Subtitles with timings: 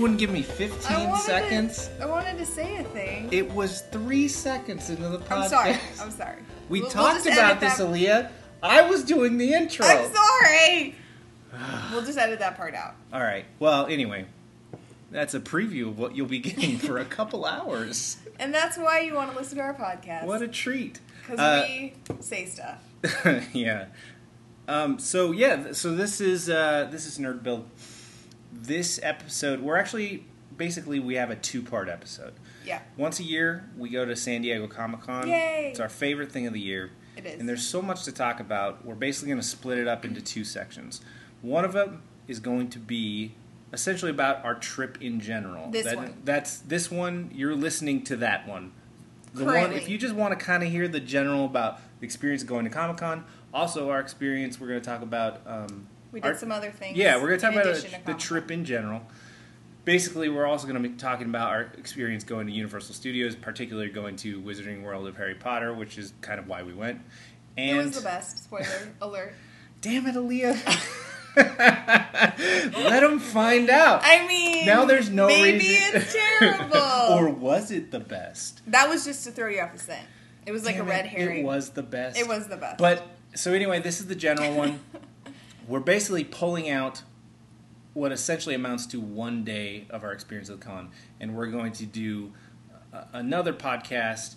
[0.00, 1.88] wouldn't give me 15 I seconds.
[1.98, 3.28] To, I wanted to say a thing.
[3.32, 5.42] It was three seconds into the podcast.
[5.42, 5.76] I'm sorry.
[6.00, 6.36] I'm sorry.
[6.68, 8.30] We We'll- we'll talked about this, that- Aaliyah.
[8.62, 9.86] I was doing the intro.
[9.86, 10.94] I'm sorry.
[11.92, 12.94] we'll just edit that part out.
[13.12, 13.44] All right.
[13.58, 14.26] Well, anyway,
[15.10, 18.16] that's a preview of what you'll be getting for a couple hours.
[18.40, 20.24] And that's why you want to listen to our podcast.
[20.24, 20.98] What a treat.
[21.20, 22.78] Because Uh, we say stuff.
[23.52, 23.84] yeah.
[24.66, 27.68] Um, so yeah, so this is uh, this is Nerd Build.
[28.52, 30.24] This episode, we're actually
[30.56, 32.34] basically we have a two part episode.
[32.64, 35.28] Yeah, Once a year, we go to San Diego Comic Con.
[35.28, 35.68] Yay.
[35.70, 37.40] It's our favorite thing of the year, it is.
[37.40, 38.84] and there's so much to talk about.
[38.84, 41.00] We're basically going to split it up into two sections.
[41.42, 43.32] One of them is going to be
[43.72, 45.70] essentially about our trip in general.
[45.70, 46.14] This That- one.
[46.24, 47.30] That's this one.
[47.34, 48.72] You're listening to that one.
[49.32, 52.42] The one, if you just want to kind of hear the general about the experience
[52.42, 55.40] of going to Comic Con, also our experience, we're going to talk about.
[55.46, 56.96] Um, we did our- some other things.
[56.96, 59.02] yeah, we're going to talk about the, the trip in general.
[59.84, 63.88] Basically, we're also going to be talking about our experience going to Universal Studios, particularly
[63.90, 67.00] going to Wizarding World of Harry Potter, which is kind of why we went.
[67.56, 68.44] It And was the best.
[68.44, 68.66] Spoiler
[69.00, 69.32] alert.
[69.80, 70.96] damn it, Aaliyah,
[72.84, 74.00] let them find out.
[74.04, 75.90] I mean, now there's no maybe reason.
[76.02, 76.76] it's terrible.
[76.76, 78.60] or was it the best?
[78.66, 80.06] that was just to throw you off the scent.
[80.46, 81.38] It was like Damn a red it, herring.
[81.40, 82.18] It was the best.
[82.18, 82.78] It was the best.
[82.78, 84.80] But so anyway, this is the general one.
[85.70, 87.02] We're basically pulling out
[87.94, 90.90] what essentially amounts to one day of our experience at the con,
[91.20, 92.32] and we're going to do
[92.92, 94.34] uh, another podcast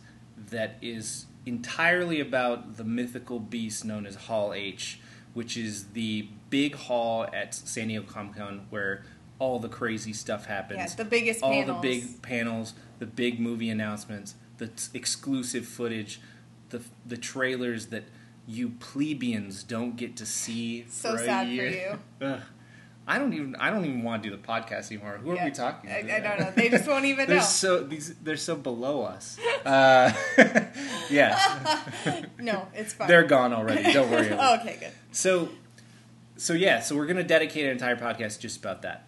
[0.51, 4.99] that is entirely about the mythical beast known as Hall H,
[5.33, 9.03] which is the big hall at San Diego Comic Con where
[9.39, 11.81] all the crazy stuff happens yeah, the biggest all panels.
[11.81, 16.21] the big panels, the big movie announcements, the t- exclusive footage,
[16.69, 18.03] the the trailers that
[18.47, 20.85] you plebeians don't get to see.
[20.89, 21.99] So for sad for year.
[22.21, 22.39] Ugh.
[23.05, 25.19] I don't even I don't even want to do the podcast anymore.
[25.21, 26.15] Who are we talking I, to?
[26.15, 26.51] I don't know.
[26.55, 27.43] They just won't even They're know.
[27.43, 29.37] so these they're so below us.
[29.65, 30.11] Uh,
[31.09, 31.39] yeah,
[32.37, 33.07] no, it's fine.
[33.07, 33.93] they're gone already.
[33.93, 34.29] Don't worry.
[34.37, 34.91] oh, okay, good.
[35.13, 35.47] So,
[36.35, 39.07] so yeah, so we're going to dedicate an entire podcast just about that.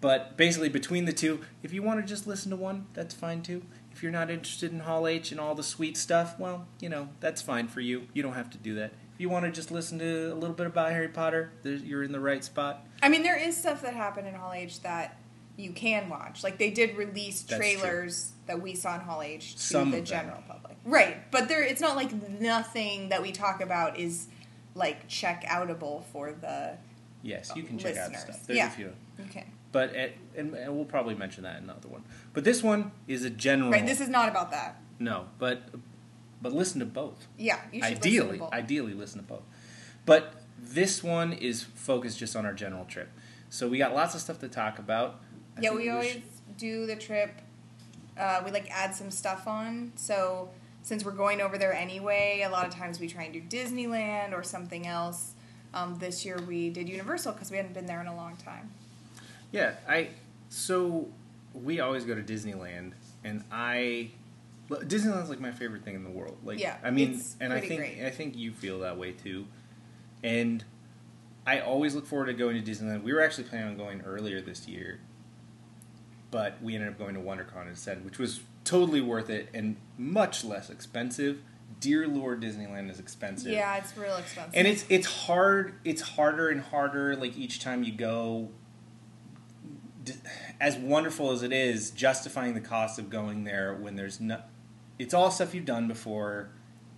[0.00, 3.42] But basically, between the two, if you want to just listen to one, that's fine
[3.42, 3.62] too.
[3.96, 7.08] If you're not interested in Hall H and all the sweet stuff, well, you know,
[7.20, 8.08] that's fine for you.
[8.12, 8.92] You don't have to do that.
[9.14, 12.12] If you want to just listen to a little bit about Harry Potter, you're in
[12.12, 12.86] the right spot.
[13.02, 15.18] I mean, there is stuff that happened in Hall H that
[15.56, 16.44] you can watch.
[16.44, 20.02] Like they did release That's trailers that we saw in Hall H to Some the
[20.02, 21.16] general public, right?
[21.30, 24.26] But there, it's not like nothing that we talk about is
[24.74, 26.76] like check outable for the
[27.22, 28.34] Yes, you can check out Listeners.
[28.36, 28.46] stuff.
[28.46, 28.66] There's Yeah.
[28.66, 28.92] a few.
[29.30, 29.46] okay.
[29.72, 32.02] But at, and, and we'll probably mention that in another one.
[32.36, 33.70] But this one is a general.
[33.70, 33.86] Right.
[33.86, 34.76] This is not about that.
[34.98, 35.62] no, but
[36.42, 37.26] but listen to both.
[37.38, 37.58] Yeah.
[37.72, 38.52] You should ideally, listen to both.
[38.52, 39.42] ideally listen to both.
[40.04, 43.08] But this one is focused just on our general trip.
[43.48, 45.18] So we got lots of stuff to talk about.
[45.56, 46.22] I yeah, think we always should-
[46.58, 47.40] do the trip.
[48.18, 49.92] Uh, we like add some stuff on.
[49.96, 50.50] So
[50.82, 54.34] since we're going over there anyway, a lot of times we try and do Disneyland
[54.34, 55.32] or something else.
[55.72, 58.72] Um, this year we did Universal because we hadn't been there in a long time.
[59.52, 60.08] Yeah, I.
[60.50, 61.08] So
[61.62, 62.92] we always go to Disneyland,
[63.24, 64.10] and I.
[64.68, 66.38] Disneyland's like my favorite thing in the world.
[66.44, 68.02] Like, Yeah, I mean, and I think great.
[68.04, 69.46] I think you feel that way too.
[70.24, 70.64] And
[71.46, 73.04] I always look forward to going to Disneyland.
[73.04, 74.98] We were actually planning on going earlier this year,
[76.32, 80.44] but we ended up going to WonderCon instead, which was totally worth it and much
[80.44, 81.40] less expensive.
[81.78, 83.52] Dear Lord, Disneyland is expensive.
[83.52, 84.52] Yeah, it's real expensive.
[84.54, 85.74] and it's it's hard.
[85.84, 87.14] It's harder and harder.
[87.14, 88.48] Like each time you go,
[90.60, 94.40] as wonderful as it is, justifying the cost of going there when there's no.
[94.98, 96.50] It's all stuff you've done before.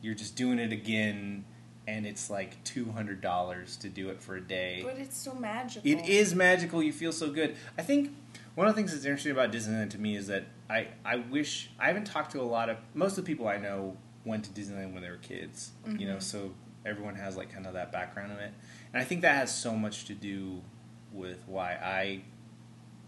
[0.03, 1.45] You're just doing it again,
[1.87, 4.83] and it's like two hundred dollars to do it for a day.
[4.85, 5.91] but it's so magical.
[5.91, 6.83] It is magical.
[6.83, 7.57] You feel so good.
[7.77, 8.15] I think
[8.55, 11.71] one of the things that's interesting about Disneyland to me is that I, I wish
[11.79, 14.51] I haven't talked to a lot of most of the people I know went to
[14.51, 15.71] Disneyland when they were kids.
[15.87, 16.23] You know, Mhm.
[16.23, 18.53] so everyone has like kind of that background in it,
[18.93, 20.63] and I think that has so much to do
[21.13, 22.23] with why I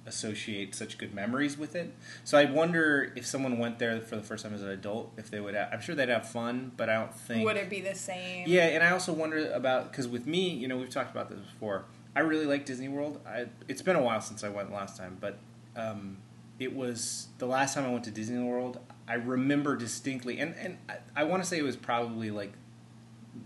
[0.07, 1.95] associate such good memories with it.
[2.25, 5.31] So I wonder if someone went there for the first time as an adult, if
[5.31, 5.55] they would.
[5.55, 8.47] Have, I'm sure they'd have fun, but I don't think Would it be the same?
[8.49, 11.41] yeah, and I also wonder about because with me, you know, we've talked about this
[11.41, 11.85] before.
[12.15, 13.21] I really like Disney World.
[13.27, 15.39] I, it's been a while since I went last time, but
[15.77, 16.19] um,
[16.59, 18.81] it was the last time I went to Disney World.
[19.07, 22.53] I remember distinctly, and and I, I want to say it was probably like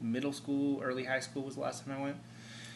[0.00, 2.16] middle school, early high school was the last time I went.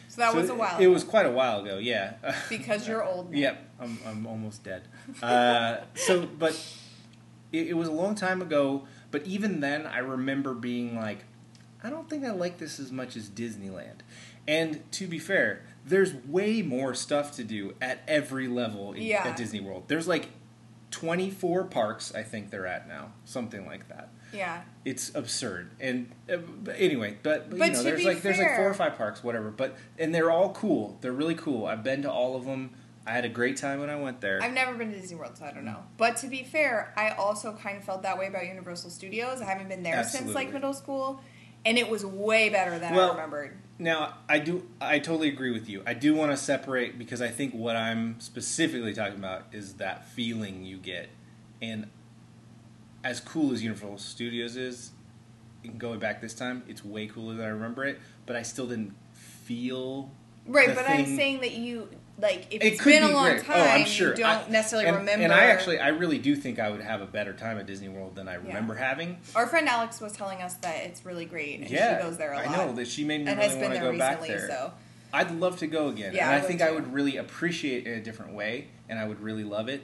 [0.09, 0.77] So that So was a while.
[0.77, 0.91] It ago.
[0.91, 1.77] was quite a while ago.
[1.77, 2.15] Yeah,
[2.49, 3.31] because you're old.
[3.31, 3.37] now.
[3.39, 4.83] Yep, I'm, I'm almost dead.
[5.23, 6.53] Uh, so, but
[7.53, 8.85] it, it was a long time ago.
[9.11, 11.23] But even then, I remember being like,
[11.83, 14.01] I don't think I like this as much as Disneyland.
[14.47, 19.27] And to be fair, there's way more stuff to do at every level in, Yeah.
[19.27, 19.85] at Disney World.
[19.87, 20.29] There's like
[20.91, 24.09] 24 parks, I think they're at now, something like that.
[24.33, 24.61] Yeah.
[24.85, 25.71] It's absurd.
[25.79, 28.73] And uh, but anyway, but, but, But you know, there's like there's like four or
[28.73, 29.49] five parks, whatever.
[29.49, 30.97] But and they're all cool.
[31.01, 31.65] They're really cool.
[31.65, 32.71] I've been to all of them.
[33.05, 34.39] I had a great time when I went there.
[34.41, 35.83] I've never been to Disney World, so I don't know.
[35.97, 39.41] But to be fair, I also kind of felt that way about Universal Studios.
[39.41, 41.21] I haven't been there since like middle school,
[41.65, 43.57] and it was way better than Well, I remembered.
[43.79, 44.67] Now, I do.
[44.81, 45.81] I totally agree with you.
[45.87, 50.07] I do want to separate because I think what I'm specifically talking about is that
[50.09, 51.09] feeling you get,
[51.61, 51.87] and
[53.03, 54.91] as cool as Universal Studios is,
[55.77, 57.99] going back this time, it's way cooler than I remember it.
[58.25, 60.11] But I still didn't feel
[60.45, 63.29] Right, but I'm saying that you like if It it's could been be a long
[63.29, 63.45] great.
[63.45, 64.09] time, oh, I'm sure.
[64.09, 65.23] you don't I- necessarily and, remember.
[65.23, 67.87] And I actually, I really do think I would have a better time at Disney
[67.87, 69.17] World than I remember having.
[69.35, 72.33] our friend Alex was telling us that it's really great, and yeah, she goes there
[72.33, 72.47] a lot.
[72.47, 74.47] I know that she made me and really want to go back there.
[74.47, 74.73] So
[75.13, 76.13] I'd love to go again.
[76.13, 78.97] Yeah, and I I, think I would really appreciate it in a different way, and
[78.97, 79.83] I would really love it.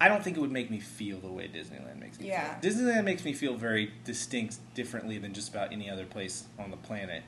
[0.00, 2.58] I don't think it would make me feel the way Disneyland makes me Yeah.
[2.58, 2.70] feel.
[2.70, 6.76] Disneyland makes me feel very distinct, differently than just about any other place on the
[6.76, 7.22] planet.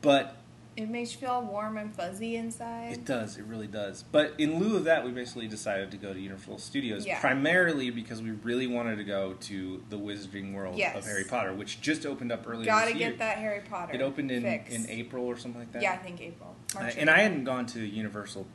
[0.00, 0.36] But
[0.76, 2.92] it makes you feel warm and fuzzy inside.
[2.92, 4.04] it does, it really does.
[4.04, 7.20] But in lieu of that, we basically decided to go to Universal Studios, Yeah.
[7.20, 10.96] primarily because we really wanted to go to the Wizarding World Yes.
[10.96, 13.10] of Harry Potter, which just opened up earlier Gotta this year.
[13.10, 13.92] get that Harry Potter.
[13.94, 14.72] It opened in, fix.
[14.72, 15.82] in April or something like that.
[15.82, 16.54] Yeah, I think April.
[16.76, 18.46] Uh, March, and I hadn't gone to Universal.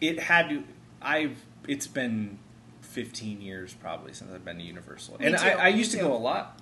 [0.00, 0.64] It had to.
[1.00, 1.36] I've.
[1.68, 2.38] It's been
[2.80, 5.98] 15 years probably since I've been to Universal, Me and too, I, I used to
[5.98, 6.58] go a lot.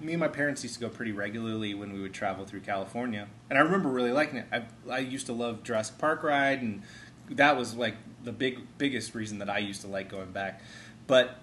[0.00, 3.28] Me and my parents used to go pretty regularly when we would travel through California,
[3.48, 4.46] and I remember really liking it.
[4.52, 6.82] I, I used to love Jurassic Park ride, and
[7.30, 10.60] that was like the big biggest reason that I used to like going back.
[11.06, 11.38] But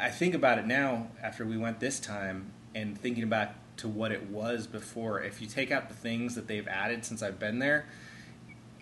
[0.00, 4.10] I think about it now after we went this time, and thinking back to what
[4.12, 5.20] it was before.
[5.22, 7.86] If you take out the things that they've added since I've been there,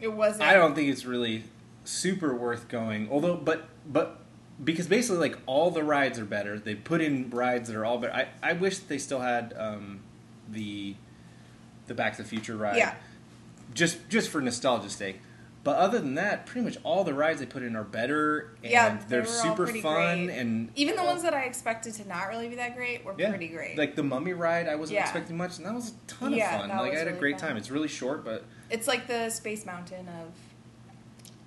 [0.00, 0.42] It wasn't.
[0.42, 1.44] I don't think it's really
[1.90, 3.08] super worth going.
[3.10, 4.20] Although, but but
[4.62, 6.58] because basically, like all the rides are better.
[6.58, 8.12] They put in rides that are all better.
[8.14, 10.00] I, I wish they still had um,
[10.48, 10.94] the
[11.86, 12.76] the Back to the Future ride.
[12.76, 12.94] Yeah.
[13.74, 15.20] Just just for nostalgia's sake.
[15.62, 18.72] But other than that, pretty much all the rides they put in are better and
[18.72, 20.38] Yeah, they they're super fun great.
[20.38, 23.28] and Even the ones that I expected to not really be that great were yeah,
[23.28, 23.76] pretty great.
[23.76, 25.02] Like the Mummy ride, I wasn't Yeah.
[25.02, 26.68] expecting much, and that was a ton of fun.
[26.70, 27.48] Like I had a great fun.
[27.50, 27.56] time.
[27.58, 30.32] It's really short, but it's like the Space Mountain of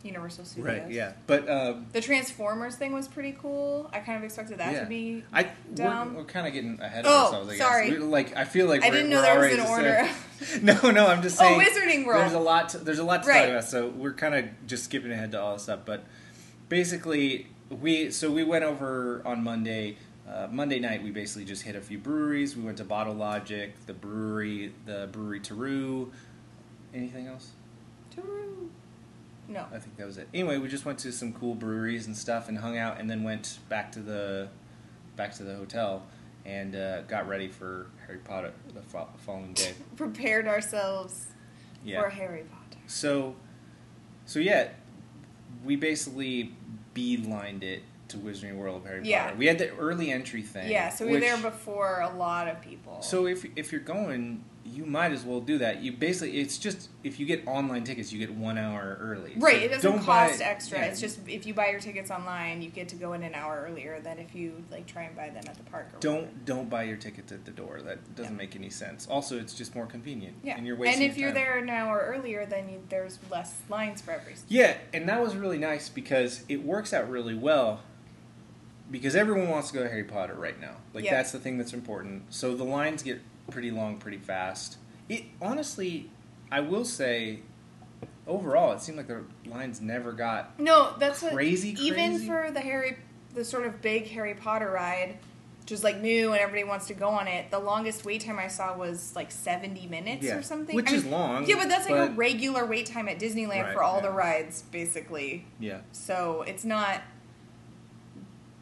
[0.03, 0.67] Universal Studios.
[0.81, 1.13] right, yeah.
[1.27, 3.89] But um, The Transformers thing was pretty cool.
[3.93, 4.79] I kind of expected that yeah.
[4.81, 5.23] to be.
[5.31, 6.13] I down.
[6.13, 7.49] we're, we're kind of getting ahead Oh, of ourselves.
[7.53, 7.91] I sorry.
[7.91, 10.09] We, like I feel like I we're, didn't know we're there was an order.
[10.41, 11.59] saying- no, no, I'm just saying.
[11.59, 11.63] Oh.
[11.63, 12.21] Wizarding World.
[12.21, 12.69] There's a lot.
[12.69, 13.39] To, there's a lot to Right.
[13.43, 13.63] talk about.
[13.63, 15.79] So we're kind of just skipping ahead to all this stuff.
[15.85, 16.03] But
[16.69, 19.97] basically, we so we went over on Monday.
[20.27, 22.55] Uh, Monday night, we basically just hit a few breweries.
[22.55, 26.09] We went to Bottle Logic, the brewery, the brewery Taru.
[26.93, 27.51] Anything else?
[28.15, 28.42] Tooroo.
[29.53, 29.65] No.
[29.71, 30.27] I think that was it.
[30.33, 33.23] Anyway, we just went to some cool breweries and stuff and hung out, and then
[33.23, 34.49] went back to the
[35.15, 36.03] back to the hotel
[36.45, 39.73] and uh, got ready for Harry Potter the fo- following day.
[39.95, 41.27] Prepared ourselves
[41.85, 42.01] Yeah.
[42.01, 42.81] for Harry Potter.
[42.87, 43.35] So,
[44.25, 44.69] so yeah,
[45.63, 46.53] we basically
[46.95, 49.25] beelined it to Wizarding World of Harry Yeah.
[49.25, 49.35] Potter.
[49.37, 50.69] We had the early entry thing.
[50.69, 53.01] Yeah, so we were which- there before a lot of people.
[53.03, 55.81] So if if you're going, you might as well do that.
[55.83, 59.33] You basically, it's just if you get online tickets, you get one hour early.
[59.37, 60.79] Right, So it doesn't don't buy- cost extra.
[60.79, 63.35] yeah, It's just if you buy your tickets online, you get to go in an
[63.35, 65.89] hour earlier than if you like try and buy them at the park.
[65.93, 67.81] Or don't don't buy your tickets at the door.
[67.81, 68.37] That doesn't Yeah.
[68.37, 69.07] make any sense.
[69.07, 70.35] Also, it's just more convenient.
[70.43, 71.03] Yeah, and you're wasting.
[71.03, 71.43] and if your you're time.
[71.45, 74.35] there an hour earlier, then you, there's less lines for every.
[74.47, 77.81] Yeah, and that was really nice because it works out really well.
[78.91, 80.75] Because everyone wants to go to Harry Potter right now.
[80.93, 81.15] Like Yeah.
[81.15, 82.23] that's the thing that's important.
[82.33, 83.21] So the lines get
[83.51, 84.77] pretty long pretty fast.
[85.09, 86.09] It honestly,
[86.51, 87.39] I will say,
[88.27, 92.27] overall, it seemed like the lines never got No, that's what Crazy, even crazy?
[92.27, 92.97] for the Harry,
[93.33, 95.17] the sort of big Harry Potter ride,
[95.61, 97.51] which is like new and everybody wants to go on it.
[97.51, 100.95] The longest wait time I saw was like seventy minutes Yeah, or something, which I
[100.95, 103.83] is mean, long, Yeah, but that's like a regular wait time at Disneyland Right, for
[103.83, 104.01] all yeah.
[104.03, 105.45] the rides, basically.
[105.59, 105.79] yeah.
[105.91, 107.01] So it's not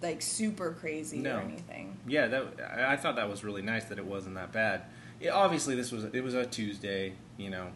[0.02, 1.38] like super crazy No.
[1.38, 1.98] or anything.
[2.08, 2.46] Yeah, that
[2.88, 4.84] I thought that was really nice that it wasn't that bad.
[5.20, 7.68] It, obviously, this was it was a Tuesday, you know,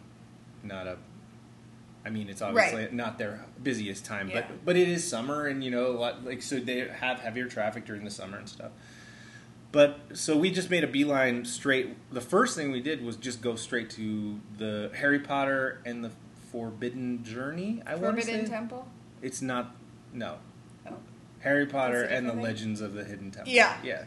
[0.62, 0.96] not a.
[2.04, 2.92] I mean, it's obviously Right.
[2.92, 4.42] not their busiest time, Yeah.
[4.48, 7.84] but but it is summer, and you know, lot, like so they have heavier traffic
[7.84, 8.70] during the summer and stuff.
[9.72, 11.96] But so we just made a beeline straight.
[12.12, 16.10] The first thing we did was just go straight to the Harry Potter and the
[16.52, 17.82] Forbidden Journey.
[17.86, 18.88] I want to Forbidden Temple.
[19.20, 19.74] it's not
[20.12, 20.36] no
[20.88, 20.94] Oh.
[21.40, 22.42] Harry Potter and the thing?
[22.42, 23.52] Legends of the Hidden Temple.
[23.52, 23.76] Yeah.
[23.84, 24.04] yeah.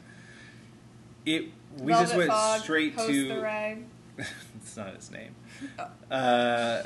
[1.26, 1.46] it
[1.78, 3.28] we Velvet just went Fog, straight to.
[3.28, 3.86] the ride.
[4.18, 5.36] it's not his name.
[5.78, 6.16] Oh.
[6.16, 6.84] Uh,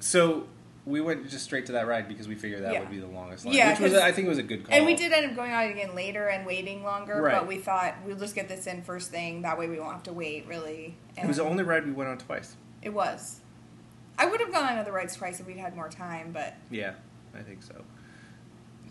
[0.00, 0.46] so
[0.86, 2.80] we went just straight to that ride because we figured that Yeah.
[2.80, 3.54] would be the longest line.
[3.54, 4.74] Yeah, which was I think it was a good call.
[4.74, 7.34] And we did end up going out again later and waiting longer, Right.
[7.34, 9.42] but we thought we'll just get this in first thing.
[9.42, 10.96] That way we won't have to wait really.
[11.16, 12.56] It was the only ride we went on twice.
[12.82, 13.40] It was.
[14.18, 16.94] I would have gone on other rides twice if we'd had more time, but Yeah,
[17.34, 17.84] I think so.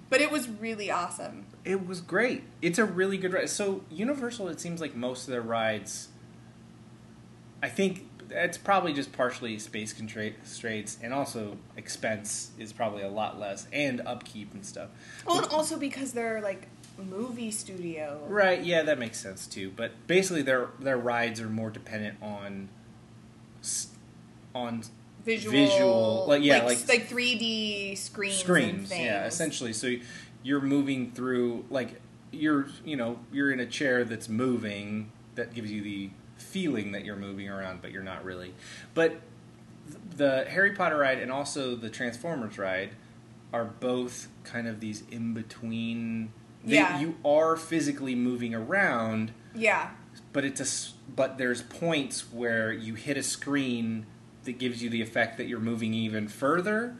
[0.09, 1.45] But it was really awesome.
[1.65, 2.43] It was great.
[2.61, 3.49] It's a really good ride.
[3.49, 6.09] So Universal, it seems like most of their rides.
[7.61, 13.39] I think it's probably just partially space constraints, and also expense is probably a lot
[13.39, 14.89] less, and upkeep and stuff.
[15.25, 18.21] Well, and also because they're like movie studio.
[18.27, 18.63] Right?
[18.63, 19.71] Yeah, that makes sense too.
[19.75, 22.69] But basically, their their rides are more dependent on
[24.53, 24.83] on
[25.27, 28.89] Visual, Visual, like, yeah, like like- 3D screens, screens.
[28.89, 29.73] Yeah, essentially.
[29.73, 29.95] So
[30.41, 31.99] you're moving through like
[32.31, 37.03] you're you know you're in a chair that's moving that gives you the feeling that
[37.03, 38.53] you're moving around, but you're not really.
[38.93, 39.19] But
[40.15, 42.91] the Harry Potter ride and also the Transformers ride
[43.51, 46.31] are both kind of these in between.
[46.63, 47.01] Yeah.
[47.01, 49.89] You are physically moving around, Yeah,
[50.31, 54.05] but it's a but there's points where you hit a screen
[54.47, 56.97] that gives you the effect that you're moving even further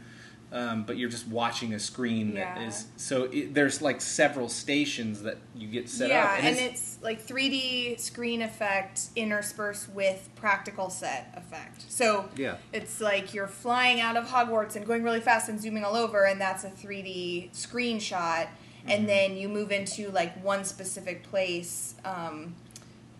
[0.50, 2.68] um, but you're just watching a screen that Yeah.
[2.68, 7.00] is so it, there's like several stations that you get set yeah, up and, it's,
[7.02, 11.84] like 3D screen effect interspersed with practical set effect.
[11.92, 15.84] So yeah it's like you're flying out of Hogwarts and going really fast and zooming
[15.84, 18.48] all over, and that's a 3D screenshot.
[18.48, 18.90] Mm-hmm.
[18.90, 21.96] And then you move into like one specific place.
[22.06, 22.56] Um,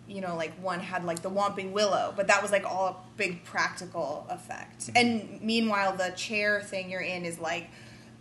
[0.08, 2.96] you know, like one had like the Whomping Willow, but that was like all a
[3.18, 4.80] big practical effect.
[4.86, 4.96] Mm-hmm.
[4.96, 7.68] And meanwhile, the chair thing you're in is like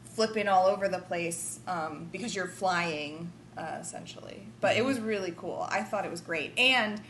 [0.05, 4.47] flipping all over the place um, because you're flying uh, essentially.
[4.61, 5.65] But it was really cool.
[5.69, 7.01] I thought it was great, and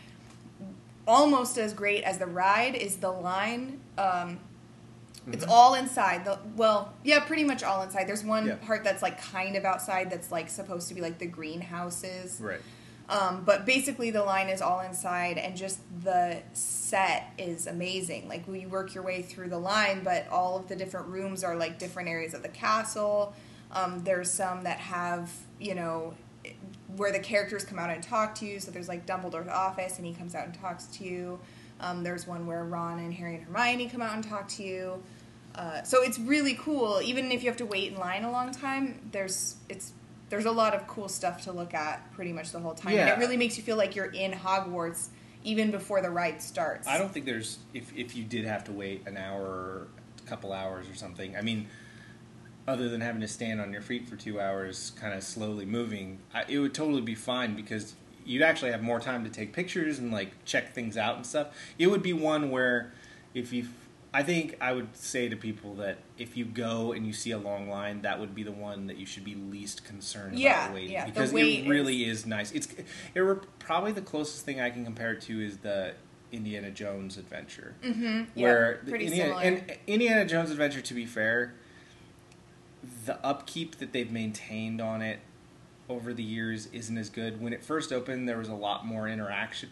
[1.08, 3.80] almost as great as the ride is the line.
[3.98, 4.40] Um,
[5.30, 5.52] It's Mm-hmm.
[5.52, 6.24] all inside.
[6.24, 8.08] The, well, yeah, pretty much all inside.
[8.08, 8.56] There's one Yeah.
[8.66, 10.10] part that's like kind of outside.
[10.10, 12.40] That's like supposed to be like the greenhouses.
[12.40, 12.62] right
[13.10, 18.28] Um, but basically, the line is all inside, and just the set is amazing.
[18.28, 21.56] Like you work your way through the line, but all of the different rooms are
[21.56, 23.34] like different areas of the castle.
[23.72, 26.16] Um, there's some that have you know
[26.96, 28.60] where the characters come out and talk to you.
[28.60, 31.40] So there's like Dumbledore's office, and he comes out and talks to you.
[31.80, 35.02] Um, there's one where Ron and Harry and Hermione come out and talk to you.
[35.56, 37.02] Uh, so it's really cool.
[37.02, 39.94] Even if you have to wait in line a long time, there's it's
[40.30, 42.94] there's a lot of cool stuff to look at pretty much the whole time.
[42.96, 45.10] And it really makes you feel like you're in Hogwarts
[45.44, 46.88] even before the ride starts.
[46.88, 49.88] i don't think there's if, if you did have to wait an hour
[50.24, 51.68] a couple hours or something i mean
[52.68, 56.20] other than having to stand on your feet for two hours kind of slowly moving
[56.34, 60.00] I, it would totally be fine because you'd actually have more time to take pictures
[60.00, 62.92] and like check things out and stuff it would be one where
[63.34, 63.68] if you
[64.20, 67.38] i think i would say to people that if you go and you see a
[67.38, 70.74] long line that would be the one that you should be least concerned Yeah, about
[70.76, 72.68] waiting yeah, because it really is, nice it's
[73.14, 75.94] it were, probably the closest thing i can compare it to is the
[76.32, 78.42] indiana jones adventure Mm-hmm.
[78.42, 79.56] where the pretty Indiana, and
[79.86, 81.54] Indiana Jones Adventure, to be fair,
[83.06, 85.20] the upkeep that they've maintained on it
[85.90, 87.42] over the years isn't as good.
[87.42, 89.70] When it first opened, there was a lot more interaction.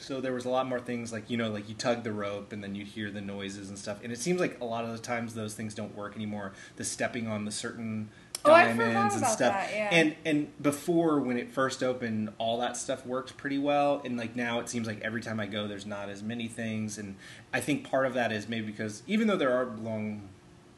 [0.00, 2.52] So there was a lot more things like you know, like you tug the rope
[2.52, 3.98] and then you'd hear the noises and stuff.
[4.02, 6.52] And it seems like a lot of the times those things don't work anymore.
[6.76, 8.08] The stepping on the certain
[8.42, 9.38] Oh, diamonds and stuff.
[9.38, 9.88] that, yeah.
[9.92, 14.00] And and before when it first opened, all that stuff worked pretty well.
[14.02, 16.96] And like now, it seems like every time I go, there's not as many things.
[16.96, 17.16] And
[17.52, 20.30] I think part of that is maybe because even though there are long,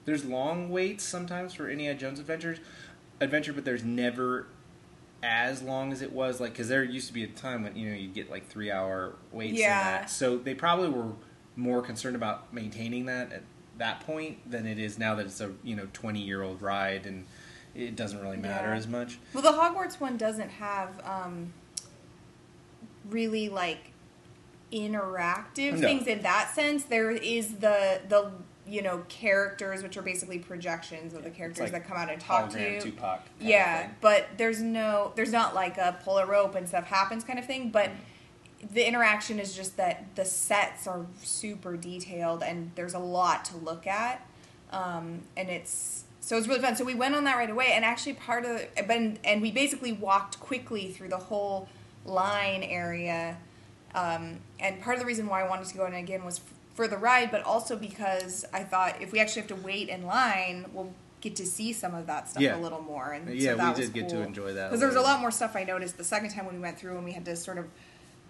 [0.07, 2.59] there's long waits sometimes for Indiana Jones adventures,
[3.21, 4.47] adventure, but there's never
[5.23, 7.89] as long as it was like because there used to be a time when you
[7.89, 9.79] know you'd get like three hour waits Yeah.
[9.97, 10.11] and that.
[10.11, 11.13] So they probably were
[11.55, 13.43] more concerned about maintaining that at
[13.79, 17.07] that point than it is now that it's a you know 20 year old ride
[17.07, 17.25] and
[17.75, 18.77] it doesn't really matter Yeah.
[18.77, 19.19] as much.
[19.33, 21.53] Well, the Hogwarts one doesn't have um,
[23.09, 23.93] really like
[24.73, 25.87] interactive No.
[25.87, 26.85] things in that sense.
[26.85, 28.33] There is the the
[28.73, 32.19] you know characters, which are basically projections of the characters like that come out and
[32.19, 32.81] talk to you.
[32.81, 33.21] Tupac.
[33.39, 37.39] Yeah, but there's no, there's not like a pull a rope and stuff happens kind
[37.39, 37.69] of thing.
[37.69, 37.91] But
[38.73, 43.59] the interaction is just that the sets are super detailed and there's a lot to
[43.59, 44.27] look at,
[44.71, 46.75] um, and it's so it's really fun.
[46.75, 49.93] So we went on that right away, and actually part of but and we basically
[49.93, 51.69] walked quickly through the whole
[52.07, 53.37] line area.
[53.95, 56.41] Um, and part of the reason why I wanted to go in again was
[56.75, 60.07] for the ride, but also because I thought if we actually have to wait in
[60.07, 62.57] line, we'll get to see some of that stuff Yeah.
[62.57, 63.13] a little more.
[63.13, 65.01] And Yeah, so that we was did get to enjoy that because there was a
[65.03, 67.25] lot more stuff I noticed the second time when we went through and we had
[67.27, 67.67] to sort of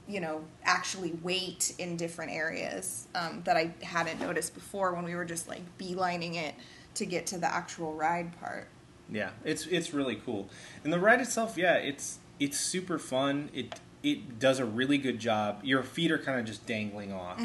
[0.09, 5.15] you know, actually wait in different areas um, that I hadn't noticed before when we
[5.15, 6.57] were just like beelining it
[6.95, 8.67] to get to the actual ride part.
[9.09, 10.49] Yeah, it's it's really cool,
[10.83, 13.49] and the ride itself, yeah, it's it's super fun.
[13.55, 15.61] It it does a really good job.
[15.63, 17.41] Your feet are kind of just dangling off,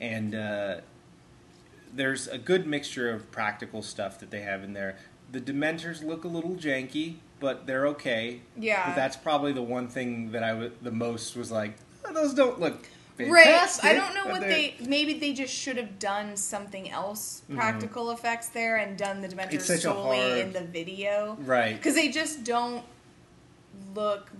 [0.00, 0.76] and uh,
[1.94, 4.96] there's a good mixture of practical stuff that they have in there.
[5.32, 8.40] The Dementors look a little janky, but they're okay.
[8.58, 8.88] Yeah.
[8.88, 12.34] but that's probably the one thing that I w- the most was like, "Oh, those
[12.34, 12.86] don't look
[13.18, 13.46] Right.
[13.82, 18.48] I don't know what they're- Maybe they just should have done something else, practical effects
[18.50, 19.54] there, and done the Dementors Mm-hmm.
[19.54, 21.38] It's such a solely hard- in the video.
[21.40, 21.74] right.
[21.76, 22.84] Because they just don't
[23.94, 24.30] look.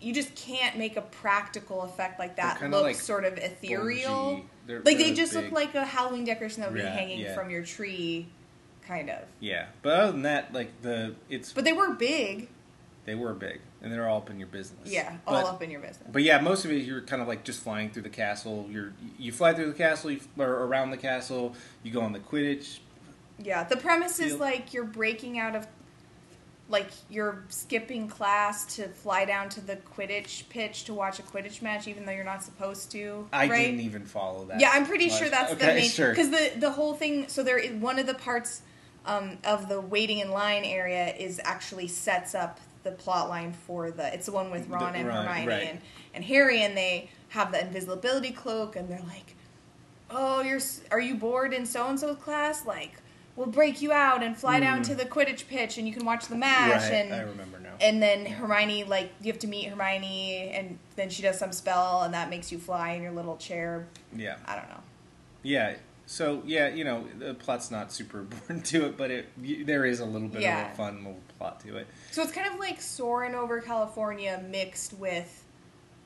[0.00, 4.14] You just can't make a practical effect like that look like sort of ethereal.
[4.36, 4.44] Bulgy.
[4.66, 5.44] They're- Like they just big.
[5.44, 7.34] look like a Halloween decoration that would Yeah, be hanging yeah.
[7.34, 8.26] from your tree,
[8.86, 9.20] kind of.
[9.40, 12.48] Yeah, but other than that, like the it's But they were big.
[13.04, 14.90] they were big and they're all up in your business.
[14.90, 16.08] Yeah, all But- up in your business.
[16.10, 18.66] But yeah, most of it you're kind of like just flying through the castle.
[18.70, 21.54] You're you fly through the castle, you, or around the castle.
[21.82, 22.78] You go on the Quidditch.
[23.38, 25.66] Yeah, the premise is like you're breaking out of,
[26.68, 31.60] like you're skipping class to fly down to the Quidditch pitch to watch a Quidditch
[31.60, 33.28] match, even though you're not supposed to.
[33.32, 33.66] I right?
[33.66, 34.60] didn't even follow that.
[34.60, 35.18] Yeah, I'm pretty much.
[35.18, 36.10] sure that's the okay, main Sure.
[36.10, 37.28] because the the whole thing.
[37.28, 38.62] So there, is one of the parts
[39.04, 43.90] um, of the waiting in line area is actually sets up the plot line for
[43.90, 44.12] the.
[44.14, 45.68] It's the one with Ron The- and Ron, Hermione right.
[45.68, 45.80] and,
[46.14, 49.34] and Harry, and they have the invisibility cloak, and they're like,
[50.08, 52.64] "Oh, you're are you bored in so and so's class?
[52.64, 52.94] Like,
[53.36, 54.86] we'll break you out and fly down Mm.
[54.88, 57.74] to the Quidditch pitch, and you can watch the match." right, and I remember now.
[57.80, 62.02] and then Hermione, like, you have to meet Hermione, and then she does some spell,
[62.02, 63.86] and that makes you fly in your little chair.
[64.14, 64.80] yeah, I don't know.
[65.42, 65.74] yeah.
[66.06, 69.86] So yeah, you know the plot's not super important to it, but it y- there
[69.86, 70.66] is a little bit Yeah.
[70.66, 71.86] of a fun little plot to it.
[72.10, 75.43] So it's kind of like Soarin' over California mixed with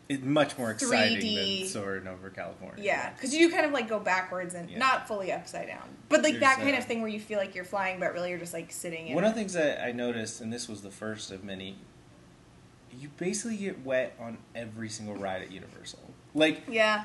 [0.09, 1.61] It's much more exciting 3D.
[1.61, 2.83] than soaring over California.
[2.83, 4.79] yeah, because you do kind of like go backwards and Yeah.
[4.79, 7.55] not fully upside down, but like that kind uh, of thing where you feel like
[7.55, 9.14] you're flying, but really you're just like sitting in.
[9.14, 11.77] One of the things that I noticed, and this was the first of many,
[12.99, 16.01] you basically get wet on every single ride at Universal.
[16.35, 17.05] Like, yeah.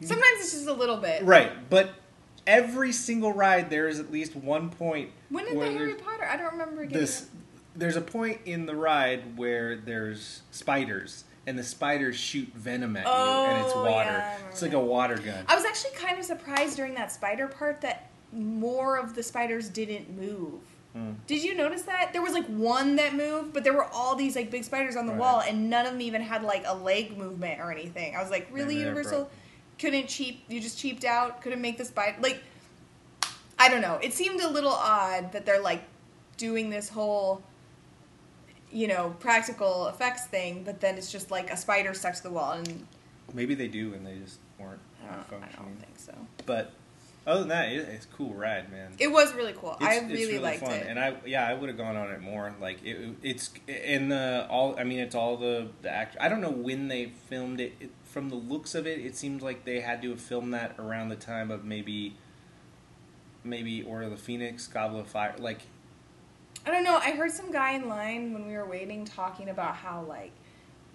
[0.00, 1.22] Sometimes it's just a little bit.
[1.22, 1.90] right, but
[2.46, 5.10] every single ride there is at least one point.
[5.28, 6.24] When did the Harry Potter?
[6.24, 7.26] I don't remember this,
[7.74, 13.06] there's a point in the ride where there's spiders, and the spiders shoot venom at
[13.06, 14.10] you, and it's Oh, water.
[14.10, 15.44] yeah, it's like a water gun.
[15.48, 19.68] I was actually kind of surprised during that spider part that more of the spiders
[19.68, 20.60] didn't move.
[20.92, 21.12] Hmm.
[21.26, 22.12] Did you notice that?
[22.12, 25.06] There was like one that moved, but there were all these like big spiders on
[25.06, 25.20] the Right.
[25.20, 28.16] wall, and none of them even had like a leg movement or anything.
[28.16, 29.30] I was like, really, Universal
[29.78, 30.42] couldn't cheap?
[30.48, 31.42] You just cheaped out?
[31.42, 32.42] Couldn't make the spider like?
[33.58, 33.98] I don't know.
[34.02, 35.82] It seemed a little odd that they're like
[36.36, 37.42] doing this whole,
[38.72, 42.30] you know, practical effects thing, but then it's just like a spider stuck to the
[42.30, 42.86] wall, and
[43.34, 46.14] Maybe they do, and they just weren't I don't, I don't think so.
[46.46, 46.72] But
[47.26, 48.92] other than that, it, it's a cool ride, man.
[48.98, 49.76] It was really cool.
[49.80, 50.72] It's, I it's really, liked fun.
[50.72, 50.86] it.
[50.88, 52.54] and I yeah I would have gone on it more.
[52.60, 54.78] Like it, it's in the all.
[54.78, 56.16] I mean, it's all the the act.
[56.20, 57.74] I don't know when they filmed it.
[57.80, 57.90] it.
[58.04, 61.10] From the looks of it, it seems like they had to have filmed that around
[61.10, 62.16] the time of maybe
[63.44, 65.34] maybe Order of the Phoenix, Goblet of Fire.
[65.38, 65.62] Like
[66.66, 66.96] I don't know.
[66.96, 70.32] I heard some guy in line when we were waiting talking about how like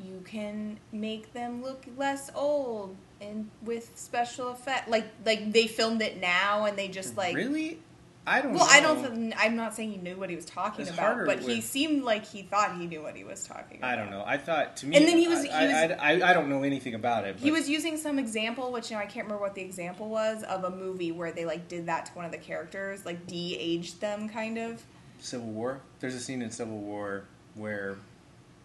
[0.03, 4.89] you can make them look less old and with special effect.
[4.89, 7.79] Like like they filmed it now and they just like really,
[8.27, 8.53] I don't.
[8.53, 8.71] Well, know.
[8.71, 9.15] I don't.
[9.15, 11.55] Th- I'm not saying he knew what he was talking It's about, harder but he
[11.55, 13.93] with- seemed like he thought he knew what he was talking about.
[13.93, 14.23] I don't know.
[14.25, 16.49] I thought to me, And then he was- he I, was- I, I, I don't
[16.49, 17.35] know anything about it.
[17.35, 20.09] But He was using some example, which you know I can't remember what the example
[20.09, 23.25] was of a movie where they like did that to one of the characters, like
[23.27, 24.83] de-aged them, kind of.
[25.21, 25.81] Civil War.
[25.99, 27.23] There's a scene in Civil War
[27.55, 27.97] where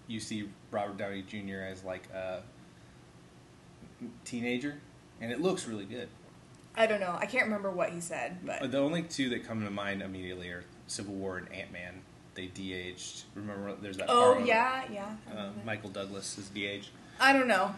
[0.09, 1.59] you see Robert Downey Jr.
[1.71, 2.43] as like a
[4.25, 4.77] teenager,
[5.21, 6.09] and it looks really good.
[6.77, 7.17] I don't know.
[7.19, 10.49] I can't remember what he said, but The only two that come to mind immediately
[10.49, 12.03] are Civil War and Ant Man.
[12.35, 13.25] They de-aged.
[13.35, 14.07] Remember, there's that.
[14.11, 15.17] oh of- yeah, yeah.
[15.35, 15.49] Uh.
[15.65, 16.91] Michael Douglas is de-aged.
[17.19, 17.75] I don't know.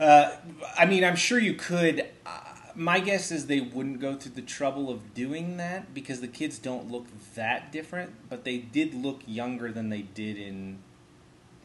[0.00, 0.32] Uh,
[0.76, 2.08] I mean, I'm sure you could.
[2.26, 2.40] Uh,
[2.74, 6.58] my guess is they wouldn't go through the trouble of doing that because the kids
[6.58, 10.78] don't look that different, but they did look younger than they did in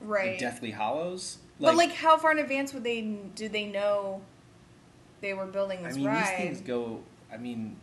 [0.02, 0.40] Right.
[0.40, 1.40] Deathly Hallows.
[1.60, 3.02] but like, how far in advance would they?
[3.36, 4.22] Did they know
[5.22, 6.24] they were building this I mean, ride?
[6.24, 7.00] these things go.
[7.32, 7.78] I mean,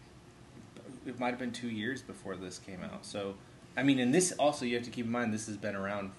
[1.06, 3.04] it might have been two years before this came out.
[3.04, 3.34] So,
[3.76, 6.12] I mean, and this also you have to keep in mind this has been around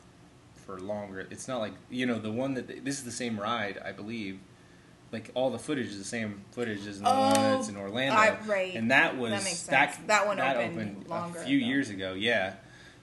[0.66, 1.28] for longer.
[1.32, 4.40] It's not like you know the one that this is the same ride, I believe.
[5.16, 8.18] Like all the footage is the same footage as the one Oh, that's in Orlando,
[8.18, 8.76] I- right.
[8.76, 9.96] and that was That makes sense.
[10.08, 11.68] That one opened longer a few ago.
[11.68, 12.14] years ago.
[12.16, 12.56] Yeah,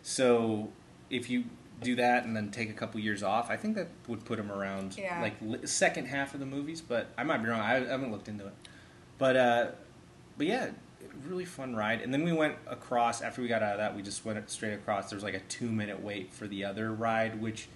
[0.02, 0.70] so
[1.08, 1.44] if you
[1.80, 4.52] do that and then take a couple years off, I think that would put them
[4.52, 5.22] around Yeah.
[5.22, 6.82] like li- second half of the movies.
[6.82, 7.60] But I might be wrong.
[7.60, 8.52] I, I haven't looked into it.
[9.16, 9.66] But uh,
[10.36, 10.68] but yeah,
[11.26, 12.02] really fun ride.
[12.02, 13.96] And then we went across after we got out of that.
[13.96, 15.08] We just went straight across.
[15.08, 17.68] There was like a two minute wait for the other ride, which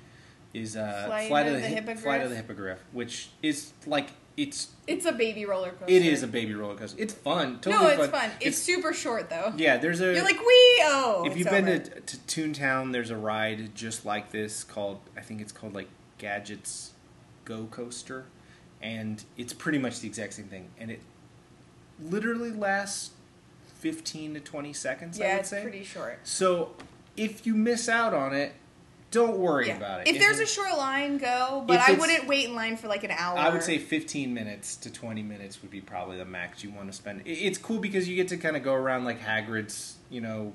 [0.52, 2.00] is uh, Flight of of the Hi- Hippogriff?
[2.02, 5.86] Flight of the Hippogriff, which is like it's It's a baby roller coaster.
[5.88, 7.00] it is a baby roller coaster.
[7.00, 7.60] It's fun.
[7.60, 8.10] Totally no, it's fun.
[8.10, 8.30] fun.
[8.40, 9.52] It's, super short though.
[9.56, 9.76] yeah.
[9.78, 11.22] There's a You're like wee oh.
[11.26, 15.20] if it's you've been to, to Toontown, there's a ride just like this called I
[15.20, 16.92] think it's called like Gadgets
[17.44, 18.26] Go Coaster,
[18.82, 21.00] and it's pretty much the exact same thing, and it
[22.00, 23.10] literally lasts
[23.78, 25.20] fifteen to twenty seconds.
[25.20, 25.62] I yeah, would it's say.
[25.62, 26.18] pretty short.
[26.24, 26.72] So
[27.16, 28.54] if you miss out on it,
[29.10, 29.76] don't worry Yeah.
[29.76, 30.08] about it.
[30.08, 31.64] If there's a short line, go.
[31.66, 33.38] But I wouldn't wait in line for like an hour.
[33.38, 36.90] I would say 15 minutes to 20 minutes would be probably the max you want
[36.90, 37.22] to spend.
[37.24, 40.52] It's cool because you get to kind of go around like Hagrid's, you know,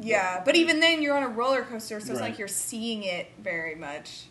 [0.00, 3.32] Yeah, but even then, you're on a roller coaster, so it's like you're seeing it
[3.42, 4.26] very much.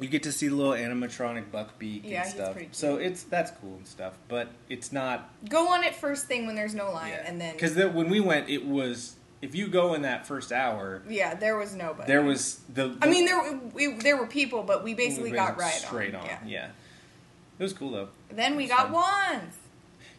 [0.00, 2.56] You get to see the little animatronic Buckbeak Yeah, and stuff.
[2.70, 5.28] So it's that's cool and stuff, but it's not.
[5.48, 8.48] Go on it first thing when there's no line, and then because when we went,
[8.48, 12.06] it was if you go in that first hour, yeah, there was nobody.
[12.06, 12.96] there was the.
[13.00, 16.24] I mean, there we, there were people, but we basically we got right straight on.
[16.24, 16.38] Yeah.
[16.46, 16.68] Yeah.
[17.58, 18.08] it was cool though.
[18.30, 18.92] Then we got fun.
[18.92, 19.56] wands.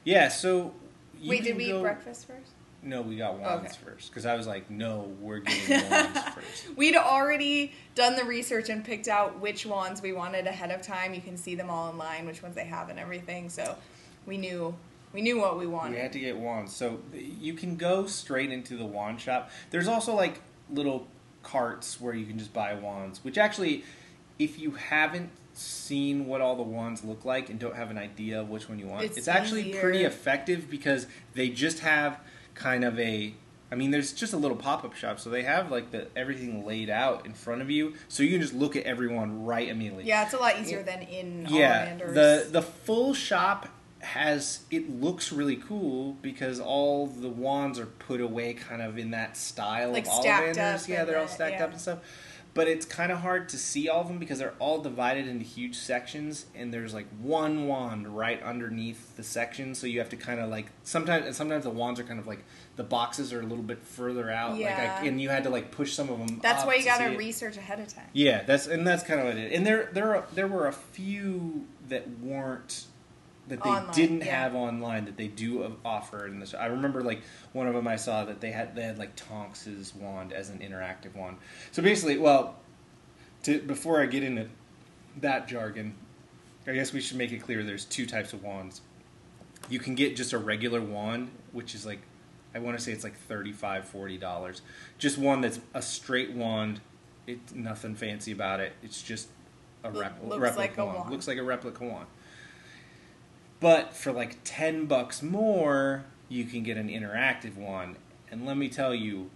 [0.04, 0.74] Yeah, so.
[1.20, 2.52] you Wait, did we go- eat breakfast first?
[2.82, 3.76] No, we got wands Okay.
[3.84, 6.70] first because I was like, no, we're getting wands first.
[6.78, 11.14] We'd already done the research and picked out which wands we wanted ahead of time.
[11.14, 13.50] You can see them all online, which ones they have and everything.
[13.50, 13.76] So
[14.26, 14.74] we knew
[15.14, 15.96] we knew what we wanted.
[15.96, 16.76] We had to get wands.
[16.76, 19.50] So you can go straight into the wand shop.
[19.72, 21.08] There's also like little
[21.44, 23.84] carts where you can just buy wands, which actually,
[24.38, 28.40] if you haven't seen what all the wands look like and don't have an idea
[28.40, 32.20] of which one you want, It's it's, actually pretty effective because they just have
[32.54, 33.34] kind of a.
[33.72, 36.90] I mean, there's just a little pop-up shop, so they have like the everything laid
[36.90, 40.06] out in front of you, so you can just look at everyone right immediately.
[40.06, 43.70] yeah, it's a lot easier than in Yeah, the the full shop
[44.00, 49.12] has it looks really cool because all the wands are put away kind of in
[49.12, 50.84] that style Like of Ollivanders.
[50.84, 51.64] up Yeah, they're all stacked yeah.
[51.66, 52.00] up and stuff.
[52.56, 55.46] But it's kind of hard to see all of them because they're all divided into
[55.46, 59.76] huge sections, and there's like one wand right underneath the section.
[59.76, 62.26] So you have to kind of like sometimes, and sometimes the wands are kind of
[62.26, 62.44] like
[62.76, 64.54] the boxes are a little bit further out.
[64.54, 65.00] Like Yeah.
[65.00, 66.40] I, and you had to like push some of them.
[66.42, 67.18] That's why you got to see it.
[67.18, 68.08] research ahead of time.
[68.14, 69.58] Yeah, that's and that's kind of what it is.
[69.58, 72.86] And there there are, there were a few that weren't
[73.50, 74.44] that they Online, didn't yeah.
[74.44, 76.54] have online that they do offer in this.
[76.54, 79.94] I remember like one of them I saw that they had they had like Tonks's
[79.96, 81.38] wand as an interactive wand.
[81.72, 82.56] So basically, well,
[83.44, 84.48] to before I get into
[85.22, 85.96] that jargon,
[86.68, 88.82] I guess we should make it clear there's two types of wands.
[89.70, 92.00] You can get just a regular wand, which is like
[92.56, 94.62] I want to say it's like 35 40 dollars.
[94.98, 96.82] Just one that's a straight wand.
[97.28, 98.74] It's nothing fancy about it.
[98.84, 99.28] It's just
[99.84, 100.98] a Loo- rep- looks replica like a wand.
[101.00, 101.12] wand.
[101.12, 102.08] Looks like a replica wand.
[103.60, 107.98] But for like 10 bucks more, you can get an interactive one.
[108.32, 109.30] And let me tell you,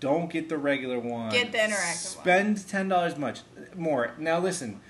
[0.00, 1.30] don't get the regular one.
[1.30, 2.24] Get the interactive one.
[2.24, 3.40] Spend ten dollars much
[3.76, 4.12] more.
[4.18, 4.80] Now listen,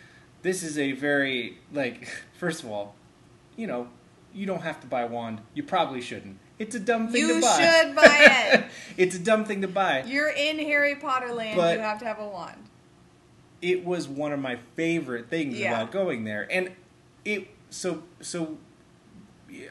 [0.42, 2.94] this is a very like first of all,
[3.57, 3.88] you know,
[4.33, 5.40] you don't have to buy a wand.
[5.53, 6.38] You probably shouldn't.
[6.59, 7.59] It's a dumb thing You to buy.
[7.59, 8.64] You should buy it.
[8.96, 10.05] it's a dumb thing to buy.
[10.07, 11.57] You're in Harry Potter land.
[11.57, 12.64] But- you have to have a wand.
[13.61, 15.74] it was one of my favorite things Yeah.
[15.74, 16.70] about going there and
[17.24, 18.57] it so so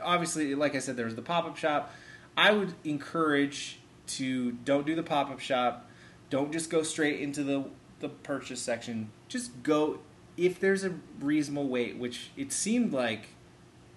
[0.02, 1.94] obviously like i said there was the pop-up shop.
[2.38, 5.89] I would encourage to don't do the pop-up shop.
[6.30, 7.65] Don't just go straight into the
[8.00, 9.12] the purchase section.
[9.28, 10.00] Just go
[10.38, 13.30] if there's a reasonable wait which it seemed like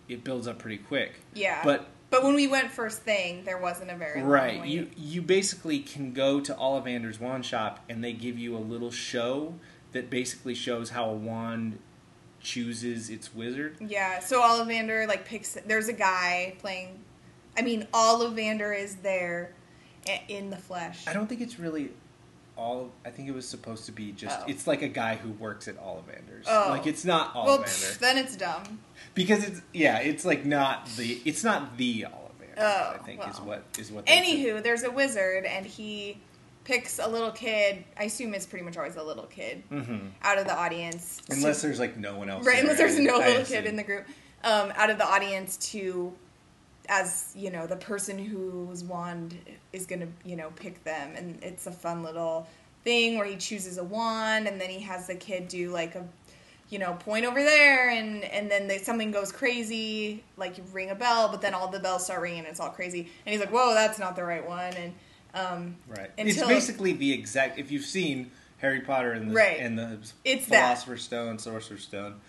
[0.09, 1.21] it builds up pretty quick.
[1.35, 1.61] Yeah.
[1.65, 4.65] but But when we went first thing, there wasn't a very Right.
[4.65, 8.91] You you basically can go to Ollivander's wand shop and they give you a little
[8.91, 9.55] show
[9.93, 11.79] that basically shows how a wand
[12.43, 13.77] chooses its wizard.
[13.81, 15.55] Yeah, so Ollivander like picks.
[15.67, 16.99] There's a guy playing.
[17.57, 19.53] I mean, Ollivander is there
[20.29, 21.07] in the flesh.
[21.07, 21.91] I don't think it's really
[22.57, 24.45] all I think it was supposed to be just Oh.
[24.47, 26.47] it's like a guy who works at Ollivander's.
[26.49, 26.67] Oh.
[26.69, 27.65] Like it's not well, Ollivander.
[27.65, 28.81] pff, then it's dumb.
[29.15, 33.41] because it's yeah, it's like not the it's not the Ollivander, Oh, I think is
[33.41, 34.25] what is what they said.
[34.25, 36.19] Anywho, there's a wizard, and he
[36.65, 37.85] picks a little kid.
[37.99, 40.11] I assume it's pretty much always a little kid Mhm.
[40.23, 41.21] out of the audience.
[41.27, 42.47] to- Unless there's like no one else.
[42.47, 43.57] right, there, unless there's no I little assume.
[43.63, 44.07] kid in the group,
[44.45, 46.13] um, out of the audience to,
[46.89, 49.37] as you know, the person whose wand
[49.73, 52.47] is gonna, you know, pick them, and it's a fun little
[52.85, 56.05] thing where he chooses a wand, and then he has the kid do like a,
[56.69, 60.91] you know, point over there, and and then they, something goes crazy, like you ring
[60.91, 63.41] a bell, but then all the bells start ringing, and it's all crazy, and he's
[63.41, 64.93] like, whoa, that's not the right one, and
[65.35, 66.11] um, Right.
[66.19, 67.59] Until- it's basically the exact.
[67.59, 69.59] If you've seen Harry Potter and the Right.
[69.59, 70.65] and the It's that.
[70.67, 72.21] Philosopher's Stone, Sorcerer's Stone.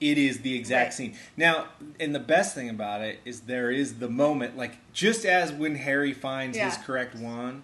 [0.00, 0.94] It is the exact Right.
[0.94, 1.16] scene.
[1.36, 1.68] Now,
[2.00, 5.76] and the best thing about it is there is the moment, like just as when
[5.76, 7.62] Harry finds his correct wand,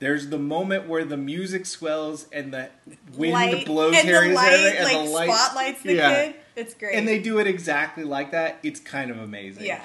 [0.00, 2.70] there's the moment where the music swells and the
[3.14, 6.24] wind light, blows and Harry's light, hair and like the light spotlights the Yeah.
[6.24, 6.34] kid.
[6.56, 6.94] It's great.
[6.96, 8.58] And they do it exactly like that.
[8.64, 9.64] It's kind of amazing.
[9.64, 9.80] yeah,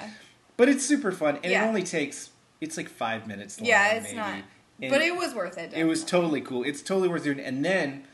[0.56, 1.64] But it's super fun, and Yeah.
[1.64, 3.68] it only takes it's like five minutes long.
[3.68, 4.16] yeah, it's maybe.
[4.16, 4.34] not.
[4.82, 5.72] And But it was worth it.
[5.74, 6.64] it was totally cool.
[6.64, 7.40] It's totally worth doing.
[7.40, 8.04] And then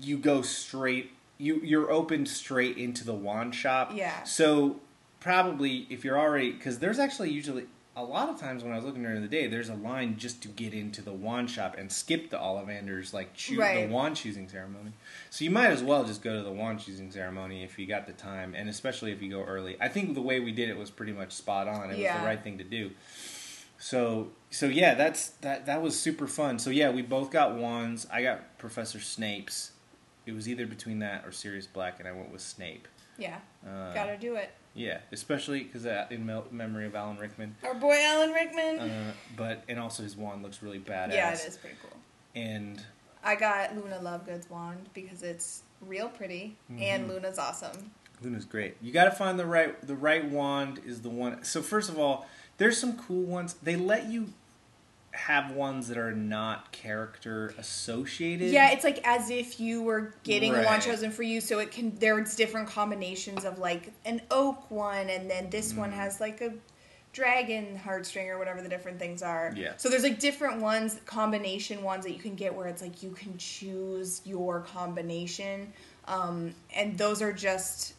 [0.00, 1.12] you go straight.
[1.38, 3.92] You you're opened straight into the wand shop.
[3.94, 4.22] Yeah.
[4.24, 4.80] So
[5.20, 7.64] probably if you're already because there's actually usually
[7.98, 10.42] a lot of times when I was looking during the day, there's a line just
[10.42, 13.86] to get into the wand shop and skip the Ollivander's like choo- Right.
[13.88, 14.92] the wand choosing ceremony.
[15.30, 18.06] So you might as well just go to the wand choosing ceremony if you got
[18.06, 19.78] the time, and especially if you go early.
[19.80, 21.84] I think the way we did it was pretty much spot on.
[21.90, 22.90] It was the right thing to do.
[23.78, 26.58] So so yeah, that's that that was super fun.
[26.58, 28.06] So yeah, we both got wands.
[28.12, 29.72] I got Professor Snape's.
[30.24, 32.88] It was either between that or Sirius Black, and I went with Snape.
[33.16, 33.38] yeah.
[33.66, 34.50] Uh, Gotta do it.
[34.74, 37.54] Yeah, especially because uh, in memory of Alan Rickman.
[37.64, 38.78] Our boy Alan Rickman.
[38.80, 41.12] Uh, but and also his wand looks really badass.
[41.12, 41.96] yeah, it is pretty cool.
[42.34, 42.82] And
[43.24, 46.82] I got Luna Lovegood's wand because it's real pretty Mm-hmm.
[46.82, 47.90] and Luna's awesome.
[48.22, 48.76] Luna's great.
[48.82, 51.42] You got to find the right the right wand is the one.
[51.44, 52.26] So first of all,
[52.58, 53.54] there's some cool ones.
[53.62, 54.32] They let you
[55.12, 58.52] have ones that are not character associated.
[58.52, 60.64] Yeah, it's like as if you were getting a Right.
[60.66, 61.94] wand chosen for you, so it can.
[61.96, 65.94] There's different combinations of like an oak one, and then this one Mm.
[65.94, 66.52] has like a
[67.14, 69.54] dragon heartstring or whatever the different things are.
[69.56, 69.72] Yeah.
[69.78, 73.12] So there's like different ones, combination ones that you can get where it's like you
[73.12, 75.72] can choose your combination,
[76.08, 77.94] um, and those are just,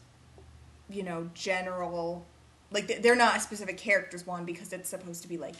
[0.87, 2.27] you know, general.
[2.71, 5.55] Like they're not a specific character's one because it's supposed to be like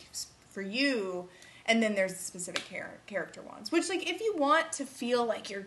[0.50, 1.30] for you,
[1.66, 3.72] and then there's specific char- character ones.
[3.72, 5.66] Which like if you want to feel like you're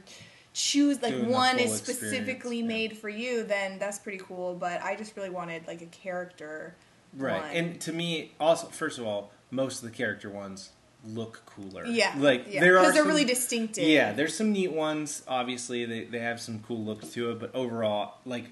[0.53, 2.67] choose like Doing one is specifically yeah.
[2.67, 4.55] made for you, then that's pretty cool.
[4.55, 6.75] But I just really wanted like a character.
[7.17, 7.41] right.
[7.41, 7.51] one.
[7.51, 10.71] And to me, also first of all, most of the character ones
[11.05, 11.87] look cooler.
[11.87, 12.61] Yeah, like yeah.
[12.61, 13.85] there are because they're some- really distinctive.
[13.85, 15.23] Yeah, there's some neat ones.
[15.27, 18.51] Obviously, they they have some cool looks to it, but overall, like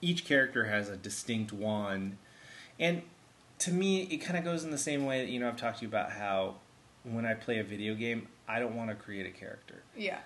[0.00, 2.16] each character has a distinct wand,
[2.78, 3.02] and
[3.60, 5.78] to me, it kind of goes in the same way that you know I've talked
[5.78, 6.56] to you about how
[7.04, 9.82] when I play a video game, I don't want to create a character.
[9.96, 10.18] yeah,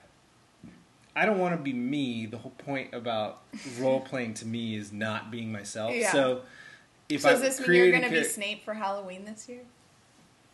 [1.14, 2.26] I don't want to be me.
[2.26, 3.42] The whole point about
[3.78, 5.92] role playing to me is not being myself.
[5.94, 6.12] Yeah.
[6.12, 6.42] So
[7.08, 9.60] if So I does this mean you're going to be Snape for Halloween this year?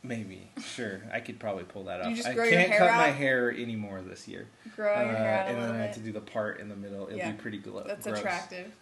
[0.00, 2.06] maybe sure, I could probably pull that off.
[2.24, 4.46] I can't cut my hair anymore this year.
[4.76, 6.61] Grow your hair out a Uh, and little then I have to do the part
[6.61, 7.06] in the middle.
[7.08, 7.32] It'll Yeah.
[7.32, 8.18] be pretty glo- That's gross.
[8.20, 8.72] attractive.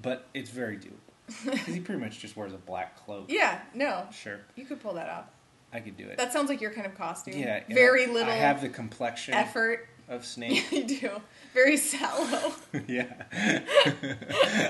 [0.00, 1.11] But it's very doable.
[1.44, 3.26] Because he pretty much just wears a black cloak.
[3.28, 5.24] Yeah, no, Sure, you could pull that off.
[5.72, 6.18] I could do it.
[6.18, 7.38] That sounds like your kind of costume.
[7.38, 9.88] yeah, very I, little I have the complexion effort.
[10.08, 10.70] of Snape.
[10.70, 11.10] you do.
[11.54, 12.52] Very sallow.
[12.88, 13.12] yeah,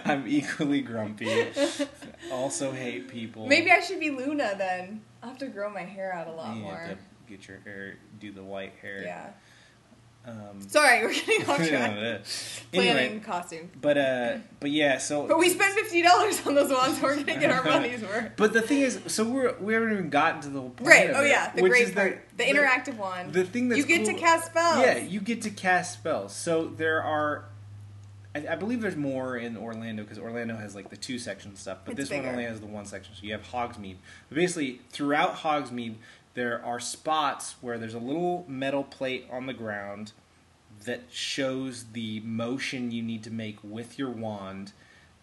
[0.04, 1.46] I'm equally grumpy.
[2.30, 3.46] Also hate people.
[3.46, 5.02] Maybe I should be Luna then.
[5.22, 6.76] I'll have to grow my hair out a lot you more.
[6.76, 9.02] have to get your hair, do the white hair.
[9.04, 9.30] Yeah.
[10.24, 12.22] Um, Sorry, we're getting off track.
[12.72, 13.70] Planning anyway, costume.
[13.80, 14.98] but uh, but yeah.
[14.98, 16.96] So But we spent fifty dollars on those ones.
[16.98, 18.32] So we're gonna get our money's worth.
[18.36, 20.88] But the thing is, so we're we haven't even gotten to the whole point.
[20.88, 21.10] Right.
[21.10, 23.32] of Oh it, yeah, the which great is part, the, interactive one.
[23.32, 24.78] The thing that you get to cool- cast spells.
[24.78, 26.32] Yeah, you get to cast spells.
[26.36, 27.46] So there are,
[28.36, 31.78] I, I believe there's more in Orlando because Orlando has like the two section stuff,
[31.84, 33.12] but It's this one only has the one section.
[33.16, 33.96] So you have Hogsmeade.
[34.28, 35.96] But basically, throughout Hogsmeade,
[36.34, 40.12] there are spots where there's a little metal plate on the ground
[40.84, 44.72] that shows the motion you need to make with your wand,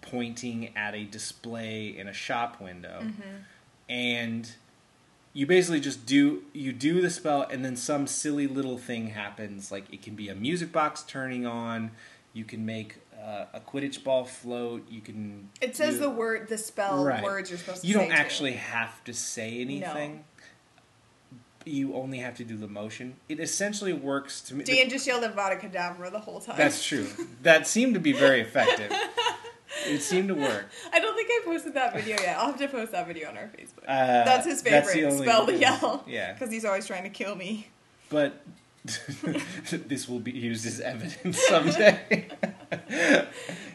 [0.02, 3.08] pointing at a display in a shop window,
[3.89, 4.52] and
[5.34, 9.72] you basically just do you do the spell and then some silly little thing happens
[9.72, 11.91] like it can be a music box turning on
[12.34, 16.48] you can make uh, a quidditch ball float you can It says do- the word,
[16.48, 17.22] the spell Right.
[17.24, 17.88] words you're supposed to say.
[17.88, 18.13] you don't too.
[18.13, 20.24] actually have to say anything
[21.70, 25.24] you only have to do the motion it essentially works to me Dan just yelled
[25.24, 26.58] Avada Kedavra the whole time.
[26.58, 27.08] that's true
[27.44, 28.92] that seemed to be very effective
[29.88, 32.38] it seemed to work I don't think I posted that video yet.
[32.38, 33.84] I'll have to post that video on our Facebook.
[33.88, 36.04] uh, that's his that's the favorite only- spell to yell.
[36.08, 37.68] yeah Because he's always trying to kill me.
[38.10, 38.42] but
[39.70, 42.28] this will be used as evidence someday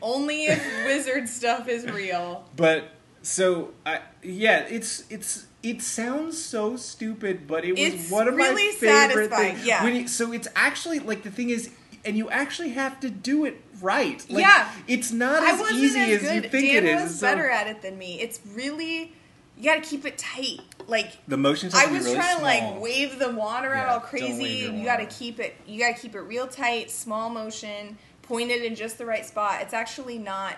[0.02, 2.44] Only if wizard stuff is real.
[2.56, 2.90] But
[3.22, 8.34] so I yeah, it's it's it sounds so stupid, but it was It's one of
[8.34, 9.66] really my favorite satisfying, things.
[9.66, 9.82] yeah.
[9.84, 11.70] When you, so it's actually like the thing is,
[12.04, 14.24] and you actually have to do it right.
[14.28, 14.70] Like, Yeah.
[14.86, 16.50] it's not as easy as as, you good.
[16.50, 17.02] think Dan it is.
[17.04, 18.20] was So- better at it than me.
[18.20, 19.12] It's really
[19.56, 20.60] you got to keep it tight.
[20.88, 24.00] Like The motions I was really trying to like wave the wand around Yeah, all
[24.00, 24.44] crazy.
[24.44, 25.54] your You got to keep it.
[25.66, 29.62] You got to keep it real tight, small motion, pointed in just the right spot.
[29.62, 30.56] It's actually not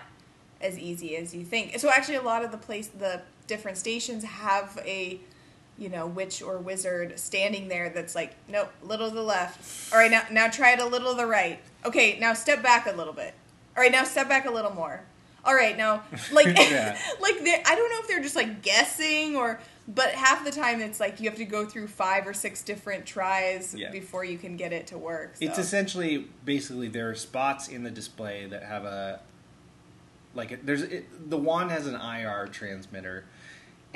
[0.59, 1.77] as easy as you think.
[1.79, 5.19] So actually, a lot of the place, the different stations have a,
[5.77, 9.91] you know, witch or wizard standing there that's like, nope, a little to the left.
[9.93, 11.59] All right, now now try it a little to the right.
[11.85, 13.33] Okay, now step back a little bit.
[13.75, 15.01] All right, now step back a little more.
[15.45, 16.97] All right, now like Yeah.
[17.21, 20.99] like I don't know if they're just like guessing or but half the time it's
[20.99, 23.89] like you have to go through five or six different tries Yeah.
[23.89, 25.35] before you can get it to work.
[25.39, 29.21] It's essentially basically there are spots in the display that have a
[30.33, 33.23] like it, there's it, the wand has an IR transmitter,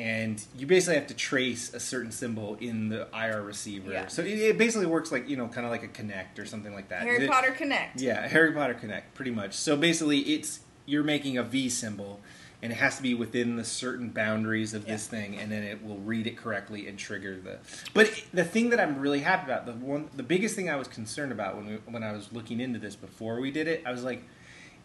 [0.02, 3.92] and you basically have to trace a certain symbol in the IR receiver.
[3.92, 4.08] Yeah.
[4.08, 6.74] So it, it basically works like you know kind of like a Kinect or something
[6.74, 7.04] like that.
[7.04, 7.90] Harry It- Potter Kinect.
[7.98, 9.54] Yeah, Harry Potter Kinect, pretty much.
[9.54, 12.20] So basically, it's you're making a V symbol,
[12.64, 15.86] and it has to be within the certain boundaries of this thing, and then it
[15.86, 17.60] will read it correctly and trigger the.
[17.94, 20.88] But the thing that I'm really happy about, the one, the biggest thing I was
[20.88, 23.92] concerned about when we, when I was looking into this before we did it, I
[23.92, 24.24] was like,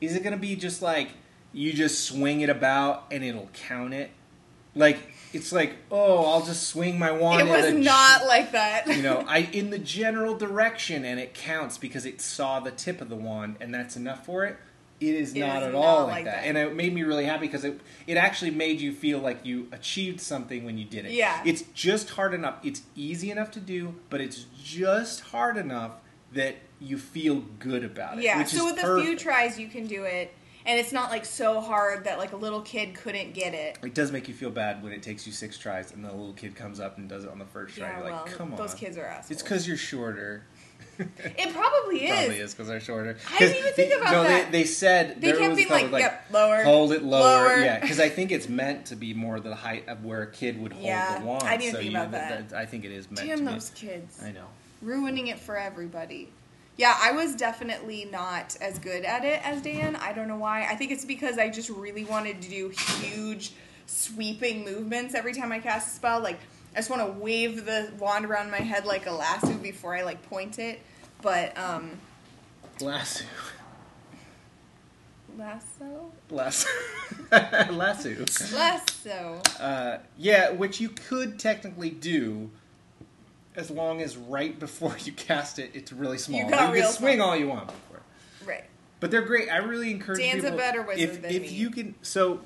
[0.03, 1.09] is it going to be just like
[1.55, 4.11] you just swing it about and it'll count it?
[4.77, 4.99] Like
[5.33, 7.49] it's like, oh, I'll just swing my wand.
[7.49, 8.87] It was not like that.
[8.87, 13.01] you know, I in the general direction, and it counts because it saw the tip
[13.01, 14.57] of the wand, and that's enough for it.
[14.99, 16.37] It is It not is at not all like, like that.
[16.43, 16.47] that.
[16.47, 19.69] and it made me really happy because it it actually made you feel like you
[19.73, 21.13] achieved something when you did it.
[21.13, 21.43] Yeah.
[21.45, 22.55] it's just hard enough.
[22.65, 25.93] It's easy enough to do, but it's just hard enough
[26.33, 28.25] that you feel good about it.
[28.25, 28.43] yeah.
[28.45, 30.33] So with a few tries you can do it,
[30.67, 33.79] and it's not like so hard that like a little kid couldn't get it.
[33.83, 36.33] It does make you feel bad when it takes you six tries and the little
[36.33, 37.89] kid comes up and does it on the first try.
[37.89, 38.57] Yeah, You're well, like, come on.
[38.59, 39.31] those kids are assholes.
[39.31, 40.45] It's because you're shorter.
[40.99, 42.11] it probably is.
[42.11, 43.17] Probably is because they're shorter.
[43.35, 44.51] I didn't even think they- about no, that.
[44.51, 47.21] They, they said They kept was being probably like, yep, lower, hold it lower.
[47.49, 47.59] lower.
[47.61, 50.61] Yeah, because I think it's meant to be more the height of where a kid
[50.61, 51.43] would hold Yeah, the wand.
[51.45, 52.53] I didn't so think you, about that.
[52.55, 53.87] I think it is meant Damn to those be.
[53.89, 54.23] kids.
[54.23, 54.47] I know.
[54.83, 56.31] ruining it for everybody.
[56.77, 59.97] Yeah, I was definitely not as good at it as Dan.
[59.97, 60.67] I don't know why.
[60.67, 62.69] I think it's because I just really wanted to do
[63.01, 63.53] huge,
[63.87, 66.21] sweeping movements every time I cast a spell.
[66.21, 66.39] Like,
[66.75, 70.03] I just want to wave the wand around my head like a lasso before I
[70.03, 70.83] like point it.
[71.23, 71.93] But um,
[72.81, 73.25] Lasso.
[75.39, 76.69] lasso, Lasso.
[77.31, 78.25] Lasso.
[78.55, 79.41] lasso.
[79.59, 82.51] Uh, yeah, which you could technically do
[83.57, 86.39] as long as right before you cast it, it's really small.
[86.41, 87.31] You got you real can swing small.
[87.31, 88.03] all you want before.
[88.47, 88.65] Right.
[89.01, 89.49] But they're great.
[89.51, 91.49] I really encourage Dan's a better wizard if, than if me.
[91.49, 92.41] you can, so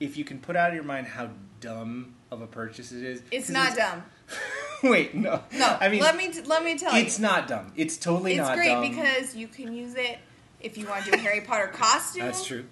[0.00, 3.20] if you can put out of your mind how dumb of a purchase it is,
[3.20, 4.02] It's it's not dumb.
[4.82, 7.00] Wait, no, No, I mean, let me t- let me tell you.
[7.00, 7.72] it's not dumb.
[7.76, 8.90] It's totally It's not It's great dumb.
[8.90, 10.18] because you can use it
[10.60, 12.26] if you want to do a Harry Potter costume.
[12.26, 12.64] that's true.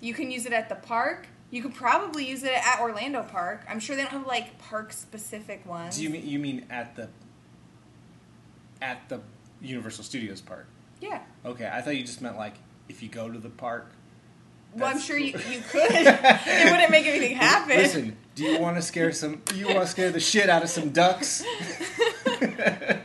[0.00, 1.26] You can use it at the park.
[1.56, 3.64] You could probably use it at Orlando Park.
[3.66, 5.96] I'm sure they don't have like park specific ones.
[5.96, 7.08] Do you mean you mean at the
[8.82, 9.22] at the
[9.62, 10.66] Universal Studios park?
[11.00, 11.22] Yeah.
[11.46, 12.56] Okay, I thought you just meant like
[12.90, 13.90] if you go to the park.
[14.74, 15.90] Well, I'm sure you, you could.
[15.90, 17.78] it wouldn't make anything happen.
[17.78, 19.40] Listen, do you want to scare some?
[19.54, 21.42] You want to scare the shit out of some ducks?
[22.26, 23.00] Avada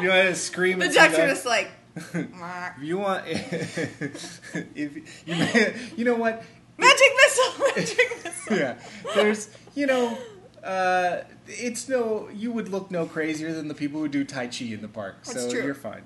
[0.00, 6.04] you want to scream The ducks are just like, If you want, if you, you
[6.04, 6.44] know what?
[6.78, 8.56] magic missile, magic missile.
[8.56, 8.78] Yeah,
[9.14, 10.18] there's, you know,
[10.62, 14.66] uh, it's no, you would look no crazier than the people who do tai chi
[14.66, 15.24] in the park.
[15.24, 15.62] That's so true.
[15.62, 16.02] you're fine.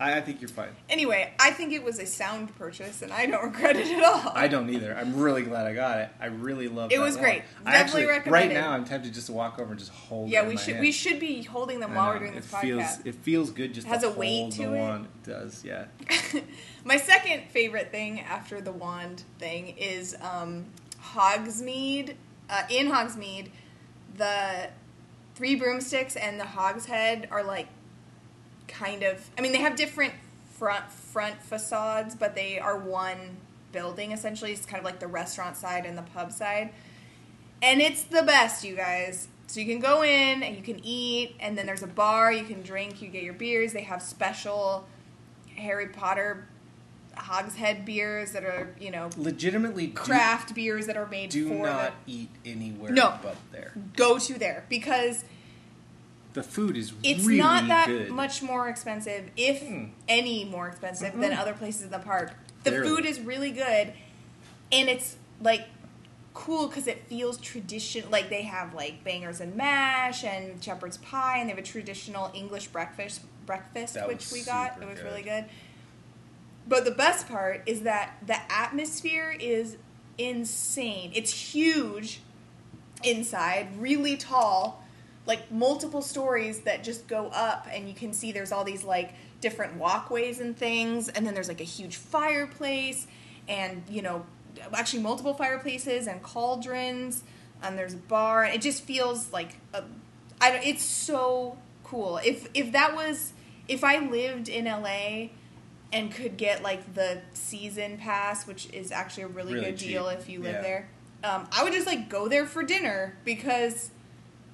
[0.00, 0.70] I, I think you're fine.
[0.90, 4.32] Anyway, I think it was a sound purchase, and I don't regret it at all.
[4.34, 4.92] I don't either.
[4.96, 6.08] I'm really glad I got it.
[6.20, 6.90] I really love.
[6.92, 7.42] It that was great.
[7.64, 8.54] I Definitely actually, recommend Right it.
[8.54, 10.28] now, I'm tempted just to walk over and just hold.
[10.28, 10.80] it Yeah, in we should hand.
[10.80, 12.12] we should be holding them I while know.
[12.14, 12.60] we're doing this it podcast.
[12.62, 14.70] feels it feels good just It has to a weight to it.
[14.70, 15.06] wand.
[15.24, 15.84] It does, yeah.
[16.84, 20.66] My second favorite thing after the wand thing is um,
[21.02, 22.14] Hogsmeade.
[22.50, 23.48] Uh, in Hogsmeade,
[24.16, 24.68] the
[25.34, 27.68] three broomsticks and the hogshead are like
[28.78, 29.28] kind of.
[29.38, 30.12] I mean, they have different
[30.58, 33.36] front front facades, but they are one
[33.72, 34.52] building essentially.
[34.52, 36.70] It's kind of like the restaurant side and the pub side,
[37.62, 39.28] and it's the best, you guys.
[39.46, 42.32] So you can go in and you can eat, and then there's a bar.
[42.32, 43.00] You can drink.
[43.02, 43.72] You get your beers.
[43.72, 44.86] They have special
[45.56, 46.48] Harry Potter
[47.16, 51.92] hogshead beers that are you know Legitimately, do- craft beers that are made do not
[52.08, 53.16] eat anywhere No.
[53.22, 53.72] but there.
[53.96, 55.24] go to there because
[56.34, 57.10] The food is really good.
[57.16, 58.10] it's really not that good.
[58.10, 59.84] much more expensive if Hmm.
[60.08, 62.88] any more expensive than other places in the park the Barely.
[62.88, 63.92] food is really good
[64.72, 65.66] and it's like
[66.34, 68.10] cool because it feels traditional.
[68.10, 72.30] like they have like bangers and mash and shepherd's pie and they have a traditional
[72.34, 75.04] english breakfast breakfast That which we got it was good.
[75.04, 75.44] really good
[76.66, 79.76] but the best part is that the atmosphere is
[80.16, 81.12] insane.
[81.14, 82.20] It's huge
[83.02, 84.82] inside, really tall,
[85.26, 89.14] like multiple stories that just go up, and you can see there's all these like
[89.40, 93.06] different walkways and things, and then there's like a huge fireplace,
[93.48, 94.24] and you know,
[94.72, 97.24] actually multiple fireplaces and cauldrons,
[97.62, 98.44] and there's a bar.
[98.44, 99.84] It just feels like a,
[100.40, 102.18] I don't, it's so cool.
[102.24, 103.32] If if that was
[103.66, 105.28] if I lived in LA
[105.92, 110.08] and could get like the season pass, which is actually a really, Really good deal
[110.08, 110.60] if you live Yeah.
[110.62, 110.88] there,
[111.22, 113.90] um, I would just like go there for dinner because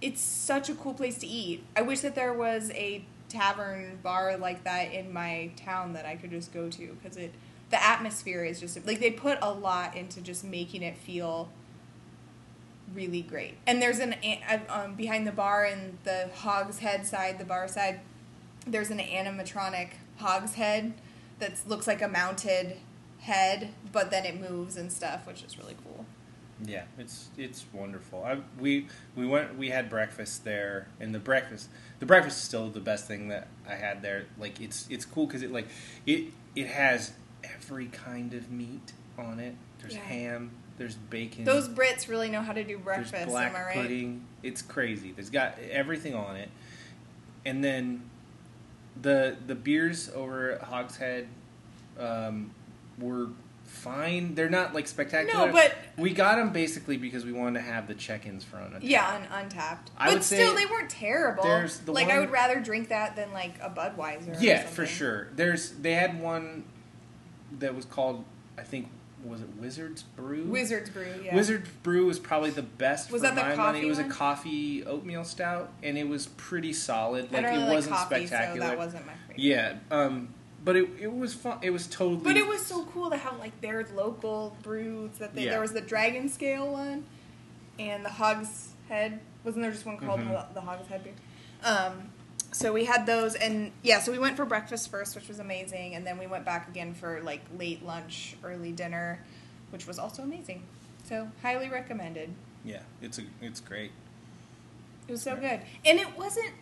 [0.00, 1.64] it's such a cool place to eat.
[1.76, 6.16] I wish that there was a tavern bar like that in my town that I
[6.16, 7.32] could just go to because it
[7.70, 11.48] the atmosphere is just like they put a lot into just making it feel
[12.92, 13.54] really great.
[13.66, 14.16] And there's an
[14.68, 18.00] um, behind the bar and the hogshead side, the bar side.
[18.66, 20.92] There's an animatronic hogshead
[21.38, 22.76] that looks like a mounted
[23.20, 26.04] head, but then it moves and stuff, which is really cool.
[26.66, 28.24] Yeah, it's it's wonderful.
[28.24, 28.86] I, we
[29.16, 33.06] we went we had breakfast there, and the breakfast the breakfast is still the best
[33.06, 34.26] thing that I had there.
[34.38, 35.68] Like it's it's cool because it like
[36.06, 37.12] it it has
[37.44, 39.54] every kind of meat on it.
[39.80, 40.00] There's Yeah.
[40.00, 40.50] ham.
[40.76, 41.44] There's bacon.
[41.44, 43.12] Those Brits really know how to do breakfast.
[43.12, 43.74] There's black am I right?
[43.74, 44.26] pudding.
[44.42, 45.12] It's crazy.
[45.12, 46.48] There's got everything on it,
[47.44, 48.08] and then
[49.00, 51.28] the the beers over at Hogshead
[51.98, 52.50] um,
[52.98, 53.28] were
[53.70, 54.34] fine.
[54.34, 55.46] They're not like spectacular.
[55.46, 58.76] No, but- we got them basically because we wanted to have the check-ins for on.
[58.82, 59.88] Yeah, un- Untappd.
[59.96, 61.42] I but would say still, they weren't terrible.
[61.42, 64.36] there's the like I would rather drink that than like a Budweiser.
[64.40, 65.28] Yeah, for sure.
[65.36, 66.64] There's they had one
[67.58, 68.24] that was called
[68.58, 68.88] I think
[69.24, 70.44] was it Wizards Brew.
[70.44, 71.06] Wizards Brew.
[71.22, 71.34] Yeah.
[71.34, 73.54] Wizard Brew was probably the best Was that the money.
[73.56, 74.10] coffee It was one?
[74.10, 77.30] a coffee oatmeal stout, and it was pretty solid.
[77.30, 78.60] Like it really like wasn't coffee, spectacular.
[78.66, 79.38] so that wasn't my favorite.
[79.38, 80.28] yeah, um,
[80.64, 81.58] but it it was fun.
[81.62, 82.22] It was totally.
[82.22, 85.12] But it was so cool to have like their local brews.
[85.18, 85.50] That they, Yeah.
[85.52, 87.04] there was the Dragon Scale one,
[87.78, 89.20] and the Hog's Head.
[89.44, 90.28] Wasn't there just one called Mhm.
[90.52, 91.14] the, the Hog's Head beer?
[91.62, 92.10] Um,
[92.52, 95.94] so we had those, and yeah, so we went for breakfast first, which was amazing,
[95.94, 99.20] and then we went back again for like late lunch, early dinner,
[99.70, 100.62] which was also amazing.
[101.04, 102.34] So highly recommended.
[102.64, 103.92] Yeah, it's a it's great.
[105.08, 106.52] It was so good, and it wasn't.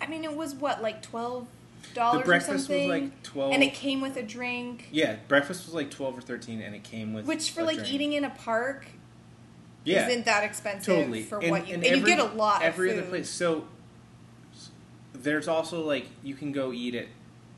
[0.00, 1.46] I mean, it was what like twelve
[1.92, 4.88] dollars or breakfast was, something, like, 12 and it came with a drink.
[4.92, 7.92] Yeah, breakfast was like twelve or thirteen, and it came with Which for like drink.
[7.92, 8.86] eating in a park
[9.84, 12.34] Yeah, isn't that expensive totally for and, what you and and, every, you get a
[12.34, 13.28] lot every other place.
[13.28, 13.66] So
[15.12, 17.08] there's also like you can go eat it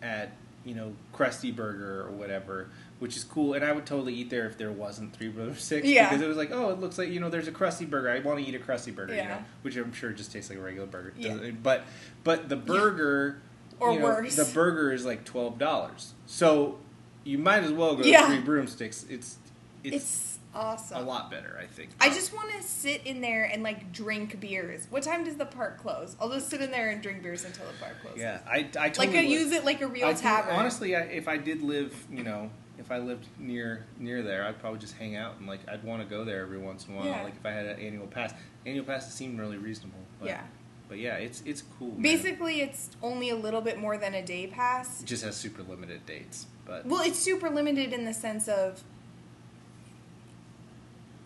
[0.03, 0.33] at
[0.65, 2.69] you know Krusty Burger or whatever,
[2.99, 3.55] which is cool.
[3.55, 6.09] And I would totally eat there if there wasn't Three Broomsticks Yeah.
[6.09, 8.11] because it was like oh it looks like you know there's a Krusty Burger.
[8.11, 9.29] I want to eat a Krusty Burger, you Yeah.
[9.29, 11.15] know, which I'm sure just tastes like a regular burger.
[11.17, 11.37] Yeah.
[11.63, 11.85] But
[12.25, 13.41] but the burger
[13.81, 14.37] Or you know, worse.
[14.37, 16.15] the burger is like twelve dollars.
[16.27, 16.79] So
[17.25, 18.23] you might as well go Yeah.
[18.23, 19.05] to Three Broomsticks.
[19.11, 19.37] It's
[19.85, 20.99] it's, It's awesome.
[20.99, 21.91] a lot better, I think.
[22.01, 24.87] I just want to sit in there and like drink beers.
[24.91, 26.17] What time does the park close?
[26.21, 28.21] I'll just sit in there and drink beers until the park closes.
[28.21, 29.31] Yeah, I, I totally like I would.
[29.31, 30.55] use it like a real I think, tavern.
[30.57, 34.59] honestly, I, if I did live, you know, if I lived near near there, I'd
[34.59, 36.97] probably just hang out and like I'd want to go there every once in a
[36.97, 37.07] while.
[37.07, 37.23] Yeah.
[37.23, 38.33] Like if I had an annual pass,
[38.65, 40.01] annual passes seem really reasonable.
[40.21, 40.41] But, Yeah.
[40.89, 41.89] But yeah, it's it's cool.
[41.89, 42.03] man.
[42.03, 45.03] Basically, it's only a little bit more than a day pass.
[45.03, 46.47] it just has super limited dates.
[46.65, 48.83] But Well, it's super limited in the sense of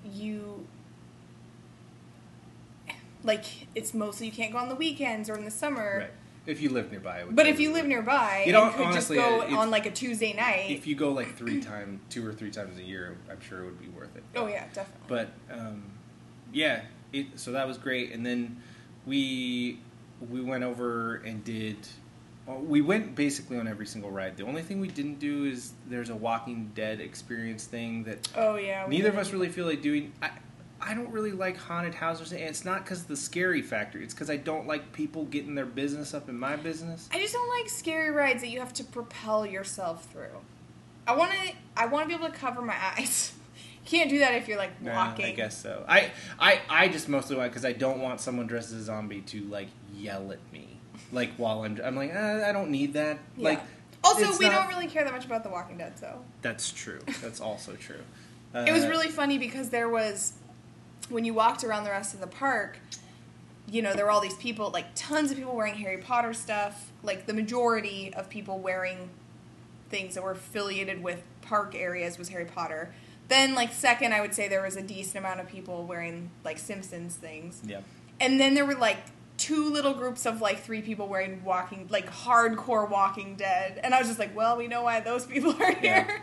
[0.05, 0.67] you
[3.23, 3.45] like
[3.75, 5.99] it's mostly you can't go on the weekends or in the summer.
[6.01, 6.11] right,
[6.47, 9.31] if you live nearby, it would But if you live nearby You could honestly, just
[9.51, 10.71] go on like a Tuesday night.
[10.71, 13.65] if you go like three times, two or three times a year, I'm sure it
[13.67, 14.25] would be worth it.
[14.37, 15.07] oh yeah, definitely.
[15.07, 15.83] But um,
[16.53, 16.83] yeah,
[17.13, 18.13] it, so that was great.
[18.13, 18.63] And then
[19.11, 19.81] we
[20.31, 21.77] we went over and did.
[22.49, 24.37] Uh, we went basically on every single ride.
[24.37, 28.57] The only thing we didn't do is there's a Walking Dead experience thing that oh
[28.57, 28.87] yeah.
[28.89, 30.13] neither of us really feel like doing.
[30.23, 30.31] I,
[30.81, 33.99] I don't really like haunted houses, and it's not because of the scary factor.
[34.01, 37.09] It's because I don't like people getting their business up in my business.
[37.13, 40.39] I just don't like scary rides that you have to propel yourself through.
[41.07, 41.53] I want to.
[41.77, 43.35] I want to be able to cover my eyes.
[43.91, 45.27] You can't do that if you're like Nah, walking.
[45.27, 45.85] I guess so.
[45.89, 49.21] I I, I just mostly want because I don't want someone dressed as a zombie
[49.23, 50.79] to like yell at me,
[51.13, 51.81] like while I'm.
[51.83, 53.19] I'm like uh, I don't need that.
[53.37, 53.45] Yeah.
[53.51, 53.61] Like
[54.05, 57.01] Also, we not- don't really care that much about The Walking Dead, so That's true.
[57.21, 58.03] That's also true.
[58.55, 60.35] Uh, it was really funny because there was
[61.09, 62.79] when you walked around the rest of the park.
[63.69, 66.91] You know, there were all these people, like tons of people wearing Harry Potter stuff.
[67.03, 69.11] Like the majority of people wearing
[69.91, 72.93] things that were affiliated with park areas was Harry Potter.
[73.31, 76.59] Then, like second, I would say there was a decent amount of people wearing like
[76.59, 77.63] Simpsons things.
[77.65, 77.81] yeah.
[78.21, 78.99] And then there were like
[79.39, 83.99] two little groups of like three people wearing walking like hardcore Walking Dead, and I
[84.01, 86.05] was just like, well, we know why those people are Yeah.
[86.05, 86.21] here.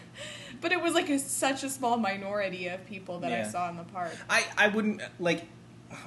[0.60, 3.76] but it was like a, such a small minority of people that I saw in
[3.76, 4.12] the park.
[4.28, 5.44] I, I wouldn't like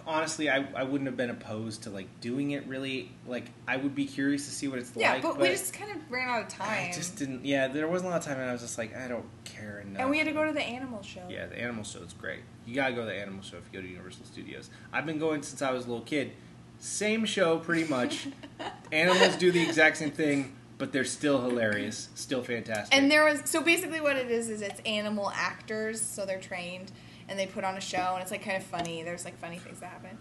[0.07, 3.95] honestly I, I wouldn't have been opposed to like doing it really like I would
[3.95, 6.43] be curious to see what it's Yeah, like but, we just kind of ran out
[6.43, 6.89] of time.
[6.89, 8.95] I just didn't yeah there wasn't a lot of time and I was just like
[8.95, 10.01] I don't care enough.
[10.01, 11.21] And we had to go to the animal show.
[11.29, 12.41] yeah the animal show is great.
[12.65, 14.69] You gotta go to the animal show if you go to Universal Studios.
[14.91, 16.31] I've been going since I was a little kid.
[16.79, 18.27] Same show pretty much.
[18.91, 22.97] Animals do the exact same thing but they're still hilarious still fantastic.
[22.97, 26.91] And there was so basically what it is is it's animal actors, so they're trained
[27.33, 29.01] and they put on a show and it's like kind of funny.
[29.01, 30.19] There's like funny things that happen,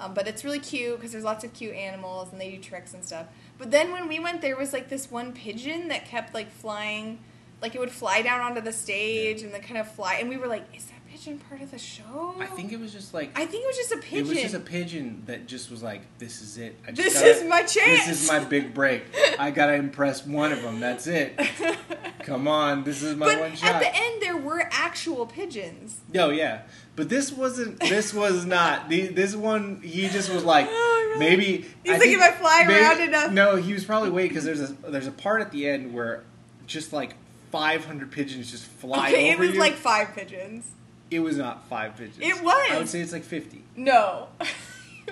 [0.00, 2.94] um, but it's really cute because there's lots of cute animals and they do tricks
[2.94, 3.26] and stuff.
[3.58, 7.18] But then when we went, there was like this one pigeon that kept like flying,
[7.60, 10.38] like it would fly down onto the stage and then kind of fly, and we
[10.38, 10.93] were like, is that
[11.24, 12.34] pigeon part of the show?
[12.38, 14.26] I think it was just like I think it was just a pigeon.
[14.26, 16.76] It was just a pigeon that just was like, "This is it.
[16.86, 19.04] I just This gotta- is my chance." This is my big break.
[19.38, 20.80] I gotta impress one of them.
[20.80, 21.38] That's it.
[22.20, 26.00] Come on, this is my but one shot." at the end, there were actual pigeons.
[26.12, 26.62] no, yeah,
[26.96, 27.80] but this wasn't.
[27.80, 28.88] This was not.
[28.88, 31.58] The, this one, he just was like, Oh, maybe.
[31.58, 34.30] He's I like, think "If I fly maybe- around enough." No, he was probably waiting
[34.30, 36.24] because there's a there's a part at the end where
[36.66, 37.14] just like
[37.52, 39.60] 500 pigeons just fly Okay, it was you.
[39.60, 40.66] like five pigeons.
[41.14, 42.18] It was not five pigeons.
[42.20, 42.70] It was.
[42.70, 43.62] I would say it's like 50.
[43.76, 44.28] No.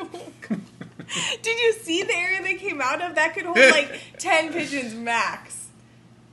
[1.43, 3.15] Did you see the area they came out of?
[3.17, 5.69] That could hold like 10 pigeons max.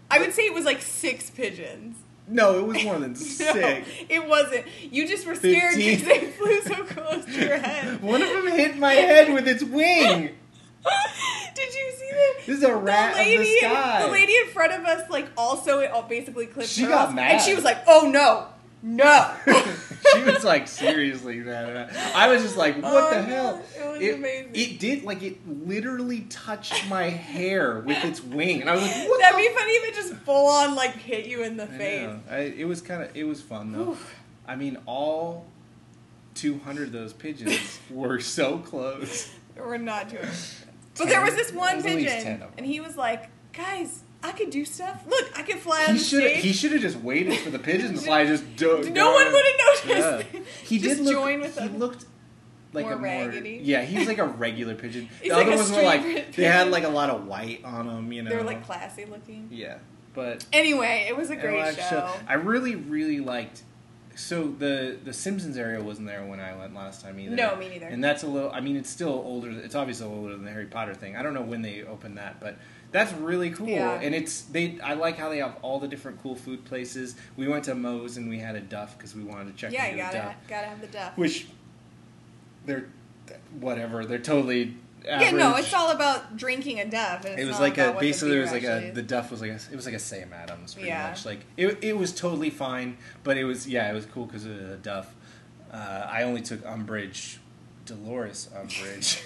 [0.10, 1.98] I would say it was like six pigeons.
[2.28, 3.88] No, it was more than No, six.
[4.08, 4.66] it wasn't.
[4.92, 8.02] You just were scared because they flew so close to your head.
[8.02, 10.30] One of them hit my head with its wing.
[11.56, 13.58] Did you see the, This is a rat the of the lady?
[13.60, 14.02] sky.
[14.06, 17.10] the lady in front of us, like, also it all basically clipped She her got
[17.10, 17.32] off, mad.
[17.34, 18.48] and she was like, "Oh no,
[18.82, 19.34] no."
[20.14, 21.90] she was like seriously mad.
[22.16, 23.62] I was just like, what Oh, the no, hell?
[23.78, 24.52] it was it, amazing.
[24.54, 29.10] It did like it literally touched my hair with its wing, and I was like,
[29.10, 31.64] what That'd the be funny if it just full on like hit you in the
[31.66, 32.10] I face.
[32.30, 33.92] I, it was kind of it was fun though.
[33.92, 34.16] Oof.
[34.48, 35.46] I mean, all
[36.34, 39.30] two hundred of those pigeons were so close.
[39.58, 40.56] We're not doing it.
[40.98, 44.04] But there was this one was at least 10 pigeon, and he was like, "Guys,
[44.24, 45.04] I could do stuff.
[45.08, 47.50] Look, I can fly on He the should stage." he should have just waited for
[47.52, 48.26] the pigeons to fly.
[48.26, 49.96] Just do, no go one would have Yeah.
[50.10, 50.28] noticed.
[50.66, 51.14] He Just did look.
[51.14, 51.78] join with he them.
[51.80, 52.06] looked
[52.74, 53.56] like More a raggedy.
[53.58, 53.62] more.
[53.66, 55.08] Yeah, he was like a regular pigeon.
[55.22, 57.26] He's the like other a ones were like street they had like a lot of
[57.28, 58.12] white on them.
[58.12, 59.48] You know, They were like classy looking.
[59.52, 59.78] yeah,
[60.14, 62.14] but Anyway, it was a great like, show.
[62.28, 63.64] I really really liked.
[64.16, 67.34] So the the Simpsons area wasn't there when I went last time either.
[67.38, 67.86] No, me neither.
[67.88, 68.52] And that's a little.
[68.52, 69.50] I mean, it's still older.
[69.50, 71.16] It's obviously older than the Harry Potter thing.
[71.16, 72.58] I don't know when they opened that, but
[72.92, 73.68] that's really cool.
[73.68, 74.00] Yeah.
[74.02, 74.80] And it's they.
[74.82, 77.16] I like how they have all the different cool food places.
[77.38, 79.86] We went to Moe's and we had a Duff because we wanted to check yeah,
[79.88, 81.18] you the gotta Duff, gotta have the duff.
[81.18, 81.48] which
[82.66, 82.88] they're
[83.60, 84.06] whatever.
[84.06, 84.76] They're totally.
[85.06, 87.26] yeah, no, it's all about drinking a duff.
[87.26, 88.96] It was like a basically it was like a is.
[88.96, 91.10] the duff was like a it was like a Sam Adams pretty Yeah.
[91.10, 94.46] much like it it was totally fine but it was yeah it was cool because
[94.46, 95.14] of the duff.
[95.72, 97.40] Uh, I only took umbrage,
[97.86, 99.22] Dolores Umbridge.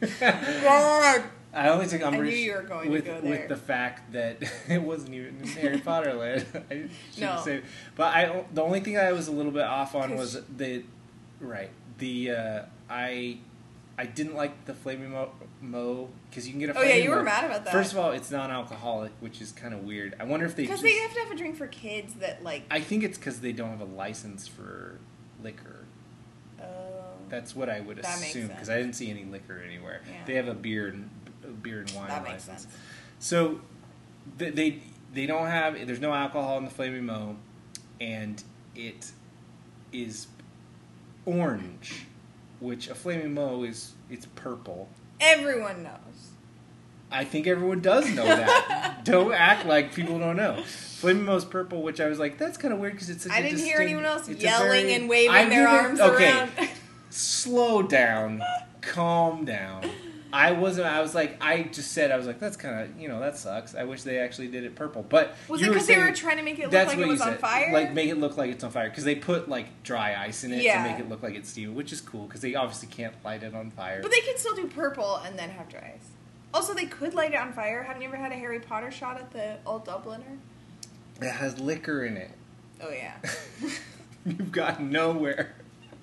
[1.54, 3.30] I only took knew umbrage you were going to with go there.
[3.30, 4.38] with the fact that
[4.68, 6.44] it wasn't even Harry Potter land.
[6.70, 6.88] I
[7.18, 7.40] No.
[7.44, 7.62] say,
[7.96, 10.84] but I the only thing I was a little bit off on was the
[11.40, 13.38] right the uh, I
[13.96, 17.10] I didn't like the flaming mo- mo because you can get a Oh yeah, you
[17.10, 17.72] were Mo- mad about that.
[17.72, 20.14] First of all, it's non-alcoholic, which is kind of weird.
[20.20, 22.62] I wonder if they because they have to have a drink for kids that like.
[22.70, 24.98] I think it's because they don't have a license for
[25.42, 25.86] liquor.
[26.60, 26.64] Oh.
[27.28, 28.70] That's what I would assume because.
[28.70, 30.00] I didn't see any liquor anywhere.
[30.08, 30.24] Yeah.
[30.26, 31.10] They have a beer and
[31.58, 32.62] beer and wine that makes license.
[32.62, 32.74] sense.
[33.18, 33.60] So
[34.38, 34.80] th- they
[35.12, 37.36] they don't have there's no alcohol in the Flaming Mo,
[38.00, 38.42] and
[38.74, 39.10] it
[39.92, 40.26] is
[41.24, 42.06] orange,
[42.60, 44.88] which a Flaming Mo is it's purple.
[45.20, 45.94] Everyone knows.
[47.10, 49.00] I think everyone does know that.
[49.04, 50.62] don't act like people don't know.
[50.64, 53.38] Flaming Mo's purple, which I was like, that's kind of weird because it's such I
[53.38, 56.30] a didn't hear distinct- anyone else yelling very- and waving I their didn't- arms okay,
[56.32, 56.50] around.
[57.10, 58.42] slow down,
[58.82, 59.88] calm down.
[60.32, 60.86] I wasn't.
[60.86, 63.36] I was like, I just said, I was like, that's kind of, you know, that
[63.38, 63.74] sucks.
[63.74, 65.02] I wish they actually did it purple.
[65.02, 67.06] But Was it because they were trying to make it look that's like what it
[67.06, 67.40] you was on said.
[67.40, 67.72] fire?
[67.72, 70.52] Like make it look like it's on fire because they put like dry ice in
[70.52, 70.82] it Yeah.
[70.82, 73.42] to make it look like it's steam, which is cool because they obviously can't light
[73.42, 74.00] it on fire.
[74.02, 76.08] but they could still do purple and then have dry ice.
[76.54, 77.82] Also, they could light it on fire.
[77.82, 80.38] Haven't you ever had a Harry Potter shot at the Old Dubliner?
[81.20, 82.30] it has liquor in it.
[82.82, 83.16] Oh yeah.
[84.26, 85.54] You've gotten nowhere.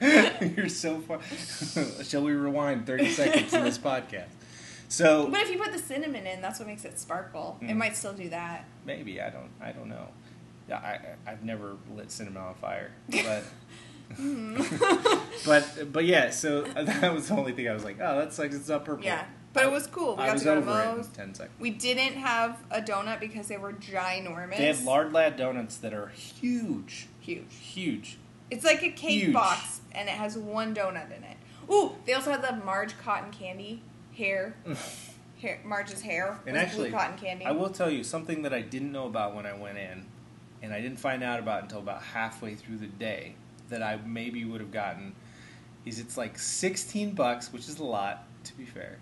[0.58, 1.20] You're so far.
[2.04, 4.28] Shall we rewind 30 seconds in this podcast?
[4.88, 7.58] So But if you put the cinnamon in, that's what makes it sparkle.
[7.62, 7.78] It Mm.
[7.78, 8.66] might still do that.
[8.86, 9.50] maybe I don't.
[9.62, 10.08] I don't know.
[10.70, 11.00] Yeah, I,
[11.32, 13.44] I've never lit cinnamon on fire, but.
[14.14, 15.46] Mm.
[15.46, 18.52] but but yeah, so that was the only thing I was like, oh, that's like
[18.54, 19.04] it's not purple.
[19.06, 19.26] Yeah.
[19.54, 20.16] But it was cool.
[20.18, 21.60] We I got was to go to over it in ten seconds.
[21.60, 24.58] We didn't have a donut because they were ginormous.
[24.58, 27.46] They have lard lad donuts that are huge, Huge.
[27.50, 28.18] huge.
[28.52, 29.34] It's like a cake Huge.
[29.34, 31.38] box, and it has one donut in it.
[31.72, 33.82] Ooh, they also had the Marge cotton candy
[34.16, 34.56] hair.
[35.42, 36.40] hair Marge's hair.
[36.46, 37.46] And actually, cotton candy.
[37.46, 40.06] I will tell you something that I didn't know about when I went in,
[40.62, 43.36] and I didn't find out about until about halfway through the day
[43.70, 45.16] that I maybe would have gotten.
[45.86, 48.98] Is it's like sixteen bucks, which is a lot to be fair,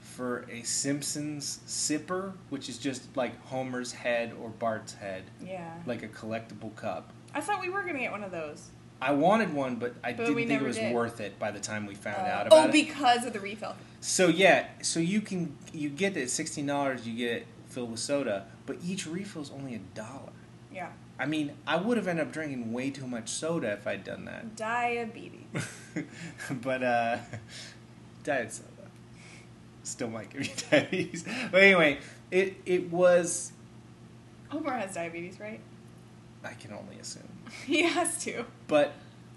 [0.00, 5.72] for a Simpsons sipper, which is just like Homer's head or Bart's head, Yeah.
[5.86, 7.10] like a collectible cup.
[7.34, 8.70] I thought we were gonna get one of those.
[9.02, 10.94] I wanted one, but I But didn't think it was did.
[10.94, 12.62] worth it by the time we found Uh, out about it.
[12.62, 12.72] oh, it.
[12.72, 13.74] because of the refill.
[14.00, 17.06] So yeah, so you can you get it sixteen dollars.
[17.06, 20.32] You get it filled with soda, but each refill is only a dollar.
[20.72, 20.90] Yeah.
[21.18, 24.24] I mean, I would have ended up drinking way too much soda if I'd done
[24.24, 24.56] that.
[24.56, 25.66] Diabetes.
[26.50, 27.18] but uh,
[28.24, 28.68] diet soda
[29.82, 31.24] still might give you diabetes.
[31.50, 31.98] But anyway,
[32.30, 33.52] it it was.
[34.48, 35.60] Homer has diabetes, right?
[36.44, 37.28] I can only assume,
[37.66, 38.44] he has to.
[38.68, 38.92] but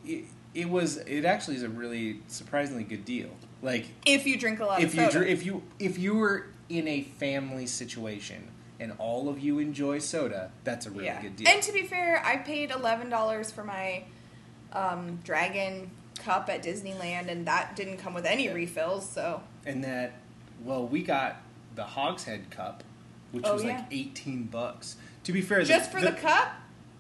[0.06, 0.98] it, it was.
[0.98, 3.30] It actually is a really surprisingly good deal.
[3.62, 5.12] Like If you drink a lot if of you soda.
[5.20, 8.48] dr- if you if you were in a family situation
[8.80, 11.22] and all of you enjoy soda, that's a really yeah.
[11.22, 11.48] good deal.
[11.48, 14.04] And to be fair, I paid eleven dollars for my
[14.74, 15.90] um, dragon
[16.20, 18.54] cup at Disneyland, and that didn't come with any Yeah.
[18.54, 19.08] refills.
[19.10, 20.14] So And that,
[20.64, 21.38] well, we got
[21.76, 22.84] the Hogshead cup,
[23.32, 23.78] which Oh, was yeah.
[23.78, 24.96] like eighteen bucks.
[25.24, 26.54] To be fair, just for the, cup,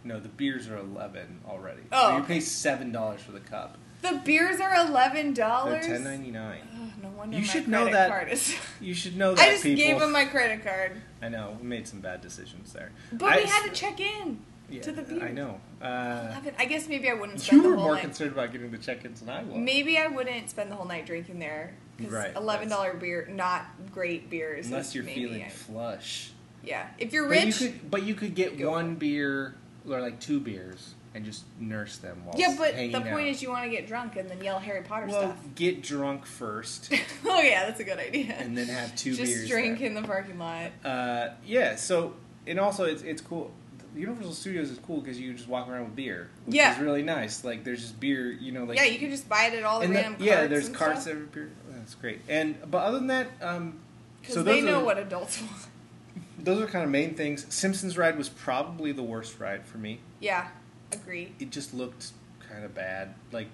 [0.05, 1.81] No, the beers are eleven already.
[1.91, 3.77] Oh, so you pay seven dollars for the cup.
[4.01, 5.85] the beers are eleven dollars.
[5.85, 6.61] ten ninety nine.
[7.01, 8.55] No wonder You should know that- card is.
[8.79, 9.47] You should know that.
[9.47, 9.83] I just people.
[9.83, 12.91] gave him my credit card, I know we made some bad decisions there.
[13.11, 14.39] but I we had to check in
[14.69, 15.23] yeah, to the beer.
[15.23, 15.59] I know.
[15.81, 18.01] Uh, 11 I guess maybe I wouldn't spend you were more night.
[18.01, 19.55] concerned about getting the check-ins than I was.
[19.57, 21.73] Maybe I wouldn't spend the whole night drinking there.
[21.97, 24.67] Because Right, eleven dollar beer, not great beers.
[24.67, 26.31] Unless you're feeling I- flush.
[26.63, 26.87] yeah.
[26.97, 29.55] If you're But you rich, could, but you could get one beer
[29.89, 32.55] or like two beers and just nurse them while yeah.
[32.57, 33.19] But the point out.
[33.27, 35.37] is, you want to get drunk and then yell Harry Potter well, stuff.
[35.55, 36.91] get drunk first
[37.25, 38.33] oh yeah, that's a good idea.
[38.37, 39.49] and then have two Just beers.
[39.49, 39.87] drink there.
[39.87, 40.71] in the parking lot.
[40.83, 41.75] Uh, yeah.
[41.75, 42.13] So
[42.47, 43.51] and also it's it's cool.
[43.95, 46.73] Universal Studios is cool because you just walk around with beer, which Yeah.
[46.73, 47.45] is really nice.
[47.45, 49.79] Like there's just beer, you know, like yeah, you can just buy it at all
[49.79, 51.49] the and the- random yeah, there's carts every beer.
[51.69, 52.19] That's great.
[52.27, 53.79] And but other than that, um,
[54.19, 55.53] Because so they know are, what adults want.
[56.45, 57.45] Those are kind of main things.
[57.49, 59.99] Simpsons ride was probably the worst ride for me.
[60.19, 60.47] Yeah,
[60.91, 61.33] agree.
[61.39, 63.15] It just looked kind of bad.
[63.31, 63.47] Like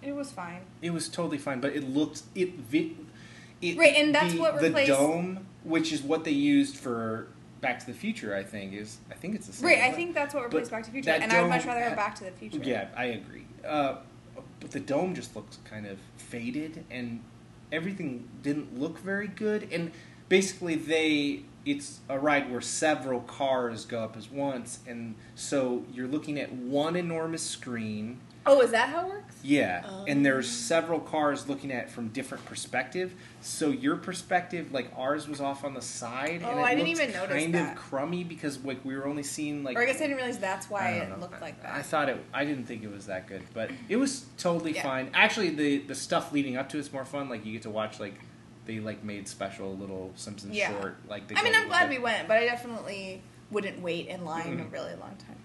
[0.00, 0.62] It was fine.
[0.80, 2.50] it was totally fine, but it looked it.
[2.72, 7.28] It Right, and that's the, what the dome, which is what they used for
[7.60, 8.34] Back to the Future.
[8.34, 9.68] I think is I think it's the same.
[9.68, 11.64] Right, I think that's what replaced But Back to the Future, and I would much
[11.64, 12.58] rather have Back to the Future.
[12.62, 13.46] Yeah, I agree.
[13.66, 13.96] Uh,
[14.60, 17.22] but the dome just looks kind of faded, and
[17.70, 19.68] everything didn't look very good.
[19.72, 19.92] And
[20.28, 26.08] basically, they it's a ride where several cars go up as once, and so you're
[26.08, 28.20] looking at one enormous screen.
[28.44, 29.36] Oh, is that how it works?
[29.44, 30.04] Yeah, Oh.
[30.08, 33.14] and there's several cars looking at it from different perspective.
[33.40, 36.88] So your perspective, like ours, was off on the side, and Oh, it I didn't
[36.88, 37.76] even notice kind that.
[37.76, 40.38] of crummy because like we were only seeing like or I guess I didn't realize
[40.40, 41.18] that's why it know.
[41.18, 41.72] looked like that.
[41.72, 42.16] I thought it.
[42.34, 44.82] I didn't think it was that good, but it was totally Yeah.
[44.82, 45.10] fine.
[45.14, 47.28] Actually, the the stuff leading up to it's more fun.
[47.28, 48.14] Like you get to watch like
[48.66, 50.70] they like made special little Simpsons Yeah.
[50.70, 50.96] short.
[51.08, 54.60] Like they I mean, I'm glad we went, but I definitely wouldn't wait in line
[54.60, 54.72] a Mhm.
[54.72, 55.36] really long time.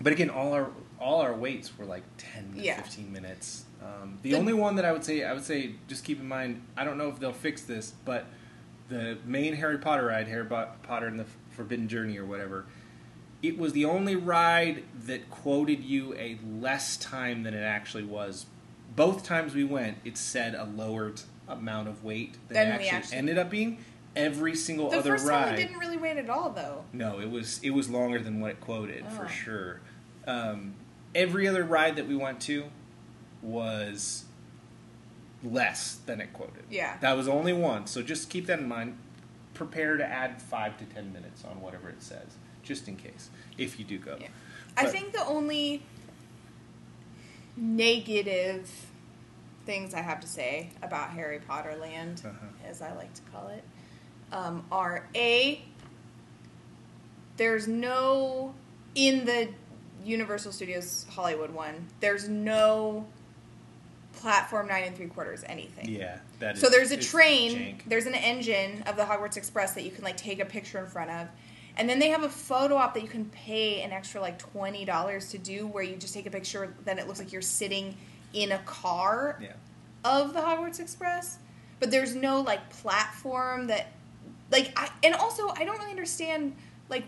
[0.00, 2.80] But again, all our all our waits were like ten to Yeah.
[2.82, 3.64] fifteen minutes.
[3.82, 6.28] Um, the The- only one that I would say I would say just keep in
[6.28, 6.62] mind.
[6.76, 8.26] I don't know if they'll fix this, but
[8.88, 12.66] the main Harry Potter ride, Harry Potter and the Forbidden Journey or whatever.
[13.42, 18.44] It was the only ride that quoted you a less time than it actually was.
[18.94, 22.88] Both times we went, it said a lower t- amount of weight than it actually,
[22.90, 23.78] actually- ended up being.
[24.16, 25.54] Every single The other first ride.
[25.56, 26.84] didn't really wait at all, though.
[26.92, 29.10] No, it was it was longer than what it quoted Oh.
[29.10, 29.80] for sure.
[30.26, 30.74] Um,
[31.14, 32.64] every other ride that we went to
[33.40, 34.24] was
[35.44, 36.64] less than it quoted.
[36.70, 36.96] Yeah.
[37.00, 38.98] That was only one, so just keep that in mind.
[39.54, 43.78] Prepare to add five to ten minutes on whatever it says, just in case if
[43.78, 44.16] you do go.
[44.20, 44.28] Yeah.
[44.76, 45.82] I think the only
[47.56, 48.89] negative
[49.66, 52.46] things I have to say about Harry Potter Land, Uh-huh.
[52.68, 53.62] as I like to call it,
[54.32, 55.62] um, are A,
[57.36, 58.54] there's no,
[58.94, 59.48] in the
[60.04, 63.06] Universal Studios Hollywood one, there's no
[64.14, 65.88] platform nine and three quarters anything.
[65.88, 66.60] Yeah, that is.
[66.60, 67.80] So there's a train, jank.
[67.86, 70.86] there's an engine of the Hogwarts Express that you can like take a picture in
[70.86, 71.28] front of.
[71.76, 74.84] And then they have a photo op that you can pay an extra like twenty
[74.84, 77.96] dollars to do where you just take a picture then it looks like you're sitting
[78.32, 79.52] in a car Yeah.
[80.04, 81.38] of the Hogwarts Express.
[81.78, 83.86] but there's no like platform that
[84.50, 86.54] like I and also I don't really understand
[86.90, 87.04] like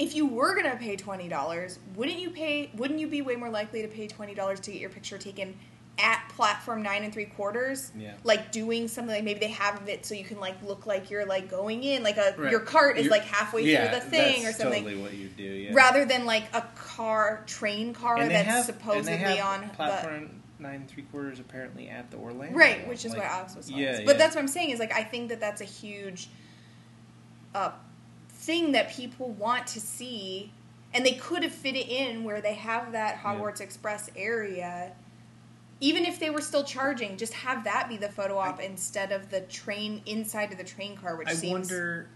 [0.00, 2.70] if you were gonna pay twenty dollars, wouldn't you pay?
[2.74, 5.56] Wouldn't you be way more likely to pay twenty dollars to get your picture taken
[5.98, 7.90] at platform nine and three quarters?
[7.96, 8.14] Yeah.
[8.24, 11.26] Like doing something like maybe they have it so you can like look like you're
[11.26, 12.50] like going in, like a Right.
[12.50, 14.84] your cart is You're- like halfway yeah, through the thing or something.
[14.84, 15.42] Totally what you do.
[15.42, 15.74] Yeah.
[15.74, 19.68] Rather than like a car train car and that's have, supposedly and they have on
[19.68, 20.30] the platform
[20.60, 22.56] nine and three quarters apparently at the Orlando.
[22.56, 24.00] Right, which is Like, what Alex was telling yeah, us.
[24.04, 26.28] But that's what I'm saying is like I think that that's a huge
[27.54, 27.70] uh,
[28.30, 30.52] thing that people want to see,
[30.94, 34.92] and they could have fit it in where they have that Hogwarts Express area.
[35.80, 39.30] Even if they were still charging, just have that be the photo op instead of
[39.30, 41.70] the train inside of the train car, which I seems.
[41.70, 42.08] wonder.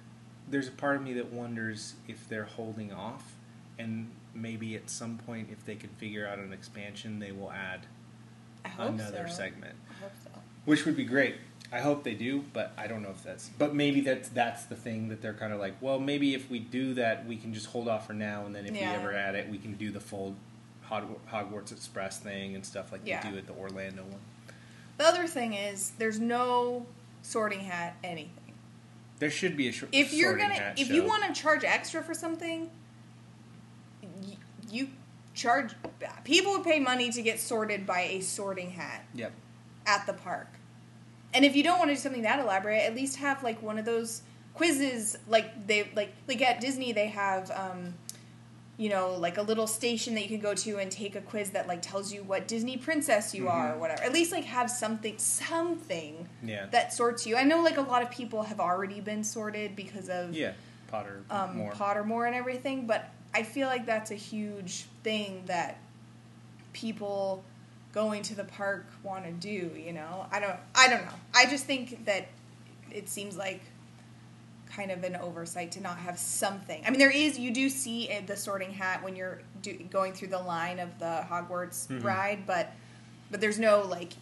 [0.51, 3.37] There's a part of me that wonders if they're holding off,
[3.79, 7.87] and maybe at some point, if they can figure out an expansion, they will add
[8.65, 9.35] I another so.
[9.35, 10.31] segment, I hope so.
[10.65, 11.37] which would be great.
[11.75, 13.49] I hope they do, but I don't know if that's.
[13.59, 15.81] But maybe that's that's the thing that they're kind of like.
[15.81, 18.67] Well, maybe if we do that, we can just hold off for now, and then
[18.67, 18.91] if Yeah.
[18.91, 20.35] we ever add it, we can do the full
[21.31, 23.23] Hogwarts Express thing and stuff like Yeah.
[23.23, 24.21] they do at the Orlando one.
[24.99, 26.87] The other thing is, there's no
[27.23, 28.55] sorting hat anything.
[29.19, 29.91] There should be a short.
[29.95, 30.95] if you're sorting gonna hat if show.
[30.95, 32.71] you want to charge extra for something
[34.03, 34.37] y-
[34.71, 34.89] you
[35.35, 35.73] charge
[36.25, 39.33] people would pay money to get sorted by a sorting hat Yep.
[39.87, 40.49] at the park
[41.33, 43.79] and if you don't want to do something that elaborate at least have like one
[43.79, 44.23] of those
[44.55, 47.95] quizzes like they like like at disney they have um
[48.83, 51.51] you know like a little station that you can go to and take a quiz
[51.51, 53.79] that like tells you what disney princess you are or Mhm.
[53.83, 56.67] whatever at least like have something something Yeah.
[56.73, 57.37] that sorts you.
[57.37, 60.53] I know like a lot of people have already been sorted because of Yeah.
[60.89, 61.73] Potter um, more.
[61.73, 65.79] Pottermore and everything, but I feel like that's a huge thing that
[66.73, 67.45] people
[67.93, 69.71] going to the park want to do.
[69.79, 71.13] You know, I don't, I don't know.
[71.35, 72.27] I just think that
[72.91, 73.61] it seems like
[74.75, 76.83] kind of an oversight to not have something.
[76.87, 80.13] I mean, there is you do see uh, the Sorting Hat when you're do, going
[80.15, 82.03] through the line of the Hogwarts Mhm.
[82.05, 82.73] ride, but
[83.31, 84.13] but there's no like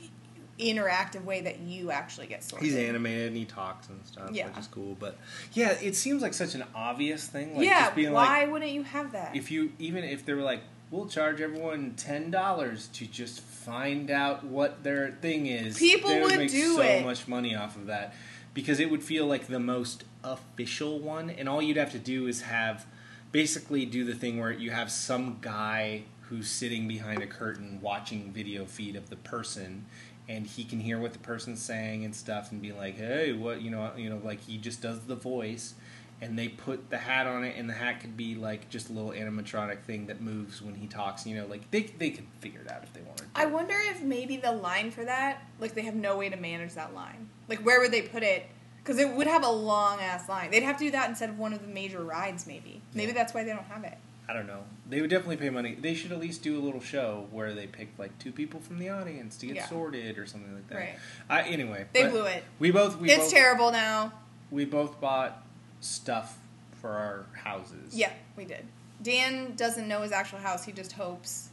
[0.59, 2.66] interactive way that you actually get sorted.
[2.68, 4.48] He's animated and he talks and stuff, Yeah.
[4.48, 4.94] which is cool.
[4.98, 5.16] But
[5.53, 7.57] yeah, it seems like such an obvious thing.
[7.57, 9.34] Like yeah, just being why like, wouldn't you have that?
[9.34, 14.11] if you even if they were like, we'll charge everyone ten dollars to just find
[14.11, 17.05] out what their thing is, People they would make do so it.
[17.05, 18.14] much money off of that
[18.53, 22.27] because it would feel like the most official one, and all you'd have to do
[22.27, 22.87] is have
[23.33, 28.33] basically do the thing where you have some guy who's sitting behind a curtain watching
[28.33, 29.85] video feed of the person
[30.29, 33.61] and he can hear what the person's saying and stuff and be like hey what
[33.62, 35.75] you know you know like he just does the voice
[36.21, 38.93] and they put the hat on it and the hat could be like just a
[38.93, 42.61] little animatronic thing that moves when he talks you know like they, they could figure
[42.61, 45.75] it out if they wanted to I wonder if maybe the line for that, like
[45.75, 47.29] they have no way to manage that line.
[47.49, 48.47] Like where would they put it?
[48.83, 50.51] Because it would have a long ass line.
[50.51, 52.47] They'd have to do that instead of one of the major rides.
[52.47, 52.81] Maybe.
[52.95, 53.18] Maybe Yeah.
[53.18, 53.97] that's why they don't have it.
[54.28, 54.62] I don't know.
[54.89, 55.74] They would definitely pay money.
[55.74, 58.78] They should at least do a little show where they pick like two people from
[58.78, 59.66] the audience to get Yeah.
[59.66, 60.76] sorted or something like that.
[60.76, 60.99] Right.
[61.28, 62.45] I, anyway, They blew it.
[62.61, 64.12] We both we it's both, terrible now.
[64.51, 65.45] we both bought
[65.81, 66.39] stuff
[66.81, 67.95] for our houses.
[67.95, 68.66] Yeah, we did.
[69.03, 70.64] Dan doesn't know his actual house.
[70.64, 71.49] He just hopes.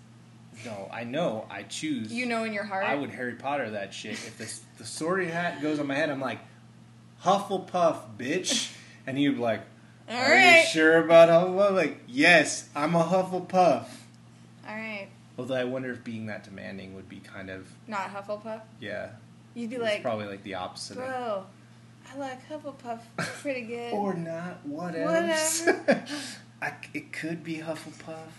[0.66, 1.46] No, I know.
[1.50, 2.12] I choose.
[2.14, 2.84] You know in your heart.
[2.86, 4.14] I would Harry Potter that shit.
[4.14, 6.40] If the the sorting hat goes on my head, I'm like,
[7.24, 8.74] Hufflepuff, bitch.
[9.06, 9.62] And you'd be like,
[10.10, 10.62] All Are right.
[10.62, 11.74] you sure about Hufflepuff?
[11.76, 13.86] Like, yes, I'm a Hufflepuff.
[14.68, 15.08] All right.
[15.38, 18.62] Although I wonder if being that demanding would be kind of Not Hufflepuff.
[18.80, 19.10] yeah.
[19.54, 20.98] You'd be it's like, probably like the opposite.
[20.98, 21.46] of- bro,
[22.14, 23.00] I like Hufflepuff
[23.42, 23.92] pretty good.
[23.94, 25.12] Or not, whatever.
[25.12, 26.06] Whatever.
[26.62, 28.30] I, it could be Hufflepuff,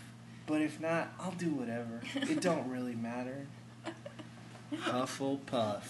[0.47, 2.01] but if not, I'll do whatever.
[2.15, 3.47] It don't really matter.
[4.77, 5.83] Hufflepuff.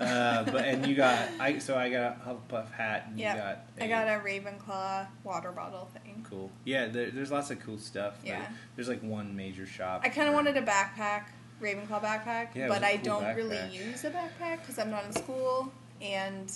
[0.00, 3.34] Uh, but and you got I so I got a Hufflepuff hat and Yep.
[3.36, 6.24] you got I got a Ravenclaw water bottle thing.
[6.28, 6.50] cool.
[6.64, 8.14] Yeah, there, there's lots of cool stuff.
[8.24, 8.46] Yeah.
[8.76, 10.02] There's like one major shop.
[10.04, 11.24] I kind of wanted a backpack,
[11.60, 15.04] Ravenclaw backpack, Yeah, but a I cool don't really use a backpack because I'm not
[15.04, 16.52] in school and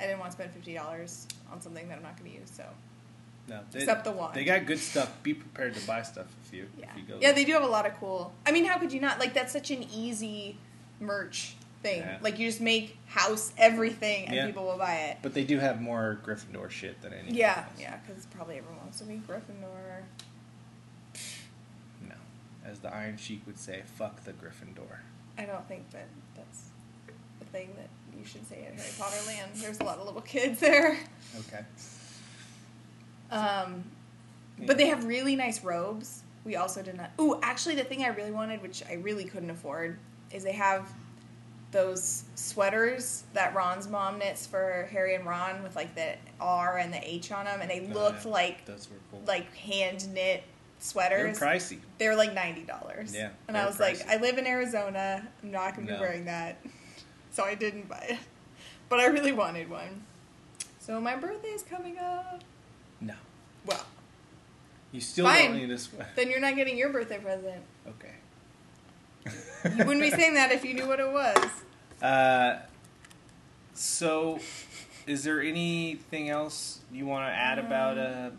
[0.00, 2.50] I didn't want to spend fifty dollars on something that I'm not going to use.
[2.50, 2.64] So
[3.48, 4.34] no, they, except the wand.
[4.34, 5.22] They got good stuff.
[5.22, 7.18] Be prepared to buy stuff if you yeah, if you go.
[7.20, 8.32] yeah, they do have a lot of cool.
[8.46, 9.18] I mean, how could you not?
[9.18, 10.56] Like that's such an easy
[11.02, 12.00] merch thing.
[12.00, 12.18] Yeah.
[12.22, 14.46] Like you just make house everything and Yeah.
[14.46, 15.18] people will buy it.
[15.22, 17.34] But they do have more Gryffindor shit than anything.
[17.34, 17.80] Yeah, else.
[17.80, 20.02] yeah, because probably everyone wants to be Gryffindor.
[22.08, 22.14] No,
[22.64, 24.98] as the Iron Sheik would say, "Fuck the Gryffindor."
[25.38, 26.64] I don't think that that's
[27.40, 27.88] the thing that
[28.18, 29.50] you should say at Harry Potter Land.
[29.56, 30.98] There's a lot of little kids there.
[31.40, 31.64] Okay.
[33.30, 33.84] Um,
[34.66, 36.22] but they have really nice robes.
[36.44, 37.10] We also did not.
[37.20, 39.98] Ooh, actually, the thing I really wanted, which I really couldn't afford,
[40.32, 40.90] is they have
[41.70, 46.92] those sweaters that Ron's mom knits for Harry and Ron with like the R and
[46.92, 48.30] the H on them, and they Oh, looked yeah.
[48.32, 49.22] like Those were cool.
[49.26, 50.42] like hand knit
[50.78, 51.38] sweaters.
[51.38, 51.78] They're pricey.
[51.98, 53.14] They were like ninety dollars.
[53.14, 54.06] Yeah, and I was like.
[54.08, 55.26] I live in Arizona.
[55.42, 55.98] I'm not going to No.
[55.98, 56.58] be wearing that,
[57.30, 58.18] so I didn't buy it.
[58.88, 60.02] But I really wanted one.
[60.78, 62.42] So my birthday is coming up.
[63.00, 63.14] No.
[63.64, 63.86] Well,
[64.90, 65.52] You still Fine.
[65.52, 66.08] don't need a sweat.
[66.16, 67.62] then you're not getting your birthday present.
[67.88, 68.12] Okay.
[69.24, 69.32] You
[69.84, 71.50] wouldn't be saying that if you knew what it was.
[72.00, 72.58] Uh,
[73.74, 74.40] so,
[75.06, 78.30] is there anything else you want to add about uh?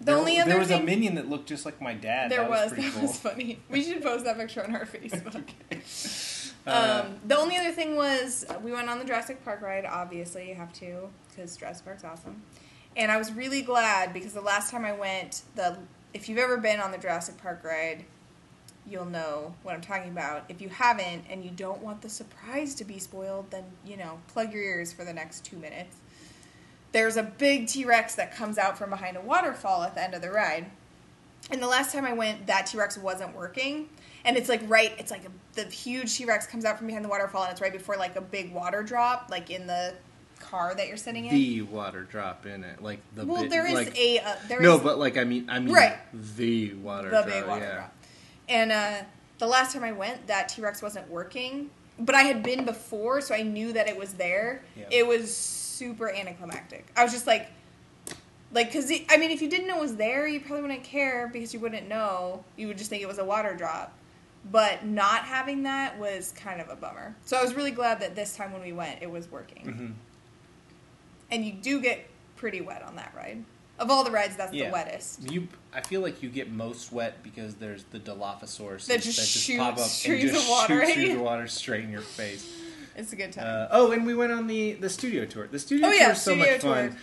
[0.00, 2.30] The there, only other there was a minion that looked just like my dad.
[2.30, 2.70] There that was.
[2.70, 3.02] was, that cool.
[3.02, 3.58] was funny.
[3.68, 5.50] We should post that picture on our Facebook.
[6.66, 9.84] Uh, Um, the only other thing was uh, we went on the Jurassic Park ride.
[9.84, 12.42] Obviously, you have to because Jurassic Park's awesome.
[12.96, 15.78] And I was really glad because the last time I went, the
[16.14, 18.04] if you've ever been on the Jurassic Park ride,
[18.90, 20.44] you'll know what I'm talking about.
[20.48, 24.20] If you haven't and you don't want the surprise to be spoiled, then you know
[24.28, 25.96] plug your ears for the next two minutes.
[26.92, 30.14] There's a big T Rex that comes out from behind a waterfall at the end
[30.14, 30.70] of the ride.
[31.50, 33.88] And the last time I went, that T Rex wasn't working.
[34.24, 37.04] And it's like right, it's like a, the huge T Rex comes out from behind
[37.04, 39.94] the waterfall, and it's right before like a big water drop, like in the
[40.40, 41.34] car that you're sitting in.
[41.34, 44.60] the water drop in it, like the well, bit, there is like, a uh, there
[44.60, 45.96] no, is but like I mean, I mean Right.
[46.12, 47.74] the water the drop, big water yeah.
[47.74, 47.94] drop.
[48.48, 49.02] And uh,
[49.38, 51.70] the last time I went, that T Rex wasn't working.
[51.98, 54.62] But I had been before, so I knew that it was there.
[54.76, 54.84] Yeah.
[54.90, 56.86] It was super anticlimactic.
[56.96, 57.48] I was just like,
[58.52, 60.84] like, cause it, I mean, if you didn't know it was there, you probably wouldn't
[60.84, 62.44] care because you wouldn't know.
[62.56, 63.92] You would just think it was a water drop.
[64.50, 67.16] But not having that was kind of a bummer.
[67.24, 69.64] So I was really glad that this time when we went, it was working.
[69.64, 69.94] Mhm.
[71.30, 73.44] And you do get pretty wet on that ride.
[73.78, 74.66] Of all the rides, that's Yeah.
[74.70, 75.30] the wettest.
[75.30, 79.18] You, I feel like you get most wet because there's the Dilophosaurus That just
[79.56, 82.00] pop up shoots streams and just of water shoots at streams water straight in your
[82.00, 82.50] face.
[82.96, 83.44] It's a good time.
[83.46, 85.46] Uh, oh, and we went on the the studio tour.
[85.46, 86.96] The studio Oh, tour yeah, is so much fun.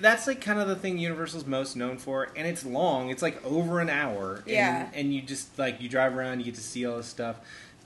[0.00, 3.10] That's like kind of the thing Universal's most known for, and it's long.
[3.10, 4.38] It's like over an hour.
[4.38, 4.88] And, Yeah.
[4.94, 7.36] and you just like you drive around, you get to see all this stuff.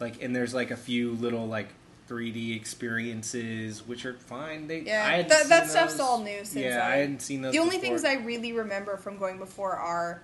[0.00, 1.68] Like, and there's like a few little like
[2.14, 4.66] 3D experiences, which are fine.
[4.66, 6.00] They Yeah, that- that stuff's those.
[6.00, 7.52] all new since yeah, I- I hadn't seen those.
[7.52, 7.98] the only before.
[7.98, 10.22] things I really remember from going before are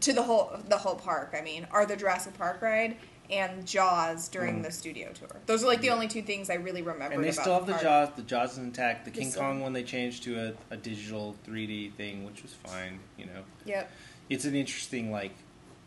[0.00, 1.34] to the whole the whole park.
[1.36, 2.96] I mean, are the Jurassic Park ride
[3.28, 4.64] and Jaws during Mhm.
[4.64, 5.28] the studio tour.
[5.46, 5.94] Those are like the Yeah.
[5.94, 7.14] only two things I really remember.
[7.14, 7.82] And they still have the park.
[7.82, 8.08] Jaws.
[8.16, 9.04] The Jaws is intact.
[9.04, 13.00] The King Kong one they changed to a, a digital 3D thing, which was fine.
[13.16, 13.90] You know, Yep.
[14.28, 15.32] it's an interesting like,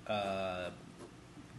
[0.07, 0.71] uh,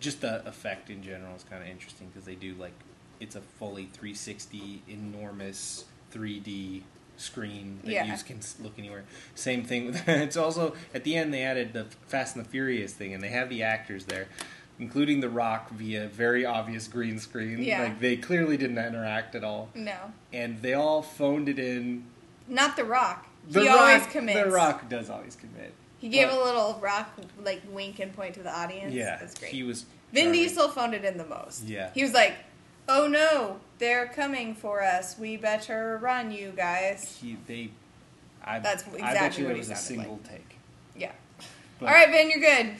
[0.00, 2.72] just the effect in general is kind of interesting because they do like
[3.20, 6.82] it's a fully 360 enormous 3D
[7.16, 8.04] screen that Yeah.
[8.04, 9.04] you can look anywhere.
[9.34, 12.92] Same thing with it's also at the end they added the Fast and the Furious
[12.92, 14.26] thing and they have the actors there.
[14.80, 17.62] Including The Rock via very obvious green screen.
[17.62, 17.84] Yeah.
[17.84, 19.96] Like they clearly didn't interact at all No,
[20.32, 22.04] and they all phoned it in.
[22.48, 23.28] not the Rock.
[23.48, 24.42] The he Rock, always commits.
[24.42, 25.72] The Rock does always commit.
[25.98, 28.92] He gave But- a little rock like wink and point to the audience.
[28.92, 29.52] Yeah, that's great.
[29.52, 29.84] he was.
[30.12, 30.40] Vin charming.
[30.42, 31.64] Diesel phoned it in the most.
[31.64, 31.90] Yeah.
[31.94, 32.34] He was like,
[32.88, 35.18] "Oh no, they're coming for us.
[35.18, 37.70] We better run, you guys." He, they.
[38.44, 40.58] I, That's I bet exactly you what that he was a sounded single take.
[40.96, 41.12] Yeah.
[41.80, 42.74] But All right, Vin, you're good.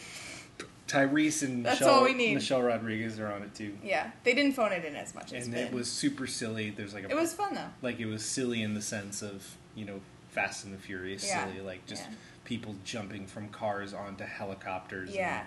[0.87, 2.35] Tyrese and That's Michelle, all we need.
[2.35, 5.47] Michelle Rodriguez are on it too, Yeah, they didn't phone it in as much as
[5.47, 6.71] and it was super silly.
[6.71, 7.09] There's like a.
[7.11, 7.69] It was fun though.
[7.81, 10.01] like it was silly in the sense of you know
[10.31, 11.47] Fast and the Furious Yeah.
[11.49, 12.15] silly, like just Yeah.
[12.45, 15.09] people jumping from cars onto helicopters.
[15.09, 15.47] and- Yeah.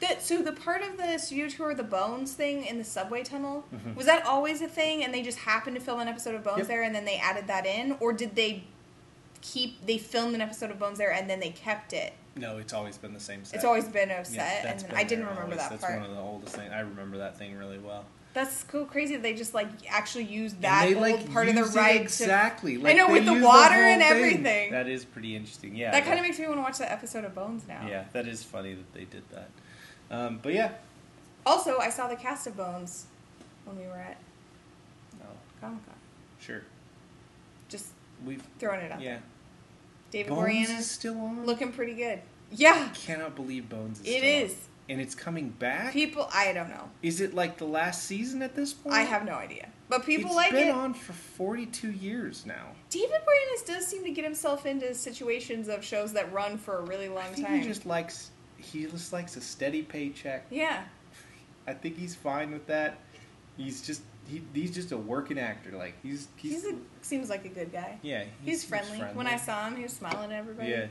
[0.00, 3.64] That so the part of the studio tour, the Bones thing in the subway tunnel,
[3.74, 3.94] Mhm.
[3.94, 6.58] was that always a thing, and they just happened to film an episode of Bones
[6.60, 6.68] Yep.
[6.68, 8.64] there, and then they added that in, or did they
[9.42, 12.12] keep they filmed an episode of Bones there and then they kept it?
[12.36, 13.56] No, it's always been the same set.
[13.56, 14.34] It's always been a set,
[14.64, 15.58] Yeah, and that's I didn't remember always.
[15.58, 16.00] that That's part.
[16.00, 16.70] one of the oldest things.
[16.72, 18.04] I remember that thing really well.
[18.32, 19.16] That's cool, crazy.
[19.16, 21.96] that They just like actually used And that they, old like, part of the ride
[21.96, 22.76] to exactly.
[22.86, 24.10] I know, with the water whole and thing.
[24.10, 24.70] everything.
[24.72, 25.74] That is pretty interesting.
[25.74, 27.84] Yeah, that kind of makes me want to watch that episode of Bones now.
[27.88, 29.48] Yeah, that is funny that they did that.
[30.10, 30.72] Um, but yeah,
[31.46, 33.06] Also, I saw the cast of Bones
[33.64, 34.16] when we were at
[35.18, 35.26] no,
[35.60, 35.94] Comic Con.
[36.40, 36.62] sure,
[37.68, 37.86] Just
[38.24, 39.00] we've throwing it out.
[39.00, 39.18] yeah.
[40.10, 41.46] David Bones Boreanaz is still on.
[41.46, 42.20] looking pretty good.
[42.50, 44.06] Yeah, I cannot believe Bones is.
[44.08, 44.50] it is.
[44.52, 44.58] on.
[44.88, 45.92] and it's coming back.
[45.92, 46.90] People, I don't know.
[47.02, 48.96] is it like the last season at this point?
[48.96, 49.68] I have no idea.
[49.88, 52.66] But people It's like been It's been on for forty-two years now.
[52.90, 56.82] David Boreanaz does seem to get himself into situations of shows that run for a
[56.82, 57.60] really long I think time.
[57.60, 58.30] he just likes
[58.60, 60.46] he just likes a steady paycheck.
[60.50, 60.84] yeah.
[61.66, 62.98] I think he's fine with that.
[63.56, 65.72] He's just he, he's just a working actor.
[65.76, 67.98] Like he's he's, He's a, seems like a good guy.
[68.02, 68.98] yeah he He's seems friendly.
[69.14, 70.70] When I saw him, he was smiling at everybody.
[70.70, 70.86] yeah.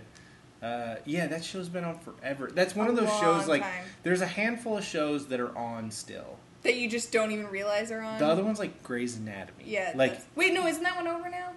[0.62, 2.50] Uh, yeah, that show's been on forever.
[2.54, 3.48] That's one A of those shows.
[3.48, 3.86] Like, time.
[4.04, 6.38] there's a handful of shows that are on still.
[6.64, 8.20] that you just don't even realize are on.
[8.20, 9.64] The other one's like Grey's Anatomy.
[9.66, 9.94] yeah.
[9.96, 11.52] like wait, no, isn't that one over now?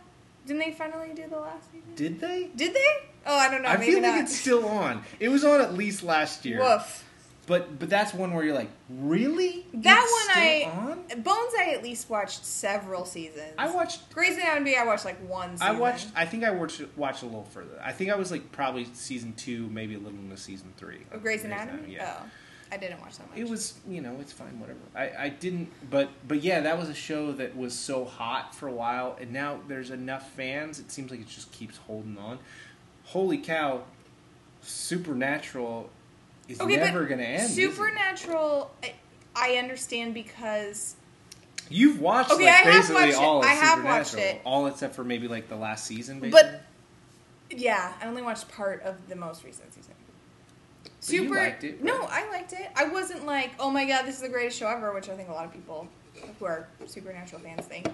[0.46, 1.94] Didn't they finally do the last season?
[1.96, 2.48] did they?
[2.56, 3.08] Did they?
[3.26, 3.68] Oh, I don't know.
[3.68, 4.20] I maybe feel like not.
[4.22, 5.02] it's still on.
[5.20, 6.60] It was on at least last year.
[6.60, 7.04] Woof.
[7.46, 9.66] But but that's one where you're like, really?
[9.74, 11.22] That It's one I on?
[11.22, 13.54] Bones I at least watched several seasons.
[13.58, 14.10] I watched.
[14.12, 15.66] Grey's Anatomy I watched like one season.
[15.66, 16.08] I watched.
[16.14, 17.80] I think I watched watched a little further.
[17.82, 21.00] I think I was like probably season two, maybe a little into season three.
[21.12, 21.94] Oh, Grey's Anatomy?
[21.94, 22.16] Yeah.
[22.20, 22.26] Oh.
[22.70, 23.38] I didn't watch that much.
[23.38, 24.78] It was, you know, it's fine, whatever.
[24.96, 28.66] I, I didn't, but but yeah, that was a show that was so hot for
[28.66, 30.78] a while, and now there's enough fans.
[30.78, 32.38] It seems like it just keeps holding on.
[33.12, 33.82] Holy cow!
[34.62, 35.90] Supernatural
[36.48, 37.42] is Okay, never going to end.
[37.50, 37.54] it?
[37.54, 38.70] Supernatural
[39.36, 40.96] I, understand because
[41.68, 43.22] You've watched Okay, like I have basically watched it.
[43.22, 44.40] all of I have watched it.
[44.44, 46.20] all except for maybe like the last season.
[46.20, 46.42] Basically.
[47.50, 49.94] But yeah, I only watched part of the most recent season.
[51.00, 52.02] But you liked it, No.
[52.08, 52.70] I liked it.
[52.76, 55.28] I wasn't like, oh my god, this is the greatest show ever, which I think
[55.28, 55.86] a lot of people
[56.38, 57.88] who are supernatural fans think.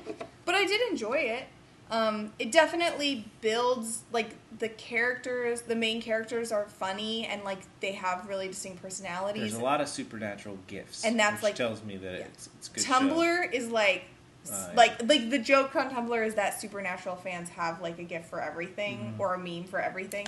[0.44, 1.44] But I did enjoy it.
[1.90, 5.62] Um, it definitely builds like the characters.
[5.62, 9.40] The main characters are funny and like they have really distinct personalities.
[9.52, 12.24] there's a lot of supernatural gifts, And that's, which like- tells me that yeah.
[12.26, 12.84] it's it's good.
[12.84, 14.04] Tumblr is like
[14.50, 18.26] Uh, like like the joke on Tumblr is that supernatural fans have like a gift
[18.30, 19.20] for everything Mhm.
[19.20, 20.26] or a meme for everything.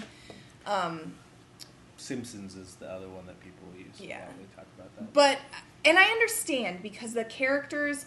[0.66, 1.14] Um,
[1.96, 4.00] Simpsons is the other one that people use.
[4.00, 4.26] Yeah.
[4.38, 5.12] we talk about that.
[5.12, 5.38] but
[5.84, 8.06] and I understand because the characters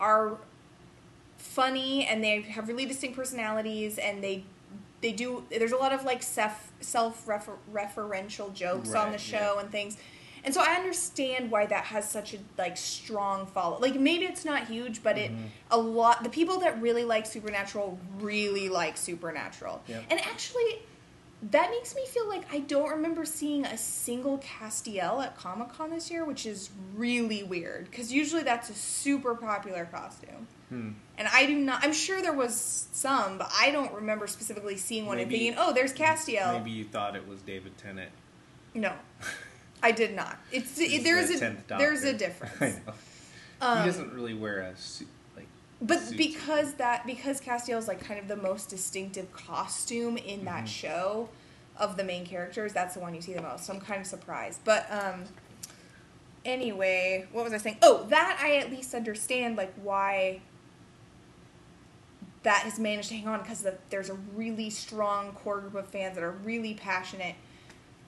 [0.00, 0.38] are
[1.42, 4.44] funny and they have really distinct personalities and they
[5.00, 9.60] they do there's a lot of like self self referential jokes on the show yeah.
[9.60, 9.96] and things
[10.44, 14.44] and so i understand why that has such a like strong follow like maybe it's
[14.44, 15.46] not huge but it Mhm.
[15.72, 20.04] a lot the people that really like supernatural really like supernatural Yep.
[20.10, 20.78] and actually
[21.50, 25.90] that makes me feel like I don't remember seeing a single Castiel at Comic Con
[25.90, 30.46] this year, which is really weird because usually that's a super popular costume.
[30.72, 30.90] Hmm.
[31.18, 31.84] And I do not.
[31.84, 35.58] I'm sure there was some, but I don't remember specifically seeing one Maybe- and thinking,
[35.58, 38.10] "Oh, there's Castiel." Maybe you thought it was David Tennant.
[38.72, 38.94] No,
[39.82, 40.38] I did not.
[40.50, 42.54] It's it, there's the a 10th there's a difference.
[42.60, 42.94] I know.
[43.60, 45.46] Um, he doesn't really wear a suit like.
[45.82, 46.16] But suits.
[46.16, 50.68] because that because Castiel is like kind of the most distinctive costume in that Mhm.
[50.68, 51.28] show
[51.76, 53.66] of the main characters, that's the one you see the most.
[53.66, 54.60] So I'm kind of surprised.
[54.64, 55.24] But um
[56.44, 57.76] anyway, what was I saying?
[57.82, 60.40] Oh, that I at least understand like why
[62.42, 65.86] that has managed to hang on because the, there's a really strong core group of
[65.88, 67.34] fans that are really passionate.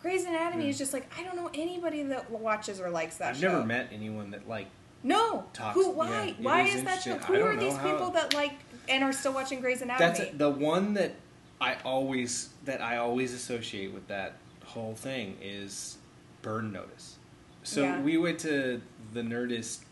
[0.03, 0.71] Grey's Anatomy Hmm.
[0.71, 3.53] is just like I don't know anybody that watches or likes that I've show.
[3.53, 4.67] never met anyone that like.
[5.03, 5.45] No.
[5.53, 5.91] talks- Who?
[5.91, 6.27] Why?
[6.27, 7.17] yeah, why is is that show?
[7.19, 8.53] Who are these how- people that like
[8.89, 10.15] and are still watching Grey's Anatomy?
[10.27, 11.13] That's the one that
[11.61, 15.97] I always that I always associate with that whole thing is
[16.43, 17.17] burn notice.
[17.63, 18.01] So Yeah.
[18.01, 18.81] we went to
[19.15, 19.84] the Nerdist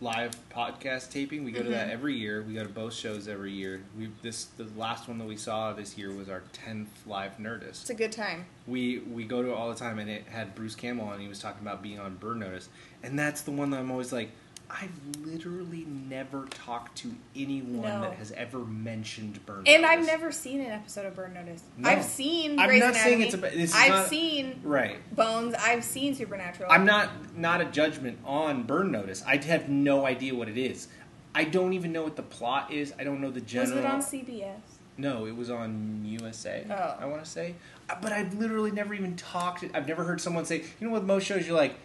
[0.00, 1.42] live podcast taping.
[1.44, 1.92] We go to that Mhm.
[1.92, 2.42] every year.
[2.42, 3.80] We go to both shows every year.
[3.98, 7.80] We this the last one that we saw this year was our tenth live Nerdist.
[7.82, 8.44] it's a good time.
[8.66, 11.28] we we go to it all the time, and it had Bruce Campbell and He
[11.28, 12.68] was talking about being on Burn Notice,
[13.02, 14.30] and that's the one that I'm always like,
[14.68, 14.90] I've
[15.24, 18.00] literally never talked to anyone No.
[18.02, 19.72] that has ever mentioned Burn notice.
[19.74, 19.98] And Notice.
[20.00, 21.62] I've never seen an episode of Burn Notice.
[21.76, 21.88] No.
[21.88, 23.10] I've seen I'm Grey's not Anatomy.
[23.10, 25.14] saying it's a is I've not- seen right.
[25.14, 25.54] Bones.
[25.54, 26.70] I've seen Supernatural.
[26.70, 29.22] I'm not not a judgment on Burn Notice.
[29.26, 30.88] I have no idea what it is.
[31.34, 32.92] I don't even know what the plot is.
[32.98, 33.76] I don't know the general.
[33.76, 34.56] Was it on CBS?
[34.98, 36.64] No, it was on USA.
[36.70, 36.96] Oh.
[36.98, 37.54] I want to say,
[37.88, 39.62] Uh, but I've literally never even talked.
[39.74, 41.76] I've never heard someone say, you know, with most shows, you're like,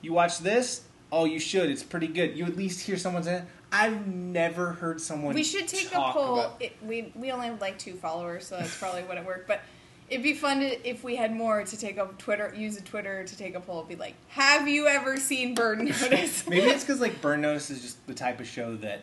[0.00, 0.82] you watch this.
[1.12, 1.70] Oh, you should.
[1.70, 2.36] It's pretty good.
[2.38, 3.42] You at least hear someone say.
[3.72, 5.34] I've never heard someone.
[5.34, 6.38] We should take a poll.
[6.40, 9.46] about- It, we we only have like two followers, so that's probably what it worked.
[9.48, 9.60] But
[10.08, 13.24] it'd be fun to, if we had more to take a Twitter, use a Twitter
[13.24, 13.82] to take a poll.
[13.84, 16.46] Be like, have you ever seen Burn Notice?
[16.48, 19.00] maybe it's because like Burn Notice is just the type of show that,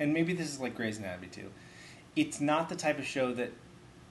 [0.00, 1.50] and maybe this is like Grey's Anatomy too.
[2.16, 3.52] It's not the type of show that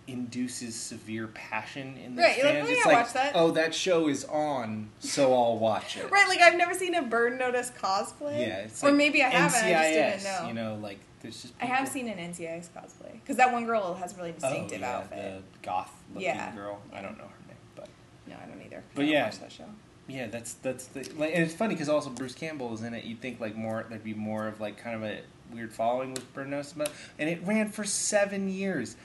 [0.08, 2.68] induces severe passion in the Right, you're like, fans.
[2.70, 6.10] "Oh, it's like, watch that." oh, that show is on, so I'll watch it.
[6.12, 8.40] right, like I've never seen a Burn Notice cosplay.
[8.40, 9.64] Yeah, it's or like maybe I haven't.
[9.64, 10.48] I just didn't know.
[10.48, 11.54] You know, like there's just.
[11.62, 14.82] I have seen an NCIS cosplay because that one girl has a really Oh, distinctive
[14.82, 15.44] yeah, outfit.
[15.54, 16.56] the goth looking Yeah.
[16.56, 16.80] girl.
[16.94, 17.90] I don't know her name, but
[18.28, 18.84] No, I don't either.
[18.96, 19.24] But I don't yeah.
[19.26, 19.66] watch that show.
[20.08, 23.04] yeah, that's that's the like, and it's funny because also Bruce Campbell is in it.
[23.04, 25.20] You'd think like more there'd be more of like kind of a
[25.54, 28.96] weird following with Burn Notice, but and it ran for seven years.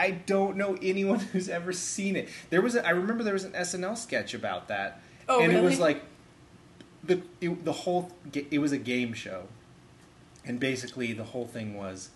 [0.00, 2.28] I don't know anyone who's ever seen it.
[2.48, 5.62] There was a, I remember there was an SNL sketch about that, Oh, and it
[5.62, 6.02] was like
[7.04, 9.44] the it, the whole it was a game show,
[10.44, 12.10] and basically the whole thing was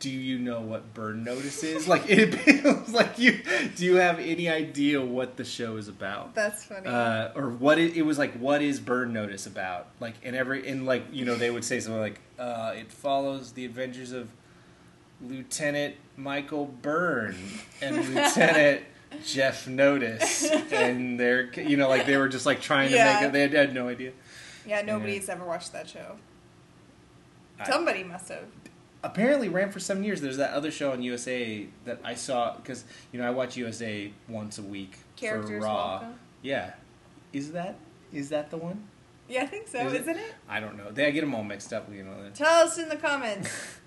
[0.00, 1.88] do you know what Burn Notice is?
[1.88, 3.40] Like it feels like you.
[3.76, 6.34] Do you have any idea what the show is about?
[6.34, 6.86] That's funny.
[6.86, 8.34] Uh, or what it, it was like?
[8.34, 9.88] What is Burn Notice about?
[10.00, 13.52] Like in every in like you know they would say something like uh, it follows
[13.52, 14.28] the adventures of
[15.20, 17.36] Lieutenant Michael Byrne
[17.82, 18.82] and Lieutenant
[19.24, 23.14] Jeff Notice, and they're you know like they were just like trying to Yeah.
[23.20, 23.32] make it.
[23.32, 24.12] They had, had no idea.
[24.66, 26.16] yeah, nobody's ever watched that show.
[27.58, 28.44] I- Somebody must have.
[29.02, 30.20] apparently ran for seven years.
[30.20, 34.12] There's that other show on USA that I saw because you know I watch USA
[34.28, 35.90] once a week Characters for Raw.
[36.00, 36.18] Welcome.
[36.42, 36.74] Yeah,
[37.32, 37.76] is that
[38.12, 38.84] is that the one?
[39.28, 39.78] Yeah, I think so.
[39.86, 40.00] Is it?
[40.02, 40.34] Isn't it?
[40.48, 40.90] I don't know.
[40.90, 41.92] They I get them all mixed up.
[41.92, 42.14] You know.
[42.34, 43.50] Tell us in the comments.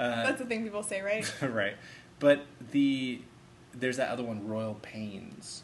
[0.00, 1.30] Uh, That's the thing people say, right?
[1.42, 1.74] right,
[2.18, 3.20] but the
[3.74, 5.62] there's that other one, Royal Pains.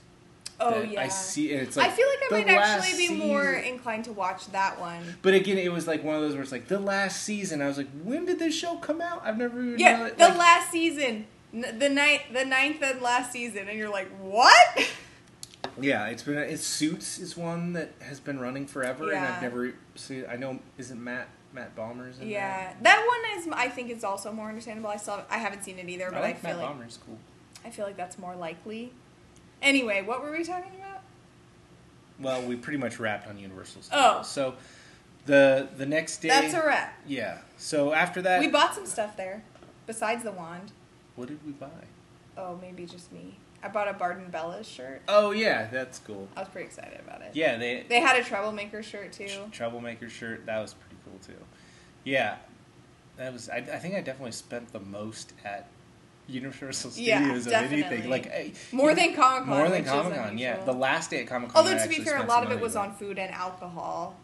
[0.61, 1.03] Oh yeah.
[1.03, 1.53] I see.
[1.53, 4.81] And it's like I feel like I might actually be more inclined to watch that
[4.81, 5.17] one.
[5.23, 7.61] But again, it was like one of those where it's like the last season.
[7.61, 9.23] I was like, when did this show come out?
[9.25, 9.79] I've never even.
[9.79, 10.19] Yeah, it.
[10.19, 14.89] the Like, last season, the ninth, the ninth and last season, and you're like, what?
[15.79, 19.75] Yeah, it's been it's Suits is one that has been running forever, and I've never
[19.95, 20.25] seen.
[20.27, 23.49] I know isn't Matt Matt Bomer's in Yeah, that one is.
[23.53, 24.91] I think it's also more understandable.
[24.91, 26.13] I still, I haven't seen it either, that?
[26.13, 27.19] but I I, like feel Matt like Bomer's cool.
[27.65, 28.93] I feel like that's more likely.
[29.63, 31.01] Anyway, what were we talking about?
[32.21, 34.05] Well, we pretty much wrapped on Universal Studios.
[34.19, 34.23] Oh.
[34.23, 34.55] so
[35.25, 36.29] the the next day.
[36.29, 36.95] That's a wrap.
[37.07, 37.39] Yeah.
[37.57, 39.43] So after that, We bought some stuff there,
[39.87, 40.73] besides the wand.
[41.17, 41.69] what did we buy?
[42.37, 43.39] Oh, maybe just me.
[43.63, 45.03] I bought a Barden Bella's shirt.
[45.09, 46.29] Oh yeah, that's cool.
[46.37, 47.31] I was pretty excited about it.
[47.35, 49.29] Yeah, they They had a Troublemaker shirt too.
[49.51, 50.47] troublemaker shirt.
[50.47, 50.86] That was pretty
[51.25, 51.41] cool too.
[52.05, 52.37] Yeah,
[53.17, 53.49] that was.
[53.49, 55.67] I, I think I definitely spent the most at
[56.29, 58.09] Universal Yeah, Studios of anything.
[58.11, 59.59] Like I- More than Comic Con.
[59.59, 60.39] more than Comic Con.
[60.39, 61.65] Yeah, the last day at Comic Con.
[61.65, 64.17] Although to be fair, a lot of it was on food and alcohol.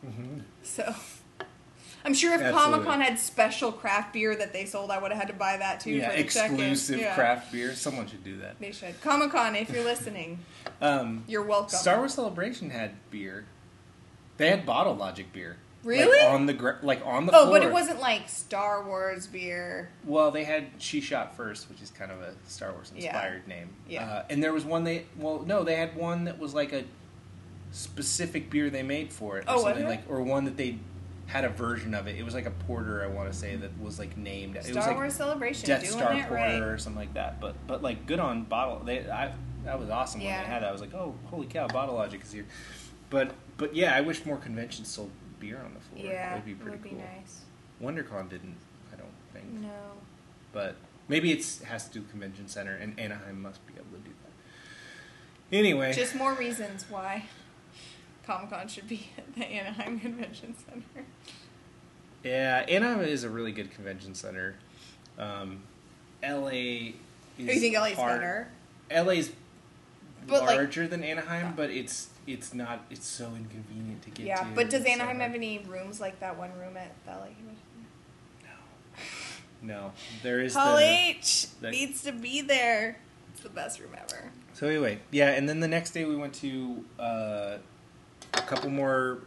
[0.63, 0.95] So
[2.05, 2.53] I'm sure if.
[2.53, 5.57] Comic Con had special craft beer that they sold, I would have had to buy
[5.57, 5.91] that too.
[5.93, 6.55] Yeah, for the check-in.
[6.55, 7.15] exclusive Yeah.
[7.15, 7.75] craft beer.
[7.75, 8.59] Someone should do that.
[8.61, 9.01] They should.
[9.01, 10.39] Comic Con, if you're listening,
[10.81, 11.69] Um, you're welcome.
[11.71, 13.45] Star Wars Celebration had beer.
[14.37, 15.59] They had Bottle Logic beer.
[15.85, 16.17] Really?
[16.25, 17.59] Like on the gr- like on the Oh, floor.
[17.59, 19.91] but it wasn't like Star Wars beer.
[20.05, 23.07] Well, they had She Shot First, which is kind of a Star Wars Yeah.
[23.07, 23.71] inspired name.
[23.89, 24.05] Yeah.
[24.05, 26.85] Uh, and there was one they well no they had one that was like a
[27.73, 30.79] specific beer they made for it or Oh, something like or one that they
[31.27, 32.17] had a version of it.
[32.17, 34.57] It was like a porter I want to say that was like named.
[34.57, 36.61] it Star was like Wars Celebration, Death doing Star it porter right.
[36.63, 37.41] or something like that.
[37.41, 38.81] But but like good on bottle.
[38.85, 39.33] They I
[39.65, 40.43] that was awesome when Yeah.
[40.43, 40.69] they had that.
[40.69, 42.47] I was like oh holy cow, Bottle Logic is here.
[43.11, 45.11] But but yeah, I wish more conventions sold
[45.43, 46.13] beer on the floor.
[46.13, 46.99] Yeah, that'd be pretty would be cool.
[47.17, 47.43] nice.
[47.83, 48.55] WonderCon didn't,
[48.93, 49.69] I don't think No.
[50.53, 50.77] but
[51.09, 55.57] maybe it's has to do convention center, and Anaheim must be able to do that.
[55.57, 57.25] Anyway, Just more reasons why
[58.25, 61.05] Comic Con should be at the Anaheim Convention Center.
[62.23, 64.55] yeah, Anaheim is a really good convention center.
[65.19, 65.63] Um,
[66.23, 66.95] LA is.
[67.49, 68.49] Or you think LA's hard- better?
[69.05, 69.33] LA's
[70.27, 72.85] But, like- larger than Anaheim, but it's it's not.
[72.91, 74.47] It's so inconvenient to get Yeah, to.
[74.55, 77.57] but does It's so Anaheim have any rooms like that one room at LA Convention?
[79.65, 79.93] No,
[80.23, 80.55] there is.
[80.55, 82.99] Paul the, H the- needs to be there.
[83.33, 84.31] It's the best room ever.
[84.55, 87.57] So anyway, yeah, and then the next day we went to uh,
[88.35, 89.21] a couple more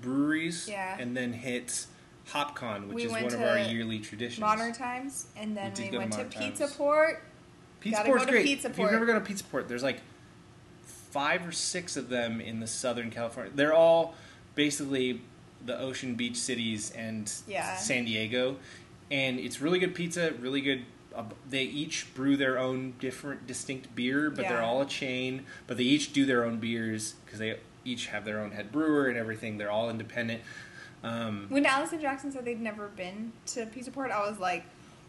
[0.00, 0.96] breweries, Yeah.
[0.98, 1.86] and then hit
[2.30, 4.40] HopCon, which We is one of our yearly traditions.
[4.40, 7.22] Modern Times, and then We we, go to went to Pizza Port.
[7.80, 8.46] Pizza Port's go great.
[8.46, 8.78] Pizza Port.
[8.78, 10.00] If you've never gone to Pizza Port, there's like
[11.16, 13.50] five or six of them in the Southern California.
[13.54, 14.14] They're all
[14.54, 15.22] basically
[15.64, 17.74] the ocean beach cities and Yeah.
[17.76, 18.56] San Diego,
[19.10, 20.84] and it's really good pizza, really good.
[21.14, 25.46] Uh, they each brew their own different, distinct beer, but they're all a chain.
[25.66, 29.06] But they each do their own beers because they each have their own head brewer
[29.08, 29.56] and everything.
[29.56, 30.42] They're all independent.
[31.02, 34.64] Um, When Allison Jackson said they'd never been to Pizza Port, I was like,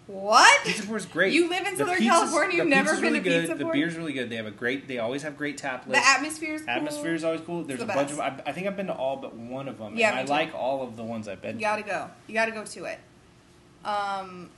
[0.07, 0.63] "What?
[0.63, 1.33] Pizza Port's great.
[1.33, 3.41] You live in The Southern California, you've never been really to good.
[3.49, 4.29] Pizza The beer's really good.
[4.29, 4.87] They have a great.
[4.87, 5.87] They always have great tap lists.
[5.87, 6.15] The lists.
[6.17, 6.69] atmosphere's cool.
[6.69, 7.63] Atmosphere is always cool.
[7.63, 8.19] There's the a bunch of.
[8.19, 9.95] I, I think I've been to all but one of them.
[9.95, 10.29] Yeah, I too.
[10.29, 11.55] like all of the ones I've been.
[11.55, 11.63] You to.
[11.65, 12.09] gotta go.
[12.27, 12.99] You gotta go to it.
[13.85, 14.49] Um,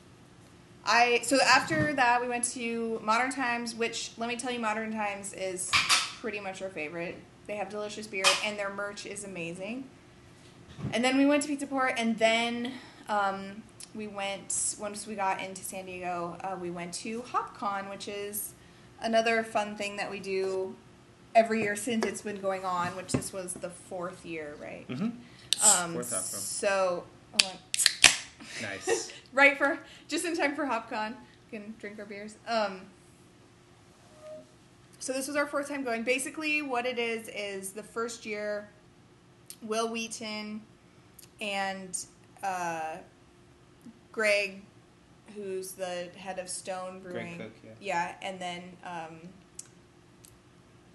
[0.85, 4.91] I so after that we went to Modern Times, which let me tell you, Modern
[4.91, 7.15] Times is pretty much our favorite.
[7.47, 9.85] They have delicious beer and their merch is amazing.
[10.93, 12.71] And then we went to Pizza Port, and then
[13.09, 13.63] um,
[13.99, 16.37] we went once we got into San Diego.
[16.41, 18.53] Uh, we went to HopCon, which is
[19.01, 20.73] another fun thing that we do
[21.35, 22.95] every year since it's been going on.
[22.95, 24.87] Which this was the fourth year, right?
[24.87, 25.11] Mhm.
[25.61, 26.23] Um, Fourth HopCon.
[26.23, 27.03] so.
[28.61, 29.11] Nice.
[29.33, 29.77] right for
[30.07, 31.15] just in time for HopCon.
[31.51, 32.37] We can drink our beers.
[32.47, 32.83] Um,
[34.99, 36.03] so this was our fourth time going.
[36.03, 38.69] Basically, what it is is the first year,
[39.61, 40.61] Wil Wheaton
[41.41, 41.97] and
[42.41, 42.97] uh,
[44.19, 44.61] Greg
[45.35, 47.37] who's the head of Stone Brewing.
[47.37, 47.71] Koch, yeah.
[47.81, 49.19] Yeah, and then um,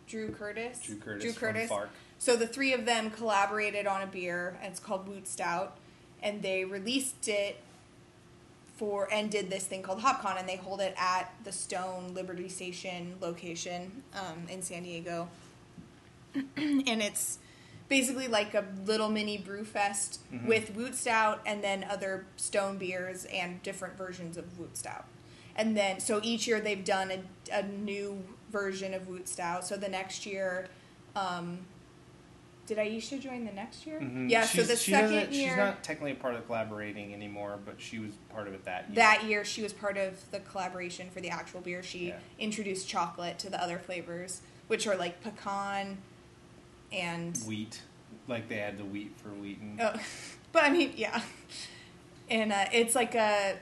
[0.07, 0.83] Drew Curtis.
[0.83, 1.23] Drew Curtis.
[1.23, 1.71] Drew Curtis.
[2.19, 4.59] So the three of them collaborated on a beer.
[4.63, 5.79] and It's called Woot Stout,
[6.23, 7.61] and they released it
[8.77, 12.49] for and did this thing called HopCon, and they hold it at the Stone Liberty
[12.49, 15.29] Station location um, in San Diego.
[16.35, 17.39] and it's
[17.89, 20.47] basically like a little mini brew fest Mhm.
[20.47, 25.05] with Woot Stout and then other Stone beers and different versions of Woot Stout.
[25.57, 29.67] And then, so each year they've done a, a new version of Woot Stout.
[29.67, 30.69] So the next year,
[31.15, 31.59] um,
[32.67, 34.01] did Aisha join the next year?
[34.01, 34.31] Mhm.
[34.31, 35.49] Yeah, so She's- the she second year.
[35.51, 38.87] She's not technically a part of collaborating anymore, but she was part of it that
[38.89, 38.95] year.
[38.97, 42.19] that year she was part of the collaboration for the actual beer she Yeah.
[42.39, 45.99] introduced chocolate to the other flavors which are like pecan
[46.95, 47.83] and wheat,
[48.29, 49.79] like they had the wheat for Wheaton.
[49.81, 49.95] oh,
[50.53, 51.21] but i mean yeah
[52.31, 53.57] and uh, it's like a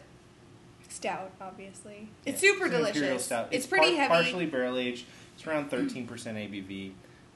[0.88, 3.48] stout obviously it's super imperial delicious stout.
[3.50, 5.06] it's, pretty par- heavy Partially barrel aged.
[5.34, 6.92] It's around thirteen percent ABV.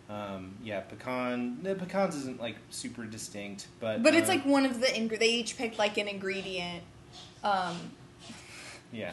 [0.08, 1.58] Um, yeah, pecan.
[1.64, 5.08] The pecans isn't like super distinct, but but it's uh, like one of the ing-
[5.08, 6.84] they each picked like an ingredient
[7.46, 7.76] um,
[8.92, 9.12] yeah,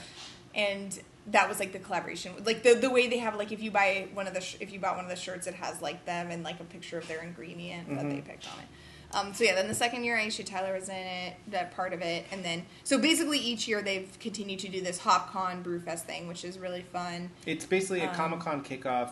[0.55, 3.71] and that was like the collaboration like the the way they have like if you
[3.71, 6.03] buy one of the sh- if you bought one of the shirts it has like
[6.05, 8.25] them and like a picture of their ingredient that they Mhm.
[8.25, 11.35] picked on it um, so yeah then the second year aisha tyler was in it
[11.47, 14.99] that part of it and then so basically each year they've continued to do this
[14.99, 19.11] hopcon brewfest thing which is really fun it's basically a Um, Comic Con kickoff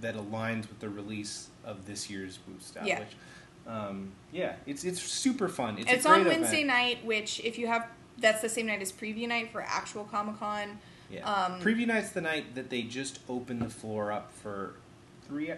[0.00, 2.86] that aligns with the release of this year's Woot Stout.
[2.86, 3.00] Yeah.
[3.00, 3.08] Which,
[3.66, 5.76] um, yeah, it's it's super fun.
[5.78, 6.66] It's, it's, on wednesday event.
[6.68, 7.86] night which if you have
[8.18, 10.78] that's the same night as preview night for actual comic-con
[11.12, 11.30] Yeah.
[11.30, 14.74] Um, Preview night's the night that they just open the floor up for
[15.28, 15.52] three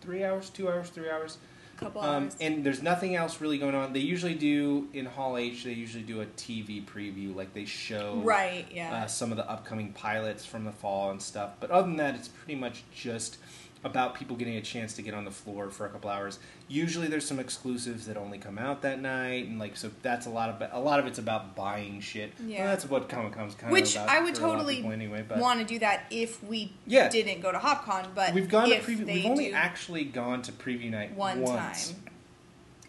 [0.00, 1.38] three hours, two hours, three hours.
[1.76, 3.92] couple Um, hours and there's nothing else really going on.
[3.92, 5.64] They usually do in Hall H.
[5.64, 9.50] They usually do a TV preview, like they show right yeah uh, some of the
[9.50, 11.50] upcoming pilots from the fall and stuff.
[11.58, 13.38] But other than that, it's pretty much just
[13.82, 16.38] about people getting a chance to get on the floor for a couple hours.
[16.68, 20.30] Usually, there's some exclusives that only come out that night, and like so that's a
[20.30, 22.32] lot of a lot of it's about buying shit.
[22.46, 22.58] Yeah.
[22.60, 24.66] well, that's what Comic Con's kind Which of Which I would for a lot of
[24.66, 25.24] totally anyway.
[25.36, 27.08] Want to do that if we Yeah.
[27.08, 29.06] didn't go to HopCon, but we've gone to preview.
[29.06, 32.04] We've only actually gone to preview night one once, time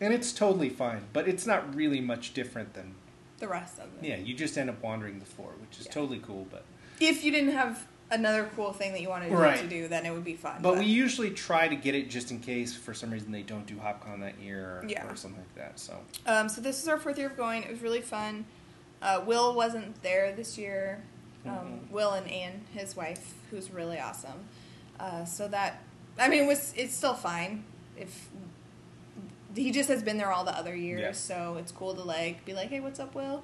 [0.02, 1.04] and it's totally fine.
[1.14, 2.96] But it's not really much different than
[3.40, 4.06] the rest of it.
[4.08, 4.18] yeah.
[4.18, 5.94] You just end up wandering the floor, which is Yeah.
[5.94, 6.48] totally cool.
[6.52, 6.66] But
[7.00, 9.58] If you didn't have another cool thing that you wanted Right.
[9.60, 10.62] to do, then it would be fun.
[10.62, 13.66] But we usually try to get it just in case for some reason they don't
[13.66, 15.06] do HopCon that year or, Yeah.
[15.08, 15.80] or something like that.
[15.80, 17.64] So um, so this is our fourth year of going.
[17.64, 18.46] It was really fun.
[19.02, 21.02] Uh, Wil wasn't there this year.
[21.46, 21.90] Um, Mhm.
[21.92, 24.46] Wil and Anne, his wife, who's really awesome.
[25.00, 25.80] Uh, so that
[26.20, 27.64] I mean, it was it's still fine
[27.98, 28.28] if
[29.56, 31.02] he just has been there all the other years.
[31.02, 31.12] Yeah.
[31.14, 33.44] So it's cool to like be like, hey, what's up, Wil?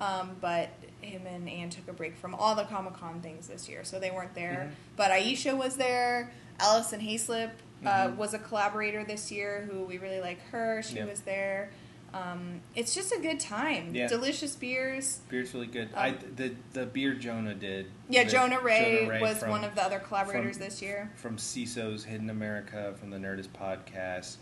[0.00, 0.70] Um, but
[1.00, 3.98] him and Anne took a break from all the Comic Con things this year, so
[3.98, 4.70] they weren't there.
[4.70, 4.74] Mhm.
[4.96, 6.32] But Aisha was there.
[6.60, 7.50] Allison Hayslip
[7.84, 8.16] uh, Mhm.
[8.16, 10.82] was a collaborator this year, who we really like her.
[10.82, 11.08] She Yep.
[11.10, 11.70] was there.
[12.12, 13.94] Um, it's just a good time.
[13.94, 14.08] Yeah.
[14.08, 15.20] Delicious beers.
[15.28, 15.88] beer's really good.
[15.94, 17.90] Um, I the the beer Jonah did.
[18.08, 21.10] Yeah, the- Jonah Ray, was from, one of the other collaborators from- this year.
[21.16, 24.36] from CISO's Hidden America from the Nerdist podcast.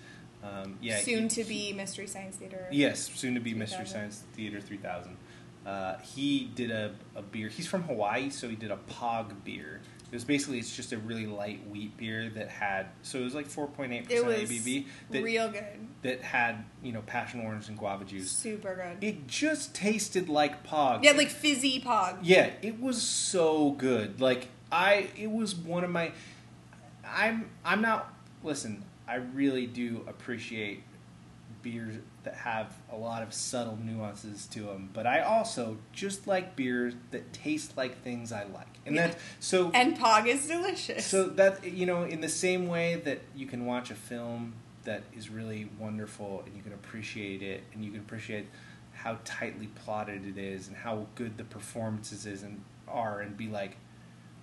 [0.45, 2.69] Um, yeah, Soon he- to be Mystery Science Theater.
[2.71, 5.17] Yes, soon to be Mystery Science Theater 3000.
[5.67, 7.49] Uh, he did a, a beer.
[7.49, 9.81] He's from Hawaii, so he did a Pog beer.
[10.11, 13.35] It was basically it's just a really light wheat beer that had so it was
[13.35, 15.65] like 4.8 It percent was ABV that real good.
[16.03, 18.31] that had you know passion orange and guava juice.
[18.31, 19.05] Super good.
[19.05, 21.03] It just tasted like Pog.
[21.03, 22.19] yeah, like fizzy pog.
[22.23, 24.21] Yeah, it was so good.
[24.21, 26.13] Like I, it was one of my.
[27.05, 28.13] I'm I'm not.
[28.45, 30.83] Listen, I really do appreciate
[31.63, 31.97] beers
[32.27, 36.93] that have a lot of subtle nuances to them, but I also just like beers
[37.13, 41.07] that taste like things I like, and that so And pog is delicious.
[41.07, 44.55] so that you know, in the same way that you can watch a film
[44.85, 48.47] that is really wonderful and you can appreciate it and you can appreciate
[48.93, 53.47] how tightly plotted it is and how good the performances is and are and be
[53.47, 53.77] like,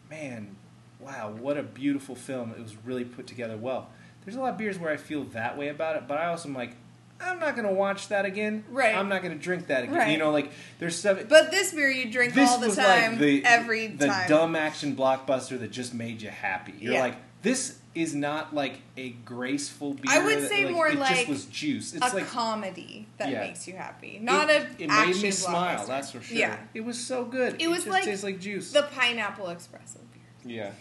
[0.10, 0.56] man,
[1.00, 2.52] wow, what a beautiful film!
[2.52, 3.90] It was really put together well.
[4.24, 6.48] There's a lot of beers where I feel that way about it, but I also
[6.48, 6.78] am like,
[7.24, 8.64] I'm not gonna watch that again.
[8.70, 8.95] Right.
[8.95, 9.95] I'm not gonna drink that again.
[9.95, 10.12] Right.
[10.12, 11.20] You know, like there's stuff.
[11.30, 14.28] but this beer you drink all the was time, like the every the time.
[14.30, 16.74] dumb action blockbuster that just made you happy.
[16.80, 17.02] You're Yeah.
[17.02, 20.06] like, this is not like a graceful beer.
[20.10, 21.94] I would that, say like, more it like just was juice.
[21.94, 23.41] It's a like comedy that Yeah.
[23.41, 25.86] makes you happy, not it, a It action made me smile.
[25.86, 26.36] That's for sure.
[26.38, 27.62] Yeah, it was so good.
[27.62, 28.72] It was just like tastes like juice.
[28.72, 29.98] the pineapple espresso
[30.44, 30.58] beer.
[30.58, 30.72] yeah,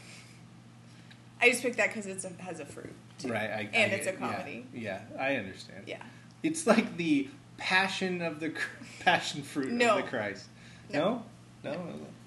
[1.40, 3.28] I just picked that because it has a fruit, too.
[3.28, 3.51] right.
[3.51, 4.66] I, and I- it's a yeah, comedy.
[4.73, 5.82] Yeah, I understand.
[5.86, 5.97] Yeah.
[6.43, 8.52] It's like the passion of the
[9.01, 9.97] passion fruit No.
[9.98, 10.47] of the Christ.
[10.93, 11.23] No.
[11.64, 11.82] No, No.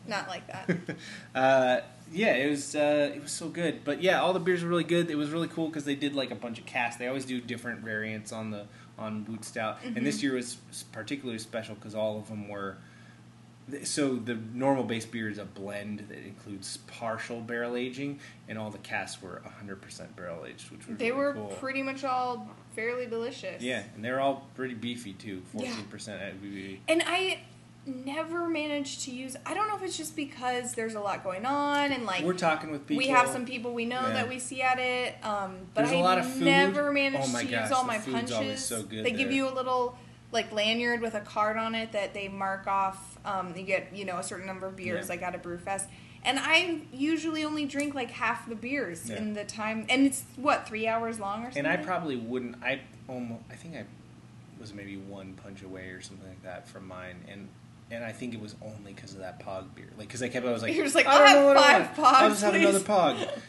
[0.08, 0.70] Not like that.
[1.36, 1.82] uh,
[2.14, 3.84] yeah, it was uh, it was so good.
[3.84, 5.10] But yeah, all the beers were really good.
[5.10, 7.00] It was really cool because they did like a bunch of casts.
[7.00, 8.66] They always do different variants on the
[9.00, 10.24] on Woot Stout, and this Mhm.
[10.24, 10.58] year was
[10.92, 12.78] particularly special because all of them were.
[13.84, 18.70] So the normal base beer is a blend that includes partial barrel aging, and all
[18.70, 21.48] the casks were 100% barrel aged, which was they really were cool.
[21.60, 23.64] pretty much all fairly delicious.
[23.64, 25.42] Yeah, and they're all pretty beefy too.
[25.56, 26.80] 14% ABV.
[26.88, 27.40] And I
[27.88, 29.36] never managed to use.
[29.48, 32.34] I don't know if it's just because there's a lot going on and like We're
[32.34, 32.98] talking with people.
[33.00, 34.14] we have some people we know Yeah.
[34.14, 35.16] that we see at it.
[35.24, 36.44] Um, but There's I a lot of food.
[36.44, 38.64] never managed Oh to gosh, use all my punches.
[38.64, 39.98] so they give you a little
[40.32, 43.15] like lanyard with a card on it that they mark off.
[43.26, 45.10] Um, you get you know a certain number of beers Yeah.
[45.10, 45.88] like at a brew fest.
[46.24, 49.18] And I usually only drink like half the beers Yeah.
[49.18, 51.66] in the time, and it's what three hours long or something.
[51.66, 52.64] And I probably wouldn't.
[52.64, 53.42] I almost.
[53.52, 53.84] I think I
[54.60, 57.48] was maybe one punch away or something like that from mine, and
[57.92, 59.90] and I think it was only because of that Pog beer.
[60.00, 60.46] Like because I kept.
[60.48, 62.00] I was like, You're just like, I "I'll don't have know what I want.
[62.00, 62.80] I'll Pogs, just have another.
[62.80, 63.30] Pog.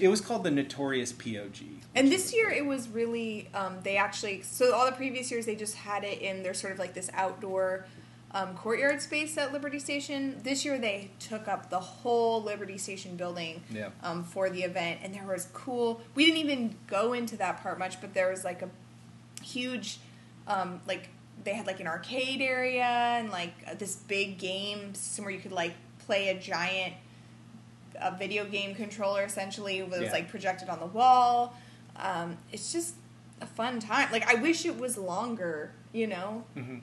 [0.00, 1.62] It was called the Notorious POG.
[1.94, 5.54] And this year it was really um, they actually so all the previous years they
[5.54, 7.86] just had it in their sort of like this outdoor
[8.34, 10.40] um, courtyard space at Liberty Station.
[10.42, 13.90] This year they took up the whole Liberty Station building Yeah.
[14.02, 16.00] um, for the event, and there was cool.
[16.16, 18.68] We didn't even go into that part much, but there was like a
[19.42, 19.98] huge
[20.46, 21.08] um, like
[21.42, 25.74] they had like an arcade area and like this big game somewhere you could like
[26.06, 26.94] play a giant
[28.00, 30.12] a video game controller essentially that was Yeah.
[30.12, 31.56] like projected on the wall.
[31.96, 32.94] Um, it's just
[33.40, 34.10] a fun time.
[34.10, 36.44] Like I wish it was longer, you know.
[36.54, 36.78] hmm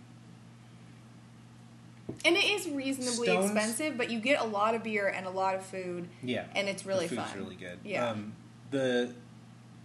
[2.25, 3.45] And it is reasonably Stones?
[3.51, 6.45] expensive, but you get a lot of beer and a lot of food, Yeah.
[6.55, 7.39] and it's really the food's fun.
[7.43, 7.79] really good.
[7.83, 8.09] Yeah.
[8.09, 8.33] Um,
[8.71, 9.13] the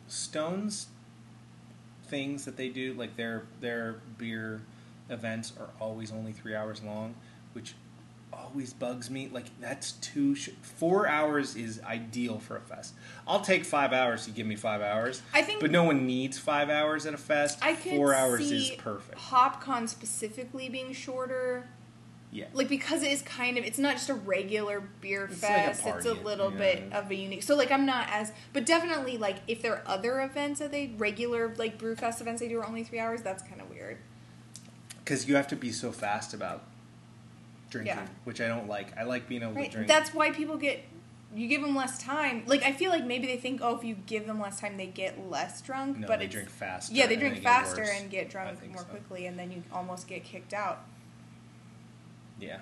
[0.08, 0.86] Stones
[2.08, 4.60] things that they do, like their their beer
[5.10, 7.14] events, are always only three hours long,
[7.52, 7.74] which
[8.32, 9.28] always bugs me.
[9.32, 12.94] Like that's too sh- four hours is ideal for a fest.
[13.26, 16.38] I'll take five hours to give me five hours, I think but no one needs
[16.38, 17.58] five hours at a fest.
[17.62, 19.18] I four hours see is perfect.
[19.18, 21.68] HopCon specifically being shorter,
[22.32, 22.46] Yeah.
[22.52, 25.74] like because it is kind of it's not just a regular beer It's like a
[25.74, 25.86] fest.
[25.86, 26.58] it's a little yeah.
[26.58, 27.42] bit of a unique.
[27.42, 30.92] So like I'm not as, but definitely like if there are other events that they
[30.98, 33.22] regular like brew fest events they do are only three hours.
[33.22, 33.98] That's kind of weird.
[34.98, 36.64] Because you have to be so fast about
[37.70, 38.06] drinking, Yeah.
[38.24, 38.96] which I don't like.
[38.98, 39.66] I like being able Right.
[39.70, 39.88] to drink.
[39.88, 40.80] That's why people get
[41.34, 42.42] you give them less time.
[42.46, 44.86] Like I feel like maybe they think, oh, if you give them less time, they
[44.86, 45.98] get less drunk.
[45.98, 46.94] no, but they drink faster.
[46.94, 48.84] Yeah, they drink faster and get drunk more so.
[48.84, 50.84] quickly, and then you almost get kicked out.
[52.40, 52.58] Yeah.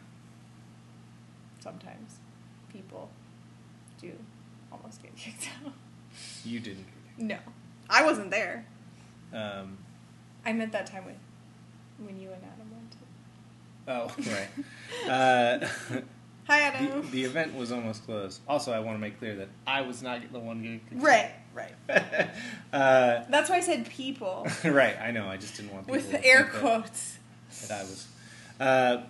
[1.61, 2.17] Sometimes
[2.73, 3.09] people
[4.01, 4.13] do
[4.71, 5.73] almost get kicked out.
[6.45, 6.87] You didn't.
[7.19, 7.39] No,
[7.89, 8.67] I wasn't there.
[9.33, 9.79] Um,
[10.45, 11.17] I meant that time with
[11.99, 12.91] when you and Adam went.
[12.93, 14.27] To.
[14.27, 14.33] oh,
[15.09, 15.11] right.
[15.11, 15.69] Uh,
[16.47, 17.11] Hi, the, Adam.
[17.11, 18.41] the event was almost closed.
[18.47, 21.31] Also, I want to make clear that I was not the one getting kicked right,
[21.55, 21.73] right.
[22.73, 25.27] uh, That's why I said people right, I know.
[25.27, 27.19] I just didn't want people with air think that- quotes.
[27.69, 28.07] That, I was.
[28.61, 29.03] Uh,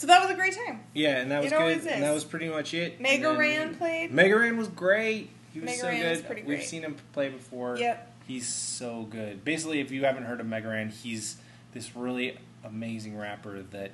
[0.00, 0.80] So that was a great time.
[0.94, 1.86] yeah, and that was It good.
[1.92, 3.02] And that was pretty much it.
[3.02, 4.10] Mega Ran played.
[4.10, 5.28] Mega Ran was great.
[5.52, 6.26] He was so Ran good.
[6.26, 7.76] pretty We've seen him play before.
[7.76, 8.10] Yep.
[8.26, 9.44] He's so good.
[9.44, 11.36] Basically, if you haven't heard of Mega Ran, he's
[11.74, 13.90] this really amazing rapper that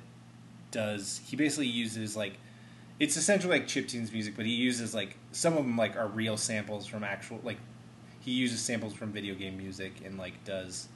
[0.71, 1.19] does.
[1.25, 2.35] He basically uses like.
[3.01, 6.37] It's essentially like chiptunes music, but he uses like some of them like are real
[6.37, 7.57] samples from actual like.
[8.21, 10.87] He uses samples from video game music and like does.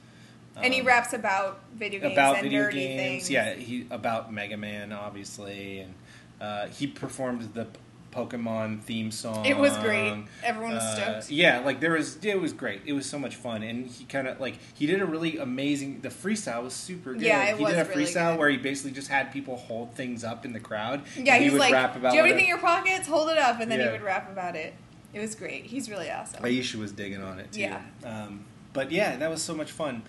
[0.56, 3.00] And he um, raps about video games about and video nerdy games.
[3.00, 3.30] things.
[3.30, 5.94] Yeah, he about Mega Man, obviously, and
[6.40, 7.66] uh, he performed the
[8.12, 9.46] Pokemon theme song.
[9.46, 10.24] It was great.
[10.44, 11.30] Everyone was Uh, stoked.
[11.30, 12.82] Yeah, like there was, it was great.
[12.84, 16.00] It was so much fun, and he kind of like he did a really amazing.
[16.02, 17.22] The freestyle was super good.
[17.22, 18.38] Yeah, it he was did a really freestyle good.
[18.40, 21.02] where he basically just had people hold things up in the crowd.
[21.16, 22.58] Yeah, and he he's would like, rap about "Do you have whatever- anything in your
[22.58, 23.08] pockets?
[23.08, 23.86] Hold it up," and then Yeah.
[23.86, 24.74] he would rap about it.
[25.14, 25.64] It was great.
[25.64, 26.42] He's really awesome.
[26.42, 27.60] Aisha was digging on it too.
[27.60, 27.80] Yeah.
[28.04, 30.02] Um, but yeah, that was so much fun.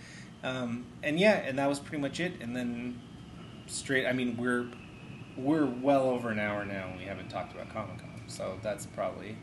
[0.43, 2.33] Um, and yeah, and that was pretty much it.
[2.41, 2.99] And then
[3.67, 4.67] straight, I mean, we're
[5.37, 8.85] we're well over an hour now, and we haven't talked about Comic Con, so that's
[8.85, 9.37] probably.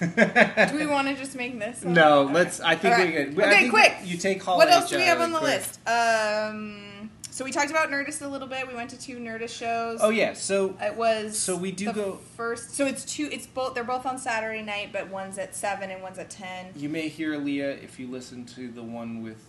[0.00, 1.82] Do we want to just make this?
[1.84, 1.94] one?
[1.94, 2.34] No, Okay.
[2.34, 2.60] let's.
[2.60, 3.28] I think All we right.
[3.34, 3.40] could.
[3.42, 3.94] I Okay, think quick.
[4.04, 5.50] You take Hall What else do we have on the quick.
[5.60, 5.80] list?
[5.88, 8.68] Um, so we talked about Nerdist a little bit.
[8.68, 10.00] We went to two Nerdist shows.
[10.02, 12.74] Oh yeah, so It was So we do the go- first.
[12.74, 13.28] So it's two.
[13.32, 13.74] It's both.
[13.74, 16.66] They're both on Saturday night, but one's at seven and one's at ten.
[16.76, 19.42] you may hear Leah if you listen to the one with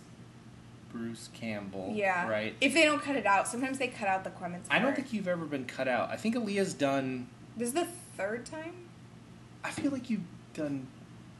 [0.94, 1.92] Bruce Campbell.
[1.94, 2.28] Yeah.
[2.28, 2.54] Right.
[2.60, 4.66] If they don't cut it out, sometimes they cut out the Clemens.
[4.70, 6.10] I don't think you've ever been cut out.
[6.10, 7.26] I think Aaliyah's done.
[7.56, 8.74] this is the third time.
[9.64, 10.20] I feel like you've
[10.54, 10.86] done,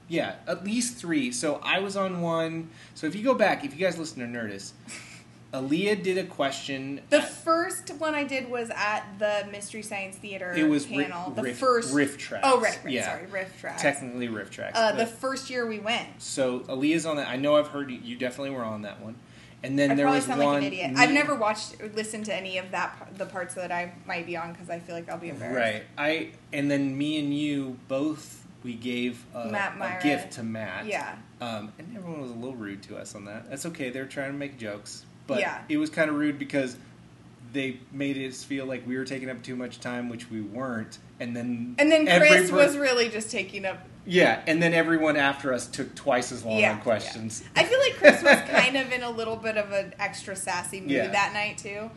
[0.09, 1.31] yeah, at least three.
[1.31, 2.71] So I was on one.
[2.95, 4.73] So if you go back, if you guys listen to Nerdist,
[5.53, 7.01] Aaliyah did a question.
[7.11, 11.31] The at- first one I did was at the Mystery Science Theater it was panel.
[11.31, 12.41] the riff, first riff track.
[12.45, 12.93] Oh right, right.
[12.93, 13.05] Yeah.
[13.07, 13.79] Sorry, riff track.
[13.79, 14.73] Technically riff track.
[14.75, 16.09] uh, the first year we went.
[16.19, 17.29] so Aaliyah's on that.
[17.29, 19.15] I know I've heard you, you definitely were on that one.
[19.65, 20.49] And then I there probably was sound one.
[20.55, 20.93] like an idiot.
[20.97, 24.37] I've never watched or listened to any of that the parts that I might be
[24.37, 25.57] on because I feel like I'll be embarrassed.
[25.57, 25.85] Right.
[25.99, 30.87] I and then me and you both we gave a, a gift to Matt.
[30.87, 31.17] Yeah.
[31.41, 33.51] Um, and everyone was a little rude to us on that.
[33.51, 33.91] That's okay.
[33.91, 35.63] They were trying to make jokes, but Yeah.
[35.69, 36.77] it was kind of rude because
[37.53, 40.99] they made us feel like we were taking up too much time, which we weren't.
[41.21, 43.79] And then And then Chris per- was really just taking up.
[44.07, 47.43] Yeah, and then everyone after us took twice as long Yeah, on questions.
[47.57, 50.81] I feel like Chris was kind of in a little bit of an extra sassy
[50.81, 51.07] mood Yeah.
[51.09, 51.91] that night too.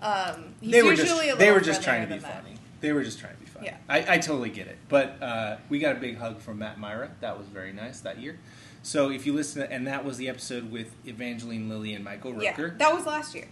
[0.00, 2.42] Um, They were usually just they were just trying to be than that.
[2.42, 2.56] funny.
[2.80, 3.66] They were just trying to be funny.
[3.66, 3.76] Yeah.
[3.88, 4.76] I, I totally get it.
[4.88, 7.10] But uh, we got a big hug from Matt Mira.
[7.20, 8.38] That was very nice that year.
[8.82, 12.32] So if you listen, to, and that was the episode with Evangeline Lilly and Michael
[12.34, 12.42] Rooker.
[12.42, 13.46] Yeah, that was last year.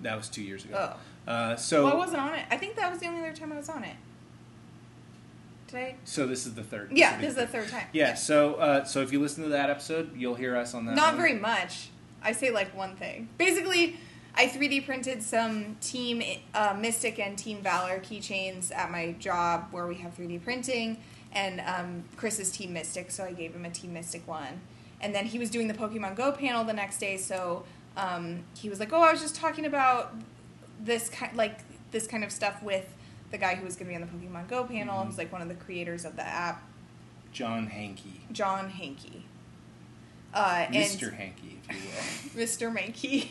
[0.00, 0.94] That was two years ago.
[1.28, 2.46] Oh, Uh, so well, I wasn't on it.
[2.50, 3.96] I think that was the only other time I was on it.
[5.72, 5.96] I?
[6.04, 6.90] so this is the third.
[6.92, 7.86] Yeah, this is the third time.
[7.92, 8.14] Yeah.
[8.14, 10.94] So uh, so if you listen to that episode, you'll hear us on that.
[10.94, 11.16] Not one.
[11.16, 11.88] very much.
[12.22, 13.28] I say like one thing.
[13.38, 13.96] Basically,
[14.36, 16.22] I 3D printed some Team
[16.54, 20.98] uh, Mystic and Team Valor keychains at my job where we have 3D printing,
[21.32, 24.60] and um, Chris is Team Mystic, so I gave him a Team Mystic one.
[25.00, 27.64] And then he was doing the Pokemon Go panel the next day, so
[27.96, 30.14] um, he was like, "Oh, I was just talking about
[30.80, 31.58] this kind, like
[31.90, 32.92] this kind of stuff with
[33.34, 34.94] the guy who was going to be on the Pokemon Go panel.
[34.98, 35.08] Mm-hmm.
[35.08, 36.62] Who's like one of the creators of the app,
[37.32, 39.22] John Hanke, John Hanke."
[40.32, 41.12] Uh, and Mr.
[41.16, 42.44] Hankey, if you will.
[42.44, 42.76] Mr.
[42.76, 43.28] Mankey.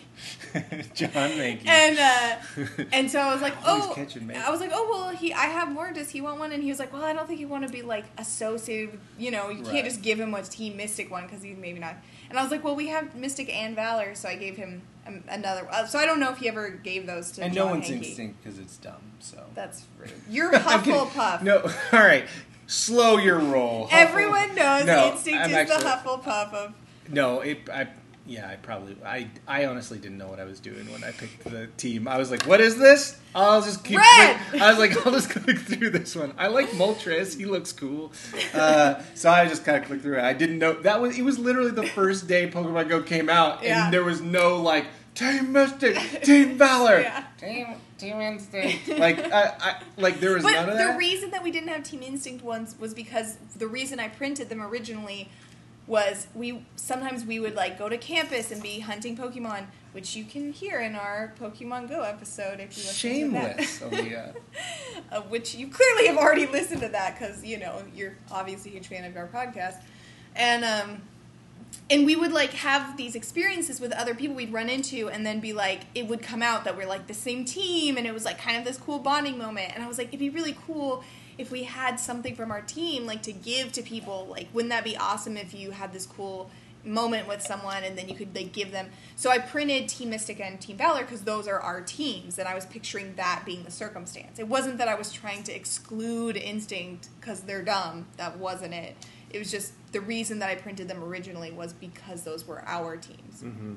[0.93, 1.67] John Hanke.
[1.67, 3.93] And uh, and so I was like, oh.
[3.97, 5.91] I was like, oh well, he I have more.
[5.91, 6.51] Does he want one?
[6.53, 8.91] And he was like, well, I don't think you want to be like associated.
[8.91, 9.71] with You know, you Right.
[9.73, 11.95] can't just give him a Team Mystic one because he's maybe not.
[12.29, 15.67] And I was like, well, we have Mystic and Valor, so I gave him another.
[15.71, 17.43] Uh, so I don't know if he ever gave those to.
[17.43, 18.03] and John no one's Hanke.
[18.05, 19.01] instinct because it's dumb.
[19.19, 20.11] So That's rude.
[20.29, 20.51] You're.
[20.51, 21.41] Hufflepuff.
[21.43, 21.57] No,
[21.91, 22.25] all right.
[22.67, 23.87] Slow your roll.
[23.87, 26.73] Huffle- Everyone knows No, Instinct I'm is actually- the Hufflepuff of.
[27.09, 27.69] No, it.
[27.69, 27.87] I.
[28.25, 28.95] Yeah, I probably.
[29.05, 29.27] I.
[29.47, 32.07] I honestly didn't know what I was doing when I picked the team.
[32.07, 33.97] I was like, "What is this?" I'll just keep.
[33.99, 34.37] Red!
[34.49, 34.61] Click.
[34.61, 37.37] I was like, "I'll just click through this one." I like Moltres.
[37.37, 38.13] He looks cool.
[38.53, 40.23] Uh, so I just kind of clicked through it.
[40.23, 41.17] I didn't know that was.
[41.17, 43.85] It was literally the first day Pokemon Go came out, Yeah.
[43.85, 44.85] and there was no like
[45.15, 47.23] Team Mystic, Team Valor, Yeah.
[47.37, 47.67] Team
[47.97, 48.87] Team Instinct.
[48.99, 50.93] Like I, I like there was But none of that.
[50.93, 54.47] the reason that we didn't have Team Instinct ones was because the reason I printed
[54.47, 55.29] them originally
[55.85, 60.23] was we sometimes we would like go to campus and be hunting Pokemon, which you
[60.23, 63.99] can hear in our Pokemon Go episode if you listen Shameless, to that.
[63.99, 64.35] Aaliyah.
[65.11, 68.73] uh, which you clearly have already listened to that because you know you're obviously a
[68.75, 69.81] huge fan of our podcast,
[70.35, 71.01] and um,
[71.89, 75.41] and we would like have these experiences with other people we'd run into, and then
[75.41, 78.23] be like, it would come out that we're like the same team, and it was
[78.23, 81.03] like kind of this cool bonding moment, and I was like, it'd be really cool
[81.37, 84.83] if we had something from our team like to give to people like wouldn't that
[84.83, 86.49] be awesome if you had this cool
[86.85, 90.41] moment with someone and then you could like give them so i printed team mystic
[90.41, 93.71] and team valor because those are our teams and i was picturing that being the
[93.71, 94.37] circumstance.
[94.37, 98.07] It wasn't that i was trying to exclude instinct because they're dumb.
[98.17, 98.97] That wasn't it.
[99.29, 102.97] It was just the reason that i printed them originally was because those were our
[102.97, 103.41] teams.
[103.41, 103.75] Hmm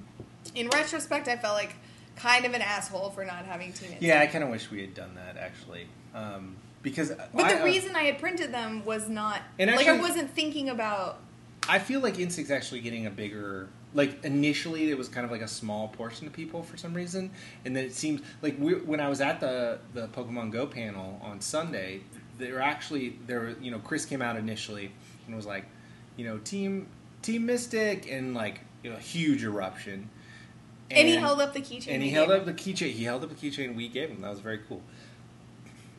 [0.55, 1.75] in retrospect i felt like
[2.15, 4.81] kind of an asshole for not having team instinct Yeah, I kind of wish we
[4.81, 6.57] had done that actually, um,
[6.87, 7.11] because.
[7.35, 10.31] but I, the uh, reason I had printed them was not And like I wasn't
[10.31, 11.21] thinking about
[11.69, 13.69] I feel like Instinct's actually getting a bigger.
[13.93, 17.31] Like initially, it was kind of like a small portion of people for some reason,
[17.65, 21.21] and then it seems like we, when I was at the the Pokemon Go panel
[21.23, 22.03] on Sunday,
[22.39, 24.93] there were actually there were you know Chris came out initially
[25.27, 25.65] and was like,
[26.17, 26.89] you know Team
[27.23, 30.11] Team Mystic and like you know, a huge eruption.
[30.91, 32.93] and, he held up the keychain and he held up the keychain.
[32.93, 34.21] He held up the keychain we gave him.
[34.21, 34.83] That was very cool.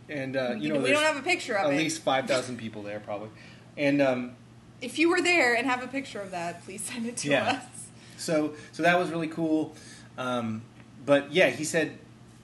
[0.09, 1.73] And uh, you know, we don't have a picture of it.
[1.73, 1.83] at it.
[1.83, 3.29] least five thousand people there probably,
[3.75, 4.35] and um,
[4.81, 7.45] If you were there and have a picture of that, please send it to Yeah.
[7.75, 7.87] us.
[8.17, 9.75] So so that was really cool.
[10.17, 10.61] Um,
[11.05, 11.97] but yeah, he said,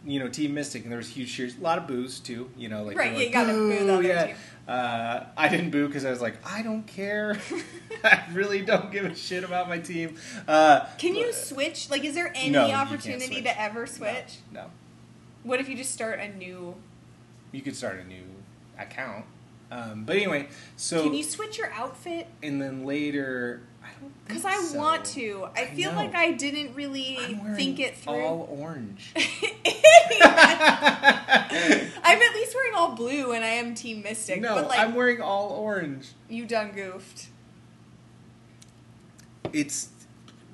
[0.05, 2.49] you know, Team Mystic, and there was huge cheers, a lot of boos too.
[2.57, 4.25] You know, like Right, they were you gotta boo the other yeah.
[4.27, 4.35] team.
[4.67, 7.37] Uh, I didn't boo because I was like, I don't care.
[8.03, 10.15] I really don't give a shit about my team.
[10.47, 11.89] Uh, Can you but- switch?
[11.89, 14.39] Like, is there any No, opportunity to ever switch?
[14.51, 14.69] No, no.
[15.43, 16.75] What if you just start a new?
[17.53, 18.23] You could start a new
[18.77, 19.23] account.
[19.71, 22.27] Um, but anyway, so Can you switch your outfit?
[22.43, 24.77] and then later, I don't Because I so.
[24.77, 25.47] want to.
[25.55, 25.97] I I feel know.
[25.97, 27.17] like I didn't really
[27.55, 28.21] think it through.
[28.21, 29.11] all orange.
[29.15, 29.23] I'm
[32.21, 34.41] at least wearing all blue, and I am Team Mystic.
[34.41, 36.09] no, but like I'm wearing all orange.
[36.29, 37.27] you done goofed.
[39.51, 39.89] It's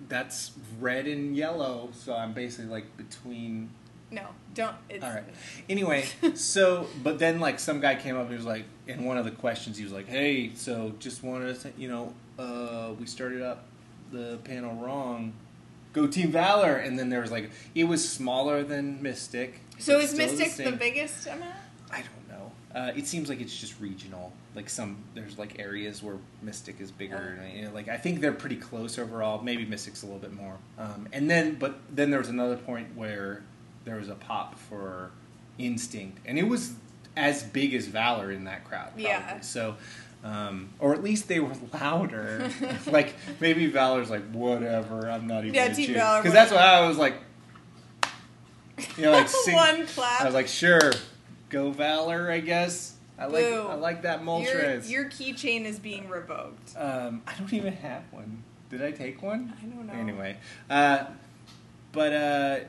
[0.07, 3.69] that's red and yellow, so I'm basically like between.
[4.11, 4.23] No,
[4.55, 4.75] don't.
[4.89, 5.23] It's, All right.
[5.69, 6.05] Anyway,
[6.35, 9.25] so but then like some guy came up and he was like, in one of
[9.25, 13.05] the questions he was like, "Hey, so just wanted to, say, you know, uh, we
[13.05, 13.65] started up
[14.11, 15.33] the panel wrong.
[15.93, 19.61] Go Team Valor!" And then there was like, it was smaller than Mystic.
[19.77, 21.55] So is Mystic the, same- biggest amount?
[21.91, 22.51] I don't know.
[22.73, 24.31] Uh, it seems like it's just regional.
[24.55, 27.37] Like some, there's like areas where Mystic is bigger.
[27.39, 27.43] Oh.
[27.43, 29.41] And, you know, like I think they're pretty close overall.
[29.41, 30.57] Maybe Mystic's a little bit more.
[30.77, 33.43] Um, and then, but then there was another point where
[33.85, 35.11] there was a pop for
[35.57, 36.73] Instinct, and it was
[37.17, 38.87] as big as Valor in that crowd.
[38.87, 39.03] Probably.
[39.03, 39.41] Yeah.
[39.41, 39.75] So.
[40.21, 42.49] Um, or at least they were louder.
[42.87, 45.09] like maybe Valor's like whatever.
[45.09, 45.53] I'm not even.
[45.53, 45.93] Yeah, Team.
[45.93, 47.15] Valor Because that's what I was like.
[48.97, 50.21] You know, like sing, One clap.
[50.21, 50.91] I was like, sure,
[51.49, 52.95] go Valor, I guess.
[53.17, 53.67] I like Boo.
[53.69, 56.73] I like that your, your keychain is being revoked.
[56.77, 58.43] Um, I don't even have one.
[58.69, 59.53] Did I take one?
[59.57, 59.93] I don't know.
[59.93, 60.37] Anyway,
[60.69, 61.05] uh,
[61.91, 62.59] but uh,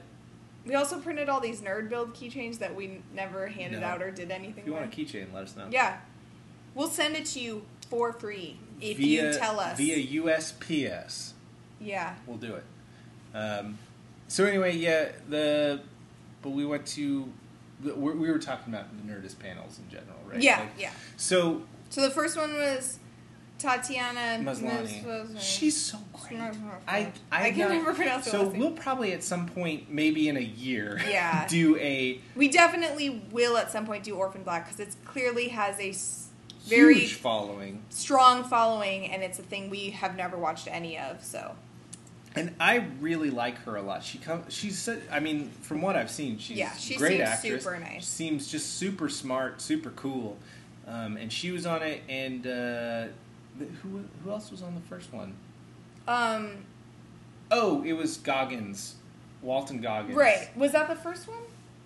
[0.67, 3.87] We also printed all these nerd build keychains that we never handed No.
[3.87, 5.67] out or did anything if you want a keychain, let us know.
[5.71, 5.99] Yeah.
[6.75, 9.77] We'll send it to you for free if via, you tell us.
[9.79, 11.33] via USPS.
[11.81, 12.15] yeah.
[12.27, 12.65] We'll do it.
[13.37, 13.79] Um,
[14.29, 15.81] so anyway, yeah, the
[16.43, 17.31] but we went to
[17.83, 20.41] we we were talking about the Nerdist panels in general, right?
[20.41, 20.93] Yeah, Like, yeah.
[21.17, 23.00] So So the first one was
[23.61, 25.41] Tatiana Maslany, Maslany.
[25.41, 26.41] she's so great.
[26.41, 26.51] I
[26.89, 30.29] I, I can not- never pronounce her So last we'll probably at some point, maybe
[30.29, 31.47] in a year, Yeah.
[31.49, 35.79] do a We definitely will at some point do Orphan Black because it clearly has
[35.79, 35.95] a
[36.69, 37.83] very huge following.
[37.91, 41.23] strong following, and it's a thing we have never watched any of.
[41.25, 41.55] So
[42.37, 44.05] And I really like her a lot.
[44.05, 47.17] She come, she's, so- I mean, from what I've seen, she's Yeah, she a great
[47.19, 47.65] seems actress.
[47.65, 48.07] super nice.
[48.07, 50.39] Seems just super smart, super cool.
[50.87, 52.03] Um, and she was on it.
[52.09, 53.13] And uh, th-
[53.83, 55.35] who who else was on the first one?
[56.09, 56.53] um,
[57.53, 58.95] Oh, it was Goggins,
[59.43, 60.17] Walton Goggins.
[60.17, 61.39] right, was that the first one?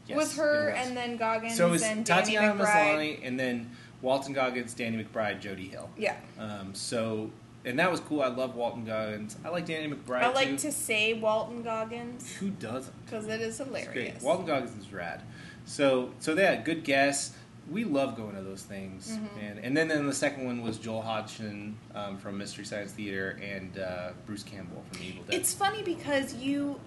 [0.07, 0.87] Yes, was her was.
[0.87, 2.63] and then Goggins So it was and Tatiana.
[2.63, 3.71] Maslany, and then
[4.03, 5.89] Walton Goggins, Danny McBride, Jody Hill.
[5.97, 7.31] Yeah, Um, so,
[7.65, 8.21] and that was cool.
[8.21, 9.39] I love Walton Goggins.
[9.43, 10.57] I like Danny McBride I like too.
[10.59, 12.93] to say Walton Goggins Who doesn't?
[13.07, 14.23] because it is hilarious.
[14.23, 15.23] Walton Goggins is rad.
[15.65, 17.35] So, so yeah, good guess.
[17.71, 19.43] We love going to those things, Mhm.
[19.43, 23.39] and and then then the second one was Joel Hodgson um, from Mystery Science Theater
[23.43, 25.35] and uh, Bruce Campbell from Evil Dead.
[25.41, 26.79] It's funny because you.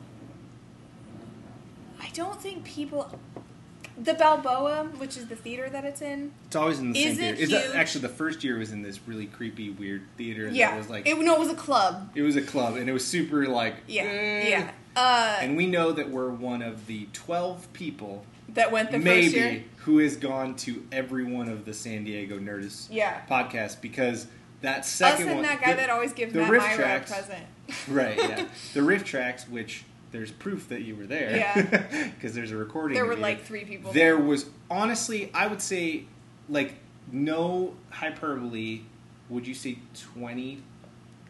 [2.00, 3.20] I don't think people.
[4.00, 6.32] The Balboa, which is the theater that it's in.
[6.46, 7.42] It's always in the same it theater.
[7.42, 10.48] Is that, actually the first year was in this really creepy, weird theater.
[10.50, 12.12] yeah, that was like it, no, it was a club.
[12.14, 14.50] it was a club, and it was super like Yeah, eh.
[14.50, 14.72] yeah.
[14.96, 19.32] Uh, And we know that we're one of the twelve people, that went the first
[19.36, 19.64] year.
[19.88, 23.22] Who has gone to every one of the San Diego Nerdist Yeah.
[23.30, 24.28] podcasts because
[24.60, 26.76] that Us second and one, that guy the- that always gives the Matt riff Mira
[26.76, 27.46] tracks- present.
[27.88, 32.10] right, yeah, the riff tracks, which there's proof that you were there, Yeah.
[32.16, 32.96] because there's a recording.
[32.96, 33.20] There were you.
[33.22, 33.94] like three people.
[33.94, 36.04] There was honestly, I would say,
[36.50, 36.74] like
[37.10, 38.82] no hyperbole.
[39.30, 39.78] Would you say
[40.14, 40.64] twenty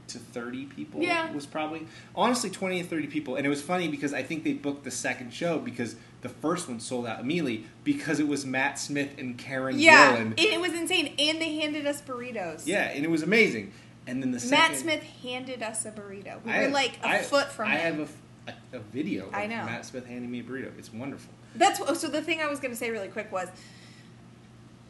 [0.10, 1.02] to thirty people?
[1.02, 1.32] Yeah.
[1.32, 4.54] was probably honestly twenty to thirty people, and it was funny because I think they
[4.54, 8.80] booked the second show because the first one sold out immediately because it was Matt
[8.80, 10.22] Smith and Karen Yeah, Gillan.
[10.22, 12.64] and it was insane, and they handed us burritos.
[12.66, 13.72] yeah, and it was amazing.
[14.08, 16.42] And then the second, Matt Smith handed us a burrito.
[16.44, 17.98] We I were have- like a I- foot from I him.
[18.00, 18.10] have
[18.48, 19.28] a, a- a video.
[19.28, 19.66] Of I know.
[19.66, 20.72] Matt Smith handing me a burrito.
[20.78, 21.34] It's wonderful.
[21.56, 22.08] That's oh, so.
[22.08, 23.50] The thing I was going to say really quick was,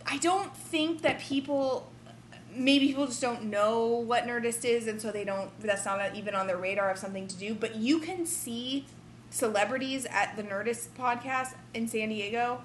[0.05, 1.91] I don't think that people,
[2.55, 5.49] maybe people just don't know what Nerdist is, and so they don't.
[5.59, 7.53] That's not even on their radar of something to do.
[7.53, 8.85] But you can see
[9.29, 12.61] celebrities at the Nerdist podcast in San Diego,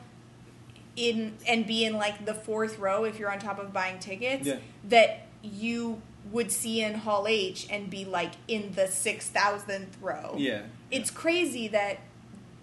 [0.96, 4.46] in and be in like the fourth row if you're on top of buying tickets.
[4.46, 4.58] Yeah.
[4.88, 6.00] That you
[6.30, 10.62] would see in Hall H and be like in the six thousandth row Yeah.
[10.88, 11.98] it's crazy that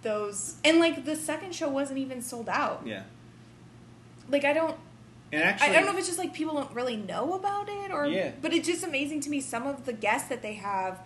[0.02, 2.84] those and like the second show wasn't even sold out.
[2.86, 3.04] Yeah.
[4.30, 4.78] Like I don't
[5.32, 7.70] And I, actually, I don't know if it's just like people don't really know about
[7.70, 8.32] it or Yeah.
[8.42, 11.00] but it's just amazing to me some of the guests that they have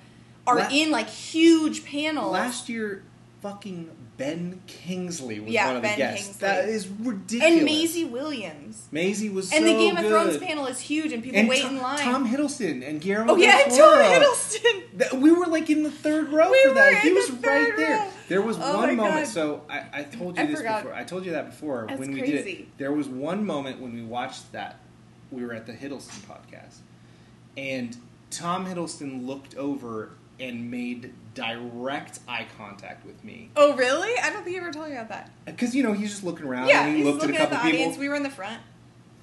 [0.48, 2.32] are La- in like huge panels.
[2.32, 3.04] Last year,
[3.42, 6.28] fucking Ben Kingsley was Yeah, one of the guests.
[6.28, 6.48] Kingsley.
[6.48, 7.56] That is ridiculous.
[7.58, 8.88] and Maisie Williams.
[8.92, 10.10] Maisie was and so the Game of good.
[10.12, 11.98] Thrones panel is huge and people and wait Tom, in line.
[12.00, 14.84] Tom Hiddleston and Guillermo oh yeah, Tom Hiddleston.
[15.22, 17.00] We were like in the third row We for that.
[17.02, 18.08] He was right there.
[18.30, 19.26] There was Oh one moment.
[19.26, 19.28] God.
[19.28, 20.84] So I, I told you I this forgot.
[20.84, 20.96] before.
[20.98, 22.78] I told you that before That's when we did it.
[22.78, 24.80] There was one moment when we watched that.
[25.32, 26.78] We were at the Hiddleston podcast,
[27.58, 27.98] and
[28.30, 34.18] Tom Hiddleston looked over and made direct eye contact with me Oh really?
[34.20, 35.32] I don't think he ever told you about that.
[35.46, 37.42] because you know he's just looking around yeah, and he he's looked at a looking
[37.42, 37.80] at, couple the people.
[37.86, 37.98] audience.
[38.00, 38.62] We were in the front.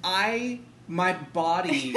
[0.03, 1.95] I my body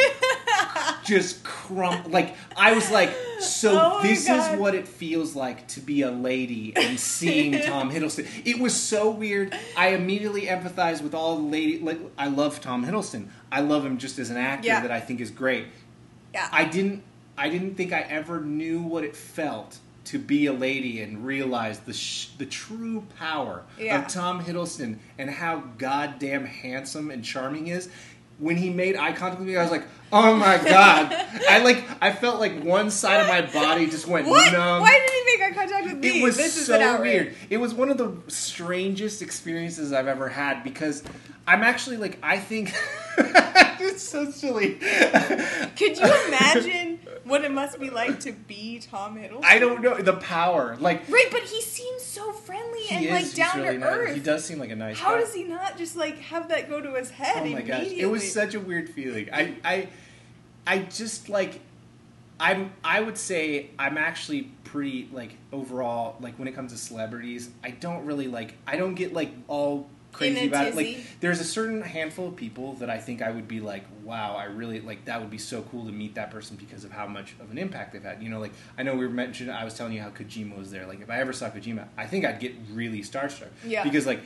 [1.05, 2.13] just crumpled.
[2.13, 3.11] like I was like
[3.41, 4.55] So Oh this God.
[4.55, 8.27] is what it feels like to be a lady and seeing Tom Hiddleston.
[8.45, 9.57] It was so weird.
[9.77, 11.79] I immediately empathized with all the lady.
[11.81, 13.29] Like, I love Tom Hiddleston.
[13.51, 14.81] I love him just as an actor Yeah.
[14.81, 15.67] that I think is great.
[16.33, 16.49] Yeah.
[16.53, 17.03] I didn't.
[17.37, 21.79] I didn't think I ever knew what it felt to be a lady and realize
[21.81, 24.01] the sh- the true power Yeah.
[24.03, 27.89] of Tom Hiddleston and how goddamn handsome and charming he is.
[28.39, 31.13] When he made eye contact with me, I was like, "Oh my god!"
[31.49, 31.85] I like.
[32.03, 34.53] I felt like one side of my body just went what?
[34.53, 34.81] numb.
[34.83, 36.21] Why did he make eye contact with me?
[36.21, 37.37] It was this is so weird.
[37.49, 41.05] It was one of the strangest experiences I've ever had because
[41.47, 42.75] I'm actually like I think
[43.19, 44.75] it's so silly.
[45.77, 46.94] Could you imagine
[47.25, 49.45] what it must be like to be Tom Hiddleston?
[49.45, 50.77] I don't know the power.
[50.79, 53.91] Like Right, but he seems so friendly and is like down really to nice.
[53.91, 54.15] earth.
[54.15, 55.21] He does seem like a nice How guy.
[55.21, 58.07] does he not just like have that go to his head Oh my gosh, it
[58.07, 59.29] was such a weird feeling.
[59.33, 59.89] I, I,
[60.67, 61.61] I just like,
[62.41, 62.73] I'm.
[62.83, 67.51] I would say I'm actually pretty like overall like when it comes to celebrities.
[67.63, 68.55] I don't really like.
[68.67, 70.75] I don't get like all crazy about it.
[70.75, 74.37] Like there's a certain handful of people that I think I would be like, wow,
[74.37, 77.07] I really like that would be so cool to meet that person because of how
[77.07, 78.23] much of an impact they've had.
[78.23, 79.51] You know, like I know we were mentioned.
[79.51, 80.87] I was telling you how Kojima was there.
[80.87, 83.49] Like if I ever saw Kojima, I think I'd get really starstruck.
[83.67, 83.83] Yeah.
[83.85, 84.21] Because like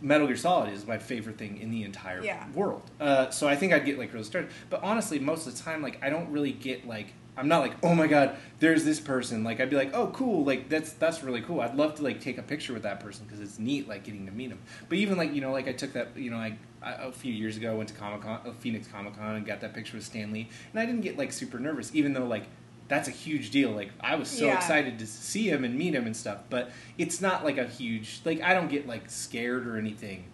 [0.00, 2.46] Metal Gear Solid is my favorite thing in the entire Yeah.
[2.52, 2.82] world.
[3.00, 4.50] Uh, so I think I'd get like really started.
[4.70, 7.72] But honestly, most of the time, like I don't really get like I'm not like
[7.82, 9.42] oh my god, there's this person.
[9.44, 11.60] Like I'd be like oh cool, like that's that's really cool.
[11.60, 14.26] I'd love to like take a picture with that person because it's neat like getting
[14.26, 14.60] to meet him.
[14.88, 17.32] But even like you know like I took that you know like I, a few
[17.32, 19.96] years ago I went to Comic Con, uh, Phoenix Comic Con, and got that picture
[19.96, 22.44] with Stan Lee, and I didn't get like super nervous, even though like.
[22.86, 23.70] That's a huge deal.
[23.70, 24.56] Like I was so Yeah.
[24.56, 28.20] excited to see him and meet him and stuff, but it's not like a huge
[28.26, 30.24] like I don't get like scared or anything.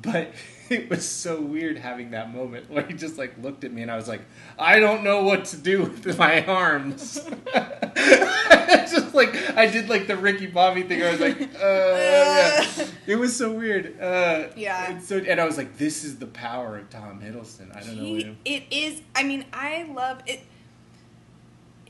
[0.00, 0.32] But
[0.70, 3.90] it was so weird having that moment where he just like looked at me and
[3.90, 4.22] I was like,
[4.58, 7.24] I don't know what to do with my arms.
[7.54, 11.02] It's just like I did like the Ricky Bobby thing.
[11.02, 12.86] I was like, uh, yeah.
[13.06, 14.00] it was so weird.
[14.00, 14.96] Uh, Yeah.
[14.96, 17.74] it's so, and I was like, this is the power of Tom Hiddleston.
[17.76, 18.02] I don't know.
[18.02, 18.36] He, him.
[18.44, 19.02] it is.
[19.14, 20.40] I mean, I love it.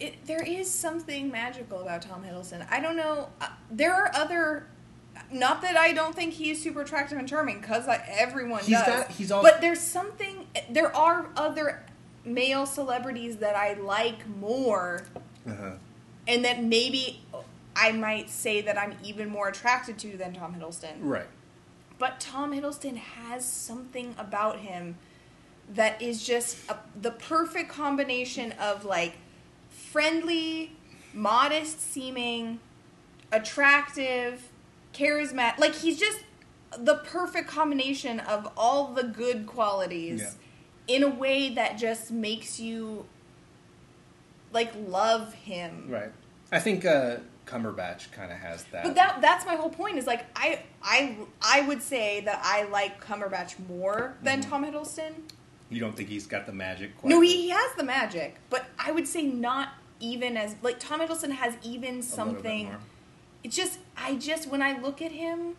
[0.00, 2.66] It there is something magical about Tom Hiddleston.
[2.70, 3.28] I don't know.
[3.40, 4.66] Uh, there are other.
[5.30, 8.86] Not that I don't think he's super attractive and charming, because everyone He's does.
[8.86, 10.46] got- he's all- but there's something.
[10.70, 11.84] There are other
[12.24, 15.02] male celebrities that I like more,
[15.46, 15.72] Uh-huh.
[16.26, 17.22] and that maybe
[17.76, 20.94] I might say that I'm even more attracted to than Tom Hiddleston.
[21.00, 21.26] Right.
[21.98, 24.96] But Tom Hiddleston has something about him
[25.68, 29.14] that is just a, the perfect combination of like
[29.70, 30.76] friendly,
[31.12, 32.60] modest seeming,
[33.32, 34.48] attractive,
[34.94, 35.58] charismatic.
[35.58, 36.20] Like he's just
[36.78, 40.20] the perfect combination of all the good qualities
[40.88, 40.96] Yeah.
[40.96, 43.06] in a way that just makes you
[44.52, 45.86] like love him.
[45.88, 46.10] Right.
[46.52, 47.16] I think uh,
[47.46, 48.84] Cumberbatch kind of has that.
[48.84, 52.64] But that that's my whole point is like I I I would say that I
[52.64, 54.48] like Cumberbatch more than Mhm.
[54.48, 55.12] Tom Hiddleston.
[55.70, 56.96] you don't think he's got the magic?
[56.98, 60.78] Quite No, he, he has the magic, but I would say not even as like
[60.78, 62.70] Tom Hiddleston has even something.
[63.44, 65.54] It's just I just when I look at him,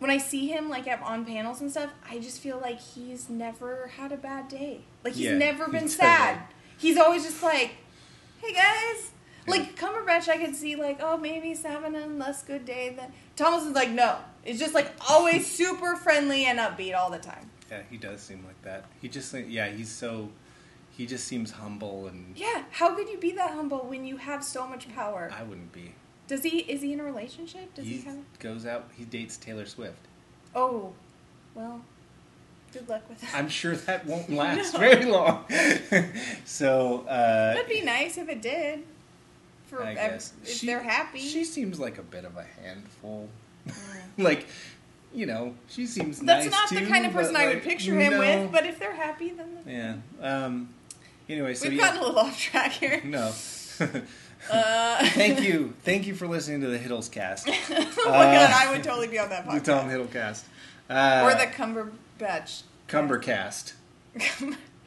[0.00, 3.30] when I see him like at, on panels and stuff, I just feel like he's
[3.30, 4.80] never had a bad day.
[5.04, 5.88] Like he's Yeah, never been doesn't.
[5.90, 6.40] sad.
[6.76, 7.76] He's always just like,
[8.42, 9.12] "Hey guys."
[9.46, 13.10] Like Cumberbatch, I could see like, oh, maybe he's having a less good day than
[13.40, 17.48] is like, no, it's just like always super friendly and upbeat all the time.
[17.70, 18.84] Yeah, he does seem like that.
[19.00, 20.28] He just, yeah, he's so,
[20.90, 24.44] he just seems humble, and Yeah, how could you be that humble when you have
[24.44, 25.30] so much power?
[25.34, 25.94] I wouldn't be.
[26.28, 26.58] Does he?
[26.60, 27.74] Is he in a relationship?
[27.74, 28.16] Does he, He have?
[28.38, 29.98] goes out, he dates Taylor Swift.
[30.54, 30.92] Oh,
[31.54, 31.80] well,
[32.72, 33.34] good luck with that.
[33.34, 34.78] I'm sure that won't last No.
[34.80, 35.44] very long.
[36.44, 38.84] so, uh, That'd be nice if it did.
[39.68, 41.18] For I guess if She- they're happy.
[41.20, 43.28] She seems like a bit of a handful.
[43.66, 43.74] Mm.
[44.18, 44.46] like,
[45.14, 46.44] you know, she seems nice.
[46.44, 48.18] That's nice not the kind of person I would picture him no.
[48.20, 48.52] with.
[48.52, 50.44] But if they're happy, then yeah.
[50.44, 50.68] Um.
[51.28, 51.84] Anyway, so we've yeah.
[51.86, 53.02] gotten a little off track here.
[53.04, 53.32] no.
[54.50, 57.88] Uh, Thank you, thank you for listening to the Hiddles cast, oh my Uh,
[58.48, 59.64] god, I would totally be on that podcast.
[59.64, 59.72] the.
[59.72, 60.46] Tom Hiddle cast,
[60.88, 62.62] uh, or the Cumberbatch.
[62.88, 63.72] Cumbercast,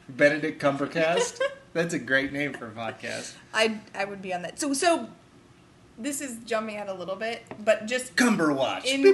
[0.08, 1.40] Benedict Cumbercast.
[1.74, 3.34] That's a great name for a podcast.
[3.54, 4.58] I I would be on that.
[4.60, 5.08] So so.
[5.98, 8.86] This is jumping out a little bit, but just Cumberwatch.
[8.86, 9.04] In-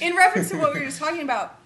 [0.00, 1.58] in reference to what we were just talking about,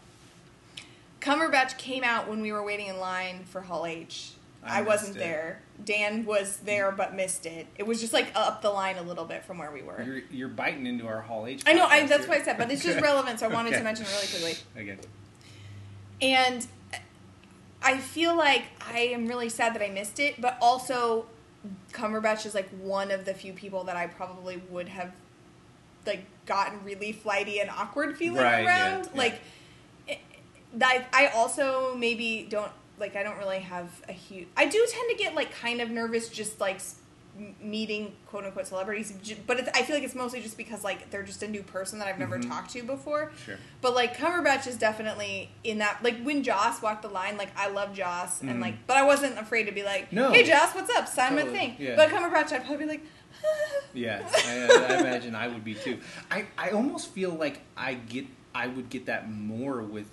[1.21, 4.33] Cumberbatch came out when we were waiting in line for Hall H.
[4.67, 5.21] I I, wasn't it.
[5.21, 5.61] there.
[5.85, 7.67] Dan was there but missed it.
[7.77, 10.03] It was just like up the line a little bit from where we were.
[10.03, 11.63] You're, you're biting into our Hall H.
[11.67, 12.29] I know, I, that's here.
[12.35, 13.79] what I said, but it's just relevant, so I wanted Okay.
[13.79, 14.83] to mention it really quickly.
[14.83, 14.99] Again.
[16.23, 16.67] And
[17.83, 21.27] I feel like I am really sad that I missed it, but also
[21.93, 25.13] Cumberbatch is like one of the few people that I probably would have
[26.07, 29.05] like gotten really flighty and awkward feeling Right, around.
[29.13, 29.19] yeah.
[29.19, 29.41] Like
[30.09, 30.19] it,
[30.81, 35.17] I also maybe don't like I don't really have a huge I do tend to
[35.23, 36.81] get like kind of nervous just like
[37.61, 39.13] meeting quote unquote celebrities
[39.47, 41.99] but it's, I feel like it's mostly just because like they're just a new person
[41.99, 42.49] that I've never Mhm.
[42.49, 43.31] talked to before.
[43.45, 43.57] Sure.
[43.83, 46.03] But like Cumberbatch is definitely in that.
[46.03, 48.51] Like when Joss walked the line, like I love Joss, Mhm.
[48.53, 50.33] and like, but I wasn't afraid to be like, No.
[50.33, 51.07] "Hey Joss, what's up?
[51.09, 51.95] Sign my thing." yeah.
[51.97, 53.03] But Cumberbatch, I'd probably be like,
[53.93, 55.99] Yeah, I, I imagine I would be too.
[56.31, 58.25] I, I almost feel like I get
[58.55, 60.07] I would get that more with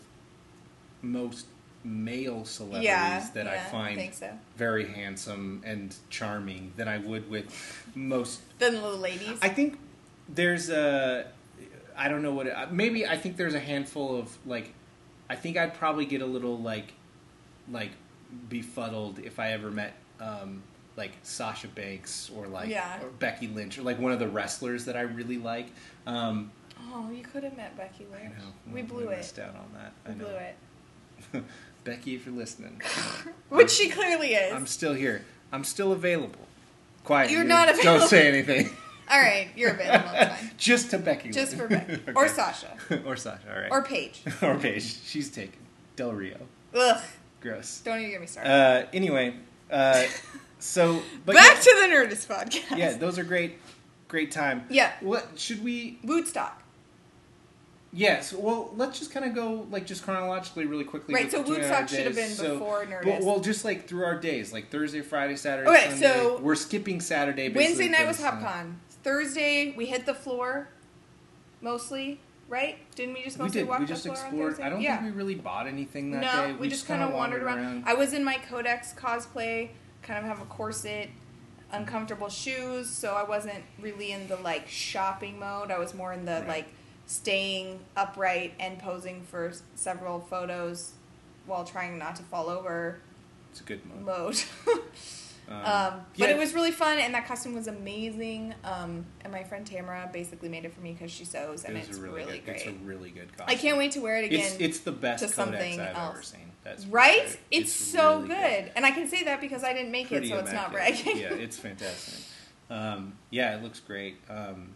[1.02, 1.46] most
[1.84, 7.30] male celebrities "Yeah, that I find think so." very handsome and charming than I would
[7.30, 7.46] with
[7.96, 8.42] most.
[8.60, 9.38] Then the little ladies.
[9.42, 9.78] I think
[10.30, 11.28] there's a
[11.96, 14.74] I don't know what it, maybe I think there's a handful of like
[15.30, 16.94] I think I'd probably get a little like
[17.72, 17.92] like
[18.50, 20.64] befuddled if I ever met um,
[20.96, 23.02] like Sasha Banks or like Yeah.
[23.04, 25.68] or Becky Lynch or like one of the wrestlers that I really like.
[26.08, 26.52] Um,
[26.92, 28.36] oh, you could have met Becky I Lynch.
[28.40, 29.18] know We blew it.
[29.18, 29.94] missed out on that.
[30.06, 30.26] We I know.
[30.26, 30.56] blew it.
[31.84, 32.82] Becky, if you're listening,
[33.50, 34.54] Which she clearly is.
[34.54, 35.26] I'm still here.
[35.52, 36.40] I'm still available.
[37.04, 37.30] Quiet.
[37.32, 37.48] You're you.
[37.48, 38.00] not available.
[38.00, 38.70] Don't say anything.
[39.12, 40.10] All right, you're available.
[40.14, 40.52] It's fine.
[40.58, 41.30] Just to Becky.
[41.32, 41.68] Just for.
[41.68, 43.42] Becky or Sasha or Sasha.
[43.54, 43.72] All right.
[43.72, 44.22] or Paige.
[44.42, 45.02] or Paige.
[45.06, 45.60] She's taken.
[45.96, 46.38] Del Rio.
[46.74, 47.02] Ugh,
[47.42, 47.82] Gross.
[47.84, 48.50] don't even get me started.
[48.50, 49.36] Uh, anyway,
[49.70, 50.04] uh,
[50.60, 52.78] so but Back yeah, to the Nerdist podcast.
[52.78, 53.60] yeah, those are great,
[54.08, 54.66] great time.
[54.70, 54.94] yeah.
[55.02, 56.00] What should we?
[56.06, 56.54] w00tstock.
[57.96, 58.34] Yes.
[58.34, 61.14] well, let's just kind of go like just chronologically, really quickly.
[61.14, 63.06] Right, so our should have been before Nerdist.
[63.06, 65.70] Well, well, just like through our days, like Thursday, Friday, Saturday.
[65.70, 66.08] Okay, Sunday.
[66.08, 67.50] so- we're skipping Saturday.
[67.50, 68.76] Wednesday night was uh, HopCon.
[69.04, 70.68] Thursday we hit the floor,
[71.62, 72.20] mostly.
[72.50, 72.78] Right?
[72.96, 73.70] Didn't we just We mostly did.
[73.70, 74.60] walk We the just floor on explored.
[74.60, 74.98] I don't yeah.
[74.98, 76.54] think we really bought anything that no, day.
[76.54, 77.84] we, just kind of wandered around.
[77.88, 79.70] I was in my Codex cosplay,
[80.04, 81.10] kind of have a corset,
[81.72, 85.72] uncomfortable shoes, so I wasn't really in the like shopping mode.
[85.72, 86.48] I was more in the Right.
[86.48, 86.66] like
[87.14, 90.94] staying upright and posing for s- several photos
[91.46, 93.00] while trying not to fall over
[93.52, 94.06] It's a good mode.
[94.06, 94.44] mode.
[95.46, 96.36] Um, Um, but yeah.
[96.36, 98.56] it was really fun, and that costume was amazing.
[98.64, 101.82] Um, and my friend Tamara basically made it for me because she sews, and It
[101.82, 102.56] was it's a really, really, good, great.
[102.56, 103.46] It's a really good costume.
[103.50, 104.40] I can't wait to wear it again.
[104.40, 106.14] It's it's the best to Codex something I've else.
[106.14, 106.52] ever seen.
[106.64, 107.28] That's for right?
[107.28, 107.38] sure.
[107.52, 108.72] It's, so really good.
[108.78, 111.04] and I can say that because I didn't make Pretty it, so it's not immaculate.
[111.04, 111.22] bragging.
[111.22, 112.24] yeah, it's fantastic.
[112.70, 114.16] Um, yeah, it looks great.
[114.30, 114.70] Um,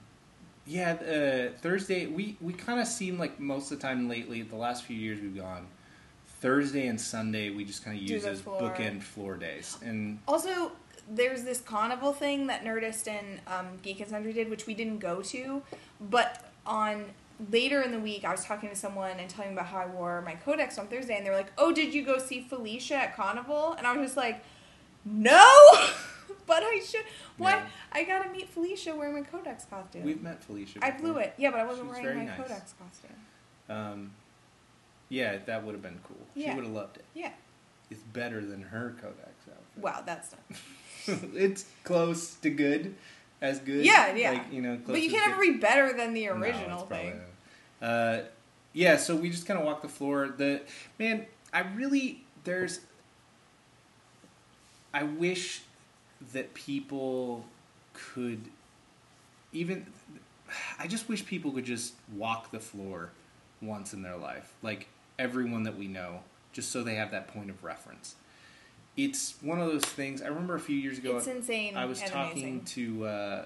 [0.67, 4.55] yeah, uh, Thursday we we kind of seem like most of the time lately, the
[4.55, 5.67] last few years we've gone.
[6.41, 8.61] Thursday and Sunday we just kind of use as floor.
[8.61, 10.73] bookend floor days, and Also,
[11.09, 14.99] there's this carnival thing that Nerdist and um, Geek and Sundry did, which we didn't
[14.99, 15.63] go to,
[15.99, 17.05] but on
[17.49, 19.85] later in the week, I was talking to someone and telling them about how I
[19.87, 22.95] wore my Codex on Thursday, and they were like, "Oh, did you go see Felicia
[22.95, 24.43] at Carnival?" And I was just like,
[25.05, 25.41] "No."
[26.47, 27.03] But I should.
[27.37, 27.51] Why?
[27.51, 27.67] Yeah.
[27.91, 30.03] I gotta meet Felicia wearing my Codex costume.
[30.03, 30.79] we've met Felicia.
[30.81, 31.33] I blew it.
[31.37, 32.37] Yeah, but I wasn't She was wearing my nice.
[32.37, 33.15] Codex costume.
[33.69, 34.11] Um,
[35.09, 36.25] yeah, that would have been cool.
[36.35, 37.05] She would have loved it.
[37.13, 37.31] Yeah.
[37.91, 39.83] It's better than her Codex outfit.
[39.83, 41.19] Wow, that's not.
[41.35, 42.95] it's close to good,
[43.41, 43.85] as good.
[43.85, 44.31] Yeah, yeah.
[44.31, 47.21] Like, you know, close But you can't ever be better than the original probably thing.
[47.81, 48.19] Uh,
[48.73, 50.33] yeah, so we just kind of walked the floor.
[50.35, 50.61] The
[50.99, 52.81] man, I really there's.
[54.93, 55.61] I wish
[56.33, 57.45] that people
[57.93, 58.41] could
[59.51, 59.85] even.
[60.79, 63.11] I just wish people could just walk the floor
[63.61, 64.87] once in their life, like
[65.19, 66.21] everyone that we know,
[66.53, 68.15] just so they have that point of reference.
[68.95, 70.21] It's one of those things.
[70.21, 71.17] I remember a few years ago.
[71.17, 71.75] It's insane.
[71.75, 72.63] I was talking amazing.
[72.65, 73.45] to uh,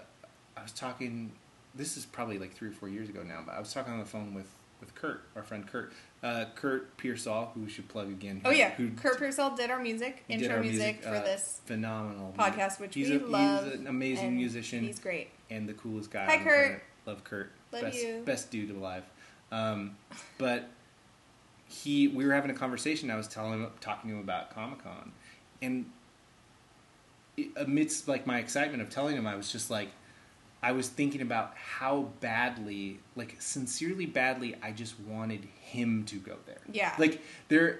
[0.56, 1.32] I was talking
[1.76, 4.00] this is probably like three or four years ago now, but I was talking on
[4.00, 4.50] the phone with,
[4.82, 5.94] with Kurt, our friend Kurt.
[6.22, 8.42] Uh, Kurt Pearsall, who we should plug again.
[8.44, 12.34] Oh yeah, who Kurt Pearsall did our music, intro our music, for uh, this phenomenal
[12.38, 13.66] podcast, which he's we a, love.
[13.66, 15.30] He's an amazing musician He's great.
[15.50, 16.26] and the coolest guy.
[16.26, 16.46] Hi, Kurt.
[16.46, 16.84] planet.
[17.06, 17.52] Love Kurt.
[17.72, 18.22] Love best, you.
[18.26, 19.04] Best dude alive.
[19.52, 19.96] Um,
[20.38, 20.70] but
[21.68, 23.10] he, we were having a conversation.
[23.10, 25.12] I was telling him, talking to him about Comic Con,
[25.62, 25.86] and
[27.56, 29.90] amidst like my excitement of telling him, I was just like,
[30.64, 36.36] I was thinking about how badly, like sincerely badly, I just wanted him to go
[36.46, 36.62] there.
[36.72, 36.94] Yeah.
[37.00, 37.80] Like there,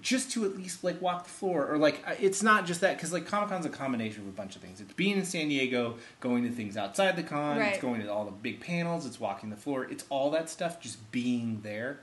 [0.00, 3.12] just to at least like walk the floor, or like it's not just that because
[3.12, 4.80] like Comic Con's a combination of a bunch of things.
[4.80, 7.72] It's being in San Diego, going to things outside the con, Right.
[7.74, 10.80] it's going to all the big panels, it's walking the floor, it's all that stuff.
[10.80, 12.00] Just being there,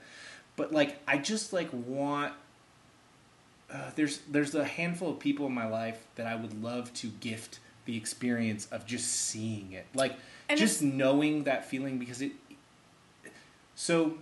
[0.56, 2.32] but like I just like want.
[3.72, 7.06] Uh, there's there's a handful of people in my life that I would love to
[7.20, 7.60] gift
[7.90, 10.16] the experience of just seeing it, like
[10.48, 12.32] And just knowing that feeling because it.
[13.74, 14.14] So,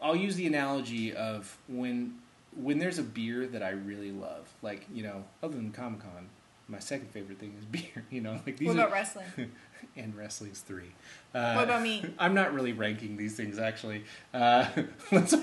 [0.00, 2.18] I'll use the analogy of when
[2.56, 6.28] when there's a beer that I really love, like you know, other than Comic Con,
[6.68, 8.04] my second favorite thing is beer.
[8.10, 9.26] You know, like these What are, about wrestling?
[9.96, 10.92] and wrestling's three.
[11.34, 12.04] Uh, What about me?
[12.18, 14.04] I'm not really ranking these things actually.
[14.32, 14.66] Uh,
[15.10, 15.34] let's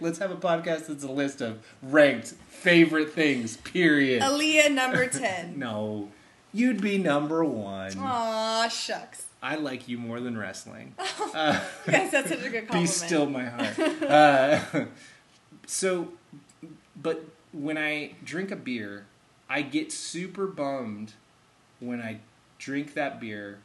[0.00, 3.56] let's have a podcast that's a list of ranked favorite things.
[3.58, 4.22] Period.
[4.22, 5.58] Aaliyah number ten.
[5.58, 6.10] no,
[6.56, 7.92] you'd be number one.
[7.98, 9.26] Aw, shucks.
[9.42, 10.94] I like you more than wrestling.
[11.34, 12.82] Uh, Yes, that's such a good compliment.
[12.82, 13.78] be still my heart.
[14.02, 14.84] uh,
[15.66, 16.08] so,
[17.00, 19.04] but when I drink a beer,
[19.50, 21.12] I get super bummed
[21.80, 22.20] when I
[22.58, 23.58] drink that beer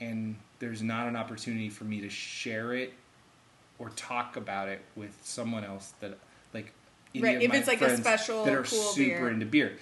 [0.00, 2.92] and there's not an opportunity for me to share it
[3.78, 6.18] or talk about it with someone else that
[6.52, 6.72] like
[7.18, 9.30] Right, if it's like a special, that are cool super beer.
[9.30, 9.78] into beer.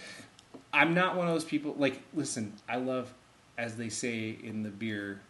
[0.73, 3.13] I'm not one of those people like listen, I love
[3.59, 5.21] as they say in the beer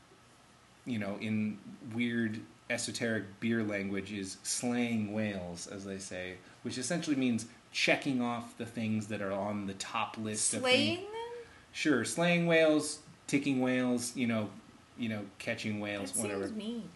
[0.85, 1.59] you know, in
[1.95, 2.41] weird
[2.71, 8.67] esoteric beer language is slaying whales, as they say, which essentially means checking off the
[8.67, 11.09] things that are on the top list of Slaying things.
[11.09, 11.45] them?
[11.73, 14.49] Sure, slaying whales, ticking whales, you know,
[14.97, 16.89] you know, catching whales, That whatever, seems mean.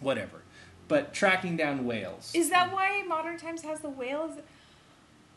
[0.00, 0.42] whatever.
[0.88, 2.32] But tracking down whales.
[2.34, 4.32] Is that why Modern Times has the whales?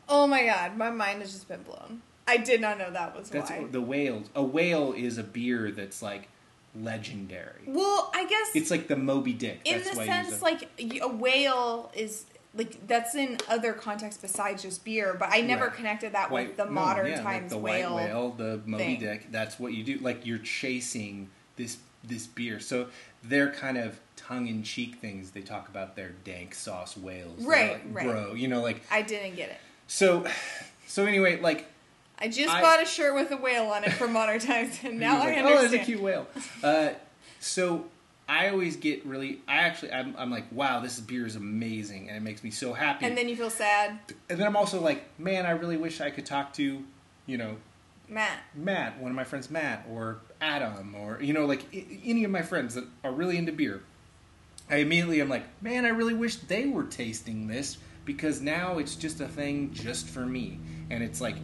[0.09, 2.01] Oh my god, my mind has just been blown.
[2.27, 3.65] I did not know that was That's why.
[3.69, 4.23] the whale.
[4.35, 6.27] A whale is a beer that's like
[6.75, 7.61] legendary.
[7.67, 9.59] well, I guess It's like the Moby Dick.
[9.65, 10.43] in That's the why I use sense it.
[10.43, 15.41] like y- a whale is like that's in other contexts besides just beer, but I
[15.41, 15.73] never Right.
[15.75, 17.95] connected that with the no, modern yeah, like times the whale.
[17.95, 18.99] white whale, the Moby thing.
[18.99, 19.31] Dick.
[19.31, 19.97] That's what you do.
[19.99, 22.59] Like you're chasing this this beer.
[22.59, 22.87] So
[23.23, 25.31] they're kind of tongue in cheek things.
[25.31, 28.05] They talk about their dank sauce whales, They're Right, like, right.
[28.07, 29.57] Bro, you know, like I didn't get it.
[29.87, 30.25] so.
[30.87, 31.70] So anyway, like
[32.21, 34.99] I just I- bought a shirt with a whale on it from Modern Times, and
[34.99, 35.47] now I like, understand.
[35.47, 36.27] Oh, there's a cute whale.
[36.63, 36.89] Uh,
[37.39, 37.85] so
[38.29, 39.41] I always get really.
[39.47, 42.73] I actually, I'm, I'm like, wow, this beer is amazing, and it makes me so
[42.73, 43.05] happy.
[43.05, 43.99] And then you feel sad,
[44.29, 46.83] and then I'm also like, man, I really wish I could talk to,
[47.25, 47.57] you know,
[48.07, 48.37] Matt.
[48.55, 52.31] Matt, one of my friends, Matt, or Adam, or you know, like I- any of
[52.31, 53.81] my friends that are really into beer.
[54.69, 58.95] I immediately am like, man, I really wish they were tasting this because now it's
[58.95, 61.35] just a thing just for me, and it's like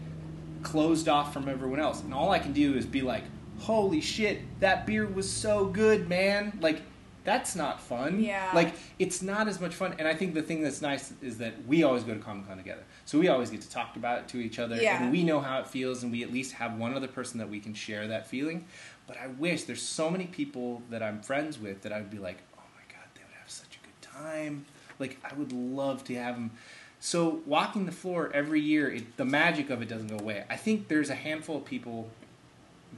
[0.64, 3.24] closed off from everyone else, and all I can do is be like,
[3.60, 6.58] holy shit, that beer was so good, man!
[6.62, 6.82] Like.
[7.24, 8.22] That's not fun.
[8.22, 8.50] Yeah.
[8.56, 9.94] Like it's not as much fun.
[10.00, 12.56] And I think the thing that's nice is that we always go to Comic Con
[12.56, 15.04] together, so we always get to talk about it to each other, Yeah.
[15.04, 17.50] and we know how it feels, and we at least have one other person that
[17.50, 18.64] we can share that feeling.
[19.08, 22.18] But I wish there's so many people that I'm friends with that I would be
[22.18, 24.66] like, oh my god, they would have such a good time.
[24.98, 26.52] Like I would love to have them.
[27.00, 30.44] So walking the floor every year, it, the magic of it doesn't go away.
[30.50, 32.10] I think there's a handful of people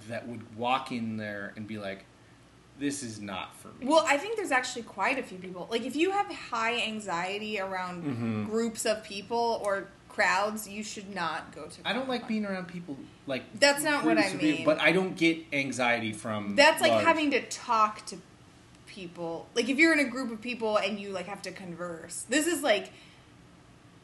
[0.08, 2.06] that would walk in there and be like,
[2.80, 3.86] this is not for me.
[3.88, 5.68] Well, I think there's actually quite a few people.
[5.70, 8.46] Like, if you have high anxiety around Mhm.
[8.50, 11.82] groups of people or crowds, you should not go to.
[11.84, 12.98] I don't like being around people
[13.28, 14.66] like That's not what I of people, mean.
[14.66, 16.56] but I don't get anxiety from.
[16.56, 18.18] That's like large- having to talk to
[18.88, 19.50] people.
[19.56, 22.48] Like, if you're in a group of people and you like have to converse, this
[22.48, 22.92] is like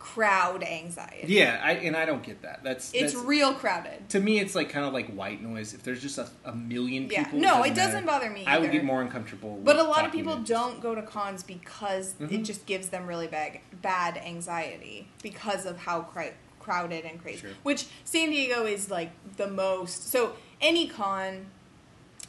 [0.06, 1.26] crowd anxiety.
[1.34, 2.64] Yeah, I, and I don't get that.
[2.64, 4.08] That's it's that's, real crowded.
[4.10, 4.40] to me.
[4.40, 5.74] It's like kind of like white noise.
[5.74, 7.24] If there's just a, a million Yeah.
[7.24, 8.20] people, No, it it doesn't, matter.
[8.26, 8.74] bother me I would either.
[8.74, 9.60] get more uncomfortable.
[9.64, 12.46] But a lot of people to- don't go to cons because it Mhm.
[12.46, 17.40] just gives them really bad, bad anxiety because of how cri- crowded and crazy.
[17.40, 17.50] Sure.
[17.64, 20.10] Which San Diego is like the most.
[20.12, 21.48] So any con,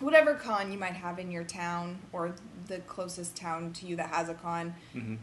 [0.01, 2.35] whatever con you might have in your town or
[2.69, 5.19] the closest town to you that has a con, Mhm.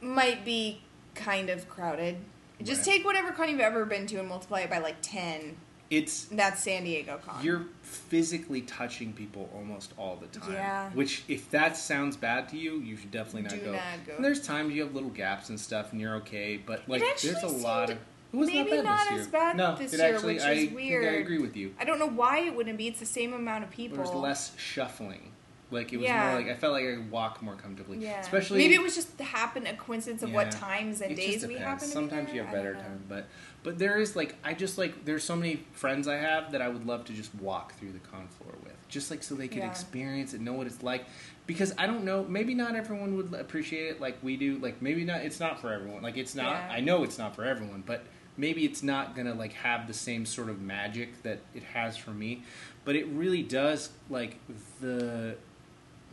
[0.00, 0.82] might be
[1.14, 2.16] kind of crowded.
[2.62, 2.96] Just Right.
[2.96, 5.56] take whatever con you've ever been to and multiply it by like 10.
[5.90, 7.44] It's That's San Diego con.
[7.44, 10.52] you're physically touching people almost all the time.
[10.52, 10.90] Yeah.
[10.90, 13.72] Which, if that sounds bad to you, you should definitely not go.
[13.72, 14.14] not go.
[14.16, 16.56] And there's times you have little gaps and stuff, and you're okay.
[16.56, 17.98] But like, there's a lot of.
[18.32, 20.68] It was maybe not bad not as bad no, this year, actually, which I is
[20.70, 21.72] think I agree with you.
[21.78, 22.88] I don't know why it wouldn't be.
[22.88, 23.98] It's the same amount of people.
[23.98, 25.30] There's less shuffling.
[25.74, 26.30] Like it was Yeah.
[26.30, 27.98] more like I felt like I could walk more comfortably.
[27.98, 28.20] Yeah.
[28.20, 31.46] Especially maybe it was just the happen a coincidence of what times and It days
[31.46, 33.26] we happen Sometimes you have better time, but
[33.62, 36.68] but there is like I just like there's so many friends I have that I
[36.68, 39.58] would love to just walk through the con floor with, just like so they could
[39.58, 39.70] Yeah.
[39.70, 41.04] experience it, know what it's like.
[41.46, 44.56] Because I don't know, maybe not everyone would appreciate it like we do.
[44.58, 46.02] Like maybe not, it's not for everyone.
[46.02, 46.52] Like it's not.
[46.52, 46.72] Yeah.
[46.72, 48.04] I know it's not for everyone, but
[48.36, 52.10] maybe it's not gonna like have the same sort of magic that it has for
[52.12, 52.42] me.
[52.84, 54.38] But it really does like
[54.80, 55.36] the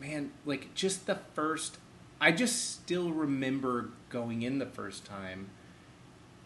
[0.02, 1.78] man, like just the first.
[2.20, 5.50] I just still remember going in the first time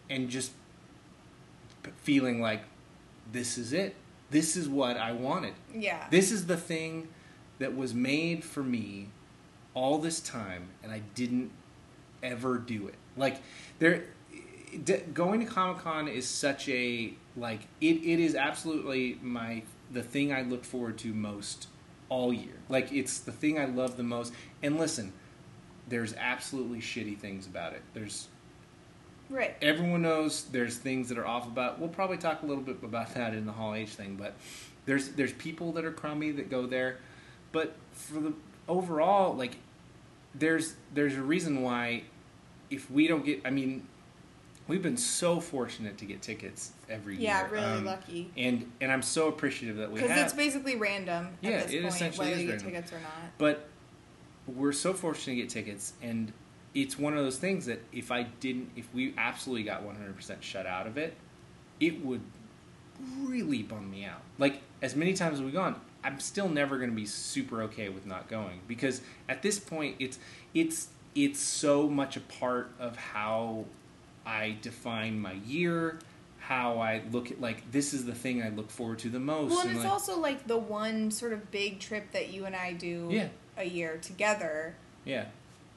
[0.08, 0.52] and just
[1.98, 2.62] feeling like
[3.30, 3.96] this is it.
[4.30, 5.54] This is what I wanted.
[5.74, 6.06] Yeah.
[6.10, 7.08] This is the thing
[7.58, 9.08] that was made for me
[9.74, 11.50] all this time, and I didn't
[12.22, 12.94] ever do it.
[13.16, 13.40] Like
[13.78, 14.04] there,
[14.84, 20.02] d- going to Comic Con is such a like it, it is absolutely my the
[20.02, 21.68] thing I look forward to most
[22.08, 22.54] all year.
[22.68, 24.32] Like it's the thing I love the most.
[24.62, 25.12] And listen,
[25.88, 27.82] there's absolutely shitty things about it.
[27.94, 28.28] There's
[29.28, 29.56] Right.
[29.60, 31.80] everyone knows there's things that are off about.
[31.80, 34.34] We'll probably talk a little bit about that in the Hall H thing, but
[34.84, 36.98] there's there's people that are crummy that go there,
[37.50, 38.32] but for the
[38.68, 39.56] overall, like
[40.34, 42.04] there's there's a reason why
[42.70, 43.86] if we don't get, I mean,
[44.68, 47.54] we've been so fortunate to get tickets every Yeah, year.
[47.56, 48.30] Yeah, really Um, lucky.
[48.36, 51.82] and and I'm so appreciative that we Because it's basically random Yeah, at this it
[51.82, 53.38] point, essentially whether is you get tickets or not.
[53.38, 53.68] But
[54.46, 56.32] we're so fortunate to get tickets, and
[56.74, 60.66] it's one of those things that if I didn't, if we absolutely got 100% shut
[60.66, 61.16] out of it,
[61.80, 62.20] it would
[63.22, 64.22] really bum me out.
[64.38, 67.88] Like, as many times as we've gone, I'm still never going to be super okay
[67.88, 70.18] with not going because at this point, it's
[70.54, 73.64] it's it's so much a part of how
[74.26, 75.98] I define my year,
[76.40, 79.50] how I look at like this is the thing I look forward to the most.
[79.50, 82.44] Well, and and, it's like, also like the one sort of big trip that you
[82.44, 83.28] and I do Yeah.
[83.56, 84.74] a year together.
[85.04, 85.26] Yeah,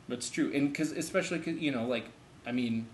[0.07, 2.05] that's true, and because especially 'cause, you know, like
[2.45, 2.87] I mean,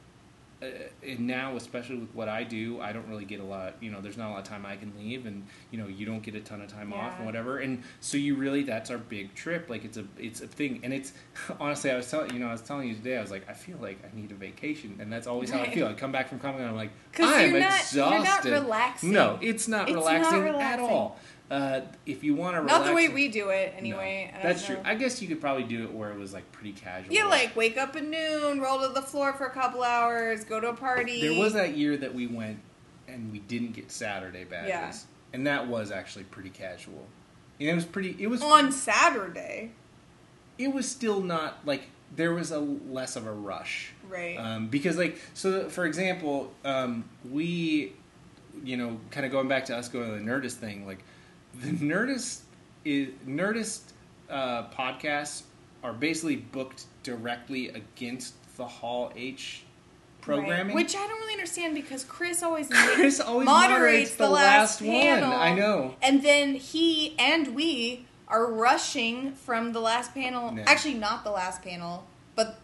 [0.61, 0.67] uh,
[1.03, 3.75] and now especially with what I do, I don't really get a lot.
[3.81, 6.05] You know, there's not a lot of time I can leave, and you know, you
[6.05, 7.57] don't get a ton of time off and whatever.
[7.59, 9.69] And so you really, that's our big trip.
[9.69, 11.13] Like it's a it's a thing, and it's
[11.59, 13.53] honestly, I was telling you know, I was telling you today, I was like, I
[13.53, 15.87] feel like I need a vacation, and that's always how I feel.
[15.87, 18.49] I come back from Comic Con, I'm like I'm you're not- exhausted.
[18.49, 19.11] you're not relaxing.
[19.11, 21.17] No, it's not, It's not relaxing, at all.
[21.51, 24.31] Uh, if you want to Not the way we do it, anyway.
[24.33, 24.77] no, that's true.
[24.83, 27.13] I guess you could probably do it where it was like pretty casual.
[27.13, 30.59] Yeah, like wake up at noon, roll to the floor for a couple hours, go
[30.59, 31.21] to a party.
[31.21, 32.59] There was that year that we went
[33.07, 34.93] and we didn't get Saturday badges, Yeah.
[35.33, 37.05] and that was actually pretty casual.
[37.59, 38.15] And it was pretty.
[38.19, 38.41] It was.
[38.41, 39.71] on Saturday,
[40.57, 41.83] It was still not like
[42.15, 44.35] there was a less of a rush, right?
[44.37, 45.69] um, because like so.
[45.69, 47.93] For example, um, we,
[48.63, 51.03] you know, kind of going back to us going to the Nerdist thing, like
[51.61, 52.41] the Nerdist
[52.83, 53.81] is Nerdist
[54.29, 55.43] uh, podcasts
[55.83, 59.61] are basically booked directly against the Hall H
[60.27, 60.37] Right.
[60.37, 64.89] programming, Which I don't really understand because Chris always Chris always moderates the, last, one.
[64.89, 65.31] panel.
[65.31, 65.93] I know.
[66.01, 70.51] And then he and we are rushing from the last panel.
[70.57, 70.63] Yeah.
[70.65, 72.57] Actually, not the last panel, but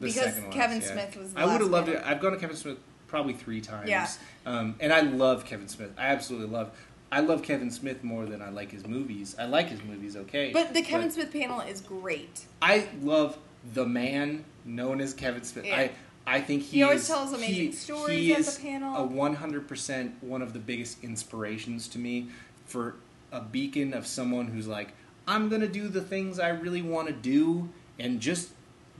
[0.00, 0.86] The because last, Kevin yeah.
[0.90, 1.34] Smith was.
[1.34, 2.00] The I would have loved panel.
[2.02, 2.06] it.
[2.06, 2.78] I've gone to Kevin Smith
[3.08, 3.90] probably three times.
[3.90, 4.08] Yeah.
[4.46, 5.90] Um, and I love Kevin Smith.
[5.98, 6.70] I absolutely love.
[7.12, 9.36] I love Kevin Smith more than I like his movies.
[9.38, 10.50] I like his movies, okay.
[10.52, 12.46] But the Kevin Smith panel is great.
[12.62, 13.36] I love
[13.74, 15.66] the man known as Kevin Smith.
[15.66, 15.76] Yeah.
[15.76, 15.90] I
[16.24, 18.96] I think he, He always is- tells amazing he- stories he at the panel.
[18.96, 22.28] A one hundred percent one of the biggest inspirations to me
[22.64, 22.94] for
[23.30, 24.92] a beacon of someone who's like,
[25.28, 27.68] I'm gonna do the things I really want to do,
[27.98, 28.50] and just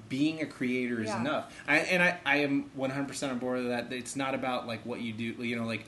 [0.09, 1.21] being a creator is Yeah.
[1.21, 1.55] enough.
[1.67, 3.91] I, and I, I am one hundred percent on board with that.
[3.93, 5.85] It's not about like what you do, you know, like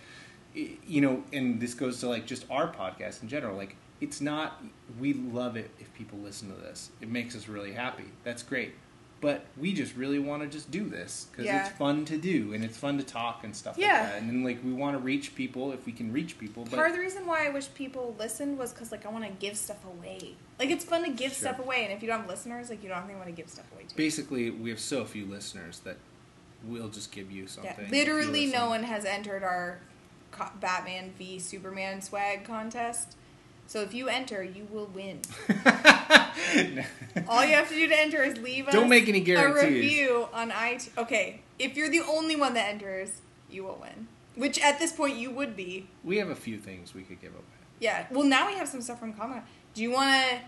[0.55, 3.57] you know, and this goes to like just our podcast in general.
[3.57, 4.63] Like, it's not.
[5.01, 6.91] We love it if people listen to this.
[7.01, 8.05] It makes us really happy.
[8.23, 8.75] That's great.
[9.21, 11.67] But we just really want to just do this because Yeah.
[11.67, 13.87] it's fun to do and it's fun to talk and stuff Yeah.
[14.03, 14.19] like that.
[14.21, 16.65] And then like we want to reach people if we can reach people.
[16.65, 19.25] But Part of the reason why I wish people listened was because like I want
[19.25, 20.35] to give stuff away.
[20.59, 21.49] Like it's fun to give Sure.
[21.49, 23.49] stuff away, and if you don't have listeners, like you don't really want to give
[23.49, 23.97] stuff away to.
[23.97, 25.97] basically, we have so few listeners that
[26.63, 27.75] we'll just give you something.
[27.79, 27.91] Yeah.
[27.91, 29.79] Literally, no one has entered our
[30.61, 33.17] Batman v Superman swag contest.
[33.67, 35.21] So if you enter, you will win.
[37.29, 39.63] All you have to do to enter is leave Don't make any guarantees.
[39.63, 40.99] a review on iTunes.
[40.99, 44.09] Okay, if you're the only one that enters, you will win.
[44.35, 45.87] Which at this point you would be.
[46.03, 47.43] we have a few things we could give away.
[47.81, 48.07] Yeah.
[48.11, 49.43] Well, now we have some stuff from Comic
[49.75, 50.41] Do you want a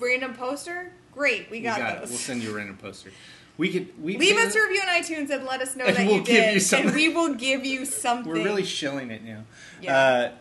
[0.00, 0.92] random poster?
[1.12, 2.00] Great, we got, it.
[2.00, 2.10] those.
[2.10, 3.10] We'll send you a random poster.
[3.58, 6.16] We could we Leave us a review on iTunes and let us know that we'll
[6.16, 6.88] you give did, you something.
[6.88, 8.30] and we will give you something.
[8.30, 9.44] We're really shilling it now.
[9.80, 9.96] Yeah.
[9.98, 10.32] Uh,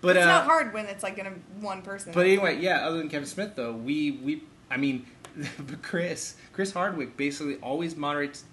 [0.00, 2.12] but it's uh, not hard when it's like in a one person.
[2.12, 2.86] But anyway, yeah.
[2.86, 5.06] Other than Kevin Smith, though, we we I mean,
[5.82, 8.44] Chris Chris Hardwick basically always moderates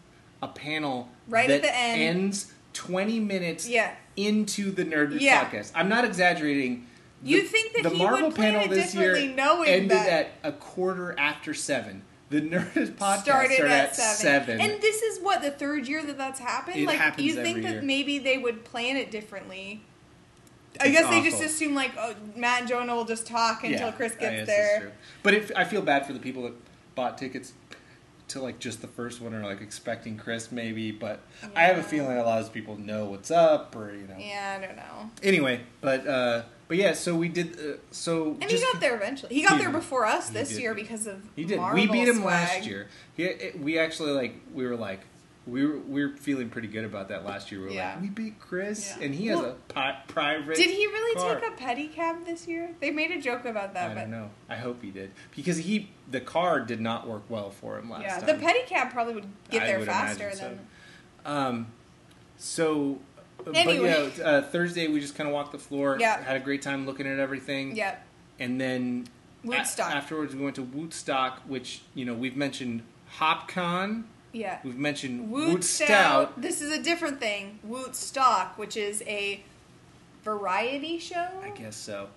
[0.41, 2.02] a panel Right that at the end.
[2.20, 3.96] ends twenty minutes yeah.
[4.16, 5.46] into the Nerd Yeah.
[5.50, 5.72] podcast.
[5.76, 6.88] I'm not exaggerating.
[7.24, 11.54] You think that the he Marvel panel this year ended that- at a quarter after
[11.54, 12.04] seven.
[12.30, 14.61] The Nerdist podcast started, started, at, at seven.
[14.61, 16.77] And this is what the third year that that's happened.
[16.77, 17.81] It like happens you think every that year.
[17.81, 19.81] maybe they would plan it differently.
[20.80, 21.47] I It's guess they just awful.
[21.47, 24.47] assume like oh, Matt and Jonah will just talk until Yeah, Chris I gets guess
[24.47, 24.80] that's there.
[24.81, 24.91] true.
[25.23, 26.53] But if, I feel bad for the people that
[26.95, 27.53] bought tickets
[28.30, 30.91] to like just the first one or like expecting Chris maybe.
[30.91, 31.22] But
[31.56, 31.85] I have a Yeah.
[31.88, 34.15] feeling a lot of people know what's up or you know.
[34.19, 35.10] Yeah, I don't know.
[35.23, 37.60] Anyway, but uh, but yeah, so we did.
[37.60, 39.36] Uh, so And he got there eventually.
[39.36, 41.58] He got He there before us this year because of He did.
[41.58, 42.26] Marvel we beat him swag.
[42.26, 42.88] last year.
[43.18, 45.02] He, it, we actually like we were like
[45.48, 47.60] We were we were feeling pretty good about that last year.
[47.62, 47.94] We were Yeah.
[47.94, 49.06] like, we beat Chris, Yeah.
[49.06, 50.56] and he has a pi- private.
[50.56, 51.40] Did he really car.
[51.40, 52.70] take a pedicab this year?
[52.80, 54.30] They made a joke about that, I but don't know.
[54.48, 58.04] I hope he did because he the car did not work well for him last
[58.04, 58.28] yeah, time.
[58.40, 60.60] the pedicab probably would get I there would faster than.
[61.26, 61.68] Um,
[62.38, 63.00] so,
[63.55, 63.91] Anyway.
[64.09, 65.97] but yeah, uh, Thursday we just kind of walked the floor.
[65.99, 66.21] Yeah.
[66.21, 67.76] had a great time looking at everything.
[67.76, 68.03] Yep.
[68.39, 69.07] and then
[69.49, 72.84] a- afterwards we went to w00tstock, which you know we've mentioned
[73.17, 74.03] HopCon,
[74.34, 74.59] Yeah.
[74.63, 75.88] we've mentioned Woot Woot Stout.
[75.88, 76.41] Stout.
[76.41, 77.59] This is a different thing.
[77.67, 79.41] w00tstock, which is a
[80.23, 81.27] variety show.
[81.43, 82.09] I guess so.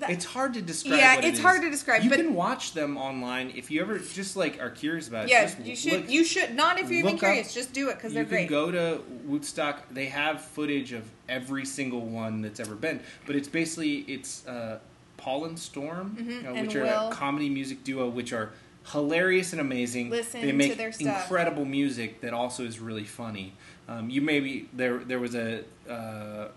[0.00, 0.98] That- It's hard to describe.
[0.98, 3.98] Yeah, it it's hard to describe, You but- can watch them online if you ever
[3.98, 5.30] just like are curious about it.
[5.30, 5.92] yeah, just you should.
[5.92, 7.54] look- you should not if you're even look up- curious.
[7.54, 8.42] Just do it because they're great.
[8.42, 9.76] You can go to w00tstock.
[9.92, 14.78] They have footage of every single one that's ever been, but it's basically it's uh,
[15.16, 17.08] Paul and Storm, Mhm, uh, and which are Wil.
[17.08, 18.50] a comedy music duo, which are
[18.92, 20.10] hilarious and amazing.
[20.10, 23.54] Listen they to make incredible music that also is really funny.
[23.88, 26.48] Um, you maybe there there was a uh,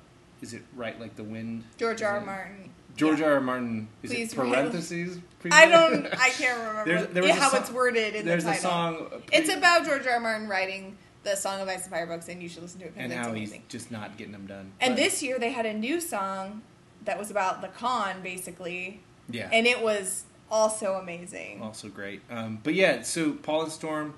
[0.41, 1.63] is it Write like the wind?
[1.77, 2.15] George R.
[2.19, 2.25] R.
[2.25, 2.69] Martin.
[2.97, 3.27] George Yeah.
[3.27, 3.33] R.
[3.35, 3.41] R.
[3.41, 3.87] Martin.
[4.03, 5.19] Is Please it parentheses?
[5.51, 6.05] I don't.
[6.07, 8.53] I can't remember There's- there was a how song- it's worded in There's the a
[8.55, 8.69] title.
[8.69, 9.07] song.
[9.13, 10.13] uh, It's about George R.
[10.15, 10.19] R.
[10.19, 12.93] Martin writing the Song of Ice and Fire books, and you should listen to it
[12.97, 14.71] and how he's just not getting them done.
[14.81, 16.63] And But- this year they had a new song
[17.05, 21.61] that was about the con, basically, yeah, and it was also amazing.
[21.61, 22.21] also great.
[22.29, 24.15] Um, but yeah, so Paul and Storm,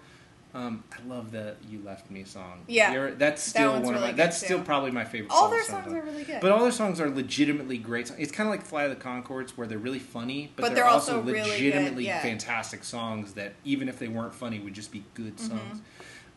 [0.54, 2.62] um, I love the "You Left Me" song.
[2.68, 2.92] Yeah.
[2.92, 4.12] You're- that's That still one's one of my.
[4.14, 5.32] That's still probably my favorite.
[5.32, 6.42] All Paul their song, songs are really good.
[6.42, 8.08] But all their songs are legitimately great.
[8.08, 8.20] songs.
[8.20, 10.76] It's kind of like "Fly of the Conchords," where they're really funny, but, But they're,
[10.84, 12.22] they're also, really legitimately yeah.
[12.22, 15.48] fantastic songs that even if they weren't funny, would just be good Mhm.
[15.50, 15.82] songs.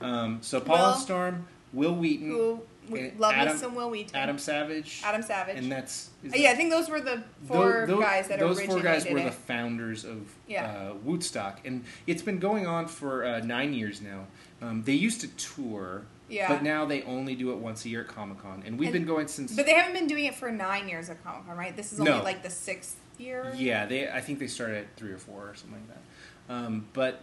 [0.01, 3.91] Um, so Paul Wil- and Storm, Wil Wheaton, Who we love Adam- me some Wil
[3.91, 4.15] Wheaton.
[4.17, 5.57] Adam Savage, Adam Savage.
[5.57, 8.61] and that's Uh, yeah, I think those were the four Tho- tho- guys that those
[8.63, 9.25] four guys were it.
[9.25, 10.65] the founders of Yeah.
[10.67, 14.27] uh, w00tstock, and it's been going on for uh, nine years now.
[14.61, 16.49] Um, they used to tour, yeah.
[16.49, 18.93] but now they only do it once a year at Comic Con, and we've And-
[18.95, 19.55] been going since.
[19.55, 21.75] But they haven't been doing it for nine years at Comic Con, right?
[21.77, 22.23] This is only No.
[22.23, 23.53] like the sixth year.
[23.57, 24.09] yeah, they.
[24.09, 25.89] I think they started at three or four or something like
[26.49, 26.55] that.
[26.55, 27.21] Um, but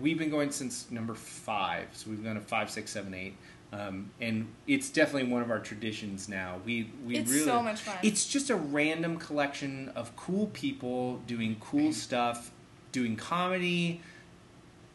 [0.00, 3.34] we've been going since number five, so we've gone to five, six, seven, eight.
[3.72, 6.60] Um, and it's definitely one of our traditions now.
[6.66, 7.96] We we It's really so much fun.
[8.02, 12.50] It's just a random collection of cool people doing cool stuff,
[12.92, 14.02] doing comedy,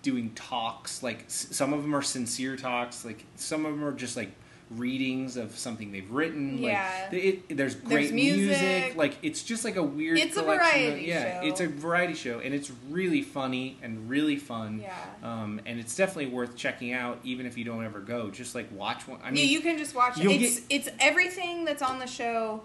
[0.03, 1.01] doing talks.
[1.01, 3.03] Like s- some of them are sincere talks.
[3.03, 4.31] Like some of them are just like
[4.71, 6.57] readings of something they've written.
[6.57, 7.07] Yeah.
[7.11, 8.95] Like, it, there's great music.
[8.95, 10.17] Like it's just like a weird.
[10.17, 11.47] It's a collection of- yeah, show.
[11.47, 14.79] it's a variety show, and it's really funny and really fun.
[14.79, 14.95] Yeah.
[15.23, 18.29] Um, and it's definitely worth checking out, even if you don't ever go.
[18.29, 19.19] Just like watch one.
[19.23, 20.23] I mean, yeah, you can just watch it.
[20.23, 22.61] you'll It's it's everything that's on the show,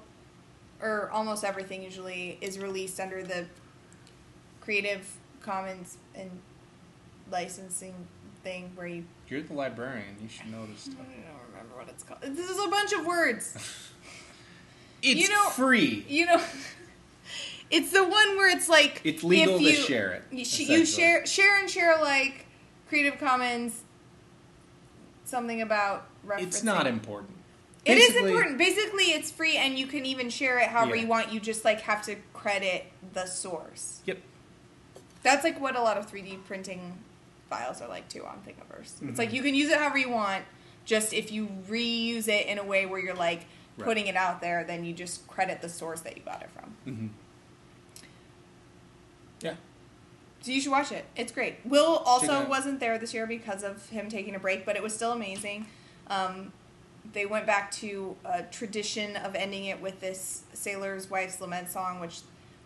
[0.81, 3.47] or almost everything usually is released under the
[4.61, 6.31] Creative Commons and
[7.31, 7.95] licensing
[8.43, 10.17] thing where you you're the librarian.
[10.21, 10.97] You should know this stuff.
[11.63, 12.21] Remember what it's called.
[12.23, 13.57] This is a bunch of words.
[15.05, 16.07] It's You know- free.
[16.09, 16.41] You know,
[17.73, 20.23] it's the one where it's like It's legal if to you, share it.
[20.31, 20.45] You,
[20.77, 22.47] you share share and share like
[22.89, 23.81] Creative Commons.
[25.25, 26.43] Something about referencing.
[26.43, 27.33] It's not important.
[27.85, 28.59] It is Basically- important.
[28.59, 31.03] Basically, it's free, and you can even share it however Yeah.
[31.03, 31.33] you want.
[31.33, 34.03] You just like have to credit the source.
[34.07, 34.19] Yep.
[35.25, 36.97] That's like what a lot of 3D printing
[37.51, 39.01] files are like too on Thingiverse.
[39.01, 39.09] Mhm.
[39.09, 40.45] It's like you can use it however you want.
[40.85, 43.47] Just if you reuse it in a way where you're like
[43.79, 43.87] Right.
[43.87, 46.75] putting it out there, then you just credit the source that you got it from.
[46.85, 47.07] hmm
[49.41, 49.55] Yeah.
[50.43, 51.05] So you should watch it.
[51.17, 51.57] It's great.
[51.65, 54.95] Wil also wasn't there this year because of him taking a break, but it was
[54.95, 55.67] still amazing.
[56.09, 56.53] Um,
[57.13, 62.01] they went back to a tradition of ending it with this Sailor's Wife's Lament song,
[62.01, 62.21] which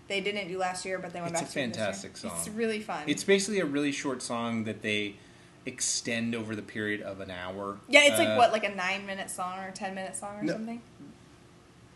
[0.09, 1.85] they didn't do last year, but they went It's back a to it this year.
[1.87, 2.33] fantastic song.
[2.39, 3.05] It's really fun.
[3.07, 5.17] It's basically a really short song that they
[5.67, 7.79] extend over the period of an hour.
[7.89, 10.39] yeah, it's like Uh, what, like a nine minute song or a ten minute song
[10.39, 10.53] or No.
[10.55, 10.81] something.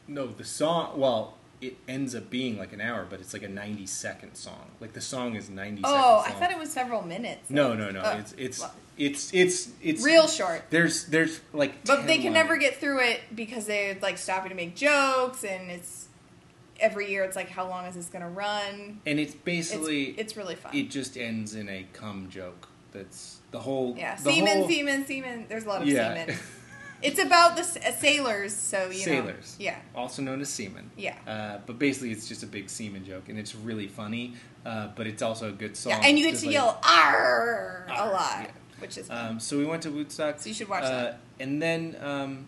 [0.08, 0.98] No, the song.
[0.98, 4.70] Well, it ends up being like an hour, but it's like a ninety second song.
[4.80, 5.82] Like the song is ninety.
[5.84, 7.48] Oh, I thought it was several minutes.
[7.50, 8.00] No, no, no.
[8.04, 8.74] Oh, it's it's well.
[8.98, 10.64] it's it's it's real short.
[10.70, 11.84] There's there's like.
[11.84, 15.44] But 10 they can never get through it because they're like stopping to make jokes,
[15.44, 16.08] and it's
[16.80, 17.22] every year.
[17.24, 19.00] It's like, how long is this going to run?
[19.06, 20.74] And it's It's, basically it's really fun.
[20.74, 22.68] it just ends in a cum joke.
[22.92, 23.94] That's the whole.
[23.96, 25.46] yeah, the seaman, whole.
[25.48, 26.24] There's a lot of Yeah.
[26.26, 26.38] seamen.
[27.02, 29.04] It's about the uh, sailors, so you know.
[29.04, 29.56] Sailors.
[29.58, 30.90] Yeah, also known as seamen.
[30.98, 34.34] yeah, Uh, but basically, it's just a big semen joke, and it's really funny.
[34.66, 35.92] Uh, but it's also a good song.
[35.92, 36.02] yeah.
[36.04, 38.50] And you get to like- yell "arr" a lot, yeah.
[38.80, 39.08] which is.
[39.08, 40.40] Um, so we went to w00tstock.
[40.40, 41.20] so you should watch uh, that.
[41.38, 42.46] And then, um,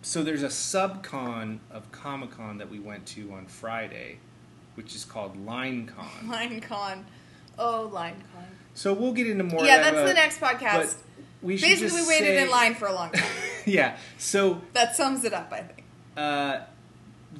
[0.00, 4.18] so there's a subcon of Comic Con that we went to on Friday,
[4.76, 6.28] which is called LineCon.
[6.28, 7.04] Line con,
[7.58, 8.44] oh line con.
[8.76, 9.64] So we'll get into more.
[9.64, 10.96] yeah, of that, that's uh, the next podcast.
[11.42, 13.24] We should Basically, we waited say- in line for a long time.
[13.66, 13.96] yeah.
[14.18, 15.84] So that sums it up, I think.
[16.16, 16.60] uh,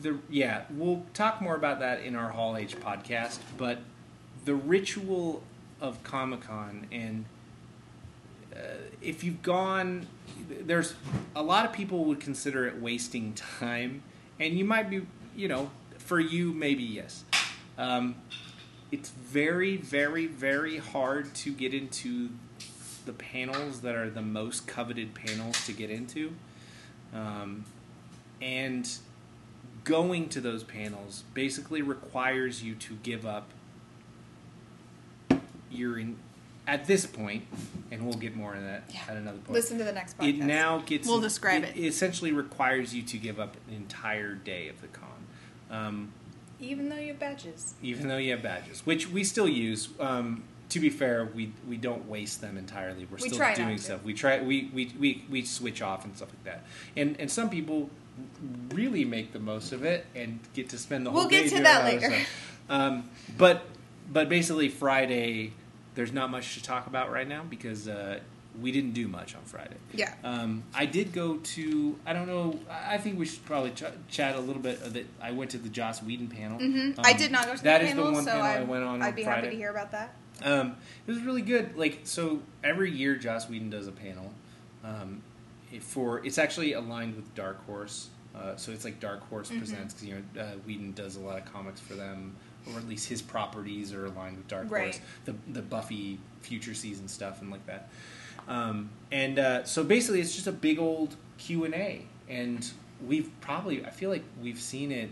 [0.03, 3.39] the yeah, we'll talk more about that in our Hall H podcast.
[3.57, 3.79] But
[4.45, 5.43] the ritual
[5.81, 7.25] of Comic Con and
[8.55, 8.59] uh,
[9.03, 10.07] if you've gone,
[10.49, 10.95] there's
[11.35, 14.03] a lot of people would consider it wasting time,
[14.41, 17.25] and you might be, you know, for you maybe yes.
[17.79, 18.15] Um,
[18.97, 22.31] it's very, very, very hard to get into
[23.05, 26.33] the panels that are the most coveted panels to get into.
[27.15, 27.65] Um,
[28.41, 28.89] and
[29.85, 33.51] going to those panels basically requires you to give up
[35.71, 36.17] your in,
[36.67, 37.45] at this point,
[37.93, 39.01] and we'll get more into that Yeah.
[39.09, 39.51] at another point.
[39.53, 40.29] Listen to the next podcast.
[40.29, 41.77] it now gets We'll describe it.
[41.77, 45.09] essentially requires you to give up an entire day of the con.
[45.71, 46.13] Um,
[46.61, 47.75] Even though you have badges.
[47.83, 49.89] even though you have badges, which we still use.
[50.01, 53.07] Um, to be fair, we we don't waste them entirely.
[53.09, 54.03] We're We still doing stuff.
[54.03, 56.65] We try we, we, we, we switch off and stuff like that.
[56.97, 57.89] And and some people
[58.71, 61.57] really make the most of it and get to spend the whole We'll day get
[61.57, 62.27] to that later.
[62.69, 63.09] Um,
[63.39, 63.63] but
[64.13, 65.53] but basically Friday,
[65.95, 68.19] there's not much to talk about right now because uh,
[68.61, 69.77] we didn't do much on Friday.
[69.93, 70.15] Yeah.
[70.25, 71.99] Um, I did go to.
[72.07, 72.59] I don't know.
[72.71, 74.81] I think we should probably ch- chat a little bit.
[74.83, 76.59] Of the, I went to the Joss Whedon panel.
[76.59, 78.45] hmm Um, I did not go to the that is panel, the one so panel
[78.47, 79.03] I went on.
[79.03, 79.41] I'd on be Friday.
[79.41, 80.15] happy to hear about that.
[80.45, 80.77] Um,
[81.07, 81.77] it was really good.
[81.77, 84.33] Like so, every year Joss Whedon does a panel.
[84.85, 85.23] Um,
[85.81, 88.09] for it's actually aligned with Dark Horse.
[88.35, 89.59] Uh, so it's like Dark Horse Mhm.
[89.59, 92.37] presents because you know uh, Whedon does a lot of comics for them,
[92.71, 94.85] or at least his properties are aligned with Dark Right.
[94.95, 95.01] Horse.
[95.25, 97.89] The the Buffy future season stuff and like that.
[98.49, 102.71] Um, and uh, so basically, it's just a big old Q and A, and
[103.07, 105.11] we've probably I feel like we've seen it.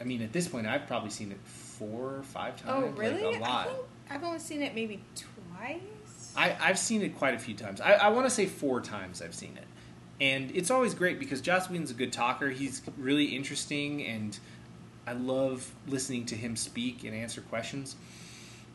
[0.00, 2.84] I mean, at this point, I've probably seen it four or five times.
[2.84, 3.36] Oh, like, really?
[3.36, 3.66] a lot.
[3.66, 3.78] I think
[4.10, 6.32] I've only seen it maybe twice.
[6.36, 7.80] I, I've seen it quite a few times.
[7.80, 9.64] I, I want to say four times I've seen it.
[10.20, 12.50] And it's always great because Joss Whedon's a good talker.
[12.50, 14.38] He's really interesting, and
[15.06, 17.96] I love listening to him speak and answer questions.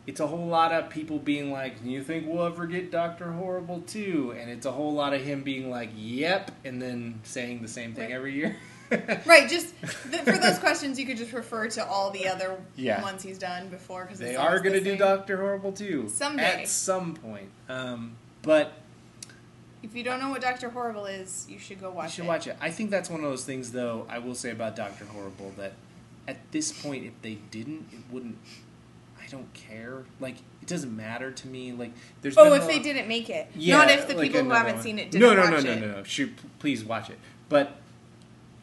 [0.08, 3.82] It's a whole lot of people being like, "You think we'll ever get Doctor Horrible
[3.82, 7.68] too?" And it's a whole lot of him being like, "Yep," and then saying the
[7.68, 8.16] same thing Right.
[8.16, 8.58] every year.
[9.26, 9.74] Right, just
[10.12, 13.02] th- for those questions, you could just refer to all the other Yeah.
[13.02, 16.64] ones he's done before because They are going to do Doctor Horrible too Someday.
[16.64, 17.50] at some point.
[17.70, 18.74] Um, but
[19.82, 22.28] If you don't know what Doctor Horrible is, you should go watch you should it.
[22.28, 22.58] watch it.
[22.60, 24.06] I think that's one of those things, though.
[24.10, 25.72] I will say about Doctor Horrible that
[26.28, 28.38] at this point, if they didn't, it wouldn't.
[29.32, 30.04] I don't care.
[30.20, 31.72] Like it doesn't matter to me.
[31.72, 31.92] Like
[32.22, 32.38] there's.
[32.38, 34.84] Oh, if they didn't make it, Yeah, not if the like people who haven't one.
[34.84, 35.80] seen it didn't No, no, watch no, it.
[35.80, 36.04] no, no, no.
[36.04, 37.18] Shoot, please watch it.
[37.50, 37.78] But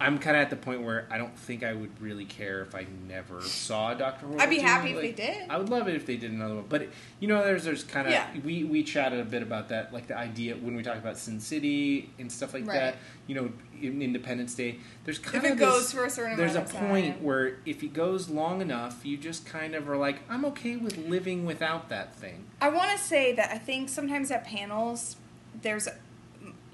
[0.00, 2.72] I'm kind of at the point where I don't think I would really care if
[2.76, 4.40] I never saw Doctor Horrible.
[4.40, 4.62] I'd be 2.
[4.62, 5.50] happy if Like, they did.
[5.50, 6.66] I would love it if they did another one.
[6.68, 6.88] But
[7.18, 8.28] you know, there's there's kind of Yeah.
[8.44, 11.40] we we chatted a bit about that, like the idea when we talk about Sin
[11.40, 12.74] City and stuff like Right.
[12.78, 12.96] that.
[13.26, 13.52] You know,
[13.82, 17.14] in Independence Day, there's kind If of it goes for a certain there's a point
[17.16, 17.24] time.
[17.24, 20.96] where if it goes long enough, you just kind of are like, I'm okay with
[20.96, 22.44] living without that thing.
[22.60, 25.16] I want to say that I think sometimes at panels,
[25.60, 25.88] there's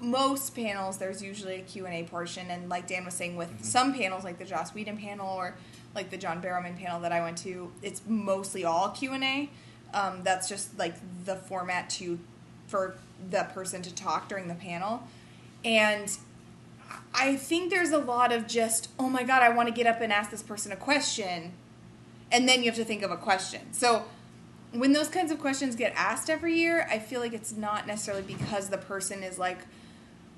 [0.05, 4.23] most panels there's usually a Q&A portion and like Dan was saying with some panels
[4.23, 5.55] like the Joss Whedon panel or
[5.93, 9.49] like the John Barrowman panel that I went to it's mostly all Q&A
[9.93, 10.95] um, that's just like
[11.25, 12.19] the format to
[12.67, 12.95] for
[13.29, 15.03] the person to talk during the panel.
[15.63, 16.15] And
[17.13, 20.01] I think there's a lot of just oh my god I want to get up
[20.01, 21.53] and ask this person a question
[22.31, 23.61] and then you have to think of a question.
[23.71, 24.05] So
[24.71, 28.23] when those kinds of questions get asked every year, I feel like it's not necessarily
[28.23, 29.59] because the person is like,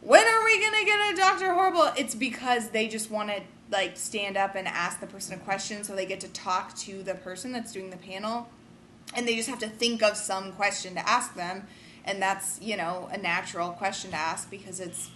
[0.01, 1.91] when are we gonna get a Doctor Horrible?
[1.97, 3.41] It's because they just want to
[3.71, 7.03] like stand up and ask the person a question, so they get to talk to
[7.03, 8.47] the person that's doing the panel,
[9.13, 11.67] and they just have to think of some question to ask them,
[12.05, 15.11] and that's you know a natural question to ask because it's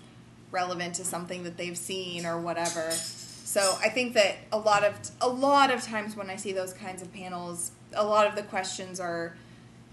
[0.51, 2.91] relevant to something that they've seen or whatever.
[2.91, 6.73] So I think that a lot of a lot of times when I see those
[6.73, 9.35] kinds of panels, a lot of the questions are,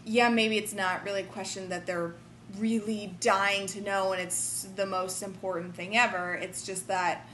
[0.04, 2.14] yeah, maybe it's not really a question that they're
[2.56, 6.34] really dying to know, and it's the most important thing ever.
[6.34, 7.28] It's just that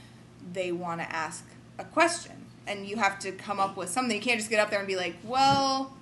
[0.51, 1.45] they want to ask
[1.77, 2.33] a question,
[2.67, 4.15] and you have to come up with something.
[4.15, 5.93] You can't just get up there and be like, well,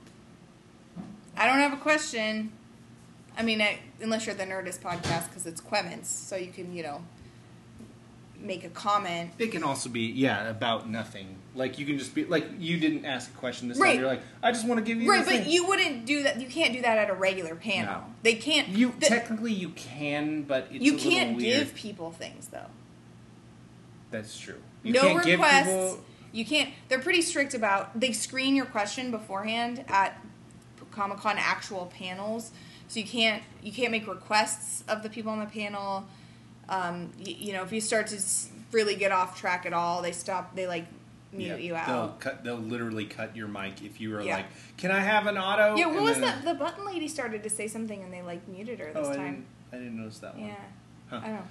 [1.37, 2.51] I don't have a question.
[3.37, 6.83] I mean, I, unless you're the Nerdist podcast because it's Quemments, so you can, you
[6.83, 7.03] know,
[8.43, 9.31] make a comment.
[9.39, 11.37] It can also be yeah about nothing.
[11.55, 13.91] Like you can just be like you didn't ask a question this Right.
[13.93, 13.99] time.
[13.99, 16.39] You're like I just want to give you Right, but thing." you wouldn't do that.
[16.41, 17.93] You can't do that at a regular panel.
[18.01, 18.03] No.
[18.23, 18.69] They can't.
[18.69, 22.67] you the- technically you can, but it's you can't give people things though.
[24.11, 24.61] That's true.
[24.83, 25.63] You no can't give requests.
[25.67, 25.99] people.
[26.31, 26.69] You can't.
[26.89, 27.99] They're pretty strict about.
[27.99, 30.19] They screen your question beforehand at
[30.91, 32.51] Comic Con actual panels
[32.87, 36.05] so you can't you can't make requests of the people on the panel.
[36.73, 40.01] Um, you, you know, if you start to s- really get off track at all,
[40.01, 40.55] they stop.
[40.55, 40.85] They like
[41.31, 42.19] mute Yeah, you They'll out.
[42.19, 42.43] cut.
[42.43, 44.37] They'll literally cut your mic if you were Yeah.
[44.37, 44.45] like,
[44.77, 46.45] "Can I have an auto?" Yeah, what And was then- that?
[46.45, 49.15] The button lady started to say something, and they like muted her this Oh, I
[49.15, 49.25] time.
[49.25, 50.47] didn't, I didn't notice that one.
[50.47, 50.55] Yeah,
[51.09, 51.15] Huh.
[51.23, 51.47] I don't know.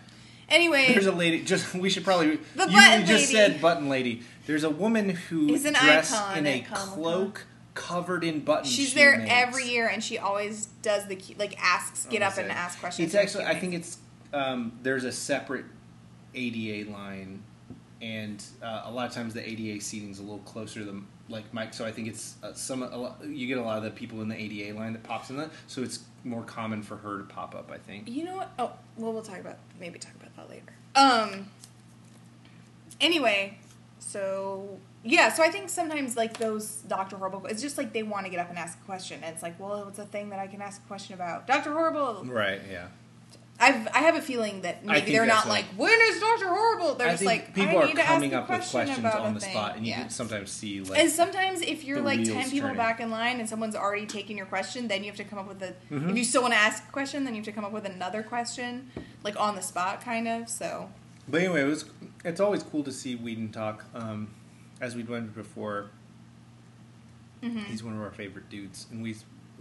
[0.48, 1.42] Anyway, There's a lady.
[1.42, 2.36] Just we should probably.
[2.56, 3.52] The you button just lady.
[3.52, 4.22] said button lady.
[4.46, 6.94] There's a woman who Is an dressed icon in a at Comic-Con.
[6.94, 8.70] cloak covered in buttons.
[8.70, 9.30] she's she there makes.
[9.32, 13.06] every year, and she always does the like asks, get up and ask questions.
[13.06, 13.44] It's actually.
[13.44, 13.96] I think it's.
[14.32, 15.64] Um, there's a separate
[16.34, 17.42] ADA line,
[18.00, 21.02] and uh, a lot of times the ADA seating is a little closer to the
[21.28, 21.74] like mic.
[21.74, 22.82] So I think it's uh, some.
[22.82, 25.30] A lot, you get a lot of the people in the ADA line that pops
[25.30, 25.50] in that.
[25.66, 27.70] So it's more common for her to pop up.
[27.70, 28.08] I think.
[28.08, 28.52] You know what?
[28.58, 30.72] Oh, well, we'll talk about maybe talk about that later.
[30.94, 31.48] Um.
[33.00, 33.58] Anyway,
[33.98, 38.24] so yeah, so I think sometimes like those Doctor Horrible, it's just like they want
[38.26, 39.20] to get up and ask a question.
[39.22, 41.46] And it's like, well, it's a thing that I can ask a question about.
[41.46, 42.24] Doctor Horrible.
[42.24, 42.60] Right.
[42.70, 42.88] Yeah.
[43.62, 45.50] I've I have a feeling that maybe they're not right.
[45.50, 46.96] like, when is Doctor Horrible?
[46.96, 49.34] They're I just like, people I are need to coming up a with questions on
[49.34, 49.50] the thing.
[49.52, 50.00] spot, and you Yeah.
[50.00, 50.98] can sometimes see like.
[50.98, 52.76] And sometimes if you're like ten people turning.
[52.76, 55.46] back in line and someone's already taken your question, then you have to come up
[55.46, 55.74] with a.
[55.92, 56.10] Mhm.
[56.10, 57.84] If you still want to ask a question, then you have to come up with
[57.86, 58.90] another question,
[59.22, 60.48] like on the spot, kind of.
[60.48, 60.90] So
[61.28, 61.84] But anyway, it was.
[62.24, 63.84] It's always cool to see Whedon talk.
[63.94, 64.34] Um,
[64.80, 65.90] as we'd went before,
[67.42, 67.64] Mhm.
[67.66, 69.14] he's one of our favorite dudes, and we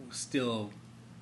[0.09, 0.71] still.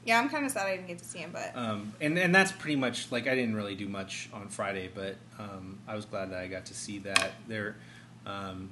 [0.05, 2.33] Yeah, I'm kind of sad I didn't get to see him, but Um, and and
[2.33, 6.05] that's pretty much like I didn't really do much on Friday, but um, I was
[6.05, 7.75] glad that I got to see that there.
[8.25, 8.69] Um,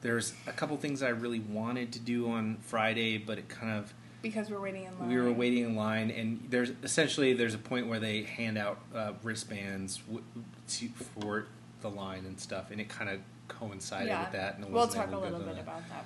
[0.00, 3.92] there's a couple things I really wanted to do on Friday, but it kind of
[4.22, 7.58] because we're waiting in line, we were waiting in line, and there's essentially there's a
[7.58, 10.24] point where they hand out uh, wristbands w-
[10.68, 11.46] to, for
[11.82, 14.56] the line and stuff, and it kind of coincided Yeah, with that.
[14.56, 16.04] And we'll talk a little bit about that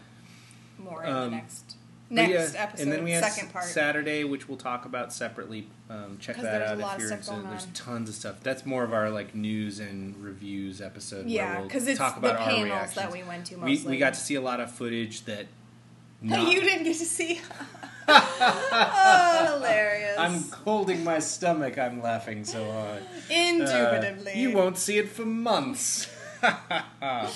[0.79, 1.75] more in Um, the next But
[2.11, 3.65] next yeah, episode, and then we have second part.
[3.65, 5.69] Saturday, which we'll talk about separately.
[5.91, 7.43] Um, check 'Cause that there's a out lot if of you're stuff interested.
[7.43, 8.37] going There's tons of stuff.
[8.43, 11.25] That's more of our like news and reviews episode.
[11.27, 12.95] where yeah, we'll because it's talk the about our panels reactions.
[12.97, 13.91] that we went to we, mostly.
[13.93, 15.39] we got to see a lot of footage that.
[15.39, 15.47] that
[16.23, 17.41] Not, you didn't get to see.
[18.09, 20.19] oh, hilarious!
[20.19, 21.79] I'm holding my stomach.
[21.79, 23.03] I'm laughing so hard.
[23.31, 24.33] Indubitably.
[24.33, 26.09] Uh, you won't see it for months.
[27.03, 27.31] uh,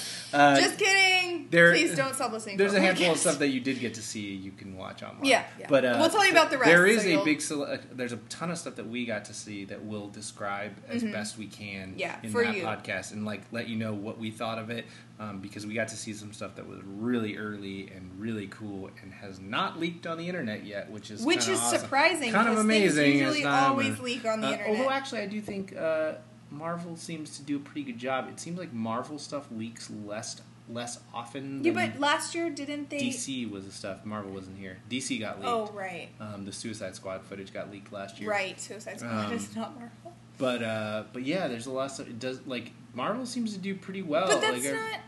[0.61, 1.49] Just kidding.
[1.51, 2.57] there- Please don't stop listening.
[2.57, 4.35] There's a handful of stuff that you did get to see.
[4.35, 5.25] You can watch online.
[5.25, 5.67] Yeah, yeah.
[5.69, 7.41] But uh, We'll tell you about the rest, There is so a big.
[7.41, 10.73] sele- uh, There's a ton of stuff that we got to see that we'll describe
[10.89, 11.91] as best we can.
[11.91, 11.99] Mm-hmm.
[11.99, 12.63] Yeah, in that you.
[12.65, 14.87] podcast and like let you know what we thought of it
[15.21, 18.91] um, because we got to see some stuff that was really early and really cool
[19.03, 21.81] and has not leaked on the internet yet, which is Which is awesome.
[21.81, 22.33] surprising.
[22.33, 23.05] Kind of amazing.
[23.19, 24.77] Things usually always leak on the Uh, internet.
[24.79, 26.13] Although actually, I do think uh,
[26.53, 28.29] Marvel seems to do a pretty good job.
[28.29, 31.63] It seems like Marvel stuff leaks less less often.
[31.65, 32.99] yeah, but last year didn't they?
[32.99, 34.05] DC was the stuff.
[34.05, 34.79] Marvel wasn't here.
[34.91, 35.49] DC got leaked.
[35.49, 38.31] Oh right, Um, the Suicide Squad footage got leaked last year.
[38.31, 38.61] right.
[38.61, 40.13] Suicide Squad Um, is not Marvel.
[40.39, 42.09] But uh, but yeah, there's a lot of stuff.
[42.09, 44.29] It does like Marvel seems to do pretty well.
[44.29, 45.01] but that's like, not.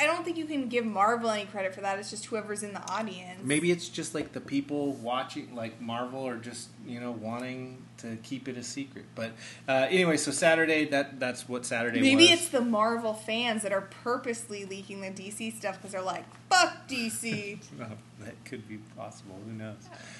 [0.00, 1.98] I don't think you can give Marvel any credit for that.
[1.98, 3.40] It's just whoever's in the audience.
[3.44, 8.16] Maybe it's just like the people watching, like Marvel, are just you know wanting to
[8.22, 9.04] keep it a secret.
[9.14, 9.32] But
[9.68, 12.08] uh, anyway, so Saturday that that's what Saturday was.
[12.08, 12.32] Maybe was.
[12.32, 16.88] it's the Marvel fans that are purposely leaking the DC stuff because they're like, "Fuck
[16.88, 17.58] DC."
[18.20, 19.38] That could be possible.
[19.46, 19.76] Who knows?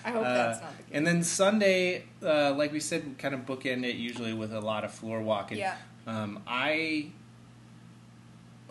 [0.06, 0.92] I hope Uh, that's not the case.
[0.94, 4.60] And then Sunday, uh, like we said, we kind of bookend it usually with a
[4.60, 5.58] lot of floor walking.
[5.58, 5.76] Yeah.
[6.06, 7.10] Um, I,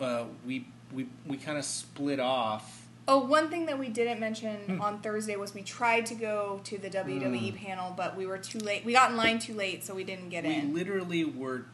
[0.00, 2.88] uh, we we we kind of split off.
[3.08, 4.80] Oh, one thing that we didn't mention Hmm.
[4.80, 7.56] on Thursday was we tried to go to the WWE Mm.
[7.56, 8.84] panel, but we were too late.
[8.84, 10.68] We got in line too late, so we didn't get we in.
[10.72, 11.64] We literally were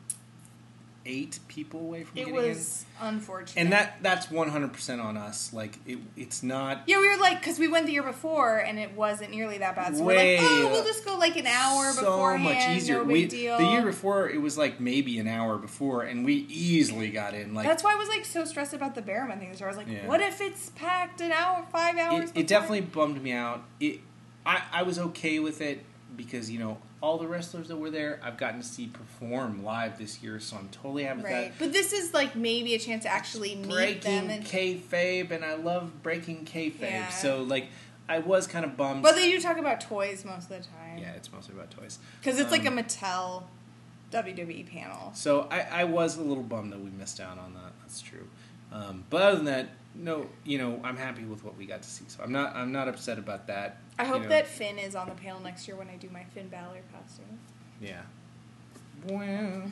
[1.06, 3.60] eight people away from It getting was unfortunate.
[3.60, 5.52] and that that's one hundred percent on us.
[5.52, 6.82] Like it, it's not.
[6.86, 9.76] yeah, we were like, because we went the year before and it wasn't nearly that
[9.76, 9.96] bad.
[9.96, 12.44] So Way, we're like, oh, we'll just go like an hour so beforehand.
[12.44, 12.96] much easier.
[12.98, 13.58] No big we, deal.
[13.58, 17.54] The year before, it was like maybe an hour before, and we easily got in.
[17.54, 19.54] Like That's why I was like so stressed about the Barrowman thing.
[19.56, 20.06] So I was like, Yeah.
[20.06, 22.30] what if it's packed an hour, five hours?
[22.30, 23.62] it, it definitely bummed me out.
[23.80, 24.00] It,
[24.44, 25.84] I, I was okay with it
[26.16, 29.96] because you know all the wrestlers that were there, I've gotten to see perform live
[29.96, 31.52] this year, so I'm totally happy with that.
[31.56, 34.30] but this is like maybe a chance to actually meet Breaking them.
[34.30, 36.80] And, kayfabe, and I love breaking kayfabe.
[36.80, 37.08] Yeah.
[37.10, 37.68] So like,
[38.08, 39.04] I was kind of bummed.
[39.04, 40.98] but they do talk about toys most of the time.
[40.98, 42.00] yeah, it's mostly about toys.
[42.20, 43.44] because it's like a Um, Mattel
[44.12, 45.12] WWE panel.
[45.14, 47.72] So I, I was a little bummed that we missed out on that.
[47.82, 48.26] That's true.
[48.72, 51.88] Um, but other than that, no, you know, I'm happy with what we got to
[51.88, 52.04] see.
[52.08, 53.78] So I'm not I'm not upset about that.
[53.98, 54.28] I hope know.
[54.28, 57.38] that Finn is on the panel next year when I do my Finn Balor costume.
[57.80, 58.02] Yeah.
[59.06, 59.62] Well,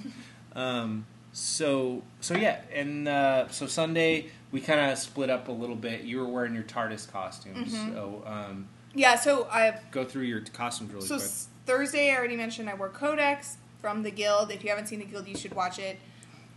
[0.54, 5.76] um, so so yeah, and uh, so Sunday we kind of split up a little
[5.76, 6.02] bit.
[6.02, 7.92] You were wearing your TARDIS costume, Mhm.
[7.94, 11.24] so um, Yeah, so I Go through your costumes really so quick.
[11.26, 14.52] s- Thursday I already mentioned I wore Codex from the Guild.
[14.52, 15.98] If you haven't seen the Guild, you should watch it.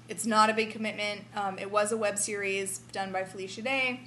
[0.07, 1.21] It's not a big commitment.
[1.35, 4.01] Um, it was a web series done by Felicia Day.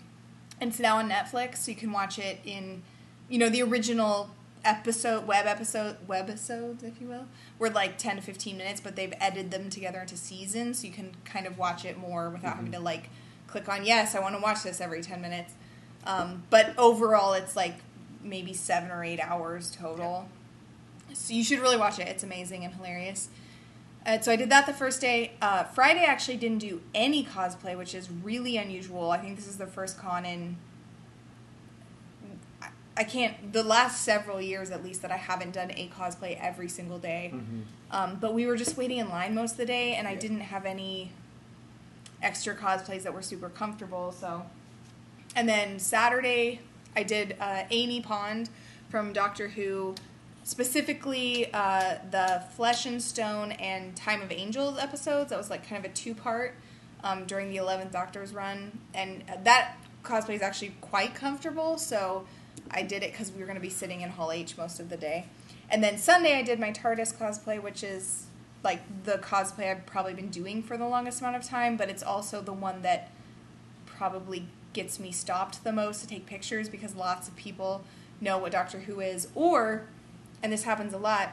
[0.61, 2.83] And it's now on Netflix, so you can watch it in,
[3.31, 4.29] you know, the original
[4.65, 7.27] episode, web episode, webisodes, if you will,
[7.59, 10.93] were like 10 to 15 minutes, but they've edited them together into seasons, so you
[10.93, 13.09] can kind of watch it more without having to like
[13.47, 15.55] click on, yes, I want to watch this every 10 minutes.
[16.07, 17.77] Um, but overall, it's like
[18.23, 20.29] maybe seven or eight hours total.
[21.13, 22.09] So you should really watch it.
[22.09, 23.29] It's amazing and hilarious.
[24.07, 25.33] Uh, so I did that the first day.
[25.43, 29.11] Uh, Friday, actually didn't do any cosplay, which is really unusual.
[29.11, 30.57] I think this is the first con in.
[33.01, 33.53] I- can't.
[33.53, 37.33] The last several years, at least, that I haven't done a cosplay every single day.
[37.91, 40.41] Um, but we were just waiting in line most of the day, and I didn't
[40.41, 41.11] have any
[42.23, 44.13] extra cosplays that were super comfortable.
[44.13, 44.45] So,
[45.35, 46.61] and then Saturday,
[46.95, 48.51] I did uh, Amy Pond
[48.89, 49.95] from Doctor Who,
[50.45, 55.31] specifically uh, the Flesh and Stone and Time of Angels episodes.
[55.31, 56.55] That was like kind of a two part
[57.03, 61.79] um, during the Eleventh Doctor's run, and that cosplay is actually quite comfortable.
[61.79, 62.27] So
[62.71, 64.89] I did it because we were going to be sitting in Hall H most of
[64.89, 65.27] the day.
[65.69, 68.27] And then Sunday, I did my TARDIS cosplay, which is
[68.63, 72.03] like the cosplay I've probably been doing for the longest amount of time, but it's
[72.03, 73.11] also the one that
[73.87, 77.85] probably gets me stopped the most to take pictures because lots of people
[78.21, 79.87] know what Doctor Who is, or,
[80.43, 81.31] and this happens a lot,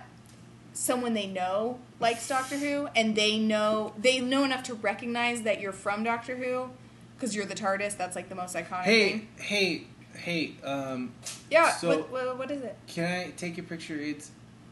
[0.74, 5.60] someone they know likes Doctor Who, and they know they know enough to recognize that
[5.60, 6.70] you're from Doctor Who
[7.16, 7.98] because you're the TARDIS.
[7.98, 9.28] That's like the most iconic Hey, thing.
[9.38, 9.84] hey,
[10.18, 10.56] hey.
[10.64, 11.14] Um,
[11.50, 11.72] Yeah.
[11.72, 12.78] So- what, what, what is it?
[12.88, 13.96] can I take your picture?
[14.00, 14.32] It's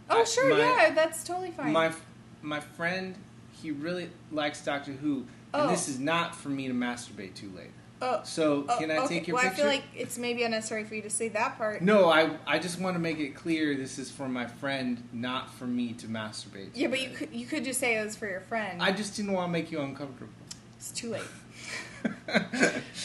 [0.09, 0.49] Oh, I- sure.
[0.49, 1.71] my- yeah, that's totally fine.
[1.71, 1.91] my
[2.41, 3.15] my friend.
[3.61, 5.61] He really likes Doctor Who, Oh.
[5.63, 7.71] and this is not for me to masturbate too late.
[8.01, 9.07] oh, So oh, can I okay.
[9.19, 9.55] take your well, picture?
[9.55, 11.81] I feel like it's maybe unnecessary for you to say that part.
[11.81, 15.51] No, I I just want to make it clear this is for my friend, not
[15.55, 16.69] for me to masturbate.
[16.75, 18.81] Yeah, but you could you could just say it was for your friend.
[18.83, 20.33] I just didn't want to make you uncomfortable.
[20.77, 21.23] It's too late.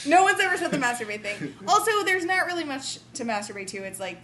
[0.06, 1.54] No one's ever said the masturbate thing.
[1.68, 3.78] Also, there's not really much to masturbate to.
[3.78, 4.18] It's like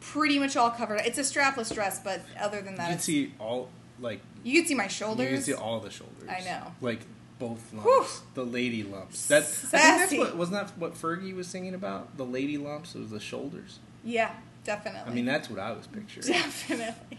[0.00, 1.00] pretty much all covered.
[1.04, 3.70] It's a strapless dress, but other than that, you can see all
[4.00, 5.30] like you can see my shoulders.
[5.30, 6.28] you can see all the shoulders.
[6.28, 6.72] I know.
[6.80, 7.00] like
[7.38, 8.06] both lumps, Whew.
[8.34, 9.26] the lady lumps.
[9.26, 12.16] That's I think that's what wasn't that what Fergie was singing about?
[12.16, 12.94] The lady lumps.
[12.94, 13.78] It was the shoulders.
[14.04, 14.32] yeah,
[14.64, 15.10] definitely.
[15.10, 16.26] I mean, that's what I was picturing.
[16.26, 17.18] definitely.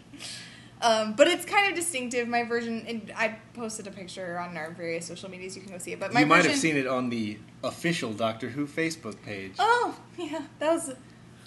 [0.84, 2.28] Um, but it's kind of distinctive.
[2.28, 5.56] My version, and I posted a picture on our various social medias.
[5.56, 6.00] You can go see it.
[6.00, 9.54] But my you might version, have seen it on the official Doctor Who Facebook page.
[9.60, 10.98] Oh, yeah, that was a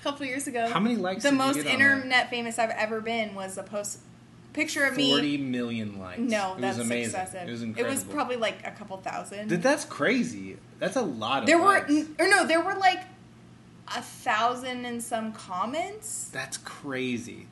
[0.03, 0.69] couple years ago.
[0.71, 1.73] How many likes The did you most get on that?
[1.75, 3.99] internet famous I've ever been was a post
[4.55, 5.11] picture of me.
[5.13, 6.19] Forty million likes.
[6.19, 7.11] No, it that's was amazing.
[7.21, 7.47] excessive.
[7.47, 9.51] It was It was probably like a couple thousand.
[9.51, 10.57] Th- That's crazy.
[10.79, 11.47] That's a lot of.
[11.47, 11.91] there were, likes.
[11.91, 13.01] n- or no, there were like
[13.95, 16.31] a thousand and some comments.
[16.33, 17.49] That's crazy.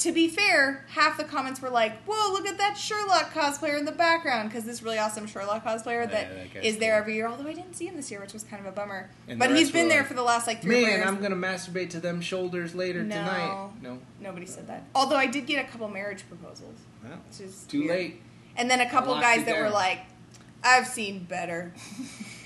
[0.00, 3.84] To be fair, half the comments were like, "Whoa, look at that Sherlock cosplayer in
[3.84, 7.00] the background!" Because this really awesome Sherlock cosplayer Yeah, that that guy's there cool.
[7.00, 7.26] every year.
[7.28, 9.10] Although I didn't see him this year, which was kind of a bummer.
[9.28, 11.06] And but he's been there like, for the last like three Man, years.
[11.06, 13.14] I'm gonna masturbate to them shoulders later No.
[13.14, 13.68] tonight.
[13.82, 14.84] No, Nobody said that.
[14.94, 17.90] Although I did get a couple marriage proposals, well, which is too weird.
[17.90, 18.22] late.
[18.56, 20.00] And then a couple guys that were like,
[20.64, 21.74] "I've seen better."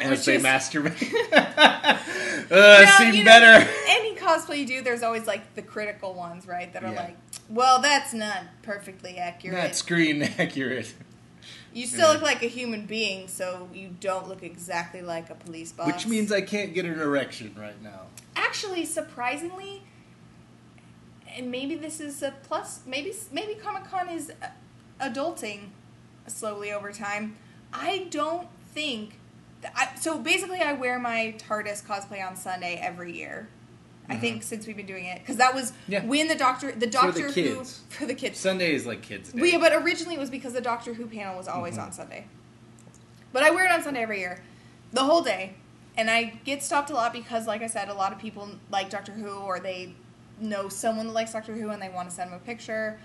[0.00, 1.12] As they is- masturbate.
[1.32, 1.98] uh,
[2.50, 3.70] No, seem you know, better.
[3.88, 6.72] Any cosplay you do, there's always like the critical ones, right?
[6.72, 7.02] That are Yeah.
[7.02, 7.16] like,
[7.48, 10.92] "Well, that's not perfectly accurate." Not screen accurate.
[11.72, 12.12] you still Yeah.
[12.14, 15.86] look like a human being, so you don't look exactly like a police boss.
[15.86, 18.02] Which means I can't get an erection right now.
[18.36, 19.82] actually, surprisingly,
[21.36, 22.80] and maybe this is a plus.
[22.86, 24.32] Maybe maybe Comic Con is
[25.00, 25.68] adulting
[26.26, 27.36] slowly over time.
[27.72, 29.18] I don't think.
[29.74, 33.48] I, so basically, I wear my TARDIS cosplay on Sunday every year.
[34.06, 35.92] I think since we've been doing it because that was Mm-hmm.
[35.92, 36.04] Yeah.
[36.04, 38.38] when the doctor the For the Doctor Who for the kids.
[38.38, 39.40] Sunday is like kids' day.
[39.40, 41.84] Well, yeah, but originally it was because the Doctor Who panel was always Mm-hmm.
[41.84, 42.26] on Sunday.
[43.32, 44.42] But I wear it on Sunday every year,
[44.92, 45.54] the whole day,
[45.96, 48.90] and I get stopped a lot because, like I said, a lot of people like
[48.90, 49.94] Doctor Who or they
[50.38, 53.00] know someone that likes Doctor Who and they want to send them a picture.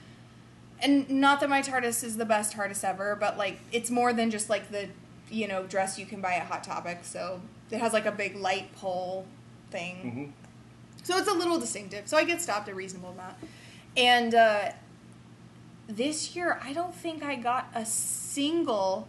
[0.81, 4.29] And not that my TARDIS is the best TARDIS ever, but like it's more than
[4.31, 4.89] just like the
[5.29, 6.99] you know dress you can buy at Hot Topic.
[7.03, 7.41] So
[7.71, 9.25] it has like a big light pole
[9.71, 10.33] thing.
[10.35, 11.05] Mhm.
[11.05, 12.07] So it's a little distinctive.
[12.07, 13.35] So I get stopped a reasonable amount.
[13.95, 14.71] And uh,
[15.87, 19.07] this year, I don't think I got a single.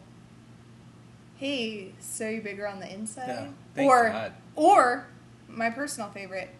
[1.36, 3.48] Hey, so you bigger on the inside?
[3.76, 4.32] Or, God.
[4.56, 5.06] or
[5.48, 6.50] my personal favorite,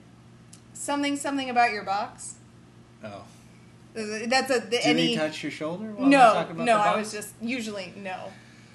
[0.73, 2.37] something something about your box.
[3.05, 3.25] Oh.
[3.93, 5.07] That's a the, Did any.
[5.09, 5.93] he touch your shoulder?
[5.93, 8.31] While no, talking about no, I was just usually no.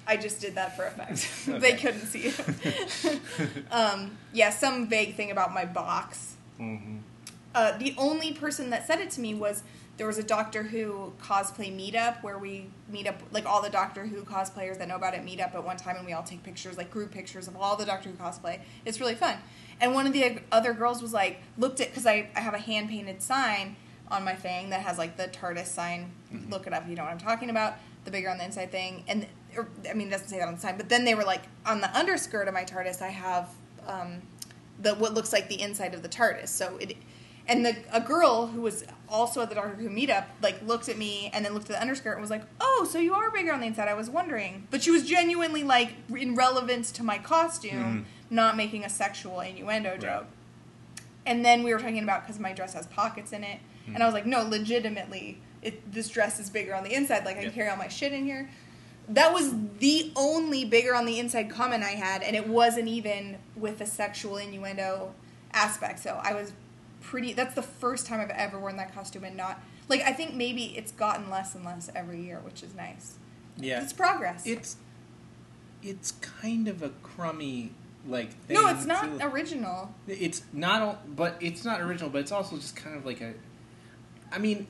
[0.06, 1.28] I just did that for effect.
[1.48, 1.58] Okay.
[1.58, 3.20] They couldn't see it.
[3.70, 6.34] um, yeah, some vague thing about my box.
[6.60, 6.98] Mm-hmm.
[7.54, 9.62] Uh, the only person that said it to me was
[9.96, 14.06] there was a Doctor Who cosplay meetup where we meet up, like all the Doctor
[14.06, 16.42] Who cosplayers that know about it meet up at one time and we all take
[16.42, 18.60] pictures, like group pictures of all the Doctor Who cosplay.
[18.84, 19.38] It's really fun.
[19.80, 22.58] And one of the other girls was like, looked at, because I, I have a
[22.58, 23.76] hand painted sign
[24.10, 26.12] on my thing that has like the TARDIS sign.
[26.32, 26.50] Mhm.
[26.50, 27.76] Look it up if you know what I'm talking about.
[28.04, 29.04] The bigger on the inside thing.
[29.08, 29.26] And,
[29.56, 31.42] or, I mean, it doesn't say that on the sign, but then they were like,
[31.64, 33.48] on the underskirt of my TARDIS, I have
[33.86, 34.22] um,
[34.80, 36.48] the what looks like the inside of the TARDIS.
[36.48, 36.96] So it,
[37.48, 40.98] and the a girl who was also at the Doctor Who meetup like looked at
[40.98, 43.52] me and then looked at the underskirt and was like, "Oh, so you are bigger
[43.52, 47.18] on the inside." I was wondering, but she was genuinely like in relevance to my
[47.18, 48.34] costume, Mhm.
[48.34, 50.00] not making a sexual innuendo Right.
[50.00, 50.26] joke.
[51.24, 54.06] And then we were talking about because my dress has pockets in it, and I
[54.06, 57.24] was like, "No, legitimately, it, this dress is bigger on the inside.
[57.24, 58.48] Like I can carry all my shit in here."
[59.08, 63.38] That was the only bigger on the inside comment I had, and it wasn't even
[63.54, 65.14] with a sexual innuendo
[65.52, 66.00] aspect.
[66.00, 66.52] So I was
[67.02, 67.32] pretty.
[67.32, 70.02] That's the first time I've ever worn that costume and not like.
[70.02, 73.14] I think maybe it's gotten less and less every year, which is nice.
[73.56, 73.82] Yeah.
[73.82, 74.44] It's progress.
[74.46, 74.76] It's
[75.82, 77.70] it's kind of a crummy
[78.08, 79.92] like thing no, it's not to- original.
[80.06, 83.34] it's not but it's not original but it's also just kind of like a
[84.30, 84.66] I mean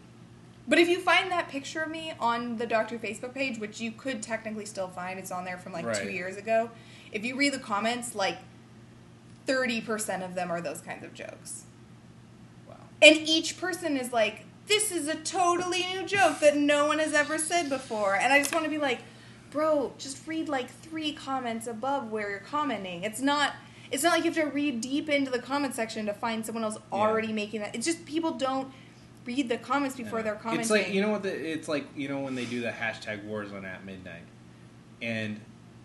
[0.68, 3.93] But if you find that picture of me on the Doctor Facebook page, which you
[3.93, 6.70] could technically still find, it's on there from like two years ago.
[7.12, 8.38] If you read the comments, like
[9.47, 11.64] thirty percent of them are those kinds of jokes.
[12.68, 12.74] wow.
[13.01, 17.14] And each person is like, this is a totally new joke that no one has
[17.14, 18.16] ever said before.
[18.16, 18.98] And I just want to be like,
[19.52, 23.05] bro, just read like three comments above where you're commenting.
[23.05, 23.52] It's not
[23.93, 26.64] it's not like you have to read deep into the comment section to find someone
[26.64, 26.98] else Yeah.
[26.98, 27.72] already making that.
[27.76, 28.72] It's just people don't
[29.27, 30.61] read the comments before they're commenting.
[30.61, 33.27] It's like you know what the, it's like you know when they do the hashtag
[33.28, 34.23] Warzone at midnight,
[35.03, 35.40] and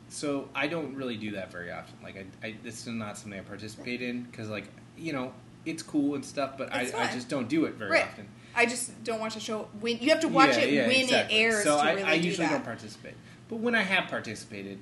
[0.10, 1.96] so I don't really do that very often.
[2.04, 4.66] Like I, I this is not something I participate in because like
[4.98, 5.34] you know
[5.66, 8.06] it's cool and stuff, but I, I just don't do it very Right.
[8.06, 8.28] often.
[8.56, 11.02] I just don't watch a show when you have to watch Yeah, it yeah, when
[11.02, 11.38] exactly.
[11.38, 12.54] it airs So I, really I do usually that.
[12.54, 13.14] don't participate,
[13.48, 14.80] but when I have participated,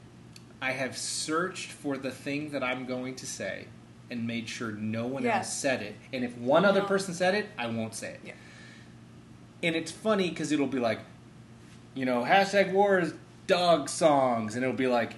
[0.62, 3.66] I have searched for the thing that I'm going to say
[4.10, 5.38] and made sure no one Yeah.
[5.40, 5.96] else said it.
[6.14, 8.22] And if one other person said it, I won't say it.
[8.26, 8.32] Yeah.
[9.62, 11.00] And it's funny because it'll be like,
[11.94, 13.14] you know, hashtag wars
[13.48, 15.16] dog songs, and it'll be like,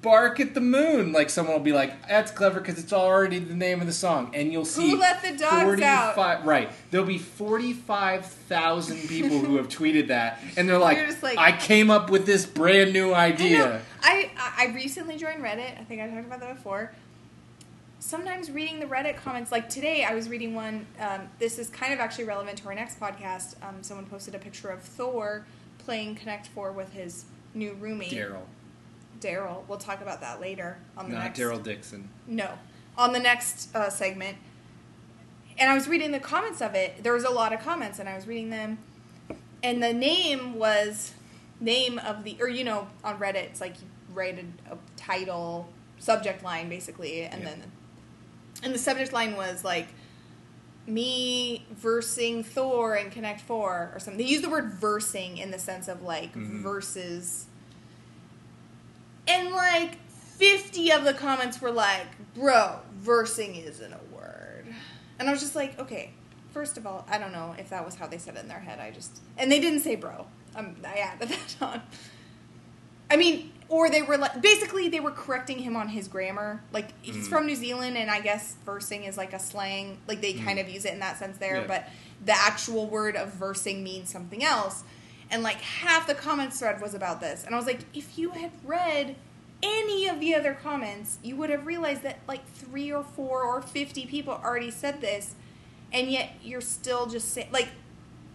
[0.00, 1.12] bark at the moon.
[1.12, 4.30] Like someone will be like, that's clever because it's already the name of the song,
[4.34, 6.44] and you'll see Who let the dogs out?
[6.44, 11.52] Right, there'll be forty-five thousand people who have tweeted that, and they're like, like- I
[11.52, 13.34] came up with this brand new I know.
[13.34, 13.82] idea.
[14.02, 15.80] I, I I recently joined Reddit.
[15.80, 16.92] I think I talked about that before.
[18.06, 20.86] Sometimes reading the Reddit comments, like today, I was reading one.
[20.98, 23.54] Um, this is kind of actually relevant to our next podcast.
[23.62, 25.46] Um, someone posted a picture of Thor
[25.78, 28.42] playing Connect Four with his new roomie, Daryl,
[29.20, 29.62] Daryl.
[29.68, 31.38] We'll talk about that later on the not next.
[31.38, 32.08] Daryl Dixon.
[32.26, 32.50] No,
[32.98, 34.36] on the next uh, segment.
[35.56, 37.04] And I was reading the comments of it.
[37.04, 38.78] There was a lot of comments, and I was reading them.
[39.62, 41.12] And the name was
[41.60, 45.68] name of the, or you know, on Reddit, it's like you write a, a title,
[46.00, 47.48] subject line basically, and Yeah.
[47.50, 47.62] then,
[48.62, 49.88] and the subject line was like
[50.86, 54.18] me versing Thor in Connect Four or something.
[54.18, 56.62] They use the word versing in the sense of like Mhm.
[56.62, 57.46] versus
[59.28, 64.66] and like 50 of the comments were like, bro, versing isn't a word.
[65.18, 66.10] And I was just like, okay,
[66.52, 68.58] first of all, I don't know if that was how they said it in their
[68.58, 68.80] head.
[68.80, 69.20] I just.
[69.38, 70.26] And they didn't say bro.
[70.56, 71.82] Um, I added that on.
[73.10, 74.40] I mean, or they were like.
[74.42, 76.62] Basically, they were correcting him on his grammar.
[76.72, 77.30] Like, he's Mm.
[77.30, 79.98] from New Zealand, and I guess versing is like a slang.
[80.06, 80.44] Like, they Mm.
[80.44, 81.66] kind of use it in that sense there, Yeah.
[81.66, 81.88] but
[82.24, 84.84] the actual word of versing means something else.
[85.30, 87.42] And like half the comments thread was about this.
[87.44, 89.16] And I was like, if you had read
[89.62, 93.62] any of the other comments, you would have realized that like three or four or
[93.62, 95.34] 50 people already said this.
[95.92, 97.68] And yet you're still just saying, like,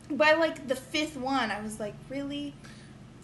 [0.09, 2.53] by like the fifth one, I was like, really?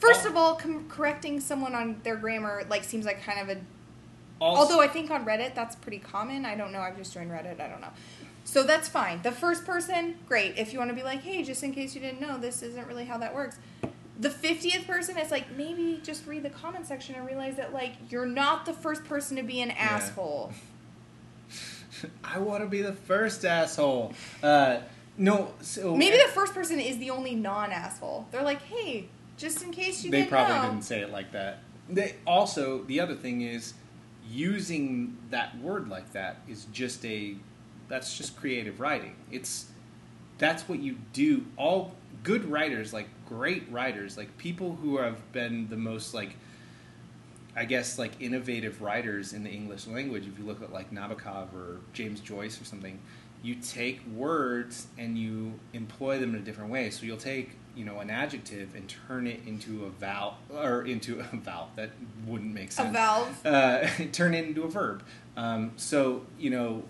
[0.03, 0.29] First Oh.
[0.29, 3.61] of all, com- correcting someone on their grammar like seems like kind of a
[4.39, 6.45] Also, Although I think on Reddit that's pretty common.
[6.45, 6.79] I don't know.
[6.81, 7.61] I've just joined Reddit.
[7.61, 7.91] I don't know.
[8.45, 9.21] So that's fine.
[9.21, 10.57] The first person, great.
[10.57, 12.85] If you want to be like, hey, just in case you didn't know, this isn't
[12.87, 13.57] really how that works.
[14.19, 17.93] The 50th person, is like, maybe just read the comment section and realize that, like,
[18.09, 20.51] you're not the first person to be an asshole.
[22.23, 24.13] I want to be the first asshole.
[24.41, 24.79] Uh,
[25.17, 28.27] no, so Maybe the first person is the only non asshole.
[28.31, 29.07] They're like, hey,
[29.37, 30.69] just in case you they didn't probably know.
[30.69, 31.59] didn't say it like that.
[31.89, 33.73] They also the other thing is
[34.29, 37.35] using that word like that is just a
[37.87, 39.15] that's just creative writing.
[39.31, 39.71] It's
[40.37, 41.45] that's what you do.
[41.57, 46.35] All good writers, like great writers, like people who have been the most like
[47.55, 50.25] I guess like innovative writers in the English language.
[50.27, 52.99] If you look at like Nabokov or James Joyce or something,
[53.43, 56.89] you take words and you employ them in a different way.
[56.89, 61.19] So you'll take you know an adjective and turn it into a vowel or into
[61.19, 61.91] a vowel that
[62.25, 62.89] wouldn't make sense.
[62.89, 63.45] A valve.
[63.45, 65.03] Uh, turn it into a verb.
[65.35, 66.83] Um, so you know,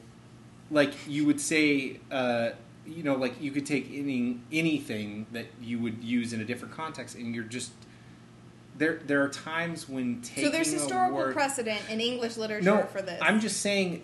[0.71, 1.99] like you would say.
[2.11, 2.51] Uh,
[2.85, 6.73] you know, like you could take any anything that you would use in a different
[6.73, 7.71] context, and you're just
[8.77, 8.99] there.
[9.05, 13.01] There are times when taking So there's historical word, precedent in English literature no, for
[13.01, 13.19] this.
[13.21, 14.03] I'm just saying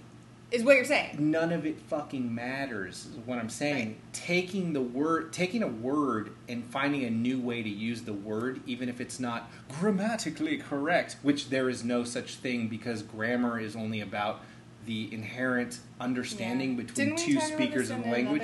[0.51, 1.15] is what you're saying.
[1.31, 3.05] none of it fucking matters.
[3.05, 3.87] Is what I'm saying.
[3.87, 4.13] Right.
[4.13, 8.61] Taking the word, taking a word, and finding a new way to use the word,
[8.65, 13.75] even if it's not grammatically correct, which there is no such thing because grammar is
[13.75, 14.41] only about
[14.85, 16.83] the inherent understanding Yeah.
[16.83, 18.43] between two speakers in the language.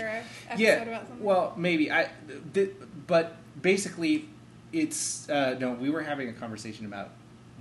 [0.57, 1.02] Yeah.
[1.19, 2.10] Well, maybe I.
[2.53, 2.72] Th-
[3.07, 4.30] but basically,
[4.72, 5.72] it's uh, no.
[5.73, 7.10] We were having a conversation about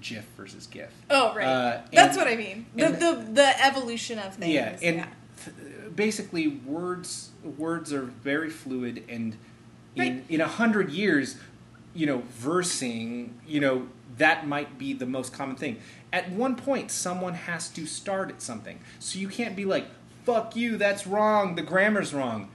[0.05, 0.91] GIF versus GIF.
[1.11, 2.67] Oh right, Uh, that's what I mean.
[2.77, 4.53] The, the the evolution of things.
[4.53, 5.07] Yeah, and yeah.
[5.45, 9.37] th- basically, words words are very fluid, and
[9.97, 10.25] in Right.
[10.29, 11.37] in a hundred years,
[11.95, 13.87] you know, versing, you know,
[14.19, 15.79] that might be the most common thing.
[16.13, 19.87] At one point, someone has to start at something, so you can't be like,
[20.27, 21.55] "Fuck you, that's wrong.
[21.55, 22.49] The grammar's wrong."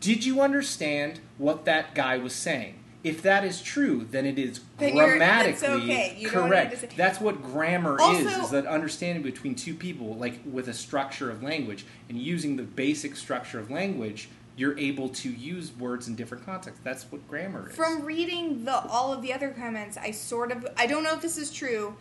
[0.00, 2.74] Did you understand what that guy was saying?
[3.04, 6.24] If that is true, then it is Then grammatically okay.
[6.24, 6.96] Correct.
[6.96, 11.42] That's what grammar is: is that understanding between two people, like with a structure of
[11.42, 16.46] language, and using the basic structure of language, you're able to use words in different
[16.46, 16.80] contexts.
[16.82, 17.76] That's what grammar is.
[17.76, 21.20] From reading the all of the other comments, I sort of I don't know if
[21.20, 21.96] this is true.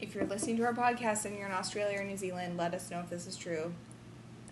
[0.00, 2.88] If you're listening to our podcast and you're in Australia or New Zealand, let us
[2.92, 3.74] know if this is true.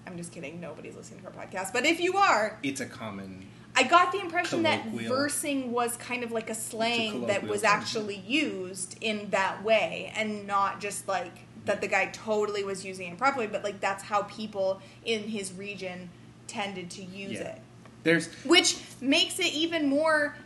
[0.04, 0.60] I'm just kidding.
[0.60, 1.72] Nobody's listening to our podcast.
[1.72, 3.46] But if you are, it's a common.
[3.77, 8.16] I got the impression that versing was kind of like a slang that was actually
[8.27, 11.32] used in that way and not just like
[11.66, 15.53] that the guy totally was using it properly, but like that's how people in his
[15.53, 16.09] region
[16.47, 17.48] tended to use Yeah.
[17.48, 17.61] it.
[18.03, 20.36] There's Which makes it even more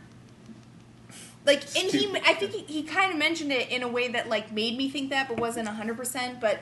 [1.46, 4.28] like and he I think he, he kind of mentioned it in a way that
[4.28, 6.58] like made me think that but wasn't 100%, but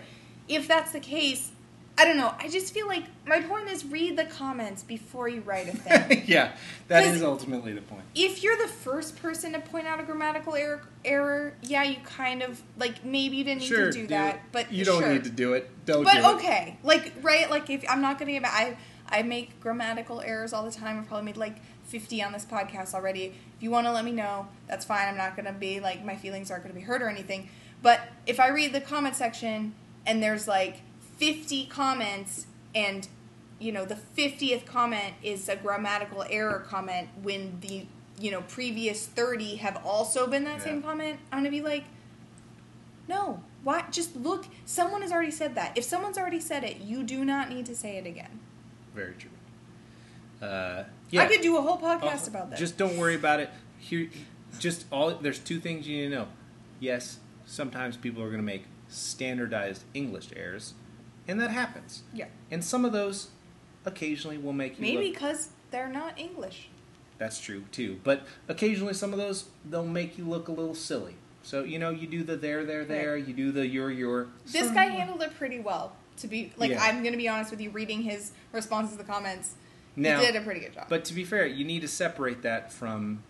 [0.49, 1.53] if that's the case,
[1.99, 2.33] I don't know.
[2.39, 6.23] I just feel like my point is read the comments before you write a thing.
[6.29, 6.53] yeah,
[6.87, 8.05] that is ultimately the point.
[8.15, 12.43] if you're the first person to point out a grammatical error, error, yeah, you kind
[12.43, 15.13] of like maybe you didn't need to do that, but you don't sure.
[15.13, 15.69] need to do it.
[15.87, 16.05] Don't.
[16.05, 16.35] But do it.
[16.37, 18.77] okay, like right, like if I'm not gonna get I
[19.09, 21.01] I make grammatical errors all the time.
[21.01, 23.35] I've probably made like 50 on this podcast already.
[23.57, 25.09] If you want to let me know, that's fine.
[25.09, 27.49] I'm not gonna be like my feelings aren't gonna be hurt or anything.
[27.83, 29.75] But if I read the comment section
[30.07, 30.83] and there's like
[31.19, 33.07] 50 comments and
[33.59, 37.87] you know the 50th comment is a grammatical error comment when the
[38.21, 40.65] you know previous 30 have also been that Yeah.
[40.65, 41.85] same comment i'm gonna be like
[43.09, 47.03] no why just look someone has already said that if someone's already said it you
[47.03, 48.39] do not need to say it again
[48.95, 49.31] Very true.
[50.41, 51.23] Uh, yeah.
[51.23, 53.51] i could do a whole podcast Oh, about this Just don't worry about it.
[53.81, 54.09] Here,
[54.59, 55.15] just all.
[55.15, 56.29] There's two things you need to know.
[56.81, 60.75] Yes, sometimes people are to make standardized English errors,
[61.29, 62.03] and that happens.
[62.13, 63.29] yeah And some of those,
[63.85, 64.83] occasionally, will make you.
[64.83, 66.69] maybe because they're not english
[67.19, 67.99] that's true too.
[68.05, 71.17] But occasionally, some of those they'll make you look a little silly.
[71.43, 73.17] So you know, you do the there, there, there.
[73.17, 74.29] You do the your, your.
[74.47, 76.83] this guy handled it pretty well to be like Yeah.
[76.83, 79.55] i'm gonna be honest with you reading his responses to the comments
[79.97, 82.43] Now, he did a pretty good job But to be fair, you need to separate
[82.43, 83.23] that from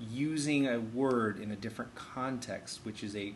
[0.00, 3.34] using a word in a different context, which is a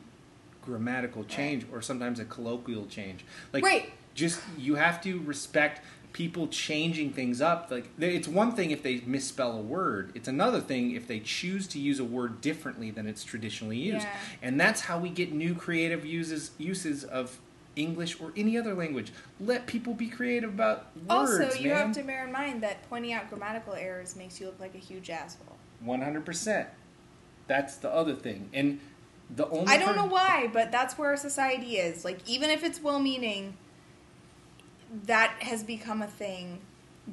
[0.73, 3.25] grammatical change or sometimes a colloquial change.
[3.53, 3.91] Like Right.
[4.15, 5.81] just you have to respect
[6.13, 7.71] people changing things up.
[7.71, 10.13] Like it's one thing if they misspell a word.
[10.15, 14.07] It's another thing if they choose to use a word differently than it's traditionally used.
[14.07, 14.17] Yeah.
[14.43, 17.39] And that's how we get new creative uses uses of
[17.77, 19.13] English or any other language.
[19.41, 21.09] Let people be creative about words.
[21.09, 21.87] also you man.
[21.87, 24.79] have to bear in mind that pointing out grammatical errors makes you look like a
[24.79, 26.69] huge asshole One hundred percent.
[27.47, 28.79] That's the other thing, and
[29.35, 32.05] the only I don't per- know why, but that's where our society is.
[32.05, 33.57] Like, even if it's well meaning,
[35.07, 36.61] that has become a thing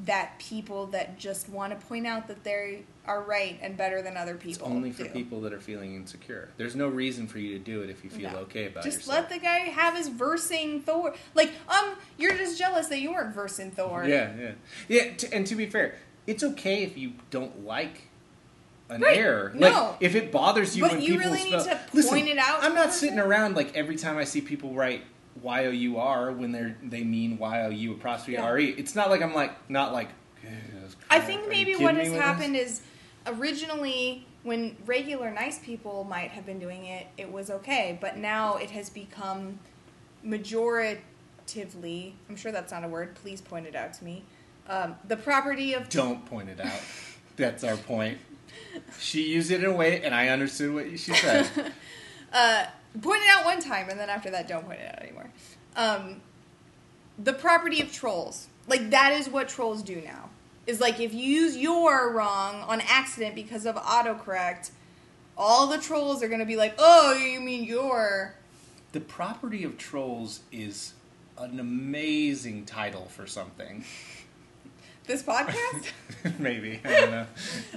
[0.06, 4.18] that people that just want to point out that they are right and better than
[4.18, 5.10] other It's people only for do.
[5.10, 6.50] people that are feeling insecure.
[6.58, 8.38] There's no reason for you to do it if you feel No.
[8.40, 8.90] okay about it.
[8.90, 9.20] just yourself.
[9.20, 11.14] let the guy have his versing Thor.
[11.34, 14.04] Like, um, you're just jealous that you weren't versing Thor.
[14.06, 14.52] yeah, yeah,
[14.90, 15.14] yeah.
[15.14, 15.96] T- and to be fair,
[16.28, 18.10] it's okay if you don't like
[18.90, 19.18] an Right.
[19.18, 19.52] error.
[19.56, 19.68] No.
[19.68, 21.76] Like if it bothers you But when you people really need spell.
[21.76, 24.74] to Listen, point it out I'm not sitting around like every time I see people
[24.74, 25.04] write
[25.42, 28.38] Y O U R when they're they mean Y O U apostrophe.
[28.38, 28.70] R E.
[28.78, 30.10] It's not like I'm like not like.
[31.10, 32.82] I think maybe what has happened happened is
[33.26, 37.98] originally when regular nice people might have been doing it, it was okay.
[38.00, 39.58] But now it has become
[40.24, 44.24] majoritively, I'm sure that's not a word, please point it out to me,
[44.70, 45.90] um, the property of.
[45.90, 46.80] Don't point it out.
[47.36, 48.18] That's our point.
[49.00, 51.50] She used it in a way, and I understood what she said.
[52.34, 52.66] uh,
[53.02, 55.30] point it out one time, and then after that, don't point it out anymore.
[55.76, 56.22] Um,
[57.18, 58.48] the property of trolls.
[58.68, 60.30] Like, that is what trolls do now.
[60.66, 64.72] Is like, if you use your wrong on accident because of autocorrect,
[65.38, 68.36] all the trolls are going to be like, oh, you mean your.
[68.92, 70.94] The property of trolls is
[71.38, 73.84] an amazing title for something.
[75.08, 75.92] This podcast?
[76.40, 76.80] Maybe.
[76.84, 77.26] I don't know.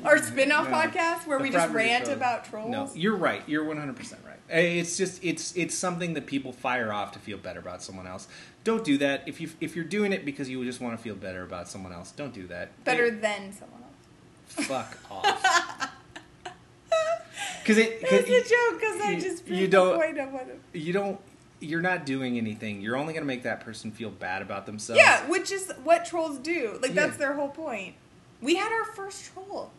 [0.05, 0.75] Our spin off No.
[0.77, 2.17] podcast where The we just rant trolls.
[2.17, 2.71] about trolls?
[2.71, 3.43] No, you're right.
[3.47, 4.37] You're 100% right.
[4.51, 8.07] Uh, It's just it's it's something that people fire off to feel better about someone
[8.07, 8.29] else.
[8.65, 9.25] Don't do that.
[9.27, 11.93] If you if you're doing it because you just want to feel better about someone
[11.93, 12.83] else, don't do that.
[12.85, 14.67] Better Hey, than someone else.
[14.67, 15.91] fuck off.
[17.63, 20.79] Because it That's a joke because I just you don't- the point of what it-
[20.79, 21.21] you don't
[21.61, 22.81] you're not doing anything.
[22.81, 25.01] You're only going to make that person feel bad about themselves.
[25.03, 26.79] Yeah, which is what trolls do.
[26.83, 27.95] Like, that's their whole point.
[28.41, 29.71] We had our first troll.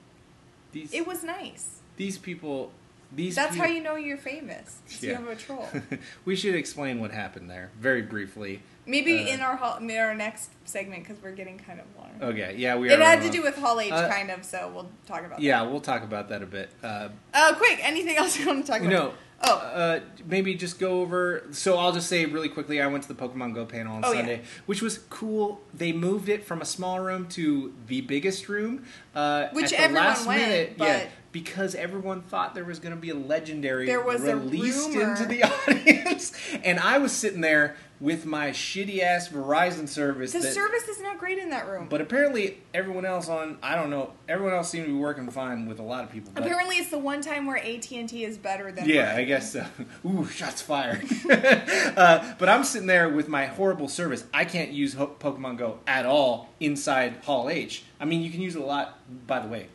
[0.72, 1.80] These It was nice.
[1.98, 2.72] these people
[3.12, 4.82] these That's how you know you're famous.
[4.86, 5.68] 'cause You have a troll.
[6.26, 8.62] we should explain what happened there very briefly.
[8.86, 12.12] Maybe Uh, in our hall, in our next segment because we're getting kind of long.
[12.32, 14.46] Okay, yeah, we are It had to a- do with Hall H, Uh, kind of.
[14.46, 15.40] So we'll talk about.
[15.42, 16.70] Yeah, we'll talk about that a bit.
[16.84, 17.54] Uh, That.
[17.54, 17.80] Uh, quick.
[17.82, 18.92] Anything else you want to talk about?
[18.92, 19.14] no.
[19.42, 19.56] Oh.
[19.58, 21.46] Uh, maybe just go over.
[21.52, 22.82] So I'll just say really quickly.
[22.82, 24.18] I went to the Pokemon Go panel on Oh, yeah.
[24.20, 25.62] Sunday, which was cool.
[25.74, 28.84] They moved it from a small room to the biggest room,
[29.16, 30.74] uh, Which at the everyone last went, minute.
[30.78, 34.36] but- yeah, because everyone thought there was going to be a legendary There was a
[34.36, 35.12] released rumor.
[35.12, 40.32] into the audience, and I was sitting there with my shitty ass Verizon service.
[40.32, 41.88] The that, service is not great in that room.
[41.90, 44.14] But apparently, everyone else on I don't know.
[44.28, 46.32] Everyone else seemed to be working fine with a lot of people.
[46.36, 48.88] Apparently, it's the one time where AT and T is better than.
[48.88, 49.66] yeah, I guess so.
[50.06, 51.04] Ooh, shots fired.
[51.30, 54.24] uh, but I'm sitting there with my horrible service.
[54.34, 57.84] I can't use Ho- Pokemon Go at all inside Hall H.
[58.00, 58.98] I mean, you can use it a lot.
[59.28, 59.68] By the way,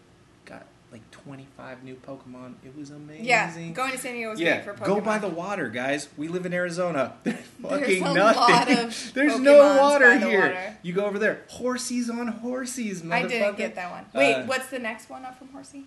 [1.24, 2.54] 25 new Pokemon.
[2.64, 3.24] It was amazing.
[3.24, 4.86] Yeah, going to San Diego was yeah, great for Pokemon.
[4.86, 6.08] go by the water, guys.
[6.16, 7.14] We live in Arizona.
[7.24, 8.40] There's There's fucking a nothing.
[8.40, 10.40] lot of There's no water here.
[10.40, 10.76] water.
[10.82, 11.42] You go over there.
[11.50, 14.04] Horsies on horsies, I didn't get that one.
[14.14, 15.84] Wait, Uh, what's the next one up from Horsea?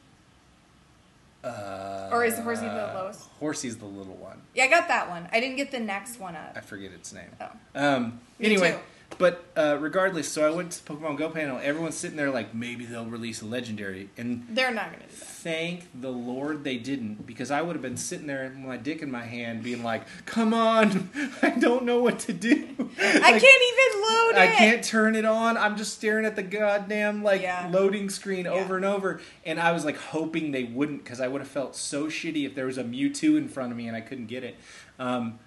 [1.43, 3.21] Uh, Or is Horsea the lowest?
[3.39, 4.41] Horsea's the little one.
[4.55, 5.29] Yeah, I got that one.
[5.31, 6.53] I didn't get the next one up.
[6.55, 7.29] I forget its name.
[7.39, 7.49] Oh.
[7.75, 9.15] Um, anyway, too.
[9.19, 11.59] but uh, regardless, so I went to the Pokemon Go panel.
[11.61, 15.15] Everyone's sitting there like, maybe they'll release a legendary, and They're not going to do
[15.19, 15.26] that.
[15.43, 19.01] Thank the Lord they didn't, because I would have been sitting there with my dick
[19.01, 21.09] in my hand, being like, "Come on,
[21.41, 22.53] I don't know what to do.
[22.99, 24.37] I can't even load it.
[24.37, 25.57] I can't turn it on.
[25.57, 27.69] I'm just staring at the goddamn like Yeah.
[27.71, 28.51] loading screen Yeah.
[28.51, 29.21] over and over.
[29.45, 32.55] And I was like hoping they wouldn't because I would have felt so shitty if
[32.55, 34.55] there was a Mewtwo in front of me and I couldn't get it.
[34.99, 35.39] Um,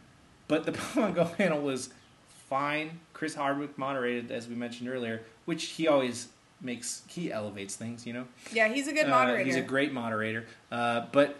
[0.48, 1.90] but the Pokemon Go panel was
[2.48, 3.00] fine.
[3.12, 6.28] Chris Hardwick moderated, as we mentioned earlier, which he always
[6.60, 7.02] makes.
[7.08, 8.26] He elevates things, you know.
[8.52, 9.44] Yeah, he's a good Uh, moderator.
[9.44, 10.46] he's a great moderator.
[10.70, 11.38] Uh, but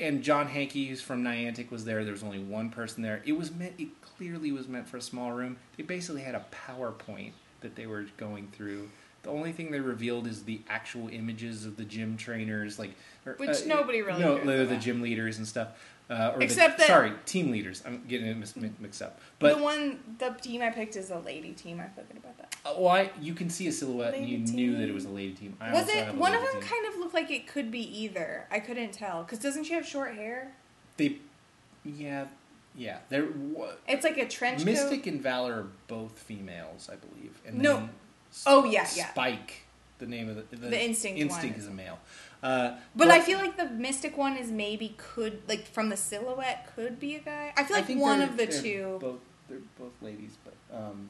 [0.00, 2.04] and John Hanke, who's from Niantic, was there.
[2.04, 3.22] There was only one person there.
[3.24, 3.74] It was meant.
[3.78, 5.56] It clearly was meant for a small room.
[5.76, 8.88] They basically had a PowerPoint that they were going through.
[9.22, 12.90] The only thing they revealed is the actual images of the gym trainers, like
[13.24, 15.68] or, Which nobody really no, the gym leaders and stuff.
[16.10, 17.82] Uh, or Except the, that- sorry, team leaders.
[17.86, 19.18] I'm getting it mis- mixed up.
[19.38, 21.80] But the one, the team I picked is a lady team.
[21.80, 22.54] I forget about that.
[22.66, 25.04] uh, well, I, you can see a silhouette, and you Lady knew that it was
[25.06, 25.56] a lady team.
[25.60, 26.52] I Was it one of them?
[26.52, 26.60] team.
[26.62, 28.46] Kind of looked like it could be either.
[28.50, 30.52] I couldn't tell because doesn't she have short hair?
[30.98, 31.16] They,
[31.84, 32.26] yeah,
[32.74, 32.98] yeah.
[33.08, 35.12] There, wa- It's like a trench Mystic coat.
[35.12, 37.40] and Valor are both females, I believe.
[37.46, 37.88] And No.
[38.46, 39.10] Oh, yeah, yeah.
[39.10, 39.62] Spike,
[39.98, 41.60] the name of the the, The Instinct Instinct one.
[41.60, 41.98] is a male.
[42.42, 46.72] Uh, But I feel like the mystic one is maybe could like from the silhouette
[46.74, 47.52] could be a guy.
[47.56, 48.98] I feel like think one of the two.
[49.00, 51.08] Both they're both ladies, but um,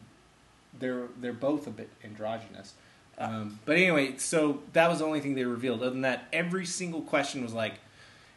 [0.78, 2.74] they're they're both a bit androgynous.
[3.18, 5.80] Um, but anyway, so that was the only thing they revealed.
[5.80, 7.74] Other than that, every single question was like,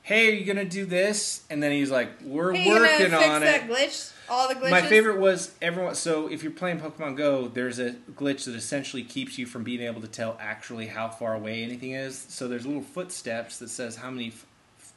[0.03, 3.63] "Hey, are you gonna do this?" And then he's like, "We're Hey, working on that
[3.63, 4.11] it." glitch?
[4.29, 4.71] All the glitches.
[4.71, 5.95] My favorite was everyone.
[5.95, 9.81] So if you're playing Pokemon Go, there's a glitch that essentially keeps you from being
[9.81, 12.17] able to tell actually how far away anything is.
[12.29, 14.33] So there's little footsteps that says how many,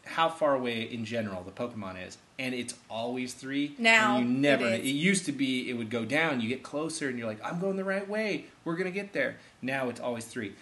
[0.04, 3.74] how far away in general the Pokemon is, and it's always three.
[3.78, 4.66] Now, and you never.
[4.66, 4.92] it is.
[4.92, 6.40] used to be it would go down.
[6.40, 8.46] You get closer, and you're like, I'm going the right way.
[8.64, 9.36] We're gonna get there.
[9.60, 10.54] Now it's always three.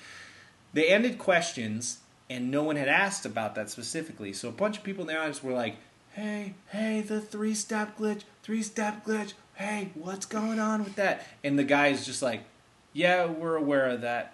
[0.72, 4.32] They ended questions, and no one had asked about that specifically.
[4.32, 5.76] So a bunch of people in the audience were like,
[6.16, 9.34] "Hey, hey, the three-step glitch, three-step glitch.
[9.54, 12.40] Hey, what's going on with that?" And the guy's just like,
[12.92, 14.32] "Yeah, we're aware of that."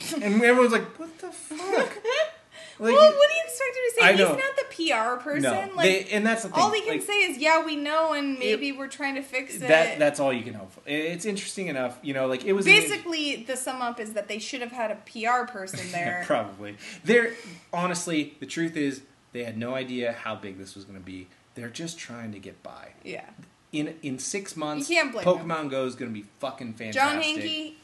[0.22, 1.98] And everyone's like, "What the fuck?"
[2.80, 4.06] Like, well, what do you expect him to say?
[4.06, 4.36] I He's know.
[4.36, 5.42] not the PR person.
[5.42, 6.60] no, like they, and that's the thing.
[6.62, 9.56] all he can like, say is, "Yeah, we know, and maybe we're trying to fix
[9.56, 10.80] it." that that's all you can hope for.
[10.86, 12.28] It's interesting enough, you know.
[12.28, 14.96] Like it was an- Basically, the sum up is that they should have had a
[15.06, 16.22] PR person there.
[16.24, 16.76] Probably.
[17.02, 17.32] They're
[17.72, 21.26] honestly, the truth is they had no idea how big this was going to be.
[21.54, 22.88] They're just trying to get by.
[23.04, 23.24] yeah.
[23.70, 26.94] In in six months, You can't blame Pokemon Go is going to be fucking fantastic.
[26.94, 27.74] John Hanke,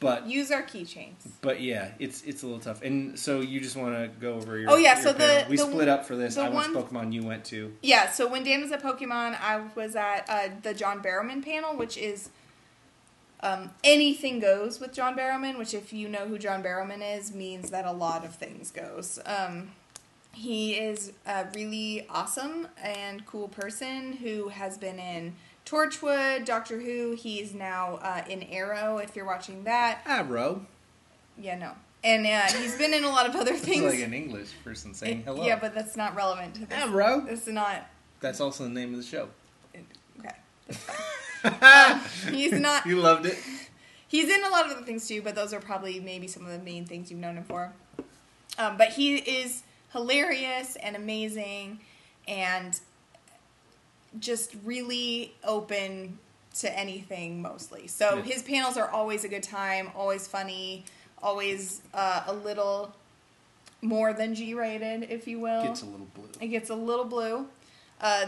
[0.00, 1.14] but use our keychains.
[1.40, 2.82] but yeah, it's it's a little tough.
[2.82, 4.70] And so you just want to go over your.
[4.72, 6.36] Oh, yeah, your so the- we the- split up for this.
[6.36, 7.12] I went one- Pokemon.
[7.12, 7.72] You went to.
[7.80, 11.76] Yeah, so when Dan was at Pokemon, I was at uh, the John Barrowman panel,
[11.76, 12.30] which is
[13.40, 17.70] um, anything goes with John Barrowman, which, if you know who John Barrowman is, means
[17.70, 19.20] that a lot of things goes.
[19.26, 19.70] Um,
[20.34, 27.12] he is a really awesome and cool person who has been in Torchwood, Doctor Who.
[27.12, 30.00] He's now uh, in Arrow, if you're watching that.
[30.06, 30.66] Arrow.
[31.38, 31.72] Yeah, no.
[32.02, 33.82] And uh, he's been in a lot of other things.
[33.82, 35.44] like an English person saying It- hello.
[35.44, 36.78] Yeah, but that's not relevant to this.
[36.78, 37.24] Arrow.
[37.28, 37.86] It's not.
[38.20, 39.28] That's also the name of the show.
[40.18, 40.34] Okay,
[41.44, 42.00] um,
[42.34, 42.86] he's not.
[42.86, 43.38] You loved it.
[44.08, 46.52] He's in a lot of other things too, but those are probably maybe some of
[46.52, 47.72] the main things you've known him for.
[48.58, 49.62] Um, but he is
[49.94, 51.80] hilarious and amazing,
[52.28, 52.78] and
[54.18, 56.18] just really open
[56.58, 57.86] to anything mostly.
[57.86, 58.22] So Yeah.
[58.22, 60.84] his panels are always a good time, always funny,
[61.22, 62.94] always uh, a little
[63.80, 65.62] more than G rated, if you will.
[65.62, 66.28] Gets a little blue.
[66.40, 67.48] It gets a little blue.
[68.00, 68.26] Uh,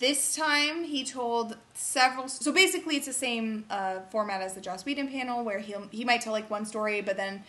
[0.00, 2.28] this time he told several.
[2.28, 6.04] So basically, it's the same uh, format as the Joss Whedon panel, where he he
[6.04, 7.44] might tell like one story, but then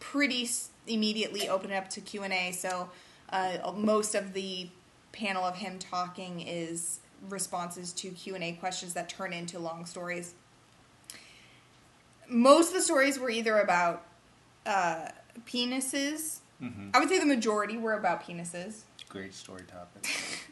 [0.00, 0.48] pretty
[0.86, 2.52] immediately open it up to Q and A.
[2.52, 2.90] So
[3.30, 4.68] uh, most of the
[5.12, 9.86] panel of him talking is responses to Q and A questions that turn into long
[9.86, 10.34] stories.
[12.28, 14.04] Most of the stories were either about
[14.66, 15.08] uh,
[15.46, 16.38] penises.
[16.58, 18.82] hmm I would say the majority were about penises.
[19.08, 20.06] Great story topic.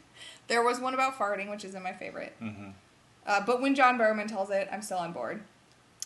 [0.47, 2.35] There was one about farting, which isn't my favorite.
[2.39, 2.71] hmm
[3.25, 5.43] Uh, but when John Barrowman tells it, I'm still on board.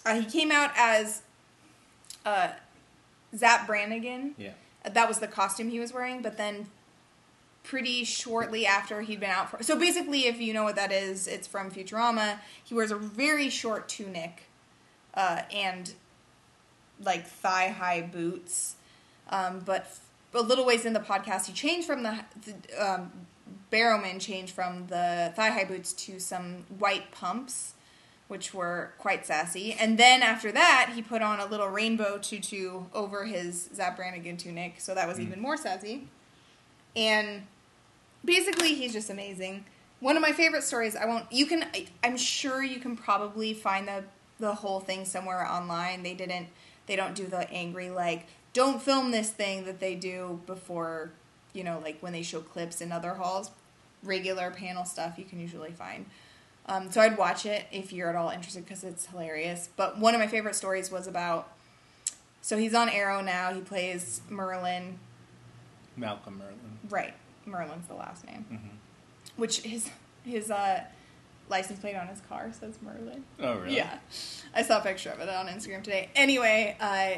[0.05, 1.23] Uh, he came out as
[2.27, 2.49] uh,
[3.35, 4.35] Zap Brannigan.
[4.37, 4.51] Yeah.
[4.89, 6.67] That was the costume he was wearing, but then
[7.63, 9.63] pretty shortly after he'd been out for.
[9.63, 12.39] So basically, if you know what that is, it's from Futurama.
[12.63, 14.43] He wears a very short tunic
[15.15, 15.93] uh, and
[17.01, 18.75] like thigh high boots.
[19.29, 19.97] Um, but
[20.33, 23.11] a little ways in the podcast, he changed from the, the um,
[23.71, 27.73] Barrowman changed from the thigh high boots to some white pumps,
[28.27, 29.73] which were quite sassy.
[29.73, 34.37] And then after that, he put on a little rainbow tutu over his Zap Brannigan
[34.37, 35.23] tunic, so that was hmm.
[35.23, 36.07] even more sassy.
[36.95, 37.43] And
[38.23, 39.65] basically, he's just amazing.
[39.99, 40.95] One of my favorite stories.
[40.95, 41.31] I won't.
[41.31, 41.63] You can.
[41.73, 44.03] I, I'm sure you can probably find the
[44.39, 46.03] the whole thing somewhere online.
[46.03, 46.47] They didn't.
[46.87, 51.11] They don't do the angry like don't film this thing that they do before.
[51.53, 53.51] You know, like when they show clips in other halls.
[54.03, 56.05] Regular panel stuff you can usually find.
[56.67, 59.69] Um, so I'd watch it if you're at all interested because it's hilarious.
[59.75, 61.51] But one of my favorite stories was about.
[62.41, 63.53] So he's on Arrow now.
[63.53, 64.95] He plays Merlyn.
[65.97, 66.91] Malcolm Merlyn.
[66.91, 67.13] Right,
[67.47, 68.45] Merlyn's the last name.
[68.49, 68.75] hmm
[69.35, 69.89] Which his
[70.23, 70.83] his uh,
[71.49, 73.21] license plate on his car says Merlyn.
[73.39, 73.75] Oh, really?
[73.77, 73.99] Yeah,
[74.53, 76.09] I saw a picture of it on Instagram today.
[76.15, 77.17] Anyway, uh,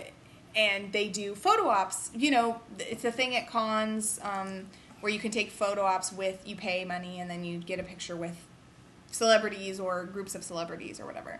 [0.55, 2.11] and they do photo ops.
[2.15, 4.67] You know, it's a thing at cons um,
[5.01, 7.83] where you can take photo ops with you pay money and then you get a
[7.83, 8.35] picture with
[9.17, 11.39] celebrities or groups of celebrities or whatever.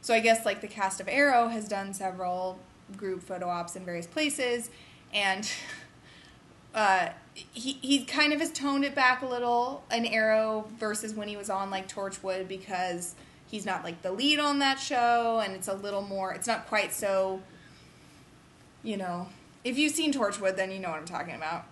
[0.00, 2.58] So I guess like the cast of Arrow has done several
[2.96, 4.70] group photo ops in various places,
[5.14, 5.48] and
[6.74, 11.28] uh, he he kind of has toned it back a little in Arrow versus when
[11.28, 13.14] he was on like Torchwood because
[13.46, 16.32] he's not like the lead on that show, and it's a little more.
[16.32, 17.40] It's not quite so.
[18.82, 19.28] You know,
[19.62, 21.66] if you've seen Torchwood, then you know what I'm talking about.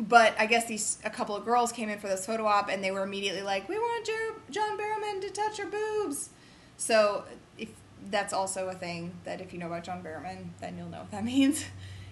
[0.00, 2.82] But I guess these a couple of girls came in for this photo op, and
[2.82, 6.30] they were immediately like, "We want Jer- John Barrowman to touch our boobs."
[6.78, 7.24] So
[7.58, 7.68] if
[8.10, 11.10] that's also a thing that if you know about John Barrowman, then you'll know what
[11.10, 11.64] that means.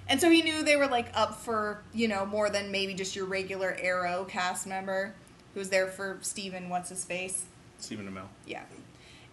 [0.06, 3.16] And so he knew they were like up for you know more than maybe just
[3.16, 5.14] your regular Arrow cast member
[5.54, 7.44] who was there for Steven what's his face,
[7.78, 8.28] Stephen Amell.
[8.46, 8.64] yeah,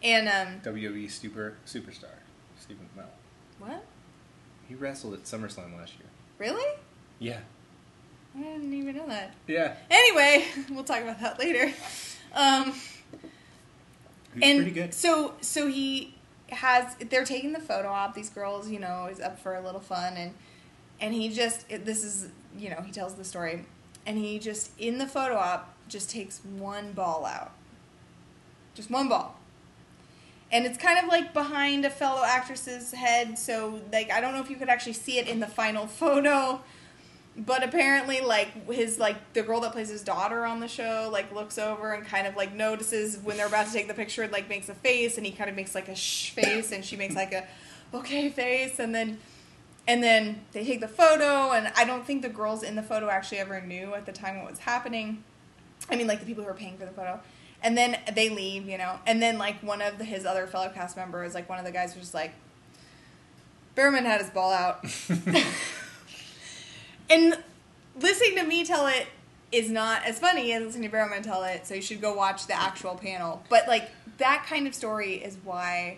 [0.01, 2.15] and um WWE super superstar.
[2.57, 3.09] Stephen Amell.
[3.59, 3.83] what
[4.69, 6.07] He wrestled at SummerSlam last year.
[6.37, 6.79] really?
[7.19, 7.39] Yeah.
[8.37, 9.33] I didn't even know that.
[9.47, 9.75] Yeah.
[9.89, 11.73] Anyway, we'll talk about that later.
[12.33, 12.73] Um,
[14.33, 14.93] He's and pretty good.
[14.93, 16.13] so so he
[16.49, 19.79] has they're taking the photo op these girls you know is up for a little
[19.79, 20.33] fun and
[20.99, 23.65] and he just it, this is you know he tells the story
[24.05, 27.51] and he just in the photo op just takes one ball out
[28.75, 29.39] just one ball
[30.51, 34.41] and it's kind of like behind a fellow actress's head so like i don't know
[34.41, 36.61] if you could actually see it in the final photo
[37.37, 41.33] but apparently like his like the girl that plays his daughter on the show like
[41.33, 44.31] looks over and kind of like notices when they're about to take the picture and
[44.31, 46.95] like makes a face and he kind of makes like a shh face and she
[46.95, 47.45] makes like a
[47.93, 49.17] okay face and then
[49.87, 53.09] and then they take the photo and i don't think the girls in the photo
[53.09, 55.23] actually ever knew at the time what was happening.
[55.89, 57.19] I mean like the people who were paying for the photo.
[57.61, 58.99] And then they leave you know.
[59.05, 61.71] And then like one of the, his other fellow cast members like one of the
[61.71, 62.33] guys was just like
[63.75, 64.85] Barrowman had his ball out
[67.09, 67.37] and
[67.99, 69.07] listening to me tell it
[69.51, 72.47] is not as funny as listening to Barrowman tell it, so you should go watch
[72.47, 73.43] the actual panel.
[73.49, 75.97] But like that kind of story is why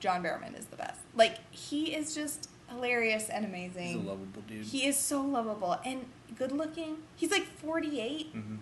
[0.00, 1.00] John Barrowman is the best.
[1.14, 3.86] Like he is just hilarious and amazing.
[3.86, 4.64] He's a lovable dude.
[4.66, 6.98] He is so lovable and good looking.
[7.16, 8.56] He's like 48 hmm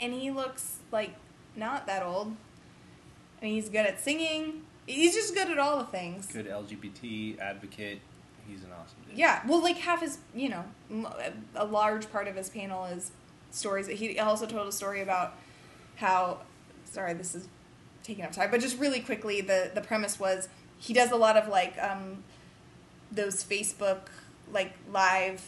[0.00, 1.14] and he looks like
[1.56, 2.36] not that old.
[3.40, 4.62] And he's good at singing.
[4.86, 6.26] He's just good at all the things.
[6.26, 8.00] Good LGBT advocate.
[8.48, 9.18] He's an awesome dude.
[9.18, 10.64] Yeah, well, like half his, you know,
[11.54, 13.10] a large part of his panel is
[13.50, 15.34] stories that he also told a story about
[15.96, 16.38] how.
[16.84, 17.48] Sorry, this is
[18.04, 20.48] taking up time, but just really quickly, the the premise was
[20.78, 22.22] he does a lot of like um,
[23.10, 24.00] those Facebook
[24.52, 25.42] like live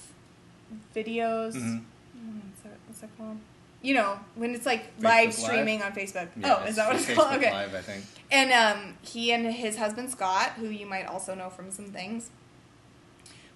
[0.94, 1.54] videos.
[1.54, 1.82] Mhm.
[2.16, 3.38] Mm, What's that, what's that called?
[3.82, 5.34] You know, when it's like Facebook live Live?
[5.34, 6.28] streaming on Facebook.
[6.36, 7.36] Yeah, oh, is that what it's Facebook called?
[7.36, 7.52] Okay.
[7.52, 8.04] Live, I think.
[8.32, 12.30] And um, he and his husband Scott, who you might also know from some things,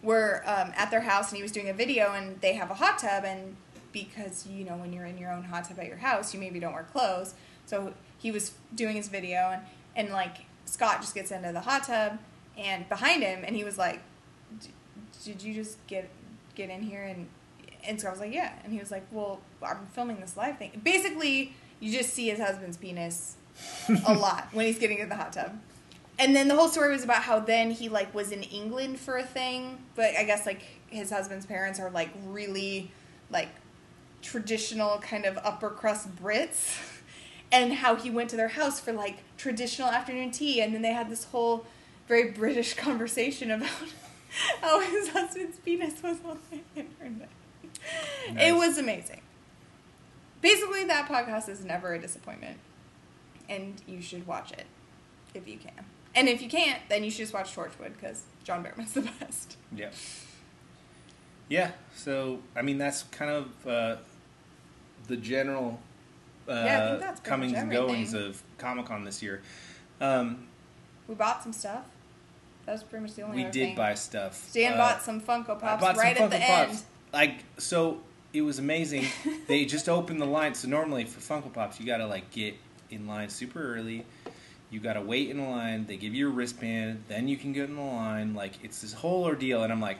[0.02, 2.74] were um, at their house, and he was doing a video, and they have a
[2.74, 3.56] hot tub, and
[3.92, 6.60] because you know when you're in your own hot tub at your house, you maybe
[6.60, 7.34] don't wear clothes,
[7.66, 9.62] so he was doing his video, and
[9.96, 12.18] and like Scott just gets into the hot tub,
[12.56, 14.00] and behind him, and he was like,
[14.60, 14.68] "D-
[15.24, 16.08] "Did you just get
[16.54, 17.28] get in here?" and
[17.84, 20.80] and Scott was like, "Yeah," and he was like, "Well, I'm filming this live thing."
[20.82, 23.36] Basically, you just see his husband's penis
[24.06, 25.58] a lot when he's getting in the hot tub.
[26.20, 29.16] And then the whole story was about how then he like was in England for
[29.16, 32.90] a thing, but I guess like his husband's parents are like really
[33.30, 33.48] like
[34.20, 36.78] traditional kind of upper crust Brits
[37.52, 40.92] and how he went to their house for like traditional afternoon tea and then they
[40.92, 41.64] had this whole
[42.06, 43.70] very British conversation about
[44.60, 47.30] how his husband's penis was on the internet.
[48.28, 49.22] It was amazing.
[50.42, 52.58] Basically that podcast is never a disappointment
[53.48, 54.66] and you should watch it
[55.32, 55.86] if you can.
[56.14, 59.56] And if you can't, then you should just watch Torchwood because John Barrowman's the best.
[59.74, 59.90] Yeah.
[61.48, 61.70] Yeah.
[61.94, 63.96] So I mean, that's kind of uh,
[65.06, 65.78] the general
[66.48, 69.42] uh, Yeah, I think that's pretty comings and goings of Comic Con this year.
[70.00, 70.46] Um,
[71.06, 71.84] We bought some stuff.
[72.66, 73.46] That was pretty much the only thing.
[73.46, 73.76] we did thing.
[73.76, 74.50] buy stuff.
[74.52, 76.70] Dan Uh, bought some Funko Pops right some at the Funko end.
[76.70, 76.84] Pops.
[77.12, 78.00] Like so,
[78.32, 79.06] it was amazing.
[79.48, 80.54] they just opened the line.
[80.54, 82.54] So normally for Funko Pops, you gotta like get
[82.90, 84.04] in line super early.
[84.70, 85.86] You gotta wait in a line.
[85.86, 87.04] They give you a wristband.
[87.08, 88.34] Then you can get in the line.
[88.34, 89.62] Like it's this whole ordeal.
[89.64, 89.98] And I'm like,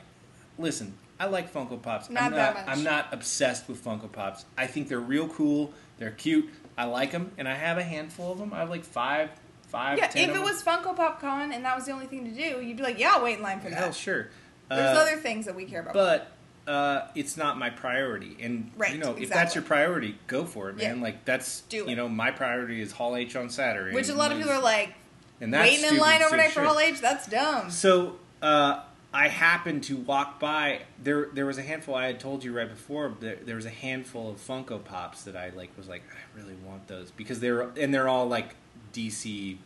[0.58, 2.08] listen, I like Funko Pops.
[2.08, 2.76] Not I'm that not, much.
[2.78, 4.44] I'm not obsessed with Funko Pops.
[4.56, 5.72] I think they're real cool.
[5.98, 6.48] They're cute.
[6.78, 8.54] I like them, and I have a handful of them.
[8.54, 9.30] I have like five,
[9.68, 12.24] five, Yeah, ten if it was Funko Pop Con and that was the only thing
[12.24, 13.78] to do, you'd be like, yeah, I'll wait in line for that.
[13.78, 14.28] Hell, sure.
[14.70, 15.92] There's Uh, other things that we care about.
[15.94, 16.30] but
[16.70, 18.36] uh, it's not my priority.
[18.40, 20.98] And Right, you know, if that's your priority, go for it, man.
[20.98, 21.02] Yeah.
[21.02, 24.30] Like that's Do you know, my priority is Hall H on Saturday, Which a lot
[24.30, 24.94] of people are like,
[25.40, 26.62] and that's waiting in line overnight for.
[26.62, 27.00] Hall H?
[27.00, 27.70] That's dumb.
[27.70, 28.82] So uh,
[29.12, 30.82] I happened to walk by.
[31.02, 31.96] There, there was a handful.
[31.96, 33.14] I had told you right before.
[33.18, 35.76] There, there was a handful of Funko Pops that I like.
[35.76, 38.54] Was like, I really want those because they're and they're all like
[38.94, 39.56] DC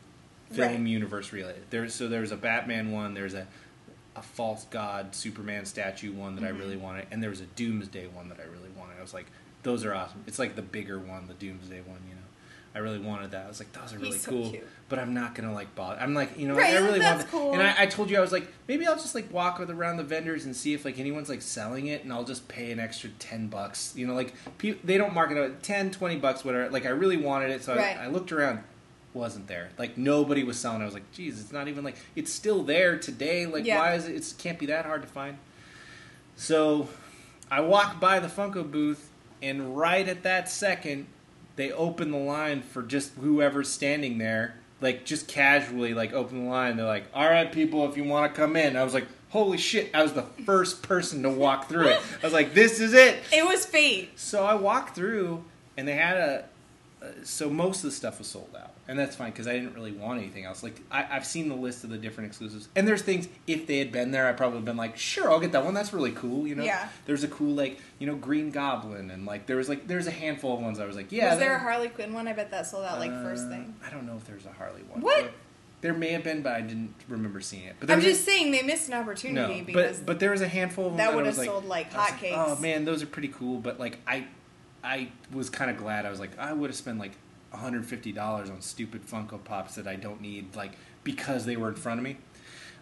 [0.53, 0.81] film Right.
[0.81, 1.65] universe related.
[1.69, 3.13] There's so there's a Batman one.
[3.13, 3.47] There's a
[4.17, 6.57] a false god Superman statue one that Mm-hmm.
[6.57, 8.99] I really wanted, and there was a Doomsday one that I really wanted.
[8.99, 9.27] I was like,
[9.63, 10.23] those are awesome.
[10.27, 11.99] It's like the bigger one, the Doomsday one.
[12.09, 12.21] You know,
[12.75, 13.45] I really wanted that.
[13.47, 14.51] I was like, those are He's really so cool.
[14.51, 14.67] cute.
[14.89, 15.99] But I'm not gonna like bother.
[16.01, 17.21] I'm like, you know, Right, I really want.
[17.21, 17.31] that.
[17.31, 17.53] cool.
[17.55, 19.97] And I, I told you I was like, maybe I'll just like walk with around
[19.97, 22.79] the vendors and see if like anyone's like selling it, and I'll just pay an
[22.79, 23.95] extra ten bucks.
[23.97, 26.69] You know, like pe- they don't market it 10, 20 bucks, whatever.
[26.71, 27.97] Like I really wanted it, so Right.
[27.97, 28.61] I, I looked around.
[29.15, 29.71] Wasn't there?
[29.79, 30.83] Like nobody was selling.
[30.83, 33.47] I was like, geez, it's not even like it's still there today.
[33.47, 33.79] Like Yeah.
[33.79, 34.17] why is it?
[34.17, 35.39] It can't be that hard to find.
[36.37, 36.89] So
[37.51, 39.09] I walk by the Funko booth,
[39.41, 41.07] and right at that second,
[41.57, 44.57] they open the line for just whoever's standing there.
[44.81, 46.77] Like just casually, like open the line.
[46.77, 49.57] They're like, "All right, people, if you want to come in." I was like, "Holy
[49.57, 52.01] shit!" I was the first person to walk through it.
[52.21, 54.19] I was like, "This is it." It was fate.
[54.19, 55.45] So I walked through,
[55.77, 56.45] and they had a.
[57.23, 59.93] So most of the stuff was sold out, and that's fine because I didn't really
[59.93, 60.63] want anything else.
[60.63, 63.29] Like I, I've seen the list of the different exclusives, and there's things.
[63.47, 65.75] If they had been there, I probably have been like, sure, I'll get that one.
[65.75, 66.47] That's really cool.
[66.47, 66.89] You know, Yeah.
[67.07, 70.13] There's a cool like you know Green Goblin, and like there was like there's a
[70.13, 71.31] handful of ones I was like, yeah.
[71.31, 72.29] was there a Harley Quinn one?
[72.29, 73.75] I bet that sold out like first uh, thing.
[73.87, 75.01] I don't know if there's a Harley one.
[75.01, 75.31] What?
[75.85, 77.77] There may have been, but I didn't remember seeing it.
[77.79, 80.31] But I'm was a- just saying they missed an opportunity no, because but but there
[80.31, 82.33] was a handful of them that would have sold like was hotcakes.
[82.35, 83.59] oh man, those are pretty cool.
[83.59, 84.27] But like I,
[84.85, 86.07] I was kind of glad.
[86.07, 87.13] I was like, I would have spent like
[87.51, 90.73] 150 dollars on stupid Funko Pops that I don't need, like
[91.03, 92.17] because they were in front of me.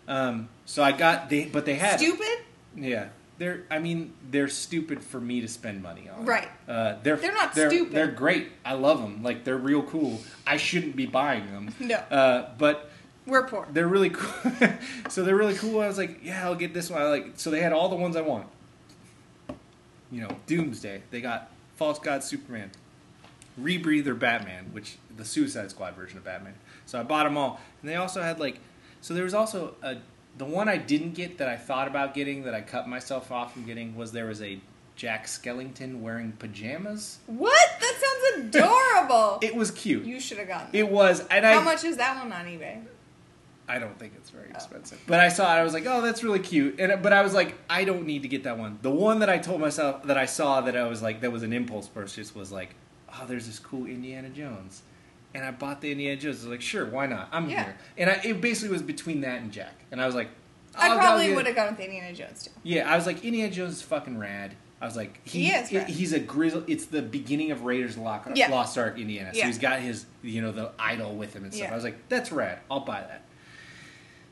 [0.08, 2.39] Um, so I got they, but they had Stupid?
[2.74, 3.08] Yeah,
[3.39, 3.62] they're.
[3.70, 6.24] I mean, they're stupid for me to spend money on.
[6.26, 6.48] Right.
[6.66, 7.92] Uh, they're They're not they're, stupid.
[7.92, 8.48] They're great.
[8.64, 9.22] I love them.
[9.22, 10.20] Like they're real cool.
[10.47, 11.72] I shouldn't be buying them.
[11.81, 11.94] No.
[11.97, 12.90] Uh, but
[13.26, 13.68] We're poor.
[13.72, 14.52] they're really cool.
[15.08, 15.81] so they're really cool.
[15.81, 17.00] I was like, yeah, I'll get this one.
[17.00, 17.32] I like.
[17.36, 18.47] So they had all the ones I want.
[20.10, 21.02] You know, Doomsday.
[21.10, 21.48] They got
[21.82, 22.70] False God Superman,
[23.60, 26.54] Rebreather Batman, which the Suicide Squad version of Batman.
[26.86, 28.60] So I bought them all, and they also had like.
[29.00, 29.96] So there was also a
[30.38, 33.52] the one I didn't get that I thought about getting that I cut myself off
[33.52, 34.60] from getting was there was a
[34.94, 37.18] Jack Skellington wearing pajamas.
[37.26, 37.68] What?
[37.80, 39.40] That sounds adorable.
[39.42, 40.04] It was cute.
[40.04, 40.68] you should have gotten.
[40.72, 42.80] It was, and I How much is that one on eBay?
[43.68, 45.00] I don't think it's very expensive.
[45.07, 45.60] But I saw it.
[45.60, 46.78] I was like, oh, that's really cute.
[46.81, 48.78] And but I was like, I don't need to get that one.
[48.82, 51.42] The one that I told myself that I saw that I was like, that was
[51.42, 52.74] an impulse purchase was like,
[53.15, 54.82] oh, there's this cool Indiana Jones.
[55.34, 56.39] And I bought the Indiana Jones.
[56.41, 57.28] I was like, sure, why not?
[57.32, 57.65] I'm Yeah.
[57.65, 57.76] here.
[57.97, 59.74] And I, it basically was between that and Jack.
[59.91, 60.28] And I was like,
[60.74, 62.50] I I'll- I'll probably get- would have gone with Indiana Jones too.
[62.65, 64.55] Yeah, I was like, Indiana Jones is fucking rad.
[64.81, 65.89] I was like, He is rad.
[65.89, 66.65] He's a grizzle.
[66.66, 68.49] It's the beginning of Raiders of Lost, Yeah.
[68.50, 69.32] Lost Ark, Indiana.
[69.32, 69.47] So Yeah.
[69.47, 71.68] he's got his, you know, the idol with him and stuff.
[71.68, 71.73] Yeah.
[71.73, 72.58] I was like, that's rad.
[72.70, 73.23] I'll buy that.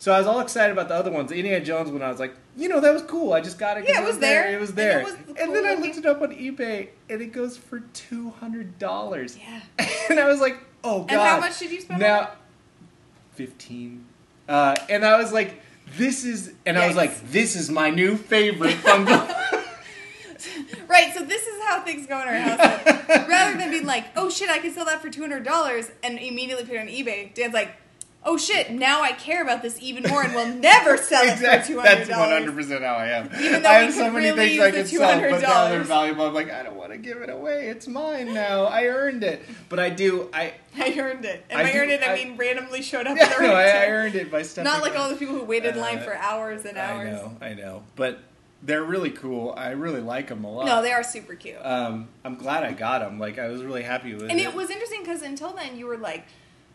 [0.00, 1.28] So I was all excited about the other ones.
[1.28, 3.34] The Indiana Jones one, I was like, you know, that was cool.
[3.34, 3.84] I just got it.
[3.86, 4.50] Yeah, it was there.
[4.50, 5.00] It was And there.
[5.00, 8.78] And, cool then I looked it up on eBay, and it goes for two hundred
[8.78, 9.36] dollars.
[9.36, 9.60] Yeah.
[10.10, 11.12] and I was like, oh god.
[11.12, 12.00] And how much did you spend?
[12.00, 12.30] Now,
[13.32, 14.06] fifteen.
[14.48, 15.60] Uh, and I was like,
[15.96, 19.36] this is, and I was like, this is my new favorite Funko.
[20.88, 22.58] Right, so this is how things go in our house.
[23.28, 26.18] Rather than being like, "Oh shit, I can sell that for two hundred dollars," and
[26.18, 27.76] immediately put it on eBay, Dan's like,
[28.24, 31.32] "Oh shit, now I care about this even more, and will never sell it for
[31.34, 31.74] exactly.
[31.74, 33.26] two hundred That's 100% how I am.
[33.40, 35.68] Even though I have so many really things I use could the sell, but now
[35.68, 36.26] they're valuable.
[36.26, 37.68] I'm like, I don't want to give it away.
[37.68, 38.64] It's mine now.
[38.64, 39.42] I earned it.
[39.68, 40.28] But I do.
[40.32, 43.06] I I earned it, and I by do- earned it, I, I- mean randomly showed
[43.06, 43.16] up.
[43.16, 44.70] yeah, at the no, right I, I earned it by stepping.
[44.70, 47.08] Not like all the people who waited in line Uh, for hours and hours.
[47.08, 48.18] I know, I know, but
[48.62, 49.54] they're really cool.
[49.56, 50.66] I really like them a lot.
[50.66, 51.56] No, they are super cute.
[51.62, 53.18] Um, I'm glad I got them.
[53.18, 54.30] Like I was really happy with it.
[54.30, 54.48] and it.
[54.48, 56.26] it was interesting because until then you were like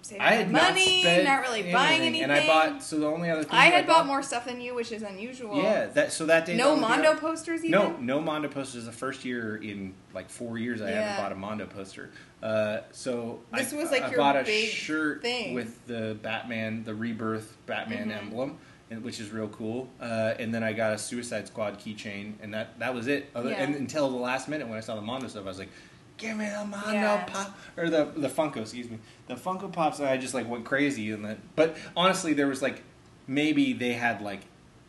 [0.05, 2.23] saving I had not money, spent not really buying anything.
[2.23, 2.83] and I bought.
[2.83, 5.57] So the only other thing I had bought more stuff than you, which is unusual.
[5.61, 6.55] Yeah, that so that day.
[6.55, 7.71] No that was the- Mondo posters even.
[7.71, 8.85] No, no Mondo posters.
[8.85, 11.01] The first year in like four years, I Yeah.
[11.01, 12.11] haven't bought a Mondo poster.
[12.43, 15.55] Uh, so This I, was, like, I your bought a shirt thing.
[15.55, 18.17] with the Batman, the Rebirth Batman Mhm.
[18.17, 18.57] emblem,
[18.91, 19.89] and, which is real cool.
[19.99, 23.29] Uh, and then I got a Suicide Squad keychain, and that that was it.
[23.33, 23.63] Other, Yeah.
[23.63, 25.69] And until the last minute when I saw the Mondo stuff, I was like.
[26.17, 27.23] Give me the Mondo Yeah.
[27.25, 29.99] pop or the the Funko, excuse me, the Funko Pops.
[29.99, 32.81] And I just like went crazy, and then but honestly, there was like
[33.27, 34.41] maybe they had like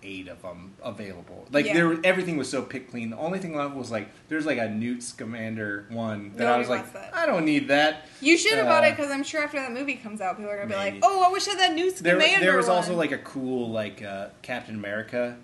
[0.03, 1.49] eight of them available.
[1.51, 1.75] Like Yeah.
[1.75, 3.11] there, everything was so pick clean.
[3.11, 6.69] The only thing left was like there's like a Newt Scamander one that I was
[6.69, 6.85] like.
[7.13, 8.07] I don't need that.
[8.21, 10.53] You should have bought Uh, it because I'm sure after that movie comes out, people
[10.53, 11.01] are gonna be maybe.
[11.01, 13.71] like, "Oh, I wish I had that Newt Scamander there was also like a cool
[13.71, 15.37] like uh, Captain America,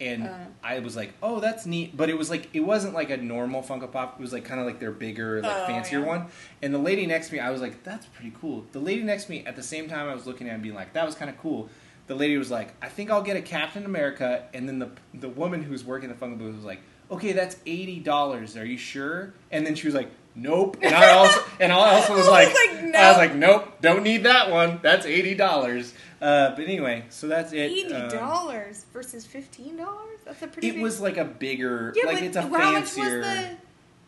[0.00, 0.34] and Uh.
[0.62, 1.96] I was like, oh, that's neat.
[1.96, 4.16] But it was like it wasn't like a normal Funko Pop.
[4.18, 6.06] It was like kind of like their bigger, like Oh, fancier yeah.
[6.06, 6.26] one.
[6.62, 8.64] And the lady next to me, I was like, that's pretty cool.
[8.72, 10.74] The lady next to me, at the same time, I was looking at and being
[10.74, 11.68] like, that was kind of cool.
[12.08, 14.44] The lady was like, I think I'll get a Captain America.
[14.54, 17.98] And then the the woman who's working the Funko booth was like, okay, that's eighty
[18.00, 18.56] dollars.
[18.56, 19.34] Are you sure?
[19.50, 20.10] And then she was like.
[20.38, 23.34] Nope, and I also and I also was I like, was like, I was like,
[23.34, 24.80] nope, don't need that one.
[24.82, 25.94] That's eighty dollars.
[26.20, 27.58] Uh, but anyway, so that's it.
[27.70, 30.18] eighty Um, dollars versus fifteen dollars.
[30.24, 30.68] That's a pretty.
[30.68, 30.82] it big...
[30.82, 33.56] was like a bigger, yeah, like but it's a how much was fancier the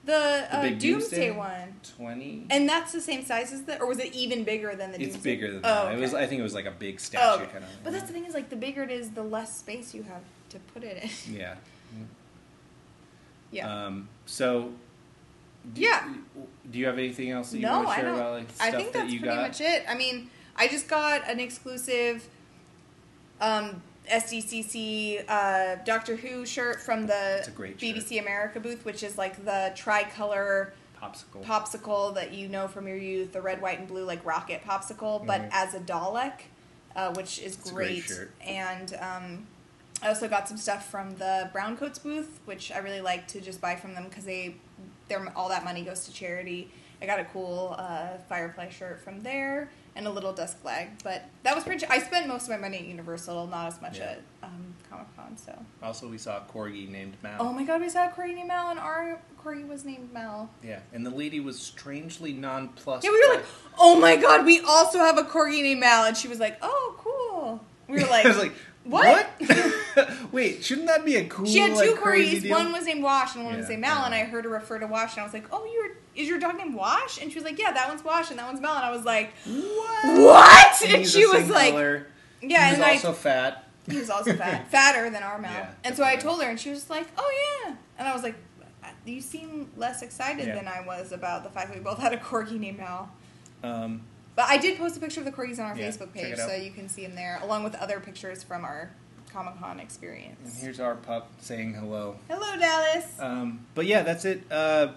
[0.04, 1.30] the, uh, Doomsday, Doomsday?
[1.32, 1.74] one?
[1.96, 2.46] twenty.
[2.48, 4.98] And that's the same size as the, or was it even bigger than the?
[4.98, 5.04] Doomsday?
[5.04, 5.34] It's Doomsday?
[5.34, 5.94] bigger than Oh, that.
[5.94, 6.14] It was.
[6.14, 7.52] I think it was like a big statue Oh, okay.
[7.52, 7.70] kind of.
[7.84, 10.22] But that's the thing is like the bigger it is, the less space you have
[10.48, 11.34] to put it in.
[11.34, 11.56] yeah.
[13.50, 13.86] yeah.
[13.86, 14.08] Um.
[14.26, 14.72] So.
[15.74, 16.08] Do Yeah.
[16.08, 18.50] You, do you have anything else that you no, want to I share about like
[18.50, 19.42] stuff I think that that's you pretty got?
[19.42, 19.84] much it.
[19.86, 22.28] I mean, I just got an exclusive
[23.40, 27.78] um, SDCC uh, Doctor Who shirt from the a shirt.
[27.78, 31.44] BBC America booth, which is like the tricolor Popsicle.
[31.44, 35.24] popsicle that you know from your youth, the red, white, and blue like rocket popsicle,
[35.24, 35.48] but Mhm.
[35.52, 36.32] as a Dalek,
[36.96, 38.28] uh, which is It's great great.
[38.44, 39.46] And um,
[40.02, 43.60] I also got some stuff from the Browncoats booth, which I really like to just
[43.60, 44.56] buy from them because they,
[45.06, 46.70] their all that money goes to charity.
[47.00, 50.88] I got a cool uh, Firefly shirt from there and a little desk flag.
[51.04, 51.86] But that was pretty.
[51.86, 54.04] I spent most of my money at Universal, not as much Yeah.
[54.04, 55.36] at um, Comic Con.
[55.36, 55.56] So.
[55.82, 57.36] Also, we saw a corgi named Mal.
[57.40, 60.50] Oh my God, we saw a corgi named Mal, and our corgi was named Mal.
[60.64, 63.04] Yeah, and the lady was strangely nonplussed.
[63.04, 63.44] Yeah, we were like,
[63.78, 66.94] oh my God, we also have a corgi named Mal, and she was like, oh
[66.98, 67.60] cool.
[67.86, 68.54] We were like, I was like,
[68.84, 69.28] what?
[69.40, 70.10] what?
[70.32, 71.46] Wait, shouldn't that be a cool?
[71.46, 72.50] She had two crazy corgis.
[72.50, 73.96] One was named Wash and one was named Mal.
[74.00, 74.06] yeah.
[74.06, 76.38] And I heard her refer to Wash, and I was like, "Oh, you're is your
[76.38, 78.74] dog named Wash?" And she was like, "Yeah, that one's Wash and that one's Mal."
[78.76, 80.18] And I was like, What?
[80.20, 82.06] "What?" And He's she was like, color.
[82.42, 83.64] "Yeah." he was and I fat.
[83.88, 85.50] he was also fat, fatter than our Mal.
[85.52, 88.22] Yeah, and so I told her, and she was like, "Oh yeah." And I was
[88.22, 88.34] like,
[89.06, 90.54] "You seem less excited Yeah.
[90.56, 93.10] than I was about the fact that we both had a corgi named Mal."
[93.62, 94.02] Um,
[94.36, 96.52] But I did post a picture of the corgis on our Yeah, Facebook page, so
[96.54, 98.90] you can see them there, along with other pictures from our
[99.32, 100.38] Comic Con experience.
[100.44, 102.16] and here's our pup saying hello.
[102.28, 103.04] Hello, Dallas.
[103.18, 104.42] Um, but yeah, that's it.
[104.50, 104.88] Uh,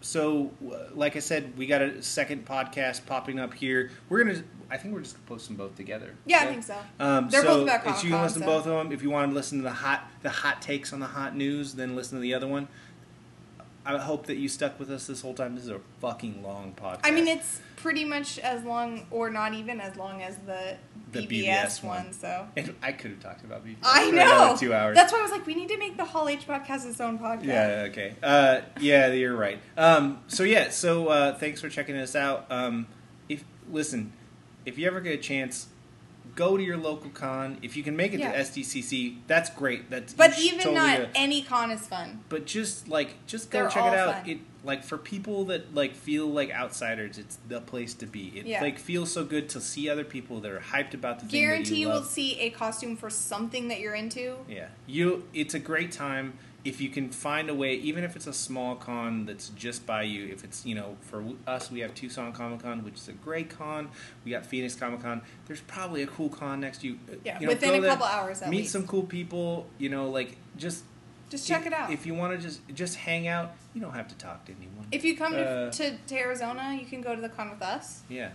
[0.00, 0.50] so,
[0.94, 3.90] like I said, we got a second podcast popping up here.
[4.08, 4.42] We're gonna.
[4.70, 6.14] I think we're just gonna post them both together.
[6.26, 6.76] yeah, I think so.
[7.00, 8.92] Um, They're so both about if you Comic-Con, can listen to so- both of them,
[8.92, 11.74] if you want to listen to the hot the hot takes on the hot news,
[11.74, 12.68] then listen to the other one.
[13.84, 15.54] I hope that you stuck with us this whole time.
[15.54, 17.00] This is a fucking long podcast.
[17.04, 20.76] I mean, it's pretty much as long, or not even as long as the,
[21.12, 22.04] The BBS, BBS one.
[22.04, 22.12] one.
[22.12, 24.94] So And I could have talked about BBS I for know two hours.
[24.96, 27.18] That's why I was like, we need to make the Hall H podcast its own
[27.18, 27.44] podcast.
[27.44, 27.86] Yeah.
[27.88, 28.14] Okay.
[28.22, 29.58] Uh, yeah, you're right.
[29.78, 30.68] Um, so yeah.
[30.68, 32.46] So uh, thanks for checking us out.
[32.50, 32.86] Um,
[33.30, 34.12] if listen,
[34.66, 35.68] if you ever get a chance,
[36.34, 37.58] go to your local con.
[37.62, 38.32] If you can make it Yeah.
[38.32, 39.90] to SDCC, that's great.
[39.90, 41.10] That's But even totally not it.
[41.14, 42.20] any con is fun.
[42.28, 44.14] But just like just go They're check it out.
[44.22, 44.30] fun.
[44.30, 48.32] It like for people that like feel like outsiders, it's the place to be.
[48.34, 48.60] It Yeah.
[48.60, 51.46] like feels so good to see other people that are hyped about the thing that
[51.46, 54.36] Guarantee you you will see a costume for something that you're into.
[54.48, 55.24] Yeah, you.
[55.32, 58.74] It's a great time if you can find a way, even if it's a small
[58.76, 60.26] con that's just by you.
[60.32, 63.48] If it's you know, for us, we have Tucson Comic Con, which is a great
[63.50, 63.88] con.
[64.24, 65.22] We got Phoenix Comic Con.
[65.46, 66.98] There's probably a cool con next to you.
[67.24, 68.72] Yeah, you know, within a there, couple hours meet least.
[68.72, 69.66] some cool people.
[69.78, 70.84] You know, like just
[71.30, 71.90] Just check if- it out.
[71.92, 74.86] If you want to just just hang out, you don't have to talk to anyone.
[74.92, 77.62] If you come to, Uh, to, to Arizona, you can go to the con with
[77.62, 78.02] us.
[78.08, 78.30] Yeah,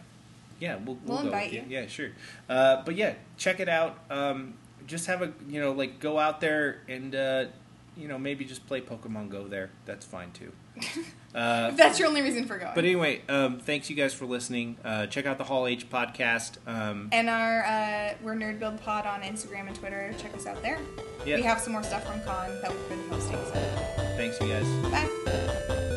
[0.59, 1.77] yeah, we'll, We'll we'll, go invite with you.
[1.77, 2.09] Yeah, sure.
[2.49, 3.99] Uh, but yeah, check it out.
[4.09, 4.55] Um,
[4.87, 7.45] just have a you know like go out there and uh,
[7.97, 9.69] you know maybe just play Pokemon Go there.
[9.85, 10.51] That's fine too.
[11.35, 12.71] Uh, that's your only reason for going.
[12.73, 14.77] but anyway, um, thanks you guys for listening.
[14.85, 16.55] Uh, check out the Hall H podcast.
[16.65, 20.15] Um, and our uh, we're Nerd Build Pod on Instagram and Twitter.
[20.17, 20.79] Check us out there.
[21.25, 23.35] yeah, We have some more stuff from con that we've been posting.
[23.35, 23.51] So
[24.15, 24.65] thanks you guys.
[24.89, 25.94] bye.